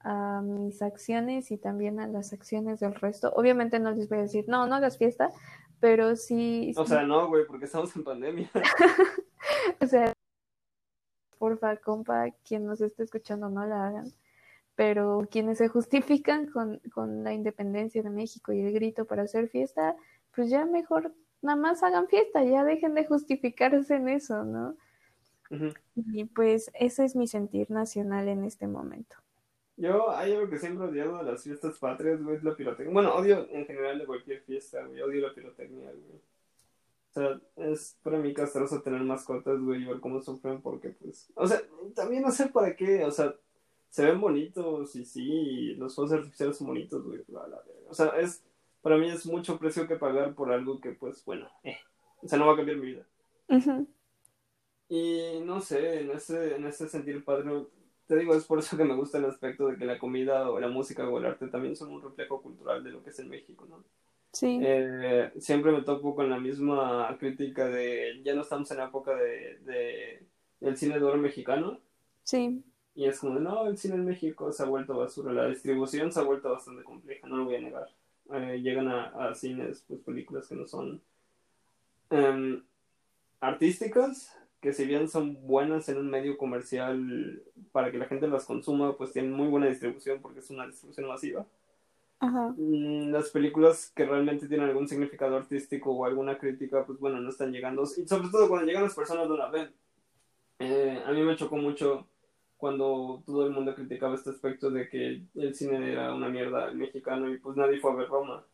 a, 0.00 0.42
mis 0.42 0.82
acciones 0.82 1.52
y 1.52 1.58
también 1.58 2.00
a 2.00 2.08
las 2.08 2.32
acciones 2.32 2.80
del 2.80 2.96
resto. 2.96 3.32
Obviamente 3.36 3.78
no 3.78 3.92
les 3.92 4.08
voy 4.08 4.18
a 4.18 4.22
decir, 4.22 4.46
no, 4.48 4.66
no 4.66 4.74
hagas 4.74 4.98
fiesta, 4.98 5.30
pero 5.78 6.16
sí. 6.16 6.74
O 6.76 6.84
sea, 6.84 7.04
no, 7.04 7.28
güey, 7.28 7.46
porque 7.46 7.66
estamos 7.66 7.94
en 7.94 8.02
pandemia. 8.02 8.50
o 9.80 9.86
sea, 9.86 10.12
porfa, 11.38 11.76
compa, 11.76 12.32
quien 12.44 12.66
nos 12.66 12.80
esté 12.80 13.04
escuchando, 13.04 13.48
no 13.48 13.64
la 13.64 13.86
hagan 13.86 14.12
pero 14.82 15.28
quienes 15.30 15.58
se 15.58 15.68
justifican 15.68 16.48
con, 16.48 16.80
con, 16.92 17.22
la 17.22 17.32
independencia 17.32 18.02
de 18.02 18.10
México 18.10 18.52
y 18.52 18.62
el 18.62 18.72
grito 18.72 19.04
para 19.04 19.22
hacer 19.22 19.48
fiesta, 19.48 19.94
pues 20.34 20.50
ya 20.50 20.66
mejor 20.66 21.14
nada 21.40 21.54
más 21.54 21.84
hagan 21.84 22.08
fiesta, 22.08 22.42
ya 22.42 22.64
dejen 22.64 22.94
de 22.94 23.06
justificarse 23.06 23.94
en 23.94 24.08
eso, 24.08 24.42
¿no? 24.42 24.76
Y 25.94 26.24
pues 26.24 26.72
ese 26.74 27.04
es 27.04 27.14
mi 27.14 27.28
sentir 27.28 27.70
nacional 27.70 28.26
en 28.26 28.42
este 28.42 28.66
momento. 28.66 29.14
Yo 29.76 30.10
hay 30.10 30.32
algo 30.32 30.50
que 30.50 30.58
siempre 30.58 30.86
he 30.86 30.90
odiado 30.90 31.18
de 31.18 31.30
las 31.30 31.44
fiestas 31.44 31.78
patrias, 31.78 32.20
güey, 32.20 32.38
es 32.38 32.42
la 32.42 32.56
pirotecnia. 32.56 32.92
Bueno, 32.92 33.14
odio 33.14 33.46
en 33.50 33.64
general 33.64 34.00
de 34.00 34.06
cualquier 34.06 34.40
fiesta, 34.40 34.84
güey, 34.84 35.00
odio 35.00 35.28
la 35.28 35.32
pirotecnia, 35.32 35.92
güey. 35.92 36.20
O 37.10 37.12
sea, 37.12 37.40
es 37.54 37.96
para 38.02 38.18
mí 38.18 38.34
castroso 38.34 38.82
tener 38.82 39.02
mascotas, 39.02 39.60
güey, 39.60 39.82
y 39.82 39.84
ver 39.84 40.00
cómo 40.00 40.20
sufren 40.20 40.60
porque, 40.60 40.88
pues, 40.88 41.30
o 41.36 41.46
sea, 41.46 41.62
también 41.94 42.22
no 42.22 42.32
sé 42.32 42.48
para 42.48 42.74
qué, 42.74 43.04
o 43.04 43.12
sea, 43.12 43.32
se 43.92 44.06
ven 44.06 44.22
bonitos 44.22 44.96
y 44.96 45.04
sí, 45.04 45.74
los 45.74 45.94
fuegos 45.94 46.14
artificiales 46.14 46.56
son 46.56 46.68
bonitos, 46.68 47.04
güey. 47.04 47.20
O 47.90 47.94
sea, 47.94 48.06
es, 48.18 48.42
para 48.80 48.96
mí 48.96 49.10
es 49.10 49.26
mucho 49.26 49.58
precio 49.58 49.86
que 49.86 49.96
pagar 49.96 50.34
por 50.34 50.50
algo 50.50 50.80
que, 50.80 50.92
pues, 50.92 51.22
bueno, 51.26 51.46
eh, 51.62 51.76
o 52.22 52.26
sea, 52.26 52.38
no 52.38 52.46
va 52.46 52.54
a 52.54 52.56
cambiar 52.56 52.78
mi 52.78 52.86
vida. 52.86 53.06
Y 54.88 55.40
no 55.44 55.60
sé, 55.60 56.00
en 56.00 56.10
ese, 56.10 56.56
en 56.56 56.64
ese 56.66 56.88
sentir 56.88 57.22
padre, 57.22 57.66
te 58.06 58.16
digo, 58.16 58.34
es 58.34 58.46
por 58.46 58.58
eso 58.60 58.78
que 58.78 58.84
me 58.84 58.96
gusta 58.96 59.18
el 59.18 59.26
aspecto 59.26 59.66
de 59.66 59.76
que 59.76 59.84
la 59.84 59.98
comida 59.98 60.50
o 60.50 60.58
la 60.58 60.68
música 60.68 61.06
o 61.06 61.18
el 61.18 61.26
arte 61.26 61.48
también 61.48 61.76
son 61.76 61.90
un 61.92 62.00
reflejo 62.00 62.40
cultural 62.40 62.82
de 62.82 62.92
lo 62.92 63.02
que 63.04 63.10
es 63.10 63.18
en 63.18 63.28
México, 63.28 63.66
¿no? 63.68 63.84
Sí. 64.32 64.58
Eh, 64.62 65.32
siempre 65.38 65.70
me 65.70 65.82
topo 65.82 66.14
con 66.14 66.30
la 66.30 66.40
misma 66.40 67.14
crítica 67.20 67.66
de 67.66 68.22
ya 68.24 68.34
no 68.34 68.40
estamos 68.40 68.70
en 68.70 68.78
la 68.78 68.86
época 68.86 69.14
de, 69.14 69.58
de 69.58 70.26
del 70.60 70.78
cine 70.78 70.98
de 70.98 71.04
oro 71.04 71.18
mexicano 71.18 71.78
Sí. 72.24 72.64
Y 72.94 73.06
es 73.06 73.18
como, 73.20 73.38
no, 73.40 73.66
el 73.66 73.78
cine 73.78 73.94
en 73.94 74.04
México 74.04 74.52
se 74.52 74.62
ha 74.62 74.66
vuelto 74.66 74.96
basura, 74.96 75.32
la 75.32 75.48
distribución 75.48 76.12
se 76.12 76.20
ha 76.20 76.24
vuelto 76.24 76.50
bastante 76.50 76.84
compleja, 76.84 77.26
no 77.26 77.38
lo 77.38 77.44
voy 77.44 77.56
a 77.56 77.60
negar. 77.60 77.88
Eh, 78.32 78.60
llegan 78.62 78.88
a, 78.88 79.06
a, 79.06 79.34
cines, 79.34 79.84
pues 79.88 80.00
películas 80.00 80.46
que 80.46 80.54
no 80.54 80.66
son 80.66 81.02
um, 82.10 82.62
artísticas, 83.40 84.36
que 84.60 84.72
si 84.72 84.84
bien 84.84 85.08
son 85.08 85.46
buenas 85.46 85.88
en 85.88 85.98
un 85.98 86.08
medio 86.08 86.36
comercial 86.38 87.42
para 87.72 87.90
que 87.90 87.98
la 87.98 88.06
gente 88.06 88.28
las 88.28 88.44
consuma, 88.44 88.96
pues 88.96 89.12
tienen 89.12 89.32
muy 89.32 89.48
buena 89.48 89.66
distribución 89.66 90.20
porque 90.20 90.40
es 90.40 90.50
una 90.50 90.66
distribución 90.66 91.08
masiva. 91.08 91.46
Ajá. 92.20 92.54
Mm, 92.56 93.10
las 93.10 93.30
películas 93.30 93.90
que 93.96 94.04
realmente 94.04 94.46
tienen 94.46 94.68
algún 94.68 94.86
significado 94.86 95.36
artístico 95.36 95.90
o 95.90 96.04
alguna 96.04 96.38
crítica, 96.38 96.86
pues 96.86 97.00
bueno, 97.00 97.20
no 97.20 97.30
están 97.30 97.50
llegando. 97.50 97.82
Y 97.82 98.06
sobre 98.06 98.28
todo 98.28 98.48
cuando 98.48 98.66
llegan 98.66 98.84
las 98.84 98.94
personas 98.94 99.28
no 99.28 99.36
la 99.36 99.50
ven. 99.50 99.72
Eh, 100.60 101.02
a 101.04 101.10
mí 101.10 101.22
me 101.22 101.36
chocó 101.36 101.56
mucho 101.56 102.06
cuando 102.62 103.24
todo 103.26 103.44
el 103.44 103.52
mundo 103.52 103.74
criticaba 103.74 104.14
este 104.14 104.30
aspecto 104.30 104.70
de 104.70 104.88
que 104.88 105.24
el 105.34 105.52
cine 105.52 105.90
era 105.90 106.14
una 106.14 106.28
mierda 106.28 106.70
mexicano 106.70 107.28
y 107.28 107.36
pues 107.38 107.56
nadie 107.56 107.80
fue 107.80 107.90
a 107.90 107.96
ver 107.96 108.06
Roma. 108.06 108.44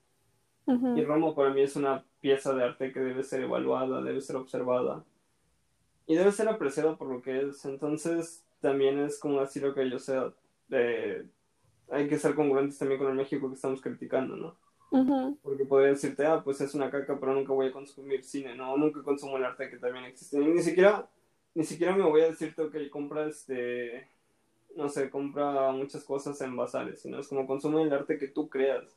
Y 0.97 1.05
Roma 1.05 1.35
para 1.35 1.51
mí 1.51 1.61
es 1.61 1.77
una 1.77 2.03
pieza 2.19 2.55
de 2.55 2.65
arte 2.65 2.91
que 2.91 3.01
debe 3.01 3.23
ser 3.23 3.43
evaluada, 3.43 4.01
debe 4.01 4.23
ser 4.23 4.37
observada 4.37 5.05
y 6.07 6.15
debe 6.15 6.33
ser 6.33 6.49
apreciada 6.49 6.97
por 6.97 7.09
lo 7.09 7.21
que 7.21 7.49
es. 7.49 7.63
Entonces 7.67 8.47
también 8.63 8.99
es 8.99 9.21
como 9.21 9.43
decir, 9.43 9.67
ok, 9.67 9.79
yo 9.83 9.99
sea, 9.99 10.33
eh, 10.71 11.27
hay 11.91 12.09
que 12.09 12.19
ser 12.19 12.35
congruentes 12.35 12.79
también 12.79 12.99
con 12.99 13.11
el 13.11 13.15
México 13.15 13.47
que 13.51 13.57
estamos 13.57 13.83
criticando, 13.83 14.37
¿no? 14.37 14.57
Ujú. 14.91 15.39
Porque 15.43 15.67
podría 15.67 15.91
decirte, 15.91 16.25
ah, 16.25 16.41
pues 16.43 16.63
es 16.63 16.75
una 16.75 16.91
caca, 16.91 17.21
pero 17.21 17.35
nunca 17.35 17.53
voy 17.53 17.67
a 17.67 17.73
consumir 17.73 18.25
cine, 18.25 18.55
no, 18.55 18.75
nunca 18.79 19.03
consumo 19.03 19.37
el 19.37 19.45
arte 19.45 19.69
que 19.69 19.77
también 19.77 20.07
existe. 20.07 20.39
Ni 20.39 20.63
siquiera, 20.63 21.07
ni 21.59 21.65
siquiera 21.65 21.97
me 21.97 22.05
voy 22.05 22.21
a 22.21 22.29
decirte, 22.29 22.63
ok, 22.63 22.77
compra 22.89 23.27
este, 23.27 24.07
no 24.77 24.89
sé, 24.89 25.11
compra 25.11 25.73
muchas 25.73 26.05
cosas 26.05 26.41
en 26.41 26.55
bazares, 26.57 27.01
sino 27.01 27.19
es 27.19 27.27
como 27.27 27.49
consume 27.49 27.83
el 27.83 27.93
arte 27.93 28.17
que 28.17 28.29
tú 28.29 28.49
creas. 28.49 28.97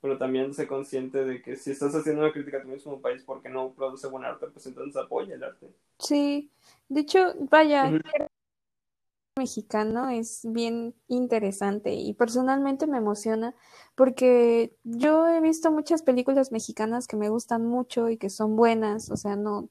Pero 0.00 0.18
también 0.18 0.52
sé 0.52 0.66
consciente 0.66 1.24
de 1.24 1.40
que 1.40 1.54
si 1.54 1.70
estás 1.70 1.94
haciendo 1.94 2.22
una 2.22 2.32
crítica 2.32 2.58
a 2.58 2.62
tu 2.62 2.68
mismo 2.68 3.00
país 3.00 3.22
porque 3.24 3.48
no 3.48 3.70
produce 3.74 4.08
buen 4.08 4.24
arte, 4.24 4.48
pues 4.48 4.66
entonces 4.66 4.96
apoya 4.96 5.36
el 5.36 5.44
arte. 5.44 5.68
Sí. 6.00 6.50
De 6.88 7.02
hecho, 7.02 7.32
vaya, 7.48 7.86
Ujú. 7.86 8.00
el 8.18 8.26
mexicano 9.38 10.08
es 10.10 10.40
bien 10.42 10.96
interesante 11.06 11.94
y 11.94 12.12
personalmente 12.14 12.88
me 12.88 12.98
emociona 12.98 13.54
porque 13.94 14.74
yo 14.82 15.28
he 15.28 15.40
visto 15.40 15.70
muchas 15.70 16.02
películas 16.02 16.50
mexicanas 16.50 17.06
que 17.06 17.16
me 17.16 17.28
gustan 17.28 17.64
mucho 17.66 18.08
y 18.08 18.16
que 18.16 18.30
son 18.30 18.56
buenas, 18.56 19.12
o 19.12 19.16
sea, 19.16 19.36
no, 19.36 19.68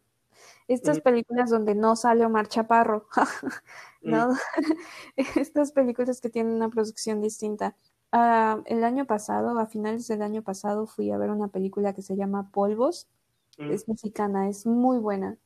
estas 0.69 0.99
Ujú. 0.99 1.01
películas 1.01 1.51
donde 1.51 1.75
no 1.75 1.97
sale 1.97 2.25
Omar 2.25 2.47
Chaparro, 2.49 3.07
Mm, 4.05 4.05
¿no? 4.05 4.29
Estas 5.17 5.73
películas 5.73 6.21
que 6.21 6.29
tienen 6.29 6.55
una 6.55 6.69
producción 6.69 7.21
distinta. 7.21 7.75
Ah, 8.13 8.61
el 8.67 8.83
año 8.85 9.05
pasado, 9.07 9.59
a 9.59 9.67
finales 9.67 10.07
del 10.07 10.21
año 10.23 10.43
pasado, 10.43 10.87
fui 10.87 11.11
a 11.11 11.17
ver 11.19 11.31
una 11.31 11.49
película 11.49 11.93
que 11.93 12.01
se 12.03 12.15
llama 12.17 12.51
Polvos, 12.51 13.09
mm, 13.57 13.69
es 13.69 13.87
mexicana, 13.89 14.49
es 14.49 14.65
muy 14.67 14.99
buena 14.99 15.37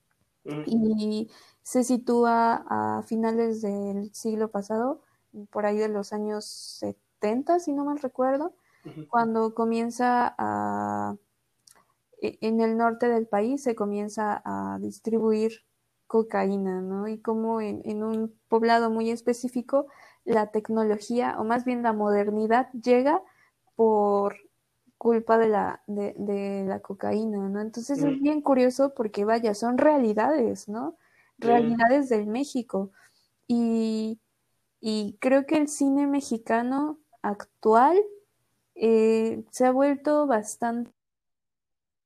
mm, 0.45 0.63
y 0.65 1.29
se 1.63 1.83
sitúa 1.83 2.65
a 2.69 3.03
finales 3.03 3.61
del 3.61 4.13
siglo 4.13 4.51
pasado, 4.51 5.01
por 5.51 5.65
ahí 5.65 5.77
de 5.77 5.89
los 5.89 6.13
años 6.13 6.45
70, 6.45 7.59
si 7.59 7.73
no 7.73 7.85
mal 7.85 7.99
recuerdo, 7.99 8.55
cuando 9.07 9.53
comienza 9.55 10.35
a, 10.37 11.17
en 12.23 12.61
el 12.61 12.77
norte 12.77 13.09
del 13.09 13.27
país 13.27 13.63
se 13.63 13.75
comienza 13.75 14.41
a 14.45 14.79
distribuir 14.79 15.63
cocaína, 16.07 16.81
¿no? 16.81 17.07
Y 17.07 17.19
como 17.19 17.59
en, 17.59 17.81
en 17.85 18.03
un 18.03 18.33
poblado 18.47 18.89
muy 18.89 19.09
específico, 19.09 19.87
la 20.25 20.51
tecnología, 20.51 21.35
o 21.39 21.43
más 21.43 21.65
bien 21.65 21.83
la 21.83 21.91
modernidad, 21.91 22.71
llega 22.71 23.21
por 23.75 24.35
culpa 24.97 25.37
de 25.37 25.49
la, 25.49 25.83
de, 25.87 26.13
de 26.17 26.65
la 26.65 26.79
cocaína, 26.79 27.49
¿no? 27.49 27.59
Entonces 27.59 27.99
es 27.99 28.05
mm, 28.05 28.21
bien 28.21 28.41
curioso 28.41 28.93
porque, 28.93 29.25
vaya, 29.25 29.53
son 29.53 29.77
realidades, 29.77 30.69
¿no? 30.69 30.97
Realidades 31.39 32.09
del 32.09 32.27
México. 32.27 32.91
Y, 33.47 34.19
y 34.79 35.17
creo 35.19 35.45
que 35.45 35.57
el 35.57 35.67
cine 35.67 36.07
mexicano 36.07 36.99
actual 37.21 37.97
eh, 38.75 39.43
se 39.51 39.65
ha 39.65 39.71
vuelto 39.71 40.25
bastante 40.25 40.91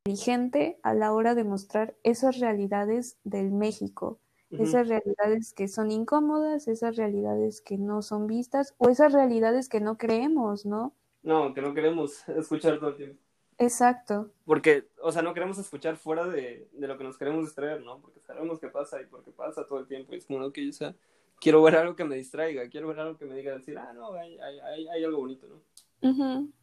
inteligente 0.08 0.80
a 0.84 0.94
la 0.94 1.12
hora 1.14 1.36
de 1.36 1.44
mostrar 1.44 1.96
esas 2.04 2.40
realidades 2.40 3.18
del 3.24 3.52
México, 3.52 4.20
esas 4.52 4.88
realidades 4.88 5.54
que 5.54 5.68
son 5.68 5.92
incómodas, 5.92 6.70
esas 6.70 6.96
realidades 6.96 7.60
que 7.60 7.78
no 7.78 8.02
son 8.02 8.28
vistas 8.28 8.74
o 8.78 8.88
esas 8.88 9.12
realidades 9.12 9.68
que 9.68 9.82
no 9.82 9.98
creemos, 9.98 10.66
¿no? 10.66 10.94
No, 11.24 11.54
que 11.54 11.62
no 11.62 11.74
queremos 11.74 12.28
escuchar 12.30 12.80
todo 12.80 12.92
el 12.92 12.96
tiempo. 12.96 13.22
Exacto. 13.58 14.32
Porque, 14.46 14.88
o 15.02 15.12
sea, 15.12 15.22
no 15.22 15.34
queremos 15.34 15.58
escuchar 15.58 15.98
fuera 15.98 16.26
de, 16.28 16.70
de 16.72 16.88
lo 16.88 16.98
que 16.98 17.04
nos 17.04 17.18
queremos 17.18 17.44
distraer, 17.44 17.82
¿no? 17.82 18.00
Porque 18.00 18.22
sabemos 18.22 18.60
que 18.60 18.70
pasa 18.70 19.02
y 19.02 19.06
porque 19.06 19.32
pasa 19.32 19.66
todo 19.66 19.80
el 19.80 19.88
tiempo. 19.88 20.14
Y 20.14 20.20
es 20.20 20.26
como, 20.26 20.40
no, 20.40 20.54
que 20.54 20.70
o 20.70 20.72
sea, 20.72 20.96
quiero 21.42 21.62
ver 21.64 21.76
algo 21.76 21.96
que 21.96 22.06
me 22.06 22.16
distraiga, 22.16 22.70
quiero 22.70 22.88
ver 22.88 23.00
algo 23.02 23.18
que 23.18 23.26
me 23.26 23.36
diga 23.36 23.58
decir, 23.58 23.78
ah, 23.78 23.92
no, 23.94 24.14
hay, 24.14 24.38
hay, 24.40 24.60
hay, 24.60 24.88
hay 24.88 25.04
algo 25.04 25.18
bonito, 25.18 25.48
¿no? 25.48 25.62
Ujú, 26.10 26.54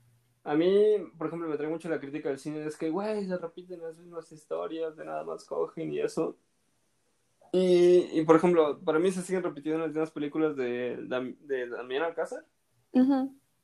A 0.44 0.54
mí, 0.54 0.96
por 1.16 1.26
ejemplo, 1.28 1.48
me 1.48 1.56
trae 1.56 1.68
mucho 1.70 1.88
la 1.88 1.98
crítica 1.98 2.28
del 2.28 2.38
cine, 2.38 2.64
es 2.66 2.76
que, 2.76 2.90
güey, 2.90 3.26
se 3.26 3.36
repiten 3.38 3.80
las 3.82 3.98
mismas 3.98 4.30
historias, 4.30 4.94
de 4.96 5.04
nada 5.06 5.24
más 5.24 5.44
cogen 5.44 5.92
y 5.92 6.00
eso. 6.00 6.36
Y, 7.52 8.08
y 8.18 8.24
por 8.24 8.36
ejemplo, 8.36 8.80
para 8.80 8.98
mí 8.98 9.10
se 9.12 9.22
siguen 9.22 9.42
repitiendo 9.42 9.80
las 9.80 9.88
mismas 9.90 10.10
películas 10.10 10.56
de, 10.56 10.98
Dam- 11.08 11.36
de 11.38 11.68
Damián 11.68 12.02
Alcázar. 12.02 12.44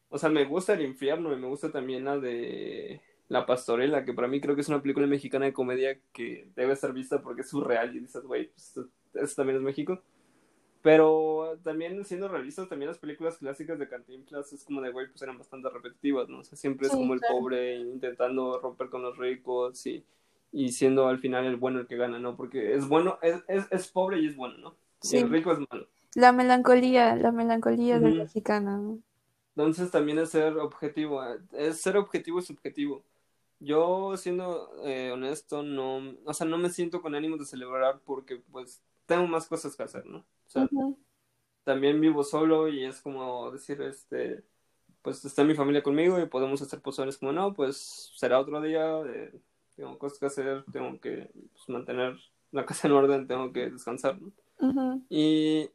O 0.08 0.18
sea, 0.18 0.28
me 0.28 0.44
gusta 0.44 0.74
El 0.74 0.82
Infierno 0.82 1.32
y 1.32 1.36
me 1.36 1.46
gusta 1.48 1.70
también 1.70 2.04
la 2.04 2.18
de 2.18 3.00
La 3.28 3.46
Pastorela, 3.46 4.04
que 4.04 4.14
para 4.14 4.28
mí 4.28 4.40
creo 4.40 4.54
que 4.54 4.60
es 4.62 4.68
una 4.68 4.82
película 4.82 5.06
mexicana 5.06 5.46
de 5.46 5.52
comedia 5.52 6.00
que 6.12 6.48
debe 6.56 6.76
ser 6.76 6.92
vista 6.92 7.20
porque 7.22 7.42
es 7.42 7.48
surreal 7.50 7.94
y 7.96 8.00
dices, 8.00 8.22
güey, 8.24 8.48
pues 8.48 8.76
esto 9.14 9.36
también 9.36 9.58
es 9.58 9.62
México. 9.62 10.02
Pero 10.82 11.58
también 11.62 12.04
siendo 12.06 12.28
realistas, 12.28 12.68
también 12.68 12.88
las 12.88 12.98
películas 12.98 13.36
clásicas 13.38 13.78
de 13.78 13.88
Cantinflas 13.88 14.52
es 14.52 14.64
como 14.64 14.80
de, 14.80 14.90
güey, 14.92 15.08
pues 15.08 15.20
eran 15.22 15.36
bastante 15.38 15.68
repetitivas, 15.68 16.28
¿no? 16.28 16.38
O 16.40 16.44
sea, 16.44 16.56
siempre 16.56 16.88
es 16.88 16.96
Sí, 16.96 16.96
como 16.96 17.14
el 17.14 17.20
claro. 17.20 17.24
pobre 17.24 17.76
intentando 17.76 18.58
romper 18.60 18.88
con 18.88 19.02
los 19.02 19.18
ricos 19.18 19.86
y, 19.86 20.04
y 20.52 20.70
siendo 20.72 21.08
al 21.08 21.18
final 21.18 21.44
el 21.46 21.56
bueno 21.56 21.80
el 21.80 21.86
que 21.86 21.96
gana, 21.96 22.18
¿no? 22.18 22.36
Porque 22.36 22.74
es 22.74 22.88
bueno, 22.88 23.18
es, 23.22 23.42
es, 23.48 23.66
es 23.70 23.88
pobre 23.88 24.20
y 24.20 24.26
es 24.28 24.36
bueno, 24.36 24.56
¿no? 24.58 24.76
Y 25.02 25.16
el 25.16 25.28
Sí, 25.28 25.30
rico 25.30 25.52
es 25.52 25.58
malo. 25.70 25.88
la 26.14 26.32
melancolía, 26.32 27.16
la 27.16 27.32
melancolía 27.32 28.00
del 28.00 28.14
Ujú. 28.14 28.16
mexicano, 28.16 28.78
¿no? 28.78 29.02
Entonces 29.56 29.90
también 29.90 30.18
es 30.18 30.30
ser 30.30 30.56
objetivo, 30.58 31.22
eh, 31.24 31.38
es 31.52 31.80
ser 31.80 31.96
objetivo 31.96 32.38
y 32.38 32.42
subjetivo. 32.42 33.04
Yo, 33.60 34.16
siendo 34.16 34.70
eh, 34.86 35.10
honesto, 35.12 35.62
no, 35.62 36.00
o 36.24 36.34
sea, 36.34 36.46
no 36.46 36.58
me 36.58 36.70
siento 36.70 37.02
con 37.02 37.14
ánimo 37.14 37.36
de 37.36 37.44
celebrar 37.46 38.00
porque 38.04 38.36
pues 38.52 38.82
tengo 39.10 39.26
más 39.26 39.48
cosas 39.48 39.74
que 39.74 39.82
hacer, 39.82 40.06
¿no? 40.06 40.18
O 40.18 40.24
sea, 40.46 40.68
también 41.64 42.00
vivo 42.00 42.22
solo 42.22 42.68
y 42.68 42.84
es 42.84 43.00
como 43.00 43.50
decir, 43.50 43.82
este, 43.82 44.44
pues 45.02 45.24
está 45.24 45.42
mi 45.42 45.56
familia 45.56 45.82
conmigo 45.82 46.20
y 46.20 46.26
podemos 46.26 46.62
hacer 46.62 46.80
pozoles 46.80 47.18
como, 47.18 47.32
no, 47.32 47.52
pues 47.52 48.12
será 48.14 48.38
otro 48.38 48.60
día, 48.60 49.00
eh, 49.00 49.32
tengo 49.74 49.98
cosas 49.98 50.20
que 50.20 50.26
hacer, 50.26 50.64
tengo 50.72 51.00
que 51.00 51.28
pues, 51.32 51.68
mantener 51.68 52.16
la 52.52 52.64
casa 52.66 52.86
en 52.86 52.94
orden, 52.94 53.26
tengo 53.26 53.52
que 53.52 53.68
descansar, 53.68 54.16
¿no? 54.22 55.02
Y 55.08 55.68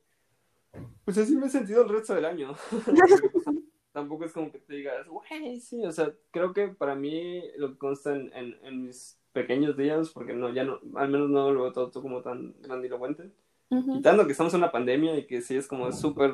pues 1.03 1.17
así 1.17 1.35
me 1.35 1.47
he 1.47 1.49
sentido 1.49 1.83
el 1.83 1.89
resto 1.89 2.15
del 2.15 2.23
año. 2.23 2.55
Tampoco 3.91 4.23
es 4.23 4.31
como 4.31 4.49
que 4.49 4.59
te 4.59 4.75
digas, 4.75 5.07
güey, 5.09 5.59
sí, 5.59 5.85
o 5.85 5.91
sea, 5.91 6.13
creo 6.31 6.53
que 6.53 6.69
para 6.69 6.95
mí 6.95 7.43
lo 7.57 7.71
que 7.71 7.77
consta 7.77 8.15
en, 8.15 8.31
en, 8.33 8.57
en 8.63 8.81
mis 8.83 9.17
pequeños 9.35 9.75
días, 9.77 10.09
porque 10.11 10.33
no, 10.33 10.49
ya 10.49 10.63
no, 10.63 10.79
al 10.95 11.09
menos 11.09 11.29
no 11.29 11.51
lo 11.51 11.63
veo 11.63 11.73
todo, 11.73 11.91
todo 11.91 12.01
como 12.01 12.21
tan 12.21 12.55
grandilocuente, 12.61 13.31
Ujú. 13.69 13.91
quitando 13.91 14.25
que 14.25 14.31
estamos 14.31 14.53
en 14.53 14.61
una 14.61 14.71
pandemia 14.71 15.17
y 15.17 15.27
que 15.27 15.41
sí 15.41 15.57
es 15.57 15.67
como 15.67 15.91
súper 15.91 16.33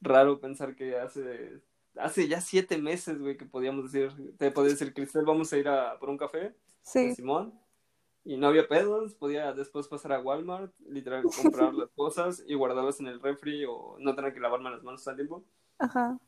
raro 0.00 0.40
pensar 0.40 0.76
que 0.76 0.96
hace, 0.96 1.60
hace 1.96 2.28
ya 2.28 2.40
siete 2.40 2.78
meses, 2.78 3.18
güey, 3.18 3.36
que 3.36 3.44
podíamos 3.44 3.90
decir, 3.92 4.12
te 4.38 4.52
podía 4.52 4.70
decir, 4.70 4.94
Cristel, 4.94 5.24
vamos 5.26 5.52
a 5.52 5.58
ir 5.58 5.68
a 5.68 5.98
por 5.98 6.08
un 6.08 6.16
café, 6.16 6.54
Sí, 6.82 7.14
Simón, 7.14 7.52
y 8.24 8.36
no 8.36 8.46
había 8.46 8.68
pedos, 8.68 9.14
podía 9.14 9.52
después 9.52 9.88
pasar 9.88 10.12
a 10.12 10.20
Walmart, 10.20 10.72
literal, 10.86 11.24
comprar 11.24 11.74
las 11.74 11.90
cosas 11.90 12.44
y 12.46 12.54
guardarlas 12.54 13.00
en 13.00 13.08
el 13.08 13.20
refri 13.20 13.64
o 13.66 13.96
no 13.98 14.14
tener 14.14 14.32
que 14.32 14.40
lavarme 14.40 14.70
las 14.70 14.84
manos 14.84 15.06
el 15.06 15.16
tiempo. 15.16 15.44
ajá. 15.78 16.18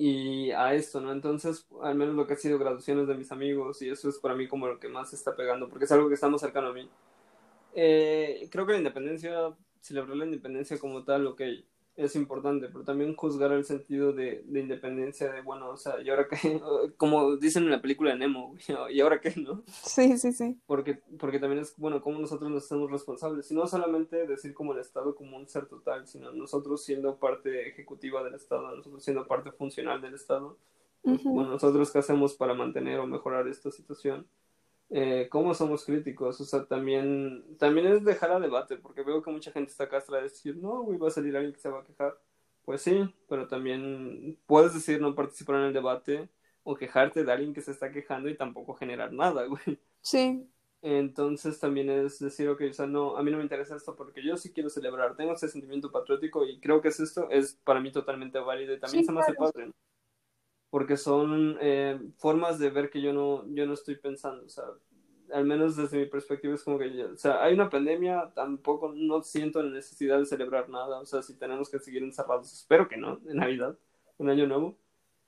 Y 0.00 0.52
a 0.52 0.74
esto, 0.74 1.00
¿no? 1.00 1.10
Entonces, 1.10 1.66
al 1.82 1.96
menos 1.96 2.14
lo 2.14 2.24
que 2.24 2.34
ha 2.34 2.36
sido 2.36 2.56
graduaciones 2.56 3.08
de 3.08 3.16
mis 3.16 3.32
amigos 3.32 3.82
y 3.82 3.88
eso 3.90 4.08
es 4.08 4.18
para 4.18 4.36
mí 4.36 4.46
como 4.46 4.68
lo 4.68 4.78
que 4.78 4.88
más 4.88 5.10
se 5.10 5.16
está 5.16 5.34
pegando, 5.34 5.68
porque 5.68 5.86
es 5.86 5.92
algo 5.92 6.06
que 6.06 6.14
está 6.14 6.28
más 6.28 6.40
cercano 6.40 6.68
a 6.68 6.72
mí. 6.72 6.88
Eh, 7.74 8.48
creo 8.48 8.64
que 8.64 8.74
la 8.74 8.78
independencia, 8.78 9.52
celebrar 9.80 10.16
la 10.16 10.26
independencia 10.26 10.78
como 10.78 11.02
tal, 11.02 11.26
ok, 11.26 11.42
es 11.98 12.14
importante, 12.14 12.68
pero 12.68 12.84
también 12.84 13.16
juzgar 13.16 13.50
el 13.50 13.64
sentido 13.64 14.12
de, 14.12 14.44
de, 14.46 14.60
independencia 14.60 15.32
de, 15.32 15.42
bueno, 15.42 15.70
o 15.70 15.76
sea, 15.76 16.00
y 16.00 16.08
ahora 16.08 16.28
que, 16.28 16.60
como 16.96 17.36
dicen 17.36 17.64
en 17.64 17.72
la 17.72 17.82
película 17.82 18.12
de 18.12 18.18
Nemo, 18.18 18.54
y 18.90 19.00
ahora 19.00 19.20
qué, 19.20 19.34
¿no? 19.36 19.64
Sí, 19.66 20.16
sí, 20.16 20.32
sí. 20.32 20.56
Porque, 20.66 21.02
porque 21.18 21.40
también 21.40 21.62
es, 21.62 21.74
bueno, 21.76 22.00
como 22.00 22.20
nosotros 22.20 22.50
nos 22.50 22.64
hacemos 22.64 22.90
responsables, 22.90 23.50
y 23.50 23.54
no 23.54 23.66
solamente 23.66 24.28
decir 24.28 24.54
como 24.54 24.74
el 24.74 24.78
Estado 24.78 25.16
como 25.16 25.36
un 25.36 25.48
ser 25.48 25.66
total, 25.66 26.06
sino 26.06 26.30
nosotros 26.32 26.84
siendo 26.84 27.16
parte 27.16 27.68
ejecutiva 27.68 28.22
del 28.22 28.34
Estado, 28.34 28.76
nosotros 28.76 29.02
siendo 29.02 29.26
parte 29.26 29.50
funcional 29.50 30.00
del 30.00 30.14
Estado, 30.14 30.56
bueno, 31.02 31.50
nosotros 31.50 31.90
qué 31.90 31.98
hacemos 31.98 32.34
para 32.34 32.54
mantener 32.54 33.00
o 33.00 33.06
mejorar 33.06 33.48
esta 33.48 33.70
situación. 33.70 34.26
Eh, 34.90 35.28
cómo 35.30 35.52
somos 35.52 35.84
críticos, 35.84 36.40
o 36.40 36.44
sea, 36.44 36.64
también, 36.64 37.44
también 37.58 37.88
es 37.88 38.04
dejar 38.04 38.32
a 38.32 38.40
debate, 38.40 38.76
porque 38.78 39.02
veo 39.02 39.22
que 39.22 39.30
mucha 39.30 39.52
gente 39.52 39.70
está 39.70 39.88
castra 39.88 40.16
de 40.16 40.24
decir, 40.24 40.56
no, 40.56 40.82
güey, 40.82 40.98
va 40.98 41.08
a 41.08 41.10
salir 41.10 41.36
alguien 41.36 41.52
que 41.52 41.60
se 41.60 41.68
va 41.68 41.80
a 41.80 41.84
quejar. 41.84 42.18
Pues 42.64 42.82
sí, 42.82 43.14
pero 43.28 43.48
también 43.48 44.38
puedes 44.46 44.74
decir 44.74 45.00
no 45.00 45.14
participar 45.14 45.56
en 45.56 45.62
el 45.62 45.72
debate 45.72 46.28
o 46.64 46.74
quejarte 46.76 47.24
de 47.24 47.32
alguien 47.32 47.54
que 47.54 47.62
se 47.62 47.70
está 47.70 47.90
quejando 47.90 48.28
y 48.28 48.36
tampoco 48.36 48.74
generar 48.74 49.12
nada, 49.12 49.44
güey. 49.46 49.78
Sí. 50.02 50.46
Entonces 50.80 51.58
también 51.58 51.90
es 51.90 52.18
decir, 52.18 52.48
ok, 52.48 52.62
o 52.70 52.72
sea, 52.72 52.86
no, 52.86 53.16
a 53.16 53.22
mí 53.22 53.30
no 53.30 53.38
me 53.38 53.42
interesa 53.42 53.74
esto 53.74 53.96
porque 53.96 54.22
yo 54.22 54.36
sí 54.36 54.52
quiero 54.52 54.70
celebrar, 54.70 55.16
tengo 55.16 55.32
ese 55.32 55.48
sentimiento 55.48 55.90
patriótico 55.90 56.46
y 56.46 56.60
creo 56.60 56.80
que 56.80 56.88
es 56.88 57.00
esto, 57.00 57.28
es 57.30 57.58
para 57.64 57.80
mí 57.80 57.90
totalmente 57.90 58.38
válido 58.38 58.74
y 58.74 58.78
también 58.78 59.04
se 59.04 59.12
me 59.12 59.20
hace 59.20 59.34
padre, 59.34 59.72
porque 60.70 60.96
son 60.96 61.56
eh, 61.60 61.98
formas 62.16 62.58
de 62.58 62.70
ver 62.70 62.90
que 62.90 63.00
yo 63.00 63.12
no, 63.12 63.44
yo 63.54 63.66
no 63.66 63.74
estoy 63.74 63.96
pensando, 63.96 64.44
o 64.44 64.48
sea, 64.48 64.64
al 65.32 65.44
menos 65.44 65.76
desde 65.76 65.98
mi 65.98 66.06
perspectiva 66.06 66.54
es 66.54 66.62
como 66.62 66.78
que, 66.78 67.04
o 67.04 67.16
sea, 67.16 67.42
hay 67.42 67.54
una 67.54 67.70
pandemia, 67.70 68.30
tampoco 68.34 68.92
no 68.94 69.22
siento 69.22 69.62
la 69.62 69.70
necesidad 69.70 70.18
de 70.18 70.26
celebrar 70.26 70.68
nada, 70.68 71.00
o 71.00 71.06
sea, 71.06 71.22
si 71.22 71.34
tenemos 71.34 71.70
que 71.70 71.78
seguir 71.78 72.02
encerrados, 72.02 72.52
espero 72.52 72.88
que 72.88 72.96
no, 72.96 73.20
en 73.26 73.36
Navidad, 73.36 73.76
en 74.18 74.28
Año 74.28 74.46
Nuevo, 74.46 74.76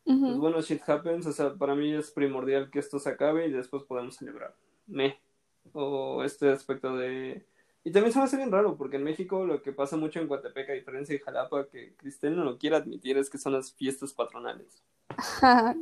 pues 0.05 0.39
bueno, 0.39 0.61
shit 0.61 0.83
happens, 0.89 1.27
o 1.27 1.33
sea, 1.33 1.55
para 1.55 1.75
mí 1.75 1.93
es 1.93 2.11
primordial 2.11 2.71
que 2.71 2.81
esto 2.81 2.99
se 2.99 3.11
acabe 3.11 3.47
y 3.47 3.53
después 3.53 3.85
podemos 3.85 4.17
celebrar, 4.17 4.55
me, 4.87 5.21
o 5.73 6.25
este 6.25 6.51
aspecto 6.51 6.97
de... 6.97 7.45
Y 7.82 7.93
también 7.93 8.12
se 8.12 8.19
me 8.19 8.24
hace 8.27 8.36
bien 8.36 8.52
raro, 8.52 8.77
porque 8.77 8.97
en 8.97 9.05
México 9.05 9.47
lo 9.47 9.62
que 9.62 9.73
pasa 9.73 9.97
mucho 9.97 10.20
en 10.20 10.28
Guatepec, 10.28 10.69
a 10.69 10.74
diferencia 10.74 11.15
de 11.15 11.20
Jalapa, 11.20 11.69
que 11.69 11.94
Cristel 11.97 12.36
no 12.36 12.44
lo 12.44 12.59
quiere 12.59 12.77
admitir, 12.77 13.16
es 13.16 13.31
que 13.31 13.39
son 13.39 13.55
las 13.55 13.73
fiestas 13.73 14.12
patronales. 14.12 14.82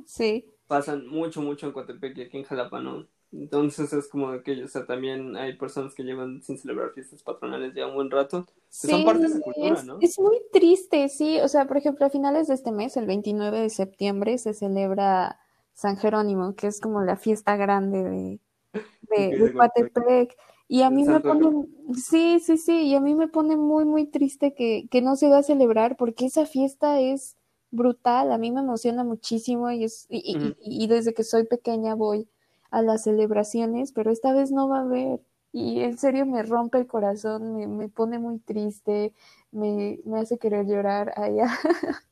sí. 0.07 0.47
Pasan 0.67 1.07
mucho, 1.09 1.41
mucho 1.41 1.67
en 1.67 1.73
Coatepec 1.73 2.17
y 2.17 2.23
aquí 2.23 2.39
en 2.39 2.45
Jalapa 2.45 2.81
no. 2.81 3.07
Entonces 3.33 3.93
es 3.93 4.09
como 4.09 4.43
que, 4.43 4.65
o 4.65 4.69
sea, 4.69 4.87
también 4.87 5.37
hay 5.37 5.55
personas 5.57 5.95
que 5.95 6.03
llevan 6.03 6.43
sin 6.43 6.57
celebrar 6.57 6.93
fiestas 6.93 7.23
patronales 7.23 7.75
ya 7.75 7.87
un 7.87 7.95
buen 7.95 8.11
rato. 8.11 8.47
Sí, 8.71 8.89
son 8.89 9.05
parte 9.05 9.23
de 9.23 9.29
la 9.29 9.41
cultura, 9.41 9.83
¿no? 9.83 9.99
Es 10.01 10.19
muy 10.19 10.41
triste, 10.53 11.09
sí. 11.09 11.39
O 11.41 11.49
sea, 11.49 11.67
por 11.67 11.77
ejemplo, 11.77 12.07
a 12.07 12.11
finales 12.11 12.49
de 12.49 12.55
este 12.55 12.73
mes, 12.73 12.97
el 12.97 13.07
29 13.07 13.61
de 13.61 13.71
septiembre, 13.71 14.39
se 14.39 14.55
celebra 14.55 15.41
San 15.75 15.99
Jerónimo, 15.99 16.55
que 16.55 16.69
es 16.69 16.81
como 16.81 17.03
la 17.03 17.17
fiesta 17.17 17.57
grande 17.57 18.03
de, 18.03 18.41
de, 19.03 20.29
Y 20.69 20.83
a 20.83 20.91
mí 20.91 21.05
me 21.05 21.21
pone, 21.21 21.67
sí, 21.95 22.41
sí, 22.41 22.59
sí, 22.59 22.83
y 22.89 22.95
a 22.95 23.01
mí 23.01 23.15
me 23.15 23.27
pone 23.27 23.57
muy, 23.57 23.87
muy 23.87 24.07
triste 24.07 24.53
que, 24.55 24.87
que 24.91 25.01
no 25.01 25.17
se 25.17 25.29
va 25.29 25.39
a 25.39 25.43
celebrar 25.43 25.97
porque 25.97 26.27
esa 26.27 26.45
fiesta 26.45 27.01
es 27.01 27.39
brutal, 27.71 28.33
a 28.33 28.39
mí 28.39 28.51
me 28.53 28.61
emociona 28.61 29.03
muchísimo 29.03 29.71
y, 29.71 29.85
es, 29.85 30.07
y, 30.11 30.87
desde 30.87 31.15
que 31.15 31.25
soy 31.25 31.45
pequeña 31.45 31.95
voy 31.95 32.29
a 32.71 32.83
las 32.83 33.05
celebraciones, 33.05 33.93
pero 33.93 34.11
esta 34.11 34.35
vez 34.35 34.51
no 34.53 34.69
va 34.69 34.81
a 34.81 34.83
haber. 34.83 35.21
Y 35.53 35.81
en 35.81 35.97
serio 35.97 36.27
me 36.27 36.43
rompe 36.43 36.77
el 36.77 36.87
corazón, 36.87 37.57
me, 37.57 37.67
me 37.67 37.89
pone 37.89 38.19
muy 38.19 38.39
triste, 38.39 39.15
me, 39.51 39.99
me, 40.05 40.21
hace 40.21 40.39
querer 40.39 40.67
llorar 40.67 41.15
allá. 41.17 41.47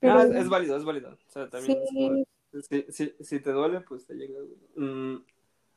pero... 0.00 0.18
Ah, 0.18 0.24
es, 0.24 0.48
válido, 0.50 0.76
es 0.76 0.84
válido. 0.84 1.12
O 1.12 1.30
sea, 1.30 1.48
también 1.48 2.26
si, 2.62 2.84
si, 2.90 3.14
si, 3.18 3.40
te 3.40 3.50
duele, 3.50 3.80
pues 3.80 4.06
te 4.06 4.14
llega. 4.14 4.38
Mm, 4.76 5.16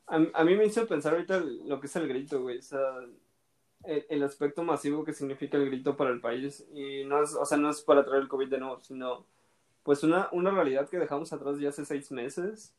a, 0.08 0.16
a, 0.34 0.44
mí 0.44 0.56
me 0.56 0.66
hizo 0.66 0.88
pensar 0.88 1.14
ahorita 1.14 1.40
lo 1.40 1.80
que 1.80 1.88
es 1.88 1.96
el 1.96 2.08
grito, 2.08 2.42
güey. 2.42 2.60
O 2.60 2.62
sea, 2.62 2.80
el, 3.84 4.24
aspecto 4.24 4.64
masivo 4.64 5.04
que 5.04 5.14
significa 5.14 5.58
el 5.58 5.66
grito 5.66 5.96
para 5.96 6.12
el 6.12 6.22
país. 6.22 6.66
Y 6.74 7.04
no 7.06 7.22
es, 7.22 7.34
o 7.36 7.46
sea, 7.46 7.58
no 7.58 7.70
es 7.70 7.82
para 7.82 8.06
traer 8.06 8.24
el 8.24 8.28
COVID 8.28 8.50
de 8.50 8.60
nuevo, 8.60 8.80
sino 8.80 9.26
pues 9.84 10.04
una, 10.04 10.30
una 10.32 10.52
realidad 10.52 10.90
que 10.90 10.98
dejamos 10.98 11.32
atrás 11.32 11.60
ya 11.60 11.70
hace 11.70 11.86
seis 11.86 12.12
meses. 12.12 12.74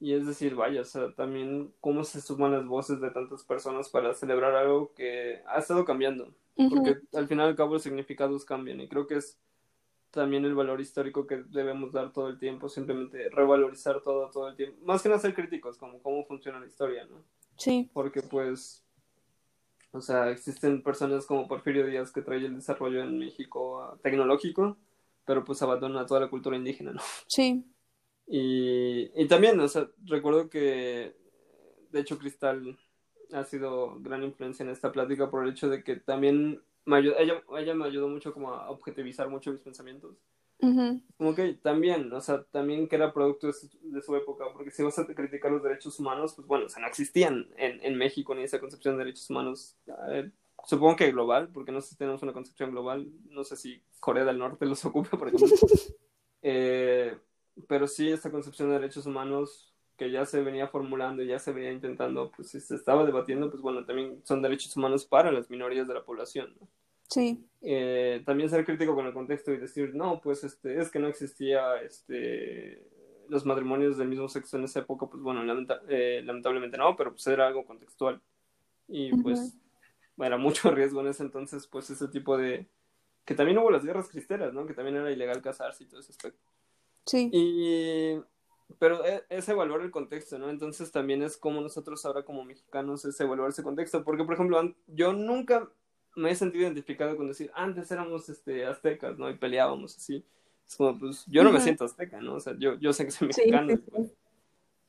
Y 0.00 0.14
es 0.14 0.26
decir, 0.26 0.54
vaya, 0.54 0.80
o 0.80 0.84
sea, 0.84 1.14
también 1.14 1.72
cómo 1.80 2.04
se 2.04 2.20
suman 2.20 2.52
las 2.52 2.66
voces 2.66 3.00
de 3.00 3.10
tantas 3.10 3.44
personas 3.44 3.90
para 3.90 4.14
celebrar 4.14 4.54
algo 4.54 4.92
que 4.94 5.42
ha 5.46 5.58
estado 5.58 5.84
cambiando. 5.84 6.32
Porque 6.56 6.98
al 7.14 7.26
final 7.26 7.46
y 7.46 7.50
al 7.50 7.56
cabo 7.56 7.74
los 7.74 7.82
significados 7.82 8.44
cambian. 8.44 8.80
Y 8.80 8.88
creo 8.88 9.06
que 9.06 9.16
es 9.16 9.38
también 10.10 10.44
el 10.44 10.54
valor 10.54 10.80
histórico 10.80 11.26
que 11.26 11.44
debemos 11.48 11.92
dar 11.92 12.12
todo 12.12 12.28
el 12.28 12.38
tiempo, 12.38 12.68
simplemente 12.68 13.28
revalorizar 13.30 14.00
todo 14.02 14.30
todo 14.30 14.48
el 14.48 14.56
tiempo. 14.56 14.84
Más 14.84 15.02
que 15.02 15.08
no 15.08 15.18
ser 15.18 15.34
críticos, 15.34 15.76
como 15.78 16.02
cómo 16.02 16.24
funciona 16.24 16.60
la 16.60 16.66
historia, 16.66 17.04
¿no? 17.04 17.24
Sí. 17.56 17.90
Porque 17.92 18.22
pues 18.22 18.84
o 19.92 20.00
sea, 20.00 20.30
existen 20.30 20.82
personas 20.82 21.26
como 21.26 21.48
Porfirio 21.48 21.86
Díaz 21.86 22.12
que 22.12 22.22
trae 22.22 22.38
el 22.38 22.54
desarrollo 22.54 23.02
en 23.02 23.18
México 23.18 23.98
tecnológico, 24.02 24.76
pero 25.24 25.44
pues 25.44 25.60
abandona 25.62 26.06
toda 26.06 26.20
la 26.20 26.30
cultura 26.30 26.56
indígena, 26.56 26.92
¿no? 26.92 27.00
Sí. 27.26 27.64
Y, 28.26 29.10
y 29.20 29.26
también, 29.26 29.58
o 29.58 29.66
sea, 29.66 29.88
recuerdo 30.04 30.48
que, 30.48 31.16
de 31.90 32.00
hecho, 32.00 32.18
Cristal 32.18 32.78
ha 33.32 33.44
sido 33.44 33.98
gran 34.00 34.22
influencia 34.22 34.62
en 34.62 34.70
esta 34.70 34.92
plática 34.92 35.28
por 35.28 35.42
el 35.42 35.50
hecho 35.50 35.68
de 35.68 35.82
que 35.82 35.96
también 35.96 36.62
me 36.84 36.96
ayudó, 36.96 37.18
ella, 37.18 37.42
ella 37.58 37.74
me 37.74 37.86
ayudó 37.86 38.08
mucho 38.08 38.32
como 38.32 38.52
a 38.52 38.70
objetivizar 38.70 39.28
mucho 39.28 39.52
mis 39.52 39.60
pensamientos. 39.60 40.16
Como 41.16 41.34
que 41.34 41.54
también, 41.54 42.12
o 42.12 42.20
sea, 42.20 42.44
también 42.50 42.86
que 42.86 42.96
era 42.96 43.14
producto 43.14 43.46
de 43.46 44.02
su, 44.02 44.14
época, 44.14 44.44
porque 44.52 44.70
si 44.70 44.82
vas 44.82 44.98
a 44.98 45.06
criticar 45.06 45.50
los 45.50 45.62
derechos 45.62 45.98
humanos, 45.98 46.34
pues 46.34 46.46
bueno, 46.46 46.66
o 46.66 46.68
sea, 46.68 46.82
no 46.82 46.88
existían 46.88 47.48
en, 47.56 47.82
en 47.82 47.96
México 47.96 48.34
ni 48.34 48.42
esa 48.42 48.60
concepción 48.60 48.96
de 48.96 49.04
derechos 49.04 49.30
humanos. 49.30 49.76
supongo 50.66 50.96
que 50.96 51.12
global, 51.12 51.48
porque 51.48 51.72
no 51.72 51.80
sé 51.80 51.90
si 51.90 51.96
tenemos 51.96 52.22
una 52.22 52.34
concepción 52.34 52.72
global, 52.72 53.10
no 53.30 53.42
sé 53.44 53.56
si 53.56 53.82
Corea 54.00 54.24
del 54.24 54.38
Norte 54.38 54.66
los 54.66 54.84
ocupa, 54.84 55.16
por 55.16 55.28
ejemplo. 55.28 55.48
eh, 56.42 57.16
pero 57.66 57.86
sí, 57.86 58.10
esta 58.10 58.30
concepción 58.30 58.68
de 58.68 58.74
derechos 58.74 59.06
humanos 59.06 59.69
que 60.00 60.10
ya 60.10 60.24
se 60.24 60.40
venía 60.40 60.66
formulando 60.66 61.22
y 61.22 61.26
ya 61.26 61.38
se 61.38 61.52
venía 61.52 61.70
intentando, 61.70 62.32
pues 62.34 62.48
si 62.48 62.58
se 62.58 62.74
estaba 62.74 63.04
debatiendo, 63.04 63.50
pues 63.50 63.60
bueno, 63.60 63.84
también 63.84 64.22
son 64.24 64.40
derechos 64.40 64.74
humanos 64.74 65.04
para 65.04 65.30
las 65.30 65.50
minorías 65.50 65.86
de 65.86 65.92
la 65.92 66.02
población. 66.02 66.56
¿no? 66.58 66.66
Sí. 67.06 67.44
Eh, 67.60 68.22
también 68.24 68.48
ser 68.48 68.64
crítico 68.64 68.94
con 68.94 69.04
el 69.04 69.12
contexto 69.12 69.52
y 69.52 69.58
decir, 69.58 69.94
no, 69.94 70.18
pues 70.22 70.42
este, 70.42 70.80
es 70.80 70.90
que 70.90 71.00
no 71.00 71.08
existía 71.08 71.76
este, 71.82 72.82
los 73.28 73.44
matrimonios 73.44 73.98
del 73.98 74.08
mismo 74.08 74.26
sexo 74.26 74.56
en 74.56 74.64
esa 74.64 74.80
época, 74.80 75.04
pues 75.04 75.22
bueno, 75.22 75.42
eh, 75.90 76.22
lamentablemente 76.24 76.78
no, 76.78 76.96
pero 76.96 77.10
pues 77.10 77.26
era 77.26 77.46
algo 77.46 77.66
contextual. 77.66 78.22
Y 78.88 79.14
pues 79.18 79.54
era 80.16 80.38
mucho 80.38 80.70
riesgo 80.70 81.02
en 81.02 81.08
ese 81.08 81.24
entonces, 81.24 81.66
pues 81.66 81.90
ese 81.90 82.08
tipo 82.08 82.38
de... 82.38 82.66
Que 83.26 83.34
también 83.34 83.58
hubo 83.58 83.70
las 83.70 83.84
guerras 83.84 84.08
cristeras, 84.08 84.54
¿no? 84.54 84.64
Que 84.64 84.72
también 84.72 84.96
era 84.96 85.12
ilegal 85.12 85.42
casarse 85.42 85.84
y 85.84 85.88
todo 85.88 86.00
ese 86.00 86.12
aspecto. 86.12 86.40
Sí. 87.04 87.28
Y... 87.34 88.18
Pero 88.78 89.04
e, 89.04 89.24
es 89.28 89.48
evaluar 89.48 89.80
el 89.80 89.90
contexto, 89.90 90.38
¿no? 90.38 90.50
Entonces 90.50 90.92
también 90.92 91.22
es 91.22 91.36
como 91.36 91.60
nosotros 91.60 92.04
ahora 92.04 92.24
como 92.24 92.44
mexicanos 92.44 93.04
es 93.04 93.18
evaluar 93.20 93.50
ese 93.50 93.62
contexto. 93.62 94.04
Porque, 94.04 94.24
por 94.24 94.34
ejemplo, 94.34 94.74
yo 94.86 95.12
nunca 95.12 95.68
me 96.16 96.30
he 96.30 96.34
sentido 96.34 96.64
identificado 96.64 97.16
con 97.16 97.28
decir, 97.28 97.50
antes 97.54 97.90
éramos 97.90 98.28
este, 98.28 98.66
aztecas, 98.66 99.18
¿no? 99.18 99.30
Y 99.30 99.36
peleábamos 99.36 99.96
así. 99.96 100.24
Es 100.66 100.76
como, 100.76 100.98
pues, 100.98 101.24
yo 101.26 101.42
no 101.42 101.52
me 101.52 101.60
siento 101.60 101.84
azteca, 101.84 102.20
¿no? 102.20 102.34
O 102.34 102.40
sea, 102.40 102.54
yo, 102.58 102.74
yo 102.78 102.92
sé 102.92 103.04
que 103.04 103.10
soy 103.10 103.28
mexicano, 103.28 103.78
pues, 103.90 104.12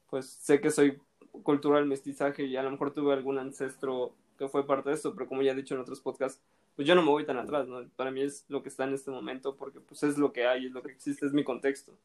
pues, 0.10 0.30
sé 0.30 0.62
que 0.62 0.70
soy 0.70 1.00
cultural 1.44 1.86
mestizaje 1.86 2.46
y 2.46 2.58
a 2.58 2.64
lo 2.64 2.72
mejor 2.72 2.94
tuve 2.94 3.14
algún 3.14 3.40
ancestro 3.40 4.14
que 4.38 4.48
fue 4.48 4.66
parte 4.66 4.90
de 4.90 4.96
esto, 4.96 5.14
pero 5.14 5.28
como 5.28 5.42
ya 5.42 5.52
he 5.52 5.56
dicho 5.56 5.76
en 5.76 5.82
otros 5.82 6.02
podcasts, 6.02 6.42
pues 6.76 6.88
yo 6.88 6.96
no 6.96 7.02
me 7.02 7.10
voy 7.10 7.26
tan 7.26 7.38
atrás, 7.38 7.68
¿no? 7.68 7.88
Para 7.96 8.12
mí 8.12 8.22
es 8.22 8.46
lo 8.48 8.64
que 8.64 8.70
está 8.70 8.86
en 8.86 8.94
este 8.94 9.12
momento 9.12 9.56
porque 9.56 9.80
pues 9.80 10.04
es 10.04 10.18
lo 10.18 10.34
que 10.34 10.48
hay, 10.48 10.66
es 10.66 10.72
lo 10.72 10.82
que 10.82 10.92
existe, 10.92 11.26
es 11.26 11.34
mi 11.34 11.44
contexto. 11.44 11.98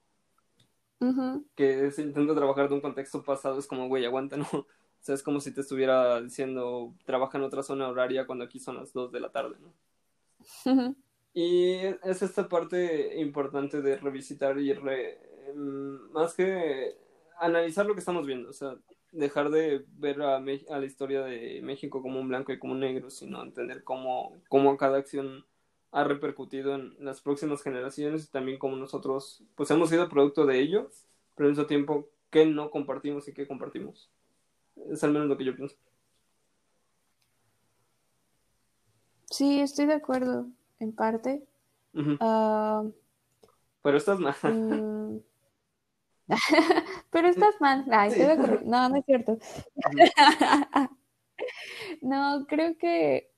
Que 1.55 1.91
si 1.91 2.03
intento 2.03 2.35
trabajar 2.35 2.69
de 2.69 2.75
un 2.75 2.81
contexto 2.81 3.23
pasado 3.23 3.59
es 3.59 3.67
como, 3.67 3.89
güey, 3.89 4.05
aguanta, 4.05 4.37
¿no? 4.37 4.47
sea, 5.07 5.15
es 5.15 5.23
como 5.23 5.41
si 5.41 5.53
te 5.53 5.61
estuviera 5.61 6.21
diciendo, 6.21 6.95
trabaja 7.05 7.39
en 7.39 7.45
otra 7.45 7.63
zona 7.63 7.89
horaria 7.89 8.27
cuando 8.27 8.45
aquí 8.45 8.59
son 8.59 8.77
las 8.77 8.93
2 8.93 9.13
de 9.13 9.21
la 9.21 9.31
tarde, 9.31 9.57
¿no? 9.61 9.73
y 11.33 11.75
es 12.03 12.23
esta 12.23 12.49
parte 12.49 13.21
importante 13.21 13.83
de 13.83 13.97
revisitar 13.97 14.59
y 14.59 14.75
mm, 14.75 16.13
más 16.13 16.35
que 16.35 16.97
analizar 17.39 17.87
lo 17.87 17.95
que 17.95 18.01
estamos 18.01 18.27
viendo, 18.27 18.51
o 18.51 18.53
sea, 18.53 18.77
dejar 19.13 19.51
de 19.51 19.85
ver 19.97 20.21
a, 20.23 20.37
a, 20.37 20.41
la 20.41 20.85
historia 20.85 21.23
de 21.23 21.61
México 21.63 22.03
como 22.03 22.21
un 22.21 22.29
blanco 22.29 22.53
y 22.53 22.59
como 22.59 22.73
un 22.73 22.81
negro, 22.81 23.11
sino 23.11 23.43
entender 23.43 23.85
cómo, 23.85 24.41
cómo 24.49 24.77
cada 24.77 24.99
acción 24.99 25.45
ha 25.97 26.05
repercutido 26.05 26.75
en 26.75 26.95
las 27.01 27.23
próximas 27.23 27.63
generaciones 27.63 28.25
y 28.25 28.31
también 28.31 28.59
cómo 28.59 28.77
nosotros 28.77 29.43
pues 29.55 29.71
hemos 29.71 29.89
sido 29.89 30.11
producto 30.11 30.45
de 30.45 30.61
ello, 30.61 30.91
pero 31.35 31.47
al 31.47 31.53
mismo 31.53 31.65
tiempo 31.65 32.11
qué 32.29 32.45
no 32.45 32.71
compartimos 32.71 33.27
y 33.29 33.33
qué 33.33 33.49
compartimos. 33.49 34.11
Es 34.91 35.03
al 35.03 35.13
menos 35.13 35.27
lo 35.27 35.39
que 35.39 35.47
yo 35.47 35.57
pienso. 35.57 35.75
Sí, 39.31 39.59
estoy 39.61 39.87
de 39.87 39.95
acuerdo, 39.95 40.49
en 40.81 40.93
parte. 40.93 41.43
Ah, 42.21 42.85
pero 43.81 43.97
estás 43.97 44.21
mal. 44.21 44.35
Mm, 44.43 45.21
pero 47.11 47.29
estás 47.29 47.55
mal. 47.59 47.87
No, 48.67 48.91
no 48.91 48.97
es 48.97 49.05
cierto. 49.07 49.39
no, 52.03 52.45
creo 52.47 52.77
que, 52.77 53.31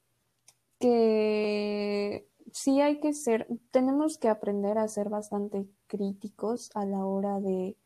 que 0.80 2.27
sí 2.52 2.80
hay 2.80 3.00
que 3.00 3.12
ser, 3.12 3.46
tenemos 3.70 4.18
que 4.18 4.28
aprender 4.28 4.78
a 4.78 4.88
ser 4.88 5.08
bastante 5.08 5.66
críticos 5.86 6.70
a 6.74 6.84
la 6.84 7.04
hora 7.04 7.40
de, 7.40 7.76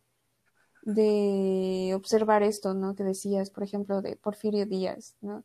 de 0.82 1.92
observar 1.94 2.42
esto, 2.42 2.74
¿no? 2.74 2.94
Que 2.94 3.04
decías, 3.04 3.50
por 3.50 3.62
ejemplo, 3.62 4.02
de 4.02 4.16
Porfirio 4.16 4.66
Díaz, 4.66 5.16
¿no? 5.20 5.44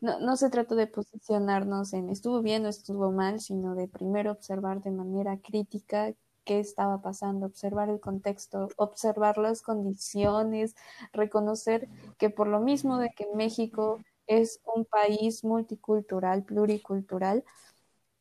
No, 0.00 0.18
no 0.20 0.36
se 0.36 0.48
trata 0.48 0.74
de 0.74 0.86
posicionarnos 0.86 1.92
en 1.92 2.08
estuvo 2.08 2.40
bien 2.40 2.64
o 2.64 2.68
estuvo 2.68 3.12
mal, 3.12 3.40
sino 3.40 3.74
de 3.74 3.88
primero 3.88 4.32
observar 4.32 4.80
de 4.80 4.90
manera 4.90 5.38
crítica 5.38 6.14
qué 6.44 6.60
estaba 6.60 7.02
pasando, 7.02 7.44
observar 7.44 7.90
el 7.90 8.00
contexto, 8.00 8.68
observar 8.76 9.36
las 9.36 9.60
condiciones, 9.60 10.74
reconocer 11.12 11.88
que 12.16 12.30
por 12.30 12.46
lo 12.46 12.60
mismo 12.60 12.98
de 12.98 13.10
que 13.10 13.26
México 13.34 14.00
es 14.26 14.60
un 14.74 14.86
país 14.86 15.44
multicultural, 15.44 16.44
pluricultural, 16.44 17.44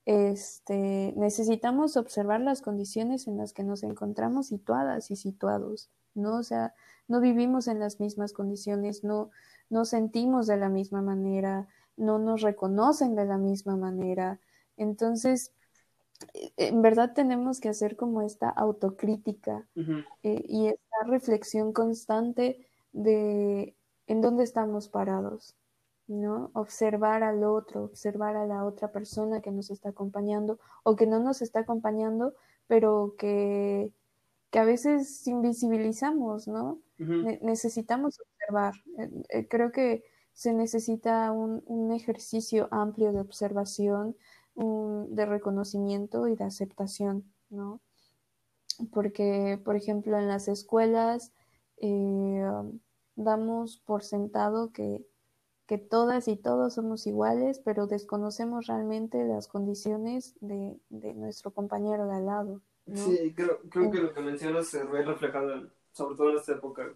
este, 0.05 1.13
necesitamos 1.17 1.97
observar 1.97 2.41
las 2.41 2.61
condiciones 2.61 3.27
en 3.27 3.37
las 3.37 3.53
que 3.53 3.63
nos 3.63 3.83
encontramos 3.83 4.47
situadas 4.47 5.09
y 5.11 5.15
situados, 5.15 5.89
¿no? 6.13 6.37
O 6.37 6.43
sea, 6.43 6.73
no 7.07 7.19
vivimos 7.21 7.67
en 7.67 7.79
las 7.79 7.99
mismas 7.99 8.33
condiciones, 8.33 9.03
no, 9.03 9.31
no 9.69 9.85
sentimos 9.85 10.47
de 10.47 10.57
la 10.57 10.69
misma 10.69 11.01
manera, 11.01 11.67
no 11.97 12.19
nos 12.19 12.41
reconocen 12.41 13.15
de 13.15 13.25
la 13.25 13.37
misma 13.37 13.75
manera. 13.77 14.39
Entonces, 14.77 15.51
eh, 16.33 16.51
en 16.57 16.81
verdad 16.81 17.13
tenemos 17.13 17.59
que 17.59 17.69
hacer 17.69 17.95
como 17.95 18.21
esta 18.21 18.49
autocrítica 18.49 19.67
eh, 20.23 20.43
y 20.47 20.67
esta 20.67 21.03
reflexión 21.07 21.73
constante 21.73 22.67
de 22.93 23.75
en 24.07 24.21
dónde 24.21 24.43
estamos 24.43 24.87
parados, 24.87 25.55
¿no? 26.07 26.51
Observar 26.53 27.23
al 27.23 27.43
otro, 27.43 27.85
observar 27.85 28.35
a 28.35 28.45
la 28.45 28.65
otra 28.65 28.91
persona 28.91 29.41
que 29.41 29.51
nos 29.51 29.71
está 29.71 29.89
acompañando 29.89 30.59
o 30.83 30.95
que 30.95 31.07
no 31.07 31.19
nos 31.19 31.41
está 31.41 31.61
acompañando, 31.61 32.33
pero 32.67 33.15
que, 33.17 33.91
que 34.51 34.59
a 34.59 34.65
veces 34.65 35.25
invisibilizamos, 35.27 36.47
¿no? 36.47 36.79
necesitamos 36.97 38.19
observar. 38.21 38.73
Eh, 38.97 39.09
eh, 39.29 39.47
creo 39.49 39.71
que 39.71 40.05
se 40.33 40.53
necesita 40.53 41.31
un, 41.31 41.61
un 41.65 41.91
ejercicio 41.91 42.67
amplio 42.71 43.11
de 43.11 43.19
observación, 43.19 44.15
de 44.55 45.25
reconocimiento 45.25 46.29
y 46.29 46.35
de 46.35 46.45
aceptación, 46.45 47.25
¿no? 47.49 47.81
Porque, 48.91 49.59
por 49.63 49.75
ejemplo, 49.75 50.17
en 50.17 50.29
las 50.29 50.47
escuelas 50.47 51.33
eh, 51.77 52.43
damos 53.15 53.77
por 53.85 54.03
sentado 54.03 54.71
que, 54.71 55.05
que 55.67 55.77
todas 55.77 56.27
y 56.27 56.35
todos 56.35 56.75
somos 56.75 57.07
iguales, 57.07 57.59
pero 57.59 57.87
desconocemos 57.87 58.67
realmente 58.67 59.23
las 59.25 59.47
condiciones 59.47 60.35
de, 60.41 60.77
de 60.89 61.13
nuestro 61.13 61.51
compañero 61.51 62.07
de 62.07 62.15
al 62.15 62.25
lado. 62.25 62.61
Sí, 62.93 63.33
creo, 63.35 63.59
creo 63.69 63.89
que 63.89 63.99
lo 63.99 64.13
que 64.13 64.21
mencionas 64.21 64.67
se 64.67 64.83
ve 64.83 65.03
reflejado 65.03 65.69
sobre 65.91 66.15
todo 66.15 66.29
en 66.31 66.37
esta 66.37 66.51
época. 66.53 66.93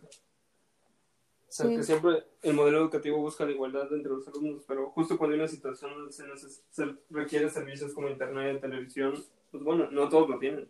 O 1.50 1.52
sea, 1.52 1.68
que 1.68 1.82
siempre 1.82 2.26
el 2.44 2.54
modelo 2.54 2.78
educativo 2.78 3.18
busca 3.18 3.44
la 3.44 3.52
igualdad 3.52 3.92
entre 3.92 4.12
los 4.12 4.28
alumnos, 4.28 4.64
pero 4.68 4.92
justo 4.92 5.18
cuando 5.18 5.34
hay 5.34 5.40
una 5.40 5.48
situación 5.48 5.92
donde 5.96 6.12
se, 6.12 6.24
se 6.70 6.96
requiere 7.10 7.50
servicios 7.50 7.94
como 7.94 8.08
internet, 8.08 8.62
televisión, 8.62 9.16
pues 9.50 9.64
bueno, 9.64 9.90
no 9.90 10.10
todos 10.10 10.30
lo 10.30 10.38
tienen. 10.38 10.70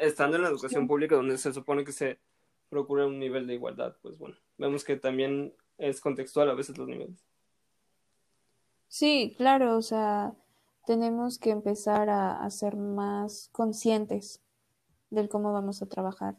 estando 0.00 0.36
en 0.36 0.44
la 0.44 0.48
educación 0.48 0.86
pública 0.86 1.16
donde 1.16 1.36
se 1.36 1.52
supone 1.52 1.84
que 1.84 1.92
se 1.92 2.18
procura 2.70 3.06
un 3.06 3.18
nivel 3.18 3.46
de 3.46 3.54
igualdad, 3.54 3.94
pues 4.00 4.16
bueno, 4.16 4.34
vemos 4.56 4.82
que 4.82 4.96
también 4.96 5.52
es 5.82 6.00
contextual 6.00 6.50
a 6.50 6.54
veces 6.54 6.76
los 6.78 6.88
niveles. 6.88 7.24
Sí, 8.88 9.34
claro, 9.36 9.76
o 9.76 9.82
sea, 9.82 10.34
tenemos 10.86 11.38
que 11.38 11.50
empezar 11.50 12.10
a, 12.10 12.42
a 12.44 12.50
ser 12.50 12.76
más 12.76 13.48
conscientes 13.52 14.42
del 15.10 15.28
cómo 15.28 15.52
vamos 15.52 15.82
a 15.82 15.86
trabajar. 15.86 16.36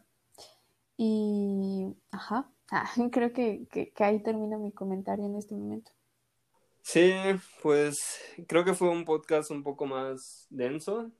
Y, 0.98 1.96
ajá, 2.12 2.54
Ah, 2.76 2.90
creo 3.12 3.32
que, 3.34 3.68
ahí 4.00 4.24
termina 4.24 4.58
mi 4.58 4.72
comentario 4.72 5.26
en 5.26 5.36
este 5.36 5.54
momento. 5.54 5.92
Sí, 6.82 7.14
pues 7.62 8.20
creo 8.48 8.66
que 8.66 8.74
fue 8.74 8.90
un 8.90 9.06
podcast 9.06 9.52
un 9.52 9.62
poco 9.62 9.86
más 9.86 10.48
denso. 10.50 11.12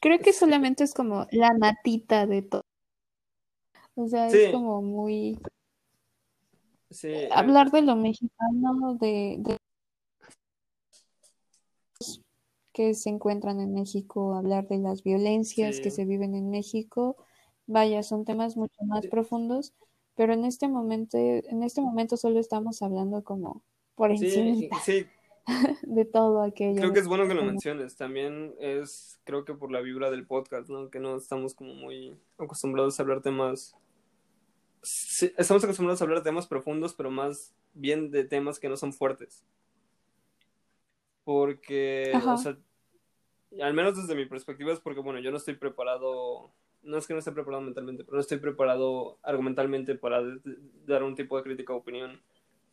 Creo 0.00 0.18
que 0.18 0.32
solamente 0.32 0.82
es 0.82 0.94
como 0.94 1.26
la 1.30 1.50
natita 1.50 2.26
de 2.26 2.40
todo. 2.40 2.62
O 3.94 4.08
sea, 4.08 4.28
es 4.28 4.50
como 4.52 4.82
muy... 4.82 5.38
Sí. 6.90 7.12
Hablar 7.30 7.70
de 7.70 7.82
lo 7.82 7.94
mexicano, 7.94 8.96
de 9.00 9.40
que 12.72 12.94
se 12.94 13.10
encuentran 13.10 13.60
en 13.60 13.74
México, 13.74 14.34
hablar 14.34 14.66
de 14.68 14.78
las 14.78 15.02
violencias 15.02 15.80
que 15.80 15.90
se 15.90 16.04
viven 16.04 16.34
en 16.34 16.50
México. 16.50 17.16
Vaya, 17.66 18.02
son 18.02 18.24
temas 18.24 18.56
mucho 18.56 18.82
más 18.84 19.06
profundos, 19.06 19.74
pero 20.14 20.32
en 20.32 20.44
este 20.44 20.68
momento, 20.68 21.16
en 21.16 21.62
este 21.62 21.80
momento 21.80 22.16
solo 22.16 22.40
estamos 22.40 22.82
hablando 22.82 23.22
como 23.22 23.62
por 23.94 24.10
encima 24.10 24.78
de 25.82 26.04
todo 26.04 26.42
aquello. 26.42 26.80
Creo 26.80 26.92
que 26.92 27.00
es 27.00 27.06
bueno 27.06 27.26
que 27.26 27.34
lo 27.34 27.44
menciones. 27.44 27.96
También 27.96 28.54
es, 28.58 29.20
creo 29.24 29.44
que 29.44 29.54
por 29.54 29.70
la 29.70 29.80
vibra 29.80 30.10
del 30.10 30.26
podcast, 30.26 30.68
¿no? 30.68 30.90
Que 30.90 31.00
no 31.00 31.16
estamos 31.16 31.54
como 31.54 31.74
muy 31.74 32.16
acostumbrados 32.38 32.98
a 32.98 33.02
hablar 33.02 33.22
temas. 33.22 33.76
estamos 34.82 35.64
acostumbrados 35.64 36.00
a 36.00 36.04
hablar 36.04 36.18
de 36.18 36.24
temas 36.24 36.46
profundos, 36.46 36.94
pero 36.94 37.10
más 37.10 37.54
bien 37.74 38.10
de 38.10 38.24
temas 38.24 38.58
que 38.58 38.68
no 38.68 38.76
son 38.76 38.92
fuertes. 38.92 39.44
Porque, 41.24 42.12
o 42.26 42.36
sea, 42.38 42.56
al 43.62 43.74
menos 43.74 43.96
desde 43.96 44.14
mi 44.14 44.26
perspectiva 44.26 44.72
es 44.72 44.80
porque, 44.80 45.00
bueno, 45.00 45.20
yo 45.20 45.30
no 45.30 45.36
estoy 45.36 45.54
preparado, 45.54 46.50
no 46.82 46.96
es 46.96 47.06
que 47.06 47.12
no 47.12 47.18
esté 47.18 47.30
preparado 47.30 47.62
mentalmente, 47.62 48.04
pero 48.04 48.16
no 48.16 48.20
estoy 48.20 48.38
preparado 48.38 49.18
argumentalmente 49.22 49.94
para 49.94 50.22
dar 50.86 51.02
un 51.02 51.14
tipo 51.14 51.36
de 51.36 51.42
crítica 51.42 51.72
o 51.72 51.76
opinión 51.76 52.20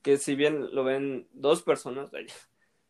que 0.07 0.17
si 0.17 0.35
bien 0.35 0.73
lo 0.73 0.85
ven 0.85 1.27
dos 1.33 1.61
personas, 1.63 2.09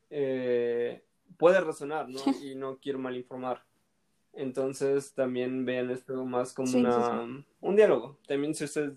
eh, 0.10 1.04
puede 1.38 1.62
resonar, 1.62 2.10
¿no? 2.10 2.20
Y 2.44 2.56
no 2.56 2.78
quiero 2.78 3.00
mal 3.00 3.16
informar. 3.16 3.64
Entonces 4.34 5.14
también 5.14 5.66
vean 5.66 5.90
esto 5.90 6.24
más 6.26 6.54
como 6.54 6.78
una, 6.78 7.44
un 7.62 7.76
diálogo. 7.76 8.18
También 8.28 8.54
si 8.54 8.66
ustedes 8.66 8.94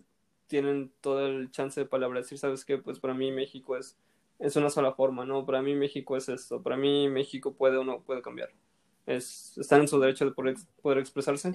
tienen 0.46 0.92
todo 1.00 1.26
el 1.26 1.50
chance 1.50 1.80
de 1.80 1.86
palabra, 1.86 2.20
decir, 2.20 2.38
¿sabes 2.38 2.64
qué? 2.64 2.76
Pues 2.76 2.98
para 2.98 3.14
mí 3.14 3.32
México 3.32 3.76
es 3.76 3.96
es 4.40 4.56
una 4.56 4.70
sola 4.70 4.92
forma, 4.94 5.24
¿no? 5.24 5.44
Para 5.44 5.62
mí 5.62 5.74
México 5.74 6.16
es 6.16 6.28
esto, 6.28 6.62
para 6.62 6.76
mí 6.76 7.08
México 7.08 7.54
puede 7.54 7.76
o 7.76 7.84
no 7.84 8.00
puede 8.00 8.22
cambiar. 8.22 8.50
Es, 9.06 9.56
están 9.58 9.82
en 9.82 9.88
su 9.88 10.00
derecho 10.00 10.24
de 10.24 10.32
poder, 10.32 10.56
poder 10.80 10.98
expresarse, 10.98 11.52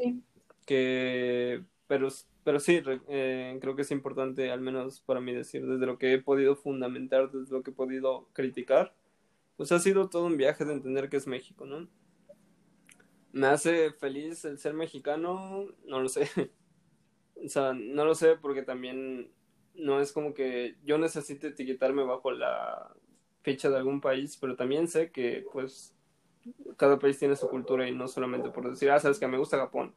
que, 0.65 1.63
pero, 1.87 2.09
pero 2.43 2.59
sí, 2.59 2.81
eh, 3.07 3.57
creo 3.59 3.75
que 3.75 3.81
es 3.81 3.91
importante, 3.91 4.51
al 4.51 4.61
menos 4.61 4.99
para 5.01 5.19
mí 5.19 5.33
decir, 5.33 5.65
desde 5.65 5.85
lo 5.85 5.97
que 5.97 6.13
he 6.13 6.21
podido 6.21 6.55
fundamentar, 6.55 7.31
desde 7.31 7.55
lo 7.55 7.63
que 7.63 7.71
he 7.71 7.73
podido 7.73 8.27
criticar, 8.33 8.93
pues 9.57 9.71
ha 9.71 9.79
sido 9.79 10.09
todo 10.09 10.25
un 10.25 10.37
viaje 10.37 10.65
de 10.65 10.73
entender 10.73 11.09
qué 11.09 11.17
es 11.17 11.27
México, 11.27 11.65
¿no? 11.65 11.87
¿Me 13.31 13.47
hace 13.47 13.91
feliz 13.91 14.45
el 14.45 14.57
ser 14.59 14.73
mexicano? 14.73 15.67
No 15.85 16.01
lo 16.01 16.09
sé. 16.09 16.29
o 17.45 17.49
sea, 17.49 17.73
no 17.73 18.05
lo 18.05 18.15
sé 18.15 18.35
porque 18.35 18.63
también 18.63 19.31
no 19.73 19.99
es 19.99 20.11
como 20.11 20.33
que 20.33 20.75
yo 20.83 20.97
necesite 20.97 21.47
etiquetarme 21.47 22.03
bajo 22.03 22.31
la 22.31 22.93
fecha 23.41 23.69
de 23.69 23.77
algún 23.77 24.01
país, 24.01 24.37
pero 24.39 24.55
también 24.55 24.87
sé 24.87 25.11
que 25.11 25.45
pues 25.51 25.93
cada 26.77 26.97
país 26.99 27.19
tiene 27.19 27.35
su 27.35 27.47
cultura 27.49 27.87
y 27.87 27.93
no 27.93 28.07
solamente 28.07 28.49
por 28.49 28.69
decir, 28.69 28.89
ah, 28.89 28.99
sabes 28.99 29.19
que 29.19 29.27
me 29.27 29.37
gusta 29.37 29.57
Japón, 29.57 29.93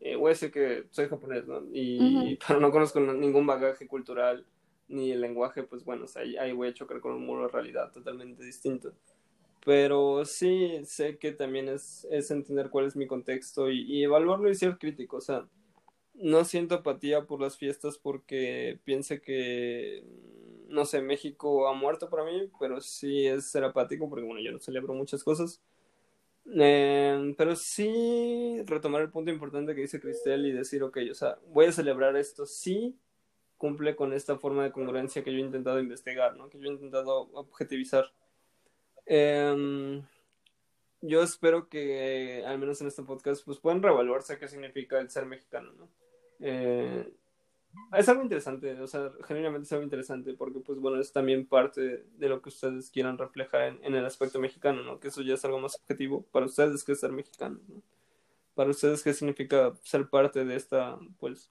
eh, 0.00 0.16
voy 0.16 0.28
a 0.30 0.34
decir 0.34 0.50
que 0.50 0.86
soy 0.90 1.08
japonés, 1.08 1.46
¿no? 1.46 1.62
Y 1.72 2.36
pero 2.46 2.60
no 2.60 2.70
conozco 2.70 3.00
ningún 3.00 3.46
bagaje 3.46 3.86
cultural 3.86 4.46
ni 4.88 5.12
el 5.12 5.20
lenguaje, 5.20 5.62
pues 5.62 5.84
bueno, 5.84 6.06
o 6.06 6.18
ahí, 6.18 6.52
voy 6.52 6.68
a 6.68 6.74
chocar 6.74 7.00
con 7.00 7.12
un 7.12 7.26
muro 7.26 7.42
de 7.42 7.52
realidad 7.52 7.92
totalmente 7.92 8.42
distinto. 8.42 8.92
Pero 9.64 10.24
sí 10.24 10.80
sé 10.84 11.18
que 11.18 11.32
también 11.32 11.68
es, 11.68 12.06
es 12.10 12.30
entender 12.30 12.70
cuál 12.70 12.86
es 12.86 12.96
mi 12.96 13.06
contexto 13.06 13.70
y, 13.70 14.02
evaluarlo 14.02 14.50
y 14.50 14.54
ser 14.54 14.78
crítico, 14.78 15.18
o 15.18 15.20
sea, 15.20 15.46
no 16.14 16.44
siento 16.44 16.76
apatía 16.76 17.26
por 17.26 17.40
las 17.40 17.58
fiestas 17.58 17.98
porque 17.98 18.80
piense 18.84 19.20
que, 19.20 20.04
no 20.68 20.84
sé, 20.84 21.02
México 21.02 21.68
ha 21.68 21.74
muerto 21.74 22.08
para 22.10 22.24
mí, 22.24 22.50
pero 22.58 22.80
sí 22.80 23.26
es 23.26 23.46
ser 23.50 23.64
apático 23.64 24.08
porque, 24.08 24.24
bueno, 24.24 24.40
yo 24.40 24.52
no 24.52 24.58
celebro 24.60 24.94
muchas 24.94 25.22
cosas. 25.22 25.62
Em, 26.46 27.34
pero 27.34 27.54
sí 27.56 28.62
retomar 28.64 29.02
el 29.02 29.10
punto 29.10 29.30
importante 29.30 29.74
que 29.74 29.82
dice 29.82 30.00
Cristel 30.00 30.46
y 30.46 30.52
decir, 30.52 30.82
ok, 30.82 30.98
o 31.10 31.14
sea, 31.14 31.38
voy 31.48 31.66
a 31.66 31.72
celebrar 31.72 32.16
esto, 32.16 32.46
sí 32.46 32.96
cumple 33.58 33.96
con 33.96 34.12
esta 34.12 34.38
forma 34.38 34.64
de 34.64 34.72
congruencia 34.72 35.22
que 35.22 35.32
yo 35.32 35.38
he 35.38 35.42
intentado 35.42 35.80
investigar, 35.80 36.36
¿no? 36.36 36.48
Que 36.48 36.58
yo 36.58 36.68
he 36.68 36.72
intentado 36.72 37.28
objetivizar. 37.32 38.10
Em, 39.04 40.02
yo 41.02 41.22
espero 41.22 41.68
que, 41.68 42.44
al 42.46 42.58
menos 42.58 42.80
en 42.80 42.86
este 42.88 43.02
podcast, 43.02 43.44
pues 43.44 43.58
puedan 43.58 43.82
reevaluarse 43.82 44.38
qué 44.38 44.48
significa 44.48 45.00
el 45.00 45.10
ser 45.10 45.26
mexicano, 45.26 45.72
¿no? 45.72 45.88
Eh, 46.40 47.12
es 47.96 48.08
algo 48.08 48.22
interesante, 48.22 48.80
o 48.80 48.86
sea, 48.86 49.10
genuinamente 49.26 49.64
es 49.66 49.72
algo 49.72 49.84
interesante 49.84 50.34
porque, 50.34 50.60
pues 50.60 50.78
bueno, 50.78 51.00
es 51.00 51.12
también 51.12 51.46
parte 51.46 52.04
de 52.16 52.28
lo 52.28 52.42
que 52.42 52.50
ustedes 52.50 52.90
quieran 52.90 53.18
reflejar 53.18 53.78
en, 53.82 53.94
el 53.94 54.04
aspecto 54.04 54.38
mexicano, 54.40 54.82
¿no? 54.82 55.00
Que 55.00 55.08
eso 55.08 55.22
ya 55.22 55.34
es 55.34 55.44
algo 55.44 55.58
más 55.58 55.76
objetivo 55.76 56.22
para 56.30 56.46
ustedes 56.46 56.84
que 56.84 56.94
ser 56.94 57.12
mexicanos, 57.12 57.60
¿no? 57.68 57.82
Para 58.54 58.70
ustedes, 58.70 59.02
¿qué 59.02 59.14
significa 59.14 59.72
ser 59.82 60.08
parte 60.08 60.44
de 60.44 60.56
esta, 60.56 60.98
pues, 61.18 61.50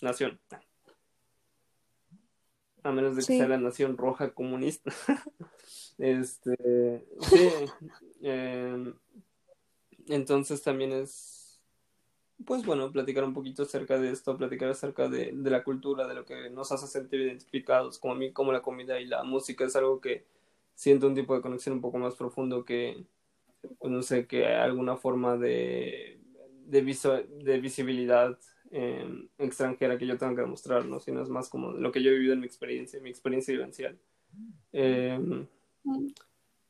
nación? 0.00 0.38
A 2.82 2.92
menos 2.92 3.16
de 3.16 3.22
que 3.22 3.38
sea 3.38 3.48
la 3.48 3.58
nación 3.58 3.96
roja 3.96 4.32
comunista. 4.32 4.92
este, 5.98 7.06
sí. 7.20 7.50
Em, 8.22 8.94
entonces 10.06 10.62
también 10.62 10.92
es 10.92 11.38
pues 12.44 12.64
bueno, 12.64 12.90
platicar 12.92 13.24
un 13.24 13.34
poquito 13.34 13.64
acerca 13.64 13.98
de 13.98 14.10
esto, 14.10 14.36
platicar 14.36 14.68
acerca 14.70 15.08
de, 15.08 15.32
la 15.32 15.64
cultura, 15.64 16.06
de 16.06 16.14
lo 16.14 16.24
que 16.24 16.50
nos 16.50 16.70
hace 16.70 16.86
sentir 16.86 17.20
identificados, 17.20 17.98
como 17.98 18.14
a 18.14 18.16
mí, 18.16 18.32
como 18.32 18.52
la 18.52 18.62
comida 18.62 19.00
y 19.00 19.06
la 19.06 19.24
música 19.24 19.64
es 19.64 19.74
algo 19.76 20.00
que 20.00 20.24
siento 20.74 21.08
un 21.08 21.14
tipo 21.14 21.34
de 21.34 21.42
conexión 21.42 21.74
un 21.74 21.80
poco 21.80 21.98
más 21.98 22.14
profundo 22.14 22.64
que, 22.64 23.04
pues 23.78 23.92
no 23.92 24.02
sé, 24.02 24.26
que 24.26 24.46
alguna 24.46 24.96
forma 24.96 25.36
de, 25.36 26.20
de, 26.66 27.26
de 27.42 27.60
visibilidad 27.60 28.38
em, 28.70 29.28
extranjera 29.38 29.98
que 29.98 30.06
yo 30.06 30.18
tengo 30.18 30.34
que 30.34 30.42
demostrar, 30.42 30.84
¿no? 30.84 31.00
Sino 31.00 31.22
es 31.22 31.28
más 31.28 31.48
como 31.48 31.72
lo 31.72 31.92
que 31.92 32.02
yo 32.02 32.10
he 32.10 32.14
vivido 32.14 32.34
en 32.34 32.40
mi 32.40 32.46
experiencia, 32.46 33.00
mi 33.00 33.10
experiencia 33.10 33.52
vivencial. 33.52 33.98
Em, 34.72 35.46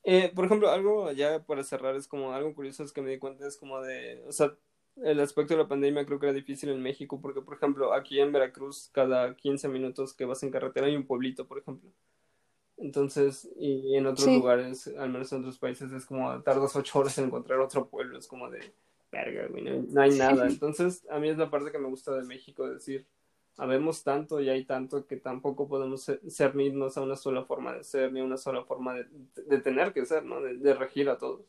eh, 0.05 0.33
por 0.35 0.45
ejemplo, 0.45 0.71
algo 0.71 1.11
ya 1.13 1.43
para 1.45 1.65
cerrar 1.65 1.97
es 1.97 2.07
como 2.09 2.33
algo 2.33 2.55
curioso 2.55 2.83
es 2.83 2.93
que 2.93 3.03
me 3.03 3.11
di 3.11 3.19
cuenta 3.19 3.47
es 3.47 3.57
como 3.57 3.81
de, 3.81 4.23
o 4.27 4.33
sea, 4.33 4.55
el 5.03 5.21
aspecto 5.21 5.55
de 5.55 5.63
la 5.63 5.69
pandemia 5.69 6.07
creo 6.07 6.19
que 6.19 6.27
era 6.27 6.35
difícil 6.35 6.71
en 6.71 6.83
México 6.83 7.21
porque, 7.21 7.41
por 7.41 7.55
ejemplo, 7.55 7.93
aquí 7.93 8.21
en 8.21 8.33
Veracruz, 8.33 8.91
cada 8.93 9.35
15 9.37 9.69
minutos 9.69 10.15
que 10.15 10.25
vas 10.25 10.43
en 10.43 10.51
carretera 10.51 10.87
hay 10.87 10.97
un 10.97 11.07
pueblito, 11.07 11.47
por 11.47 11.59
ejemplo. 11.59 11.91
Entonces, 12.79 13.49
y 13.59 13.97
en 13.97 14.07
otros 14.07 14.29
lugares, 14.29 14.87
al 14.87 15.11
menos 15.11 15.33
en 15.33 15.41
otros 15.41 15.59
países, 15.59 15.91
es 15.93 16.07
como 16.07 16.41
tardas 16.43 16.77
ocho 16.77 17.01
horas 17.01 17.19
en 17.19 17.27
encontrar 17.27 17.59
otro 17.59 17.89
pueblo, 17.89 18.19
es 18.19 18.29
como 18.29 18.49
de, 18.51 18.61
verga, 19.11 19.47
güey, 19.49 19.65
no, 19.65 20.01
hay 20.01 20.11
nada. 20.11 20.47
Entonces, 20.49 21.07
a 21.11 21.19
mí 21.19 21.29
es 21.29 21.39
la 21.39 21.51
parte 21.51 21.73
que 21.73 21.79
me 21.79 21.89
gusta 21.89 22.15
de 22.15 22.25
México, 22.25 22.69
decir, 22.69 23.07
habemos 23.57 24.05
tanto 24.05 24.41
y 24.41 24.49
hay 24.49 24.65
tanto 24.65 25.07
que 25.07 25.17
tampoco 25.17 25.69
podemos 25.69 26.11
cernirnos 26.29 26.97
a 26.97 27.03
una 27.03 27.17
sola 27.17 27.45
forma 27.45 27.75
de 27.75 27.85
ser, 27.85 28.13
ni 28.13 28.21
a 28.21 28.25
una 28.25 28.37
sola 28.37 28.65
forma 28.65 28.95
de, 28.95 29.07
de, 29.35 29.59
tener 29.59 29.93
que 29.93 30.07
ser, 30.07 30.25
¿no? 30.25 30.41
De, 30.41 30.75
regir 30.75 31.09
a 31.11 31.19
todos. 31.19 31.43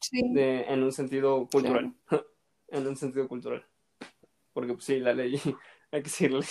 Sí. 0.00 0.22
De, 0.32 0.62
en 0.62 0.82
un 0.82 0.92
sentido 0.92 1.48
cultural. 1.50 1.92
en 2.68 2.86
un 2.86 2.96
sentido 2.96 3.26
cultural. 3.26 3.64
Porque 4.52 4.72
pues 4.72 4.84
sí, 4.84 5.00
la 5.00 5.12
ley, 5.12 5.34
hay 5.90 6.02
que 6.02 6.08
decirle. 6.08 6.46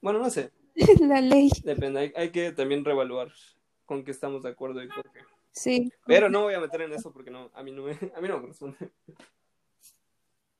Bueno, 0.00 0.20
no 0.20 0.30
sé. 0.30 0.52
la 1.00 1.20
ley. 1.20 1.50
Depende, 1.64 2.12
hay, 2.14 2.30
que 2.30 2.52
también 2.52 2.84
reevaluar 2.84 3.32
con 3.86 4.04
qué 4.04 4.12
estamos 4.12 4.44
de 4.44 4.50
acuerdo 4.50 4.82
y 4.82 4.88
por 4.88 5.10
qué. 5.10 5.20
Sí. 5.52 5.92
Pero 6.06 6.28
no 6.28 6.42
voy 6.42 6.54
a 6.54 6.60
meter 6.60 6.82
en 6.82 6.92
eso 6.92 7.12
porque 7.12 7.30
no, 7.30 7.50
a 7.54 7.62
mí 7.62 7.72
no 7.72 7.82
me, 7.82 7.92
a 7.92 8.20
mí 8.20 8.28
no 8.28 8.36
me 8.36 8.40
corresponde. 8.40 8.76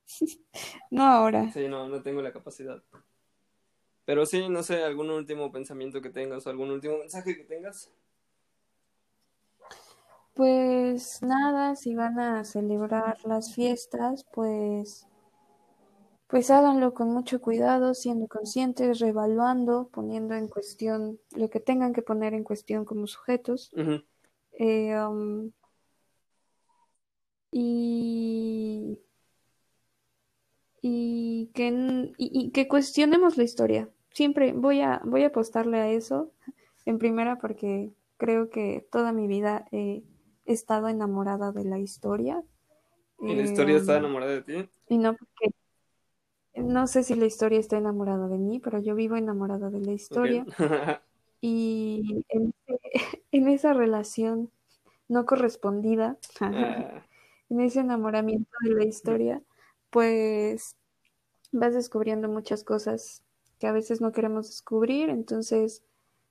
No 0.90 1.05
ahora. 1.05 1.51
Sí, 1.52 1.66
no, 1.69 1.89
no 1.89 2.02
tengo 2.02 2.20
la 2.20 2.32
capacidad. 2.32 2.82
Pero 4.05 4.27
sí, 4.27 4.48
no 4.51 4.62
sé, 4.62 4.85
algún 4.85 5.09
último 5.10 5.51
pensamiento 5.51 6.02
que 6.02 6.10
tengas 6.10 6.47
o 6.47 6.51
algún 6.51 6.70
último 6.70 6.98
mensaje 6.98 7.35
que 7.35 7.44
tengas. 7.44 7.90
Pues 10.35 11.23
nada, 11.23 11.77
si 11.77 11.94
van 11.94 12.19
a 12.19 12.44
celebrar 12.44 13.16
las 13.24 13.55
fiestas, 13.55 14.27
pues 14.32 15.06
pues 16.32 16.51
háganlo 16.51 16.94
con 16.94 17.10
mucho 17.10 17.43
cuidado, 17.43 17.93
siendo 17.93 18.27
conscientes, 18.27 19.01
revaluando, 19.01 19.90
poniendo 19.93 20.35
en 20.35 20.48
cuestión 20.48 21.20
lo 21.36 21.51
que 21.51 21.60
tengan 21.60 21.93
que 21.93 22.01
poner 22.01 22.32
en 22.32 22.43
cuestión 22.43 22.86
como 22.86 23.06
sujetos. 23.06 23.70
Eh, 24.59 24.97
um, 24.99 25.51
y, 27.51 28.99
y, 30.81 31.51
que, 31.55 32.12
y, 32.16 32.51
que 32.51 32.69
cuestionemos 32.69 33.37
la 33.37 33.45
historia. 33.45 33.89
Siempre 34.11 34.53
voy 34.53 34.81
a, 34.81 35.01
voy 35.05 35.24
a 35.24 35.29
apostarle 35.29 35.79
a 35.79 35.91
eso 35.91 36.33
en 36.85 36.99
primera 36.99 37.39
porque 37.39 37.93
creo 38.16 38.51
que 38.51 38.87
toda 38.91 39.12
mi 39.12 39.27
vida 39.27 39.66
he 39.73 40.03
estado 40.45 40.89
enamorada 40.89 41.53
de 41.53 41.65
la 41.65 41.79
historia. 41.79 42.43
¿Y 43.20 43.35
la 43.35 43.43
historia 43.43 43.77
está 43.77 43.95
em, 43.95 44.01
enamorada 44.01 44.33
de 44.33 44.43
ti? 44.43 44.70
Y 44.89 44.99
no 44.99 45.15
porque 45.15 45.55
no 46.55 46.87
sé 46.87 47.03
si 47.03 47.15
la 47.15 47.27
historia 47.27 47.59
está 47.59 47.79
enamorada 47.79 48.29
de 48.29 48.39
mí, 48.39 48.61
pero 48.61 48.79
yo 48.79 48.95
vivo 48.95 49.16
enamorada 49.16 49.70
de 49.70 49.81
la 49.81 49.93
historia. 49.93 50.45
y 51.43 52.24
en, 53.32 53.48
esa 53.48 53.74
relación 53.74 54.51
no 55.09 55.27
correspondida, 55.27 56.16
ah. 56.40 57.05
en 57.51 57.60
ese 57.60 57.81
enamoramiento 57.81 58.51
de 58.62 58.70
la 58.70 58.85
historia, 58.85 59.43
pues 59.90 60.77
vas 61.51 61.74
descubriendo 61.74 62.28
muchas 62.28 62.64
cosas 62.64 63.23
que 63.59 63.66
a 63.66 63.73
veces 63.73 64.01
no 64.01 64.12
queremos 64.12 64.47
descubrir, 64.47 65.10
entonces 65.10 65.82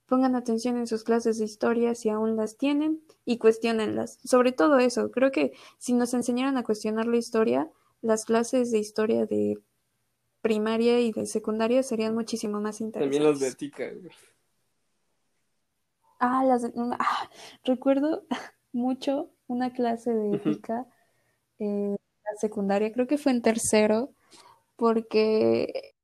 pongan 0.06 0.34
atención 0.34 0.76
en 0.76 0.86
sus 0.86 1.04
clases 1.04 1.38
de 1.38 1.44
historia 1.44 1.94
si 1.94 2.08
aún 2.08 2.34
las 2.36 2.56
tienen 2.56 3.00
y 3.24 3.38
cuestionenlas. 3.38 4.18
Sobre 4.24 4.52
todo 4.52 4.78
eso, 4.78 5.10
creo 5.10 5.30
que 5.30 5.52
si 5.78 5.92
nos 5.92 6.12
enseñaran 6.14 6.56
a 6.56 6.64
cuestionar 6.64 7.06
la 7.06 7.18
historia, 7.18 7.70
las 8.00 8.24
clases 8.24 8.72
de 8.72 8.78
historia 8.78 9.26
de 9.26 9.58
primaria 10.40 11.00
y 11.00 11.12
de 11.12 11.26
secundaria 11.26 11.82
serían 11.82 12.14
muchísimo 12.14 12.60
más 12.60 12.80
interesantes. 12.80 13.18
También 13.18 13.32
las 13.32 13.40
de 13.40 13.48
ética. 13.48 13.92
Ah, 16.24 16.44
las 16.44 16.62
de, 16.62 16.72
ah, 16.76 17.28
recuerdo 17.64 18.22
mucho 18.72 19.30
una 19.48 19.72
clase 19.72 20.14
de 20.14 20.36
ética 20.36 20.86
en 21.58 21.96
la 22.24 22.36
secundaria, 22.40 22.92
creo 22.92 23.08
que 23.08 23.18
fue 23.18 23.32
en 23.32 23.42
tercero, 23.42 24.12
porque 24.76 25.94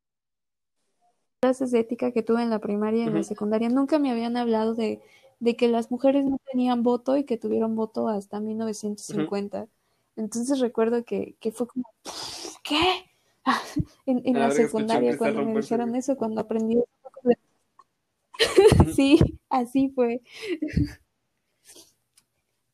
clases 1.40 1.70
de 1.70 1.78
ética 1.78 2.10
que 2.10 2.24
tuve 2.24 2.42
en 2.42 2.50
la 2.50 2.58
primaria 2.58 3.04
y 3.04 3.06
en 3.06 3.14
la 3.14 3.22
secundaria 3.22 3.68
nunca 3.68 4.00
me 4.00 4.10
habían 4.10 4.36
hablado 4.36 4.74
de, 4.74 5.00
de, 5.38 5.54
que 5.54 5.68
las 5.68 5.92
mujeres 5.92 6.24
no 6.24 6.38
tenían 6.50 6.82
voto 6.82 7.16
y 7.16 7.22
que 7.22 7.38
tuvieron 7.38 7.76
voto 7.76 8.08
hasta 8.08 8.40
1950. 8.40 9.68
Entonces 10.16 10.58
recuerdo 10.58 11.04
que, 11.04 11.36
que 11.38 11.52
fue 11.52 11.68
como, 11.68 11.84
¿qué? 12.64 13.04
en, 14.06 14.36
la 14.36 14.50
secundaria 14.50 15.16
cuando 15.16 15.44
me 15.44 15.60
dijeron 15.60 15.94
eso, 15.94 16.16
cuando 16.16 16.40
aprendí. 16.40 16.82
sí, 18.94 19.18
así 19.48 19.90
fue. 19.94 20.20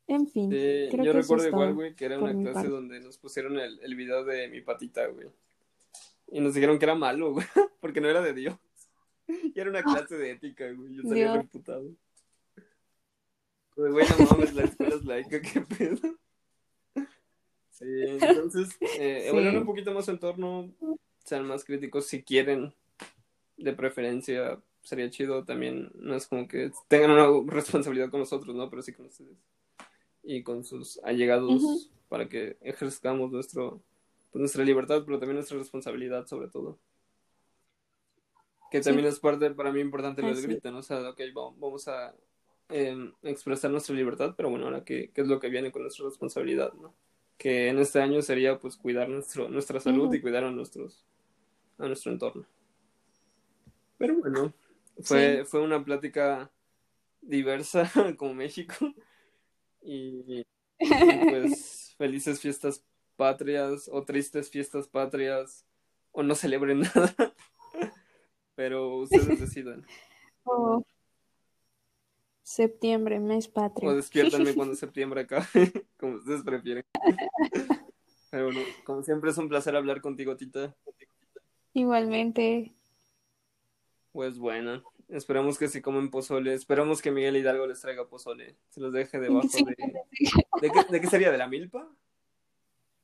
en 0.07 0.27
fin. 0.29 0.51
yo 0.51 1.13
recuerdo 1.13 1.49
igual, 1.49 1.75
güey, 1.75 1.95
que 1.95 2.05
era 2.05 2.19
una 2.19 2.33
clase 2.33 2.69
donde 2.69 3.01
nos 3.01 3.19
pusieron 3.19 3.59
el, 3.59 3.81
el 3.81 3.95
video 3.95 4.25
de 4.25 4.49
mi 4.49 4.61
patita, 4.61 5.07
güey. 5.07 5.29
Y 6.29 6.41
nos 6.41 6.55
dijeron 6.55 6.79
que 6.79 6.85
era 6.85 6.95
malo, 6.95 7.33
güey, 7.33 7.47
porque 7.81 8.01
no 8.01 8.09
era 8.09 8.21
de 8.21 8.33
Dios. 8.33 8.57
Y 9.27 9.59
era 9.59 9.71
una 9.71 9.81
ah. 9.81 9.85
clase 9.85 10.17
de 10.17 10.33
ética, 10.33 10.71
güey. 10.73 10.97
Yo 10.97 11.03
salía 11.03 11.35
reputado. 11.35 11.91
Pues, 13.75 13.93
güey, 13.93 14.07
no 14.19 14.27
mames, 14.27 14.55
la 14.55 14.65
escuela 14.65 14.95
es 14.95 15.05
laica, 15.05 15.41
qué 15.41 15.61
pedo. 15.61 16.17
Sí, 17.71 17.87
entonces, 18.21 18.77
eh, 18.99 19.31
un 19.33 19.67
poquito 19.67 19.93
más 19.93 20.09
en 20.09 20.19
torno, 20.19 20.73
sean 21.25 21.47
más 21.47 21.65
críticos 21.65 22.07
si 22.07 22.23
quieren, 22.23 22.73
de 23.57 23.73
preferencia, 23.73 24.61
sería 24.85 25.11
chido 25.11 25.45
también, 25.45 25.91
no 25.95 26.15
es 26.15 26.29
como 26.29 26.47
que 26.47 26.71
tengan 26.89 27.11
una 27.11 27.53
responsabilidad 27.53 28.11
con 28.11 28.21
nosotros, 28.21 28.55
¿no? 28.55 28.71
Pero 28.71 28.83
sí 28.83 28.93
con 28.93 29.07
ustedes 29.07 29.37
y 30.23 30.43
con 30.43 30.65
sus 30.65 30.99
allegados 31.03 31.91
para 32.09 32.29
que 32.29 32.57
ejerzcamos 32.61 33.33
nuestro, 33.33 33.83
pues, 34.31 34.41
nuestra 34.41 34.65
libertad, 34.65 35.03
pero 35.05 35.19
también 35.19 35.37
nuestra 35.37 35.59
responsabilidad 35.59 36.27
sobre 36.27 36.49
todo. 36.49 36.79
Que 38.71 38.81
también 38.81 39.07
es 39.07 39.21
parte 39.21 39.51
para 39.51 39.73
mí 39.73 39.81
importante 39.81 40.23
lo 40.23 40.35
del 40.35 40.43
grito, 40.43 40.71
¿no? 40.71 40.79
O 40.79 40.83
sea, 40.83 41.11
ok, 41.11 41.21
vamos 41.35 41.89
a 41.89 42.15
em, 42.69 43.13
expresar 43.23 43.71
nuestra 43.71 43.95
libertad, 43.95 44.35
pero 44.37 44.51
bueno, 44.51 44.67
ahora 44.67 44.85
qué, 44.85 45.11
qué 45.13 45.21
es 45.21 45.29
lo 45.29 45.41
que 45.41 45.49
viene 45.49 45.71
con 45.71 45.83
nuestra 45.83 46.05
responsabilidad, 46.07 46.73
¿no? 46.75 46.95
que 47.39 47.69
en 47.69 47.79
este 47.79 48.01
año 48.01 48.23
sería 48.23 48.59
pues 48.59 48.77
cuidar 48.77 49.09
nuestro, 49.09 49.49
nuestra 49.49 49.81
salud 49.81 50.13
y 50.15 50.21
cuidar 50.21 50.45
a 50.45 50.51
nuestros 50.51 51.05
a 51.79 51.87
nuestro 51.87 52.13
entorno. 52.13 52.47
Pero 53.99 54.19
bueno, 54.19 54.53
fue, 55.03 55.45
fue 55.45 55.61
una 55.61 55.85
plática 55.85 56.51
diversa 57.21 57.91
como 58.19 58.35
México 58.35 58.75
y, 59.83 60.45
pues 60.79 61.95
felices 61.99 62.41
fiestas 62.41 62.85
patrias 63.17 63.89
o 63.93 64.05
tristes 64.05 64.51
fiestas 64.51 64.89
patrias 64.89 65.65
o 66.13 66.23
no 66.23 66.35
celebren 66.35 66.81
nada, 66.95 67.15
pero 68.55 68.99
ustedes 68.99 69.41
decidan. 69.41 69.85
Oh. 70.45 70.85
Septiembre, 72.43 73.19
mes 73.21 73.49
patrio. 73.49 73.91
O 73.91 73.95
despiértanme 73.95 74.55
cuando 74.55 74.75
septiembre 74.75 75.23
acá, 75.23 75.49
como 75.99 76.17
ustedes 76.17 76.43
prefieren. 76.43 76.85
Pero 78.31 78.45
bueno, 78.47 78.61
como 78.85 79.03
siempre 79.03 79.31
es 79.31 79.39
un 79.39 79.49
placer 79.49 79.75
hablar 79.75 80.03
contigo, 80.03 80.37
Tita. 80.37 80.77
Igualmente. 81.73 82.75
Pues 84.15 84.39
bueno, 84.39 84.81
esperamos 85.09 85.59
que 85.59 85.67
si 85.67 85.83
comen 85.83 86.09
pozole, 86.09 86.55
esperamos 86.55 87.03
que 87.03 87.11
Miguel 87.11 87.37
Hidalgo 87.37 87.67
les 87.67 87.81
traiga 87.81 88.07
pozole, 88.07 88.55
se 88.69 88.81
los 88.81 88.93
deje 88.93 89.19
debajo 89.19 89.49
Sí, 89.49 89.65
de... 89.65 89.75
¿De 90.63 90.71
qué, 90.71 90.85
¿De 90.89 91.01
qué 91.01 91.07
sería? 91.09 91.33
¿De 91.33 91.37
la 91.37 91.49
milpa? 91.49 91.91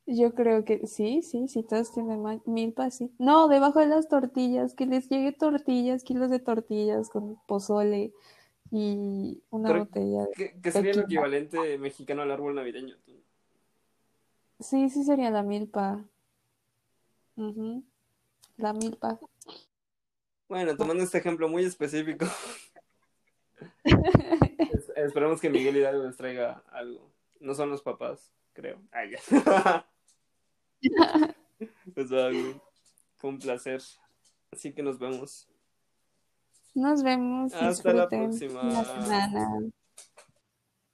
Yo 0.07 0.33
creo 0.37 0.65
que 0.65 0.87
sí, 0.87 1.23
sí, 1.23 1.49
sí, 1.49 1.65
todos 1.65 1.93
tienen 1.93 2.23
milpa, 2.47 2.93
sí. 2.93 3.11
No, 3.19 3.49
debajo 3.49 3.81
de 3.81 3.89
las 3.89 4.09
tortillas, 4.09 4.77
que 4.77 4.87
les 4.87 5.09
llegue 5.09 5.33
tortillas, 5.33 6.05
kilos 6.05 6.31
de 6.31 6.39
tortillas 6.39 7.11
con 7.11 7.41
pozole 7.49 8.13
y 8.71 9.43
una 9.51 9.79
botella 9.79 10.27
de... 10.27 10.33
¿Qué, 10.37 10.61
qué 10.63 10.71
sería 10.71 10.93
Tequila. 10.93 11.07
equivalente 11.07 11.77
mexicano 11.79 12.23
al 12.23 12.31
árbol 12.31 12.55
navideño? 12.55 12.97
tú? 13.05 13.21
Sí, 14.61 14.89
sí 14.91 15.03
sería 15.03 15.33
la 15.33 15.43
milpa. 15.43 16.05
Ujú, 17.35 17.83
La 18.59 18.73
milpa. 18.73 19.19
Bueno, 20.51 20.77
tomando 20.77 21.03
este 21.05 21.17
ejemplo 21.19 21.49
muy 21.49 21.65
específico, 21.65 22.27
es- 23.85 24.93
esperamos 24.97 25.41
que 25.41 25.49
Miguel 25.49 25.77
Hidalgo 25.77 26.03
les 26.05 26.17
traiga 26.17 26.63
algo. 26.73 27.09
No 27.39 27.55
son 27.55 27.71
los 27.71 27.83
papás, 27.83 28.33
creo. 28.53 28.79
Ay, 28.93 29.13
ya. 29.13 29.87
Pues 31.95 32.11
va, 32.13 32.31
güey. 32.31 32.61
Fue 33.17 33.31
un 33.31 33.39
placer. 33.39 33.81
Así 34.51 34.73
que 34.73 34.83
nos 34.83 34.99
vemos. 34.99 35.47
Nos 36.75 37.03
vemos, 37.03 37.53
Hasta 37.55 37.93
la 37.93 38.09
próxima. 38.09 38.63
la 38.65 38.85
semana. 38.85 39.61